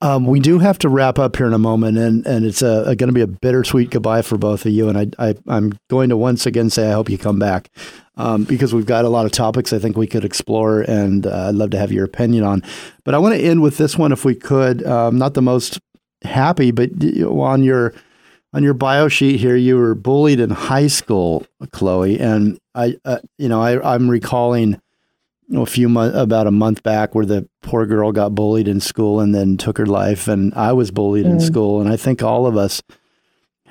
Um, 0.01 0.27
we 0.27 0.39
do 0.39 0.59
have 0.61 0.79
to 0.79 0.89
wrap 0.89 1.19
up 1.19 1.37
here 1.37 1.47
in 1.47 1.53
a 1.53 1.59
moment, 1.59 1.99
and, 1.99 2.25
and 2.25 2.45
it's 2.45 2.63
a, 2.63 2.95
going 2.97 3.09
to 3.09 3.13
be 3.13 3.21
a 3.21 3.27
bittersweet 3.27 3.91
goodbye 3.91 4.23
for 4.23 4.39
both 4.39 4.65
of 4.65 4.73
you. 4.73 4.89
And 4.89 4.97
I, 5.19 5.31
I, 5.31 5.35
I'm 5.49 5.73
going 5.91 6.09
to 6.11 6.17
once 6.17 6.47
again 6.47 6.71
say 6.71 6.89
I 6.89 6.93
hope 6.93 7.11
you 7.11 7.19
come 7.19 7.39
back 7.41 7.69
um, 8.17 8.45
because 8.45 8.73
we've 8.73 8.87
got 8.87 9.05
a 9.05 9.09
lot 9.09 9.27
of 9.27 9.33
topics 9.33 9.73
I 9.73 9.79
think 9.81 9.97
we 9.97 10.07
could 10.07 10.25
explore, 10.25 10.83
and 10.83 11.27
uh, 11.27 11.49
I'd 11.49 11.57
love 11.57 11.71
to 11.71 11.79
have 11.79 11.91
your 11.91 12.05
opinion 12.05 12.45
on. 12.45 12.63
But 13.05 13.15
I 13.15 13.19
want 13.19 13.35
to 13.35 13.41
end 13.41 13.61
with 13.61 13.77
this 13.77 13.99
one, 13.99 14.13
if 14.13 14.25
we 14.25 14.35
could. 14.37 14.87
Um, 14.87 15.19
not 15.19 15.35
the 15.35 15.43
most 15.43 15.81
happy, 16.23 16.71
but 16.71 16.91
on 17.25 17.63
your 17.65 17.93
on 18.55 18.63
your 18.63 18.75
bio 18.75 19.09
sheet 19.09 19.41
here, 19.41 19.57
you 19.57 19.77
were 19.77 19.95
bullied 19.95 20.39
in 20.41 20.51
high 20.51 20.87
school, 20.87 21.45
Chloe, 21.73 22.19
and 22.21 22.59
I, 22.75 22.97
uh, 23.05 23.19
you 23.37 23.49
know, 23.49 23.61
I, 23.61 23.95
I'm 23.95 24.09
recalling 24.09 24.81
you 25.49 25.57
know, 25.57 25.63
a 25.63 25.67
few 25.67 25.89
months, 25.89 26.17
about 26.17 26.47
a 26.47 26.53
month 26.53 26.83
back, 26.85 27.15
where 27.15 27.27
the 27.27 27.49
poor 27.63 27.85
girl 27.85 28.13
got 28.13 28.35
bullied 28.35 28.69
in 28.69 28.81
school 28.81 29.21
and 29.21 29.35
then 29.35 29.57
took 29.57 29.77
her 29.77 29.87
life, 29.87 30.29
and 30.29 30.55
I 30.55 30.73
was 30.73 30.91
bullied 30.91 31.27
in 31.27 31.39
Mm. 31.39 31.43
school, 31.43 31.81
and 31.81 31.91
I 31.93 31.97
think 31.97 32.23
all 32.23 32.47
of 32.47 32.57
us 32.57 32.81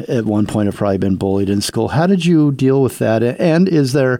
at 0.09 0.25
one 0.25 0.45
point 0.47 0.65
have 0.65 0.75
probably 0.75 0.97
been 0.97 1.15
bullied 1.15 1.49
in 1.49 1.61
school. 1.61 1.89
How 1.89 2.05
did 2.05 2.25
you 2.25 2.51
deal 2.51 2.81
with 2.81 2.99
that? 2.99 3.23
And 3.23 3.69
is 3.69 3.93
there 3.93 4.19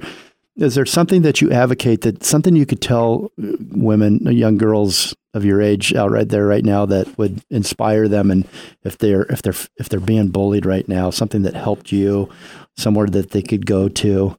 is 0.56 0.76
there 0.76 0.85
something 0.85 1.23
that 1.23 1.41
you 1.41 1.52
advocate 1.52 2.02
that 2.02 2.23
something 2.23 2.56
you 2.56 2.68
could 2.68 2.80
tell 2.80 3.31
uh, 3.44 3.57
women, 3.72 4.19
young 4.31 4.57
girls 4.57 5.15
of 5.34 5.44
your 5.44 5.62
age 5.62 5.94
out 5.96 6.12
right 6.12 6.30
there 6.30 6.46
right 6.46 6.64
now 6.64 6.86
that 6.86 7.18
would 7.18 7.42
inspire 7.50 8.08
them 8.08 8.30
and 8.30 8.48
if 8.84 8.98
they're 8.98 9.24
if 9.24 9.42
they're 9.42 9.56
if 9.78 9.90
they're 9.90 10.00
being 10.00 10.30
bullied 10.30 10.66
right 10.66 10.88
now, 10.88 11.10
something 11.10 11.42
that 11.44 11.56
helped 11.56 11.92
you, 11.92 12.30
somewhere 12.78 13.08
that 13.08 13.32
they 13.32 13.42
could 13.42 13.66
go 13.66 13.90
to. 13.90 14.38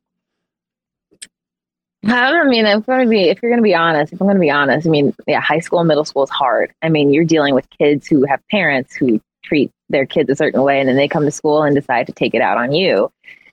I 2.07 2.31
don't 2.31 2.51
mean 2.51 2.67
if 2.67 2.77
I'm 2.77 2.83
gonna 2.83 3.09
be 3.09 3.25
if 3.25 3.43
you're 3.43 3.51
gonna 3.51 3.63
be 3.63 3.75
honest, 3.75 4.13
if 4.13 4.21
I'm 4.21 4.27
gonna 4.27 4.39
be 4.39 4.51
honest, 4.51 4.87
I 4.87 4.91
mean, 4.91 5.15
yeah, 5.27 5.41
high 5.41 5.59
school 5.59 5.81
and 5.81 5.89
middle 5.89 6.05
school 6.05 6.23
is 6.23 6.31
hard. 6.31 6.73
I 6.83 6.89
mean, 6.89 7.13
you're 7.13 7.25
dealing 7.25 7.55
with 7.55 7.69
kids 7.71 8.07
who 8.07 8.25
have 8.27 8.41
parents 8.51 8.95
who 8.95 9.21
treat 9.43 9.71
their 9.89 10.07
kids 10.07 10.31
a 10.31 10.37
certain 10.37 10.63
way 10.63 10.81
and 10.81 10.89
then 10.89 10.97
they 10.97 11.09
come 11.09 11.25
to 11.25 11.31
school 11.31 11.63
and 11.63 11.75
decide 11.75 12.07
to 12.07 12.13
take 12.13 12.35
it 12.35 12.41
out 12.41 12.57
on 12.57 12.73
you. 12.73 13.11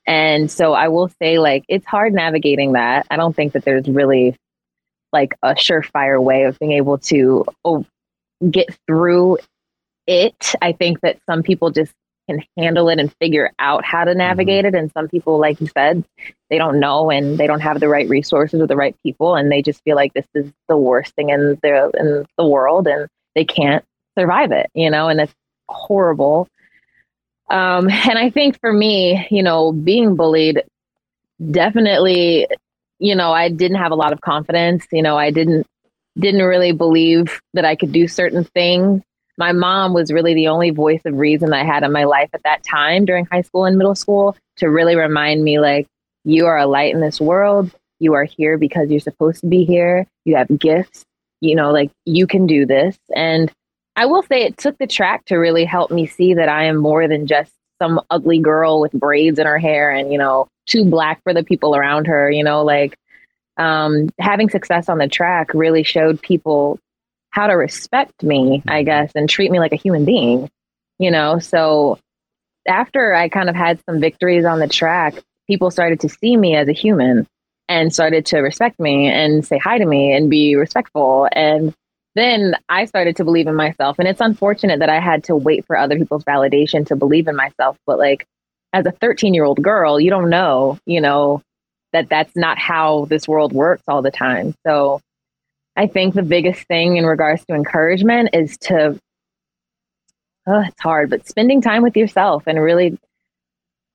And 0.07 0.49
so 0.49 0.73
I 0.73 0.87
will 0.87 1.09
say 1.21 1.39
like 1.39 1.63
it's 1.67 1.85
hard 1.85 2.13
navigating 2.13 2.73
that. 2.73 3.05
I 3.09 3.17
don't 3.17 3.35
think 3.35 3.53
that 3.53 3.63
there's 3.65 3.87
really 3.87 4.35
like 5.13 5.33
a 5.43 5.53
surefire 5.53 6.21
way 6.21 6.43
of 6.43 6.57
being 6.59 6.73
able 6.73 6.97
to 6.97 7.45
oh, 7.65 7.85
get 8.49 8.75
through 8.87 9.37
it. 10.07 10.55
I 10.61 10.71
think 10.71 11.01
that 11.01 11.19
some 11.29 11.43
people 11.43 11.71
just 11.71 11.93
can 12.29 12.43
handle 12.57 12.89
it 12.89 12.99
and 12.99 13.13
figure 13.19 13.51
out 13.59 13.83
how 13.83 14.03
to 14.03 14.13
navigate 14.13 14.65
it. 14.65 14.75
And 14.75 14.91
some 14.91 15.07
people, 15.07 15.39
like 15.39 15.59
you 15.59 15.67
said, 15.67 16.03
they 16.49 16.57
don't 16.57 16.79
know 16.79 17.09
and 17.09 17.37
they 17.37 17.47
don't 17.47 17.61
have 17.61 17.79
the 17.79 17.89
right 17.89 18.07
resources 18.07 18.61
or 18.61 18.67
the 18.67 18.75
right 18.75 18.95
people, 19.03 19.35
and 19.35 19.51
they 19.51 19.61
just 19.61 19.83
feel 19.83 19.95
like 19.95 20.13
this 20.13 20.27
is 20.33 20.51
the 20.67 20.77
worst 20.77 21.15
thing 21.15 21.29
in 21.29 21.57
the 21.61 21.91
in 21.97 22.25
the 22.37 22.47
world, 22.47 22.87
and 22.87 23.07
they 23.35 23.45
can't 23.45 23.83
survive 24.17 24.51
it. 24.51 24.69
You 24.73 24.89
know, 24.89 25.07
and 25.07 25.21
it's 25.21 25.33
horrible. 25.67 26.47
Um, 27.49 27.89
and 27.89 28.17
I 28.17 28.29
think 28.29 28.59
for 28.59 28.71
me, 28.71 29.27
you 29.29 29.43
know, 29.43 29.71
being 29.71 30.15
bullied 30.15 30.63
definitely, 31.49 32.47
you 33.01 33.15
know, 33.15 33.31
I 33.31 33.49
didn't 33.49 33.79
have 33.79 33.91
a 33.91 33.95
lot 33.95 34.13
of 34.13 34.21
confidence. 34.21 34.85
You 34.91 35.01
know, 35.01 35.17
I 35.17 35.31
didn't 35.31 35.65
didn't 36.17 36.43
really 36.43 36.71
believe 36.71 37.41
that 37.53 37.65
I 37.65 37.75
could 37.75 37.91
do 37.91 38.07
certain 38.07 38.43
things. 38.43 39.01
My 39.37 39.53
mom 39.53 39.93
was 39.93 40.11
really 40.11 40.35
the 40.35 40.49
only 40.49 40.69
voice 40.69 41.01
of 41.05 41.15
reason 41.15 41.51
I 41.51 41.63
had 41.63 41.83
in 41.83 41.91
my 41.91 42.03
life 42.03 42.29
at 42.33 42.43
that 42.43 42.63
time 42.63 43.05
during 43.05 43.25
high 43.25 43.41
school 43.41 43.65
and 43.65 43.77
middle 43.77 43.95
school 43.95 44.37
to 44.57 44.69
really 44.69 44.95
remind 44.95 45.43
me 45.43 45.59
like 45.59 45.87
you 46.25 46.45
are 46.45 46.59
a 46.59 46.67
light 46.67 46.93
in 46.93 47.01
this 47.01 47.19
world. 47.19 47.71
You 47.99 48.13
are 48.13 48.25
here 48.25 48.57
because 48.57 48.91
you're 48.91 48.99
supposed 48.99 49.41
to 49.41 49.47
be 49.47 49.65
here. 49.65 50.05
You 50.25 50.35
have 50.35 50.59
gifts. 50.59 51.03
You 51.39 51.55
know, 51.55 51.71
like 51.71 51.89
you 52.05 52.27
can 52.27 52.45
do 52.45 52.67
this. 52.67 52.97
And 53.15 53.51
I 53.95 54.05
will 54.05 54.21
say 54.21 54.43
it 54.43 54.57
took 54.57 54.77
the 54.77 54.85
track 54.85 55.25
to 55.25 55.37
really 55.37 55.65
help 55.65 55.89
me 55.89 56.05
see 56.05 56.35
that 56.35 56.49
I 56.49 56.65
am 56.65 56.77
more 56.77 57.07
than 57.07 57.25
just 57.25 57.51
some 57.81 57.99
ugly 58.11 58.39
girl 58.39 58.79
with 58.79 58.91
braids 58.91 59.39
in 59.39 59.47
her 59.47 59.57
hair 59.57 59.89
and, 59.89 60.11
you 60.11 60.19
know, 60.19 60.47
too 60.71 60.85
black 60.85 61.21
for 61.23 61.33
the 61.33 61.43
people 61.43 61.75
around 61.75 62.07
her, 62.07 62.31
you 62.31 62.43
know, 62.43 62.63
like 62.63 62.97
um, 63.57 64.09
having 64.19 64.49
success 64.49 64.89
on 64.89 64.97
the 64.97 65.07
track 65.07 65.53
really 65.53 65.83
showed 65.83 66.21
people 66.21 66.79
how 67.31 67.47
to 67.47 67.53
respect 67.53 68.23
me, 68.23 68.63
I 68.67 68.83
guess, 68.83 69.11
and 69.15 69.29
treat 69.29 69.51
me 69.51 69.59
like 69.59 69.73
a 69.73 69.77
human 69.77 70.05
being, 70.05 70.49
you 70.99 71.11
know. 71.11 71.39
So 71.39 71.99
after 72.67 73.13
I 73.13 73.29
kind 73.29 73.49
of 73.49 73.55
had 73.55 73.81
some 73.85 73.99
victories 73.99 74.45
on 74.45 74.59
the 74.59 74.67
track, 74.67 75.15
people 75.47 75.71
started 75.71 75.99
to 76.01 76.09
see 76.09 76.37
me 76.37 76.55
as 76.55 76.67
a 76.67 76.73
human 76.73 77.27
and 77.69 77.93
started 77.93 78.25
to 78.27 78.39
respect 78.39 78.79
me 78.79 79.07
and 79.07 79.45
say 79.45 79.57
hi 79.57 79.77
to 79.77 79.85
me 79.85 80.13
and 80.13 80.29
be 80.29 80.55
respectful. 80.55 81.27
And 81.31 81.73
then 82.15 82.55
I 82.67 82.85
started 82.85 83.15
to 83.17 83.23
believe 83.23 83.47
in 83.47 83.55
myself. 83.55 83.97
And 83.97 84.07
it's 84.07 84.19
unfortunate 84.19 84.79
that 84.79 84.89
I 84.89 84.99
had 84.99 85.23
to 85.25 85.35
wait 85.35 85.65
for 85.65 85.77
other 85.77 85.97
people's 85.97 86.25
validation 86.25 86.85
to 86.87 86.95
believe 86.95 87.27
in 87.27 87.35
myself. 87.35 87.77
But 87.85 87.97
like, 87.97 88.27
as 88.73 88.85
a 88.85 88.91
13 88.91 89.33
year 89.33 89.43
old 89.43 89.61
girl, 89.61 89.99
you 89.99 90.09
don't 90.09 90.29
know, 90.29 90.79
you 90.85 91.01
know, 91.01 91.41
that 91.93 92.09
that's 92.09 92.35
not 92.35 92.57
how 92.57 93.05
this 93.05 93.27
world 93.27 93.53
works 93.53 93.83
all 93.87 94.01
the 94.01 94.11
time. 94.11 94.55
So 94.65 95.01
I 95.75 95.87
think 95.87 96.13
the 96.13 96.23
biggest 96.23 96.67
thing 96.67 96.97
in 96.97 97.05
regards 97.05 97.45
to 97.45 97.53
encouragement 97.53 98.29
is 98.33 98.57
to, 98.59 98.99
oh, 100.47 100.63
it's 100.67 100.81
hard, 100.81 101.09
but 101.09 101.27
spending 101.27 101.61
time 101.61 101.83
with 101.83 101.97
yourself 101.97 102.43
and 102.47 102.61
really, 102.61 102.97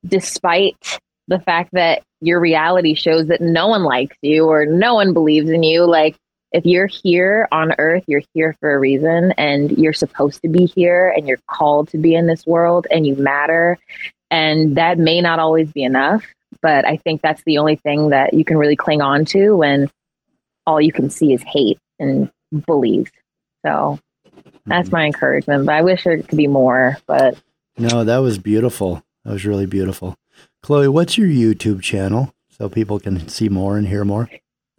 despite 0.06 0.98
the 1.28 1.40
fact 1.40 1.70
that 1.72 2.02
your 2.20 2.40
reality 2.40 2.94
shows 2.94 3.26
that 3.26 3.40
no 3.40 3.68
one 3.68 3.82
likes 3.82 4.16
you 4.22 4.46
or 4.46 4.64
no 4.64 4.94
one 4.94 5.12
believes 5.12 5.50
in 5.50 5.62
you, 5.62 5.84
like 5.84 6.16
if 6.52 6.64
you're 6.64 6.86
here 6.86 7.48
on 7.50 7.74
earth, 7.78 8.04
you're 8.06 8.22
here 8.32 8.56
for 8.60 8.72
a 8.72 8.78
reason 8.78 9.32
and 9.32 9.72
you're 9.72 9.92
supposed 9.92 10.42
to 10.42 10.48
be 10.48 10.66
here 10.66 11.12
and 11.14 11.26
you're 11.26 11.40
called 11.48 11.88
to 11.88 11.98
be 11.98 12.14
in 12.14 12.26
this 12.26 12.46
world 12.46 12.86
and 12.90 13.06
you 13.06 13.16
matter. 13.16 13.78
And 14.30 14.76
that 14.76 14.98
may 14.98 15.20
not 15.20 15.38
always 15.38 15.70
be 15.70 15.84
enough, 15.84 16.24
but 16.62 16.86
I 16.86 16.96
think 16.96 17.22
that's 17.22 17.42
the 17.44 17.58
only 17.58 17.76
thing 17.76 18.10
that 18.10 18.34
you 18.34 18.44
can 18.44 18.56
really 18.56 18.76
cling 18.76 19.02
on 19.02 19.24
to 19.26 19.52
when 19.56 19.90
all 20.66 20.80
you 20.80 20.92
can 20.92 21.10
see 21.10 21.32
is 21.32 21.42
hate 21.42 21.78
and 21.98 22.30
bullies. 22.52 23.08
So 23.64 23.98
that's 24.66 24.90
my 24.90 25.04
encouragement. 25.06 25.66
But 25.66 25.74
I 25.76 25.82
wish 25.82 26.04
there 26.04 26.20
could 26.22 26.36
be 26.36 26.46
more, 26.46 26.96
but 27.06 27.38
No, 27.78 28.04
that 28.04 28.18
was 28.18 28.38
beautiful. 28.38 29.02
That 29.24 29.32
was 29.32 29.44
really 29.44 29.66
beautiful. 29.66 30.16
Chloe, 30.62 30.88
what's 30.88 31.16
your 31.16 31.28
YouTube 31.28 31.82
channel 31.82 32.32
so 32.50 32.68
people 32.68 32.98
can 32.98 33.28
see 33.28 33.48
more 33.48 33.76
and 33.76 33.86
hear 33.86 34.04
more 34.04 34.28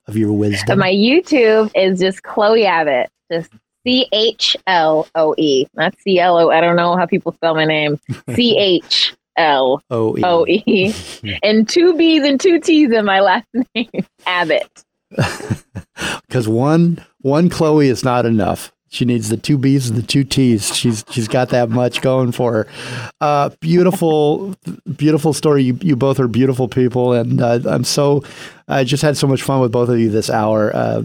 of 0.08 0.18
your 0.18 0.34
wisdom? 0.34 0.80
my 0.80 0.92
YouTube 0.92 1.72
is 1.76 2.00
just 2.00 2.24
Chloe 2.24 2.66
Abbott, 2.66 3.10
just 3.32 3.52
C 3.86 4.08
H 4.12 4.58
L 4.68 5.08
O 5.16 5.34
E, 5.38 5.66
not 5.76 5.96
C 6.00 6.20
L 6.20 6.38
O. 6.38 6.50
I 6.50 6.60
don't 6.60 6.76
know 6.76 6.98
how 6.98 7.06
people 7.06 7.32
spell 7.32 7.56
my 7.56 7.66
name. 7.66 8.00
C 8.36 8.58
H 8.58 9.16
L 9.38 9.82
O 9.90 10.18
E. 10.18 10.22
O 10.24 10.46
E, 10.48 10.94
and 11.44 11.68
two 11.70 11.96
B's 11.96 12.24
and 12.24 12.40
two 12.40 12.60
T's 12.60 12.92
in 12.92 13.06
my 13.06 13.20
last 13.20 13.46
name, 13.76 13.90
Abbott. 14.26 14.84
Because 16.28 16.48
one 16.48 17.04
one 17.22 17.50
Chloe 17.50 17.88
is 17.88 18.04
not 18.04 18.26
enough. 18.26 18.72
She 18.90 19.04
needs 19.04 19.30
the 19.30 19.38
two 19.38 19.58
B's 19.58 19.90
and 19.90 19.98
the 19.98 20.06
two 20.06 20.24
T's. 20.24 20.76
She's 20.76 21.04
she's 21.10 21.28
got 21.28 21.50
that 21.50 21.70
much 21.70 22.02
going 22.02 22.32
for 22.32 22.54
her. 22.54 22.68
Uh, 23.20 23.50
beautiful, 23.60 24.56
beautiful 24.96 25.34
story. 25.34 25.64
You 25.64 25.78
you 25.82 25.96
both 25.96 26.20
are 26.20 26.28
beautiful 26.28 26.68
people, 26.68 27.14
and 27.14 27.42
uh, 27.42 27.60
I'm 27.66 27.84
so 27.84 28.24
I 28.68 28.84
just 28.84 29.02
had 29.02 29.18
so 29.18 29.26
much 29.28 29.42
fun 29.42 29.60
with 29.60 29.72
both 29.72 29.90
of 29.90 30.00
you 30.00 30.10
this 30.10 30.30
hour. 30.30 30.76
Uh, 30.76 31.04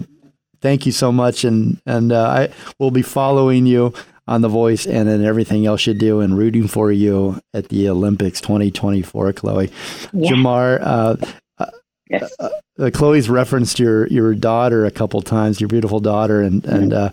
thank 0.61 0.85
you 0.85 0.91
so 0.91 1.11
much, 1.11 1.43
and 1.43 1.81
and 1.85 2.11
uh, 2.11 2.23
I 2.23 2.49
will 2.79 2.91
be 2.91 3.01
following 3.01 3.65
you 3.65 3.93
on 4.27 4.41
The 4.41 4.49
Voice 4.49 4.85
and 4.85 5.09
in 5.09 5.23
everything 5.23 5.65
else 5.65 5.85
you 5.85 5.93
do, 5.93 6.19
and 6.21 6.37
rooting 6.37 6.67
for 6.67 6.91
you 6.91 7.39
at 7.53 7.69
the 7.69 7.89
Olympics 7.89 8.39
2024, 8.41 9.33
Chloe. 9.33 9.71
Yeah. 10.13 10.31
Jamar. 10.31 10.79
Uh, 10.81 11.15
uh, 11.59 12.49
uh, 12.79 12.89
Chloe's 12.93 13.29
referenced 13.29 13.79
your 13.79 14.07
your 14.07 14.33
daughter 14.35 14.85
a 14.85 14.91
couple 14.91 15.21
times, 15.21 15.59
your 15.61 15.67
beautiful 15.67 15.99
daughter, 15.99 16.41
and 16.41 16.63
and 16.65 16.93
uh, 16.93 17.09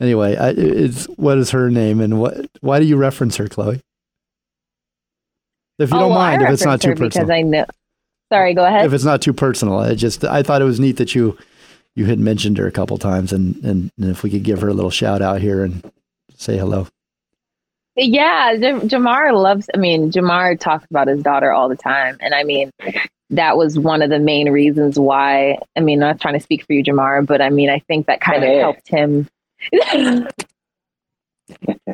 anyway, 0.00 0.36
I, 0.36 0.50
it's 0.50 1.04
what 1.16 1.38
is 1.38 1.50
her 1.50 1.70
name 1.70 2.00
and 2.00 2.18
what? 2.20 2.46
Why 2.60 2.78
do 2.78 2.86
you 2.86 2.96
reference 2.96 3.36
her, 3.36 3.48
Chloe? 3.48 3.80
If 5.78 5.90
you 5.90 5.96
Oh, 5.96 6.00
don't 6.00 6.10
well, 6.10 6.18
mind, 6.18 6.42
if 6.42 6.50
it's 6.50 6.64
not 6.64 6.80
too 6.80 6.90
her 6.90 6.94
because 6.94 7.14
personal. 7.14 7.32
I 7.32 7.42
know. 7.42 7.66
Sorry, 8.32 8.54
go 8.54 8.64
ahead. 8.64 8.86
If 8.86 8.92
it's 8.92 9.04
not 9.04 9.20
too 9.20 9.32
personal, 9.32 9.78
I 9.78 9.94
just 9.94 10.24
I 10.24 10.42
thought 10.42 10.62
it 10.62 10.66
was 10.66 10.80
neat 10.80 10.96
that 10.98 11.14
you 11.14 11.36
you 11.94 12.06
had 12.06 12.18
mentioned 12.18 12.58
her 12.58 12.66
a 12.66 12.72
couple 12.72 12.98
times, 12.98 13.32
and 13.32 13.56
and, 13.64 13.90
and 13.98 14.10
if 14.10 14.22
we 14.22 14.30
could 14.30 14.42
give 14.42 14.60
her 14.60 14.68
a 14.68 14.74
little 14.74 14.90
shout 14.90 15.22
out 15.22 15.40
here 15.40 15.64
and 15.64 15.90
say 16.36 16.56
hello. 16.56 16.86
Yeah, 17.94 18.56
Jam- 18.56 18.88
Jamar 18.88 19.34
loves. 19.34 19.68
I 19.74 19.78
mean, 19.78 20.10
Jamar 20.10 20.58
talks 20.58 20.86
about 20.88 21.08
his 21.08 21.22
daughter 21.22 21.52
all 21.52 21.68
the 21.68 21.76
time, 21.76 22.16
and 22.20 22.34
I 22.34 22.42
mean, 22.42 22.70
that 23.30 23.56
was 23.56 23.78
one 23.78 24.00
of 24.02 24.10
the 24.10 24.18
main 24.18 24.50
reasons 24.50 24.98
why. 24.98 25.58
I 25.76 25.80
mean, 25.80 26.02
I'm 26.02 26.08
not 26.08 26.20
trying 26.20 26.34
to 26.34 26.40
speak 26.40 26.64
for 26.64 26.72
you, 26.72 26.82
Jamar, 26.82 27.26
but 27.26 27.42
I 27.42 27.50
mean, 27.50 27.68
I 27.68 27.80
think 27.80 28.06
that 28.06 28.20
kind 28.20 28.42
of 28.44 28.50
helped 28.50 28.88
him. 28.88 29.28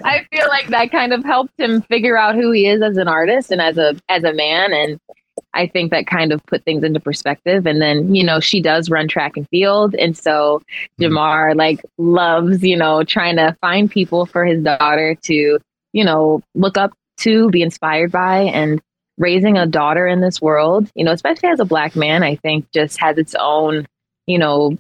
I 0.05 0.25
feel 0.31 0.47
like 0.49 0.69
that 0.69 0.93
kind 0.93 1.13
of 1.13 1.25
helped 1.25 1.59
him 1.59 1.83
figure 1.83 2.17
out 2.17 2.37
who 2.37 2.53
he 2.53 2.69
is 2.69 2.81
as 2.81 2.97
an 2.97 3.09
artist 3.09 3.51
and 3.51 3.61
as 3.61 3.77
a 3.77 3.97
as 4.09 4.23
a 4.23 4.33
man, 4.33 4.73
and 4.73 5.01
I 5.59 5.67
think 5.67 5.91
that 5.91 6.07
kind 6.07 6.33
of 6.33 6.45
put 6.47 6.65
things 6.65 6.85
into 6.85 7.01
perspective. 7.01 7.67
And 7.67 7.83
then, 7.83 8.15
you 8.15 8.23
know, 8.23 8.39
she 8.39 8.63
does 8.63 8.89
run 8.89 9.09
track 9.09 9.37
and 9.37 9.49
field. 9.49 9.95
And 9.97 10.17
so 10.17 10.63
mm-hmm. 11.01 11.05
Jamar 11.05 11.57
like 11.57 11.81
loves, 11.99 12.63
you 12.63 12.77
know, 12.77 13.03
trying 13.03 13.37
to 13.37 13.57
find 13.61 13.91
people 13.91 14.25
for 14.25 14.45
his 14.45 14.63
daughter 14.63 15.17
to, 15.23 15.59
you 15.93 16.05
know, 16.05 16.43
look 16.55 16.79
up 16.79 16.93
to, 17.19 17.51
be 17.51 17.63
inspired 17.63 18.13
by. 18.13 18.43
And 18.43 18.81
raising 19.19 19.59
a 19.59 19.67
daughter 19.67 20.07
in 20.07 20.21
this 20.21 20.41
world, 20.41 20.89
you 20.95 21.05
know, 21.05 21.11
especially 21.11 21.49
as 21.49 21.61
a 21.61 21.65
black 21.65 21.97
man, 21.97 22.23
I 22.23 22.37
think 22.37 22.71
just 22.71 23.01
has 23.01 23.19
its 23.19 23.35
own, 23.39 23.87
you 24.27 24.39
know, 24.39 24.79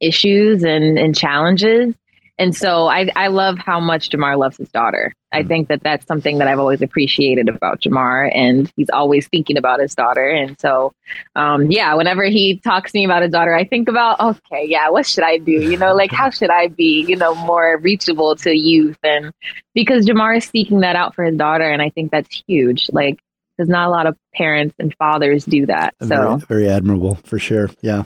issues 0.00 0.62
and, 0.62 0.96
and 0.96 1.16
challenges. 1.16 1.94
And 2.38 2.56
so 2.56 2.86
I, 2.86 3.10
I 3.14 3.28
love 3.28 3.58
how 3.58 3.78
much 3.78 4.10
Jamar 4.10 4.38
loves 4.38 4.56
his 4.56 4.70
daughter. 4.70 5.12
I 5.32 5.42
think 5.42 5.68
that 5.68 5.82
that's 5.82 6.06
something 6.06 6.38
that 6.38 6.48
I've 6.48 6.58
always 6.58 6.82
appreciated 6.82 7.48
about 7.48 7.80
Jamar, 7.80 8.30
and 8.34 8.70
he's 8.76 8.90
always 8.90 9.28
thinking 9.28 9.56
about 9.56 9.80
his 9.80 9.94
daughter. 9.94 10.28
And 10.28 10.58
so, 10.58 10.92
um, 11.36 11.70
yeah, 11.70 11.94
whenever 11.94 12.24
he 12.24 12.58
talks 12.58 12.92
to 12.92 12.98
me 12.98 13.04
about 13.04 13.22
his 13.22 13.30
daughter, 13.30 13.54
I 13.54 13.64
think 13.64 13.88
about, 13.88 14.18
okay, 14.20 14.66
yeah, 14.66 14.90
what 14.90 15.06
should 15.06 15.24
I 15.24 15.38
do? 15.38 15.52
You 15.52 15.76
know, 15.76 15.94
like 15.94 16.10
how 16.10 16.30
should 16.30 16.50
I 16.50 16.68
be, 16.68 17.04
you 17.06 17.16
know, 17.16 17.34
more 17.34 17.78
reachable 17.78 18.34
to 18.36 18.56
youth? 18.56 18.98
And 19.02 19.32
because 19.74 20.06
Jamar 20.06 20.36
is 20.36 20.44
seeking 20.44 20.80
that 20.80 20.96
out 20.96 21.14
for 21.14 21.24
his 21.24 21.36
daughter, 21.36 21.70
and 21.70 21.82
I 21.82 21.90
think 21.90 22.10
that's 22.10 22.42
huge. 22.46 22.88
Like, 22.92 23.20
because 23.56 23.68
not 23.68 23.88
a 23.88 23.90
lot 23.90 24.06
of 24.06 24.16
parents 24.34 24.74
and 24.78 24.94
fathers 24.96 25.44
do 25.44 25.66
that. 25.66 25.94
So. 26.00 26.08
very, 26.08 26.38
very 26.38 26.68
admirable 26.68 27.16
for 27.24 27.38
sure. 27.38 27.70
Yeah. 27.82 28.04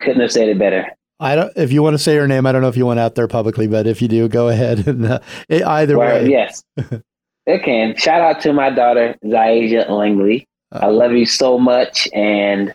Couldn't 0.00 0.20
have 0.20 0.32
said 0.32 0.48
it 0.48 0.58
better. 0.58 0.96
I 1.20 1.36
don't. 1.36 1.52
If 1.56 1.70
you 1.70 1.82
want 1.82 1.94
to 1.94 1.98
say 1.98 2.16
her 2.16 2.26
name, 2.26 2.46
I 2.46 2.52
don't 2.52 2.62
know 2.62 2.68
if 2.68 2.76
you 2.76 2.86
want 2.86 2.98
out 2.98 3.14
there 3.14 3.28
publicly, 3.28 3.66
but 3.66 3.86
if 3.86 4.00
you 4.02 4.08
do, 4.08 4.28
go 4.28 4.48
ahead. 4.48 4.86
And 4.88 5.04
uh, 5.06 5.20
e- 5.50 5.62
either 5.62 5.98
Well, 5.98 6.22
way, 6.22 6.30
yes. 6.30 6.64
It 7.46 7.64
can. 7.64 7.96
Shout 7.96 8.20
out 8.20 8.40
to 8.42 8.52
my 8.52 8.70
daughter, 8.70 9.16
Zaija 9.24 9.88
Langley. 9.88 10.46
I 10.72 10.86
love 10.86 11.12
you 11.12 11.26
so 11.26 11.58
much. 11.58 12.06
And 12.14 12.74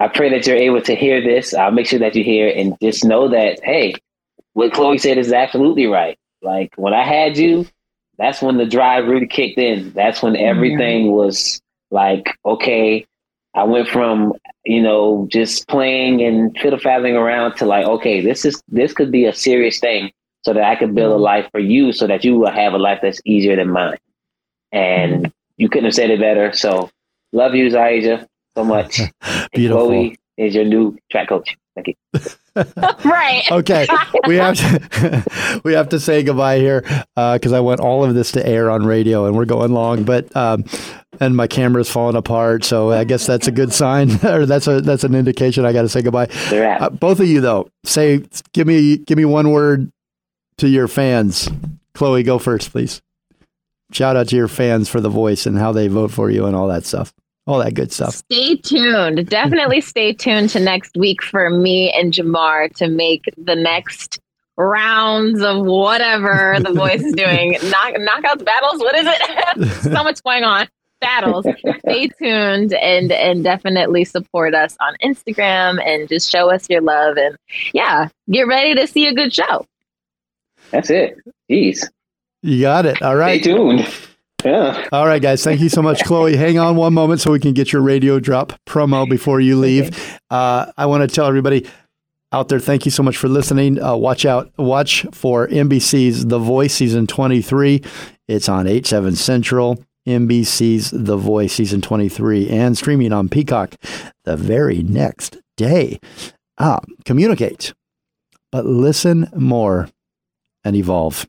I 0.00 0.08
pray 0.08 0.30
that 0.30 0.46
you're 0.46 0.56
able 0.56 0.80
to 0.82 0.96
hear 0.96 1.20
this. 1.22 1.54
I'll 1.54 1.70
make 1.70 1.86
sure 1.86 1.98
that 2.00 2.16
you 2.16 2.24
hear 2.24 2.48
it 2.48 2.56
and 2.56 2.76
just 2.82 3.04
know 3.04 3.28
that, 3.28 3.60
hey, 3.62 3.94
what 4.54 4.72
Chloe 4.72 4.98
said 4.98 5.18
is 5.18 5.32
absolutely 5.32 5.86
right. 5.86 6.18
Like 6.42 6.72
when 6.76 6.92
I 6.94 7.04
had 7.04 7.36
you, 7.36 7.66
that's 8.18 8.42
when 8.42 8.56
the 8.56 8.66
drive 8.66 9.06
really 9.06 9.26
kicked 9.28 9.58
in. 9.58 9.92
That's 9.92 10.22
when 10.22 10.34
everything 10.34 11.12
was 11.12 11.60
like, 11.90 12.36
okay, 12.44 13.06
I 13.54 13.64
went 13.64 13.88
from, 13.88 14.32
you 14.64 14.80
know, 14.80 15.26
just 15.30 15.66
playing 15.68 16.22
and 16.22 16.56
fiddle 16.58 16.78
faddling 16.78 17.14
around 17.14 17.56
to 17.56 17.66
like, 17.66 17.86
okay, 17.86 18.20
this 18.20 18.44
is 18.44 18.62
this 18.68 18.92
could 18.92 19.10
be 19.10 19.24
a 19.24 19.32
serious 19.32 19.80
thing 19.80 20.12
so 20.42 20.54
that 20.54 20.62
I 20.62 20.76
could 20.76 20.94
build 20.94 21.12
a 21.12 21.14
mm-hmm. 21.14 21.22
life 21.24 21.48
for 21.50 21.60
you 21.60 21.92
so 21.92 22.06
that 22.06 22.24
you 22.24 22.38
will 22.38 22.50
have 22.50 22.72
a 22.72 22.78
life 22.78 23.00
that's 23.02 23.20
easier 23.24 23.56
than 23.56 23.70
mine. 23.70 23.98
And 24.72 25.24
mm-hmm. 25.24 25.30
you 25.56 25.68
couldn't 25.68 25.86
have 25.86 25.94
said 25.94 26.10
it 26.10 26.20
better. 26.20 26.52
So 26.52 26.90
love 27.32 27.54
you, 27.54 27.68
Zaija, 27.70 28.26
so 28.56 28.64
much. 28.64 29.00
Beautiful. 29.52 29.86
Chloe 29.86 30.16
is 30.36 30.54
your 30.54 30.64
new 30.64 30.96
track 31.10 31.28
coach. 31.28 31.56
Thank 31.74 31.88
you. 31.88 31.94
right. 33.04 33.44
Okay, 33.50 33.86
we 34.26 34.36
have 34.36 34.56
to 34.56 35.60
we 35.64 35.72
have 35.72 35.88
to 35.90 36.00
say 36.00 36.22
goodbye 36.22 36.58
here 36.58 36.84
uh, 37.16 37.34
because 37.34 37.52
I 37.52 37.60
want 37.60 37.80
all 37.80 38.04
of 38.04 38.14
this 38.14 38.32
to 38.32 38.46
air 38.46 38.70
on 38.70 38.84
radio, 38.84 39.26
and 39.26 39.36
we're 39.36 39.44
going 39.44 39.72
long. 39.72 40.04
But 40.04 40.34
um, 40.36 40.64
and 41.20 41.36
my 41.36 41.46
camera's 41.46 41.90
falling 41.90 42.16
apart, 42.16 42.64
so 42.64 42.90
I 42.90 43.04
guess 43.04 43.26
that's 43.26 43.46
a 43.46 43.52
good 43.52 43.72
sign, 43.72 44.10
or 44.24 44.46
that's 44.46 44.66
a 44.66 44.80
that's 44.80 45.04
an 45.04 45.14
indication 45.14 45.64
I 45.64 45.72
got 45.72 45.82
to 45.82 45.88
say 45.88 46.02
goodbye. 46.02 46.28
Uh, 46.50 46.88
both 46.90 47.20
of 47.20 47.26
you 47.26 47.40
though, 47.40 47.68
say 47.84 48.24
give 48.52 48.66
me 48.66 48.96
give 48.96 49.18
me 49.18 49.26
one 49.26 49.50
word 49.50 49.92
to 50.58 50.68
your 50.68 50.88
fans. 50.88 51.48
Chloe, 51.94 52.22
go 52.22 52.38
first, 52.38 52.70
please. 52.70 53.02
Shout 53.92 54.16
out 54.16 54.28
to 54.28 54.36
your 54.36 54.48
fans 54.48 54.88
for 54.88 55.00
the 55.00 55.08
voice 55.08 55.46
and 55.46 55.58
how 55.58 55.72
they 55.72 55.88
vote 55.88 56.12
for 56.12 56.30
you 56.30 56.46
and 56.46 56.54
all 56.54 56.68
that 56.68 56.84
stuff, 56.84 57.12
all 57.46 57.58
that 57.58 57.74
good 57.74 57.92
stuff. 57.92 58.14
Stay 58.14 58.56
tuned. 58.56 59.28
Definitely 59.28 59.80
stay 59.80 60.12
tuned 60.12 60.50
to 60.50 60.60
next 60.60 60.96
week 60.96 61.22
for 61.22 61.50
me 61.50 61.92
and 61.92 62.12
Jamar 62.12 62.72
to 62.76 62.88
make 62.88 63.24
the 63.36 63.56
next 63.56 64.20
rounds 64.56 65.42
of 65.42 65.64
whatever 65.64 66.58
the 66.60 66.72
voice 66.72 67.02
is 67.02 67.14
doing. 67.14 67.52
Knock 67.64 67.94
knockouts 67.94 68.44
battles. 68.44 68.78
What 68.78 68.94
is 68.94 69.06
it? 69.08 69.82
so 69.82 70.04
much 70.04 70.22
going 70.22 70.44
on. 70.44 70.68
Battles. 71.00 71.46
Stay 71.80 72.08
tuned 72.18 72.72
and 72.74 73.12
and 73.12 73.42
definitely 73.44 74.04
support 74.04 74.54
us 74.54 74.76
on 74.80 74.94
Instagram 75.02 75.84
and 75.84 76.08
just 76.08 76.30
show 76.30 76.50
us 76.50 76.68
your 76.68 76.80
love 76.80 77.16
and 77.16 77.36
yeah, 77.72 78.08
get 78.30 78.46
ready 78.46 78.74
to 78.74 78.86
see 78.86 79.06
a 79.06 79.14
good 79.14 79.32
show. 79.34 79.66
That's 80.70 80.90
it. 80.90 81.18
Jeez. 81.50 81.88
You 82.42 82.60
got 82.60 82.86
it. 82.86 83.02
All 83.02 83.16
right. 83.16 83.42
Stay 83.42 83.52
tuned. 83.52 83.86
Yeah. 84.44 84.88
All 84.92 85.06
right, 85.06 85.20
guys. 85.20 85.44
Thank 85.44 85.60
you 85.60 85.68
so 85.68 85.82
much, 85.82 86.02
Chloe. 86.04 86.36
Hang 86.36 86.58
on 86.58 86.76
one 86.76 86.94
moment 86.94 87.20
so 87.20 87.30
we 87.30 87.40
can 87.40 87.52
get 87.52 87.72
your 87.72 87.82
radio 87.82 88.18
drop 88.18 88.52
promo 88.66 89.08
before 89.08 89.40
you 89.40 89.58
leave. 89.58 90.18
Uh, 90.30 90.72
I 90.78 90.86
want 90.86 91.08
to 91.08 91.14
tell 91.14 91.26
everybody 91.26 91.66
out 92.32 92.48
there, 92.48 92.60
thank 92.60 92.84
you 92.84 92.90
so 92.90 93.02
much 93.02 93.16
for 93.16 93.28
listening. 93.28 93.82
Uh, 93.82 93.96
watch 93.96 94.24
out, 94.24 94.52
watch 94.56 95.04
for 95.12 95.48
NBC's 95.48 96.26
The 96.26 96.38
Voice 96.38 96.72
season 96.72 97.06
23. 97.06 97.82
It's 98.28 98.48
on 98.48 98.66
8, 98.66 98.86
7 98.86 99.16
Central. 99.16 99.84
NBC's 100.06 100.90
The 100.90 101.16
Voice 101.16 101.52
season 101.52 101.80
23 101.80 102.48
and 102.48 102.76
streaming 102.76 103.12
on 103.12 103.28
Peacock 103.28 103.74
the 104.24 104.36
very 104.36 104.82
next 104.82 105.38
day. 105.56 106.00
Ah, 106.58 106.80
communicate, 107.04 107.74
but 108.50 108.66
listen 108.66 109.28
more 109.36 109.88
and 110.64 110.76
evolve. 110.76 111.26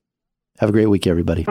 Have 0.60 0.70
a 0.70 0.74
great 0.74 0.88
week, 0.88 1.08
everybody. 1.08 1.46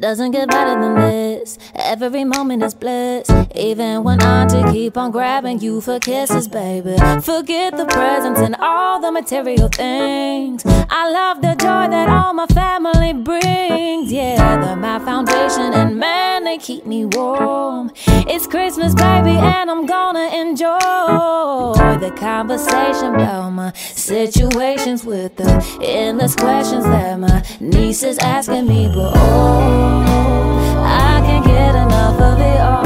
Doesn't 0.00 0.30
get 0.30 0.48
better 0.48 0.80
than 0.80 0.94
this. 0.94 1.58
Every 1.74 2.24
moment 2.24 2.62
is 2.62 2.72
bliss. 2.72 3.28
Even 3.54 4.02
when 4.02 4.22
auntie 4.22 4.72
keep 4.72 4.96
on 4.96 5.10
grabbing 5.10 5.60
you 5.60 5.82
for 5.82 5.98
kisses, 5.98 6.48
baby. 6.48 6.96
Forget 7.20 7.76
the 7.76 7.84
presents 7.84 8.40
and 8.40 8.56
all 8.60 9.02
the 9.02 9.12
material 9.12 9.68
things. 9.68 10.62
I 10.64 11.10
love 11.12 11.42
the 11.42 11.54
joy 11.54 11.88
that 11.90 12.08
all 12.08 12.32
my 12.32 12.46
family 12.46 13.12
brings. 13.12 14.10
Yeah, 14.10 14.56
they're 14.62 14.74
my 14.74 15.00
foundation 15.00 15.74
and 15.74 15.98
man, 15.98 16.29
they 16.44 16.58
keep 16.58 16.86
me 16.86 17.04
warm. 17.04 17.92
It's 18.06 18.46
Christmas, 18.46 18.94
baby, 18.94 19.30
and 19.30 19.70
I'm 19.70 19.86
gonna 19.86 20.28
enjoy 20.34 20.78
the 21.98 22.12
conversation 22.16 23.14
about 23.14 23.50
my 23.50 23.72
situations 23.74 25.04
with 25.04 25.36
the 25.36 25.78
endless 25.82 26.34
questions 26.34 26.84
that 26.84 27.18
my 27.18 27.42
niece 27.60 28.02
is 28.02 28.18
asking 28.18 28.66
me. 28.68 28.88
But 28.88 29.12
oh, 29.16 30.82
I 30.84 31.22
can't 31.26 31.44
get 31.44 31.74
enough 31.74 32.20
of 32.20 32.40
it 32.40 32.60
all. 32.60 32.79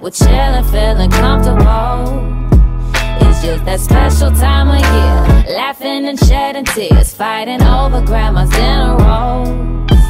We're 0.00 0.10
chilling, 0.10 0.64
feeling 0.64 1.10
comfortable. 1.10 2.24
It's 3.20 3.42
just 3.42 3.66
that 3.66 3.80
special 3.80 4.30
time 4.30 4.68
of 4.70 4.80
year, 4.80 5.54
laughing 5.54 6.06
and 6.06 6.18
shedding 6.18 6.64
tears, 6.64 7.12
fighting 7.12 7.60
over 7.62 8.00
grandma's 8.00 8.48
dinner 8.48 8.96
rolls. 8.96 10.00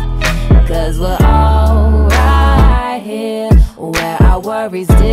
Cause 0.68 1.00
we're 1.00 1.18
all 1.26 2.06
right 2.08 3.02
here, 3.02 3.50
where 3.76 4.22
our 4.22 4.38
worries 4.38 4.86
disappear. 4.86 5.08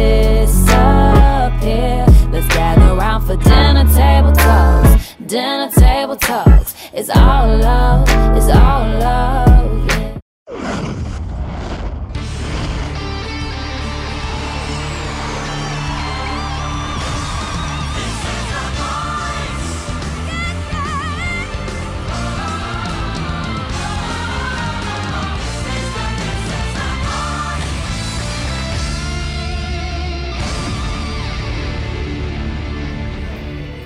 Let's 2.31 2.47
gather 2.53 2.93
around 2.93 3.25
for 3.25 3.35
dinner 3.37 3.91
table 3.95 4.31
talks, 4.33 5.15
dinner 5.25 5.71
table 5.71 6.17
talks. 6.17 6.75
It's 6.93 7.09
all 7.09 7.57
love, 7.57 8.07
it's 8.37 8.45
all 8.55 8.87
love. 8.99 9.87
Yeah. 9.87 11.06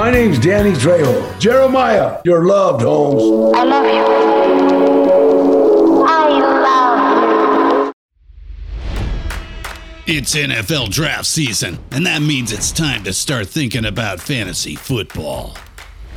My 0.00 0.10
name's 0.10 0.38
Danny 0.38 0.72
Trejo. 0.72 1.38
Jeremiah, 1.38 2.22
you're 2.24 2.46
loved, 2.46 2.80
Holmes. 2.80 3.54
I 3.54 3.64
love 3.64 3.84
you. 3.84 4.00
I 6.06 6.28
love 6.64 7.92
you. 10.06 10.14
It's 10.16 10.34
NFL 10.34 10.88
draft 10.88 11.26
season, 11.26 11.78
and 11.90 12.06
that 12.06 12.22
means 12.22 12.50
it's 12.50 12.72
time 12.72 13.04
to 13.04 13.12
start 13.12 13.48
thinking 13.48 13.84
about 13.84 14.22
fantasy 14.22 14.74
football. 14.74 15.54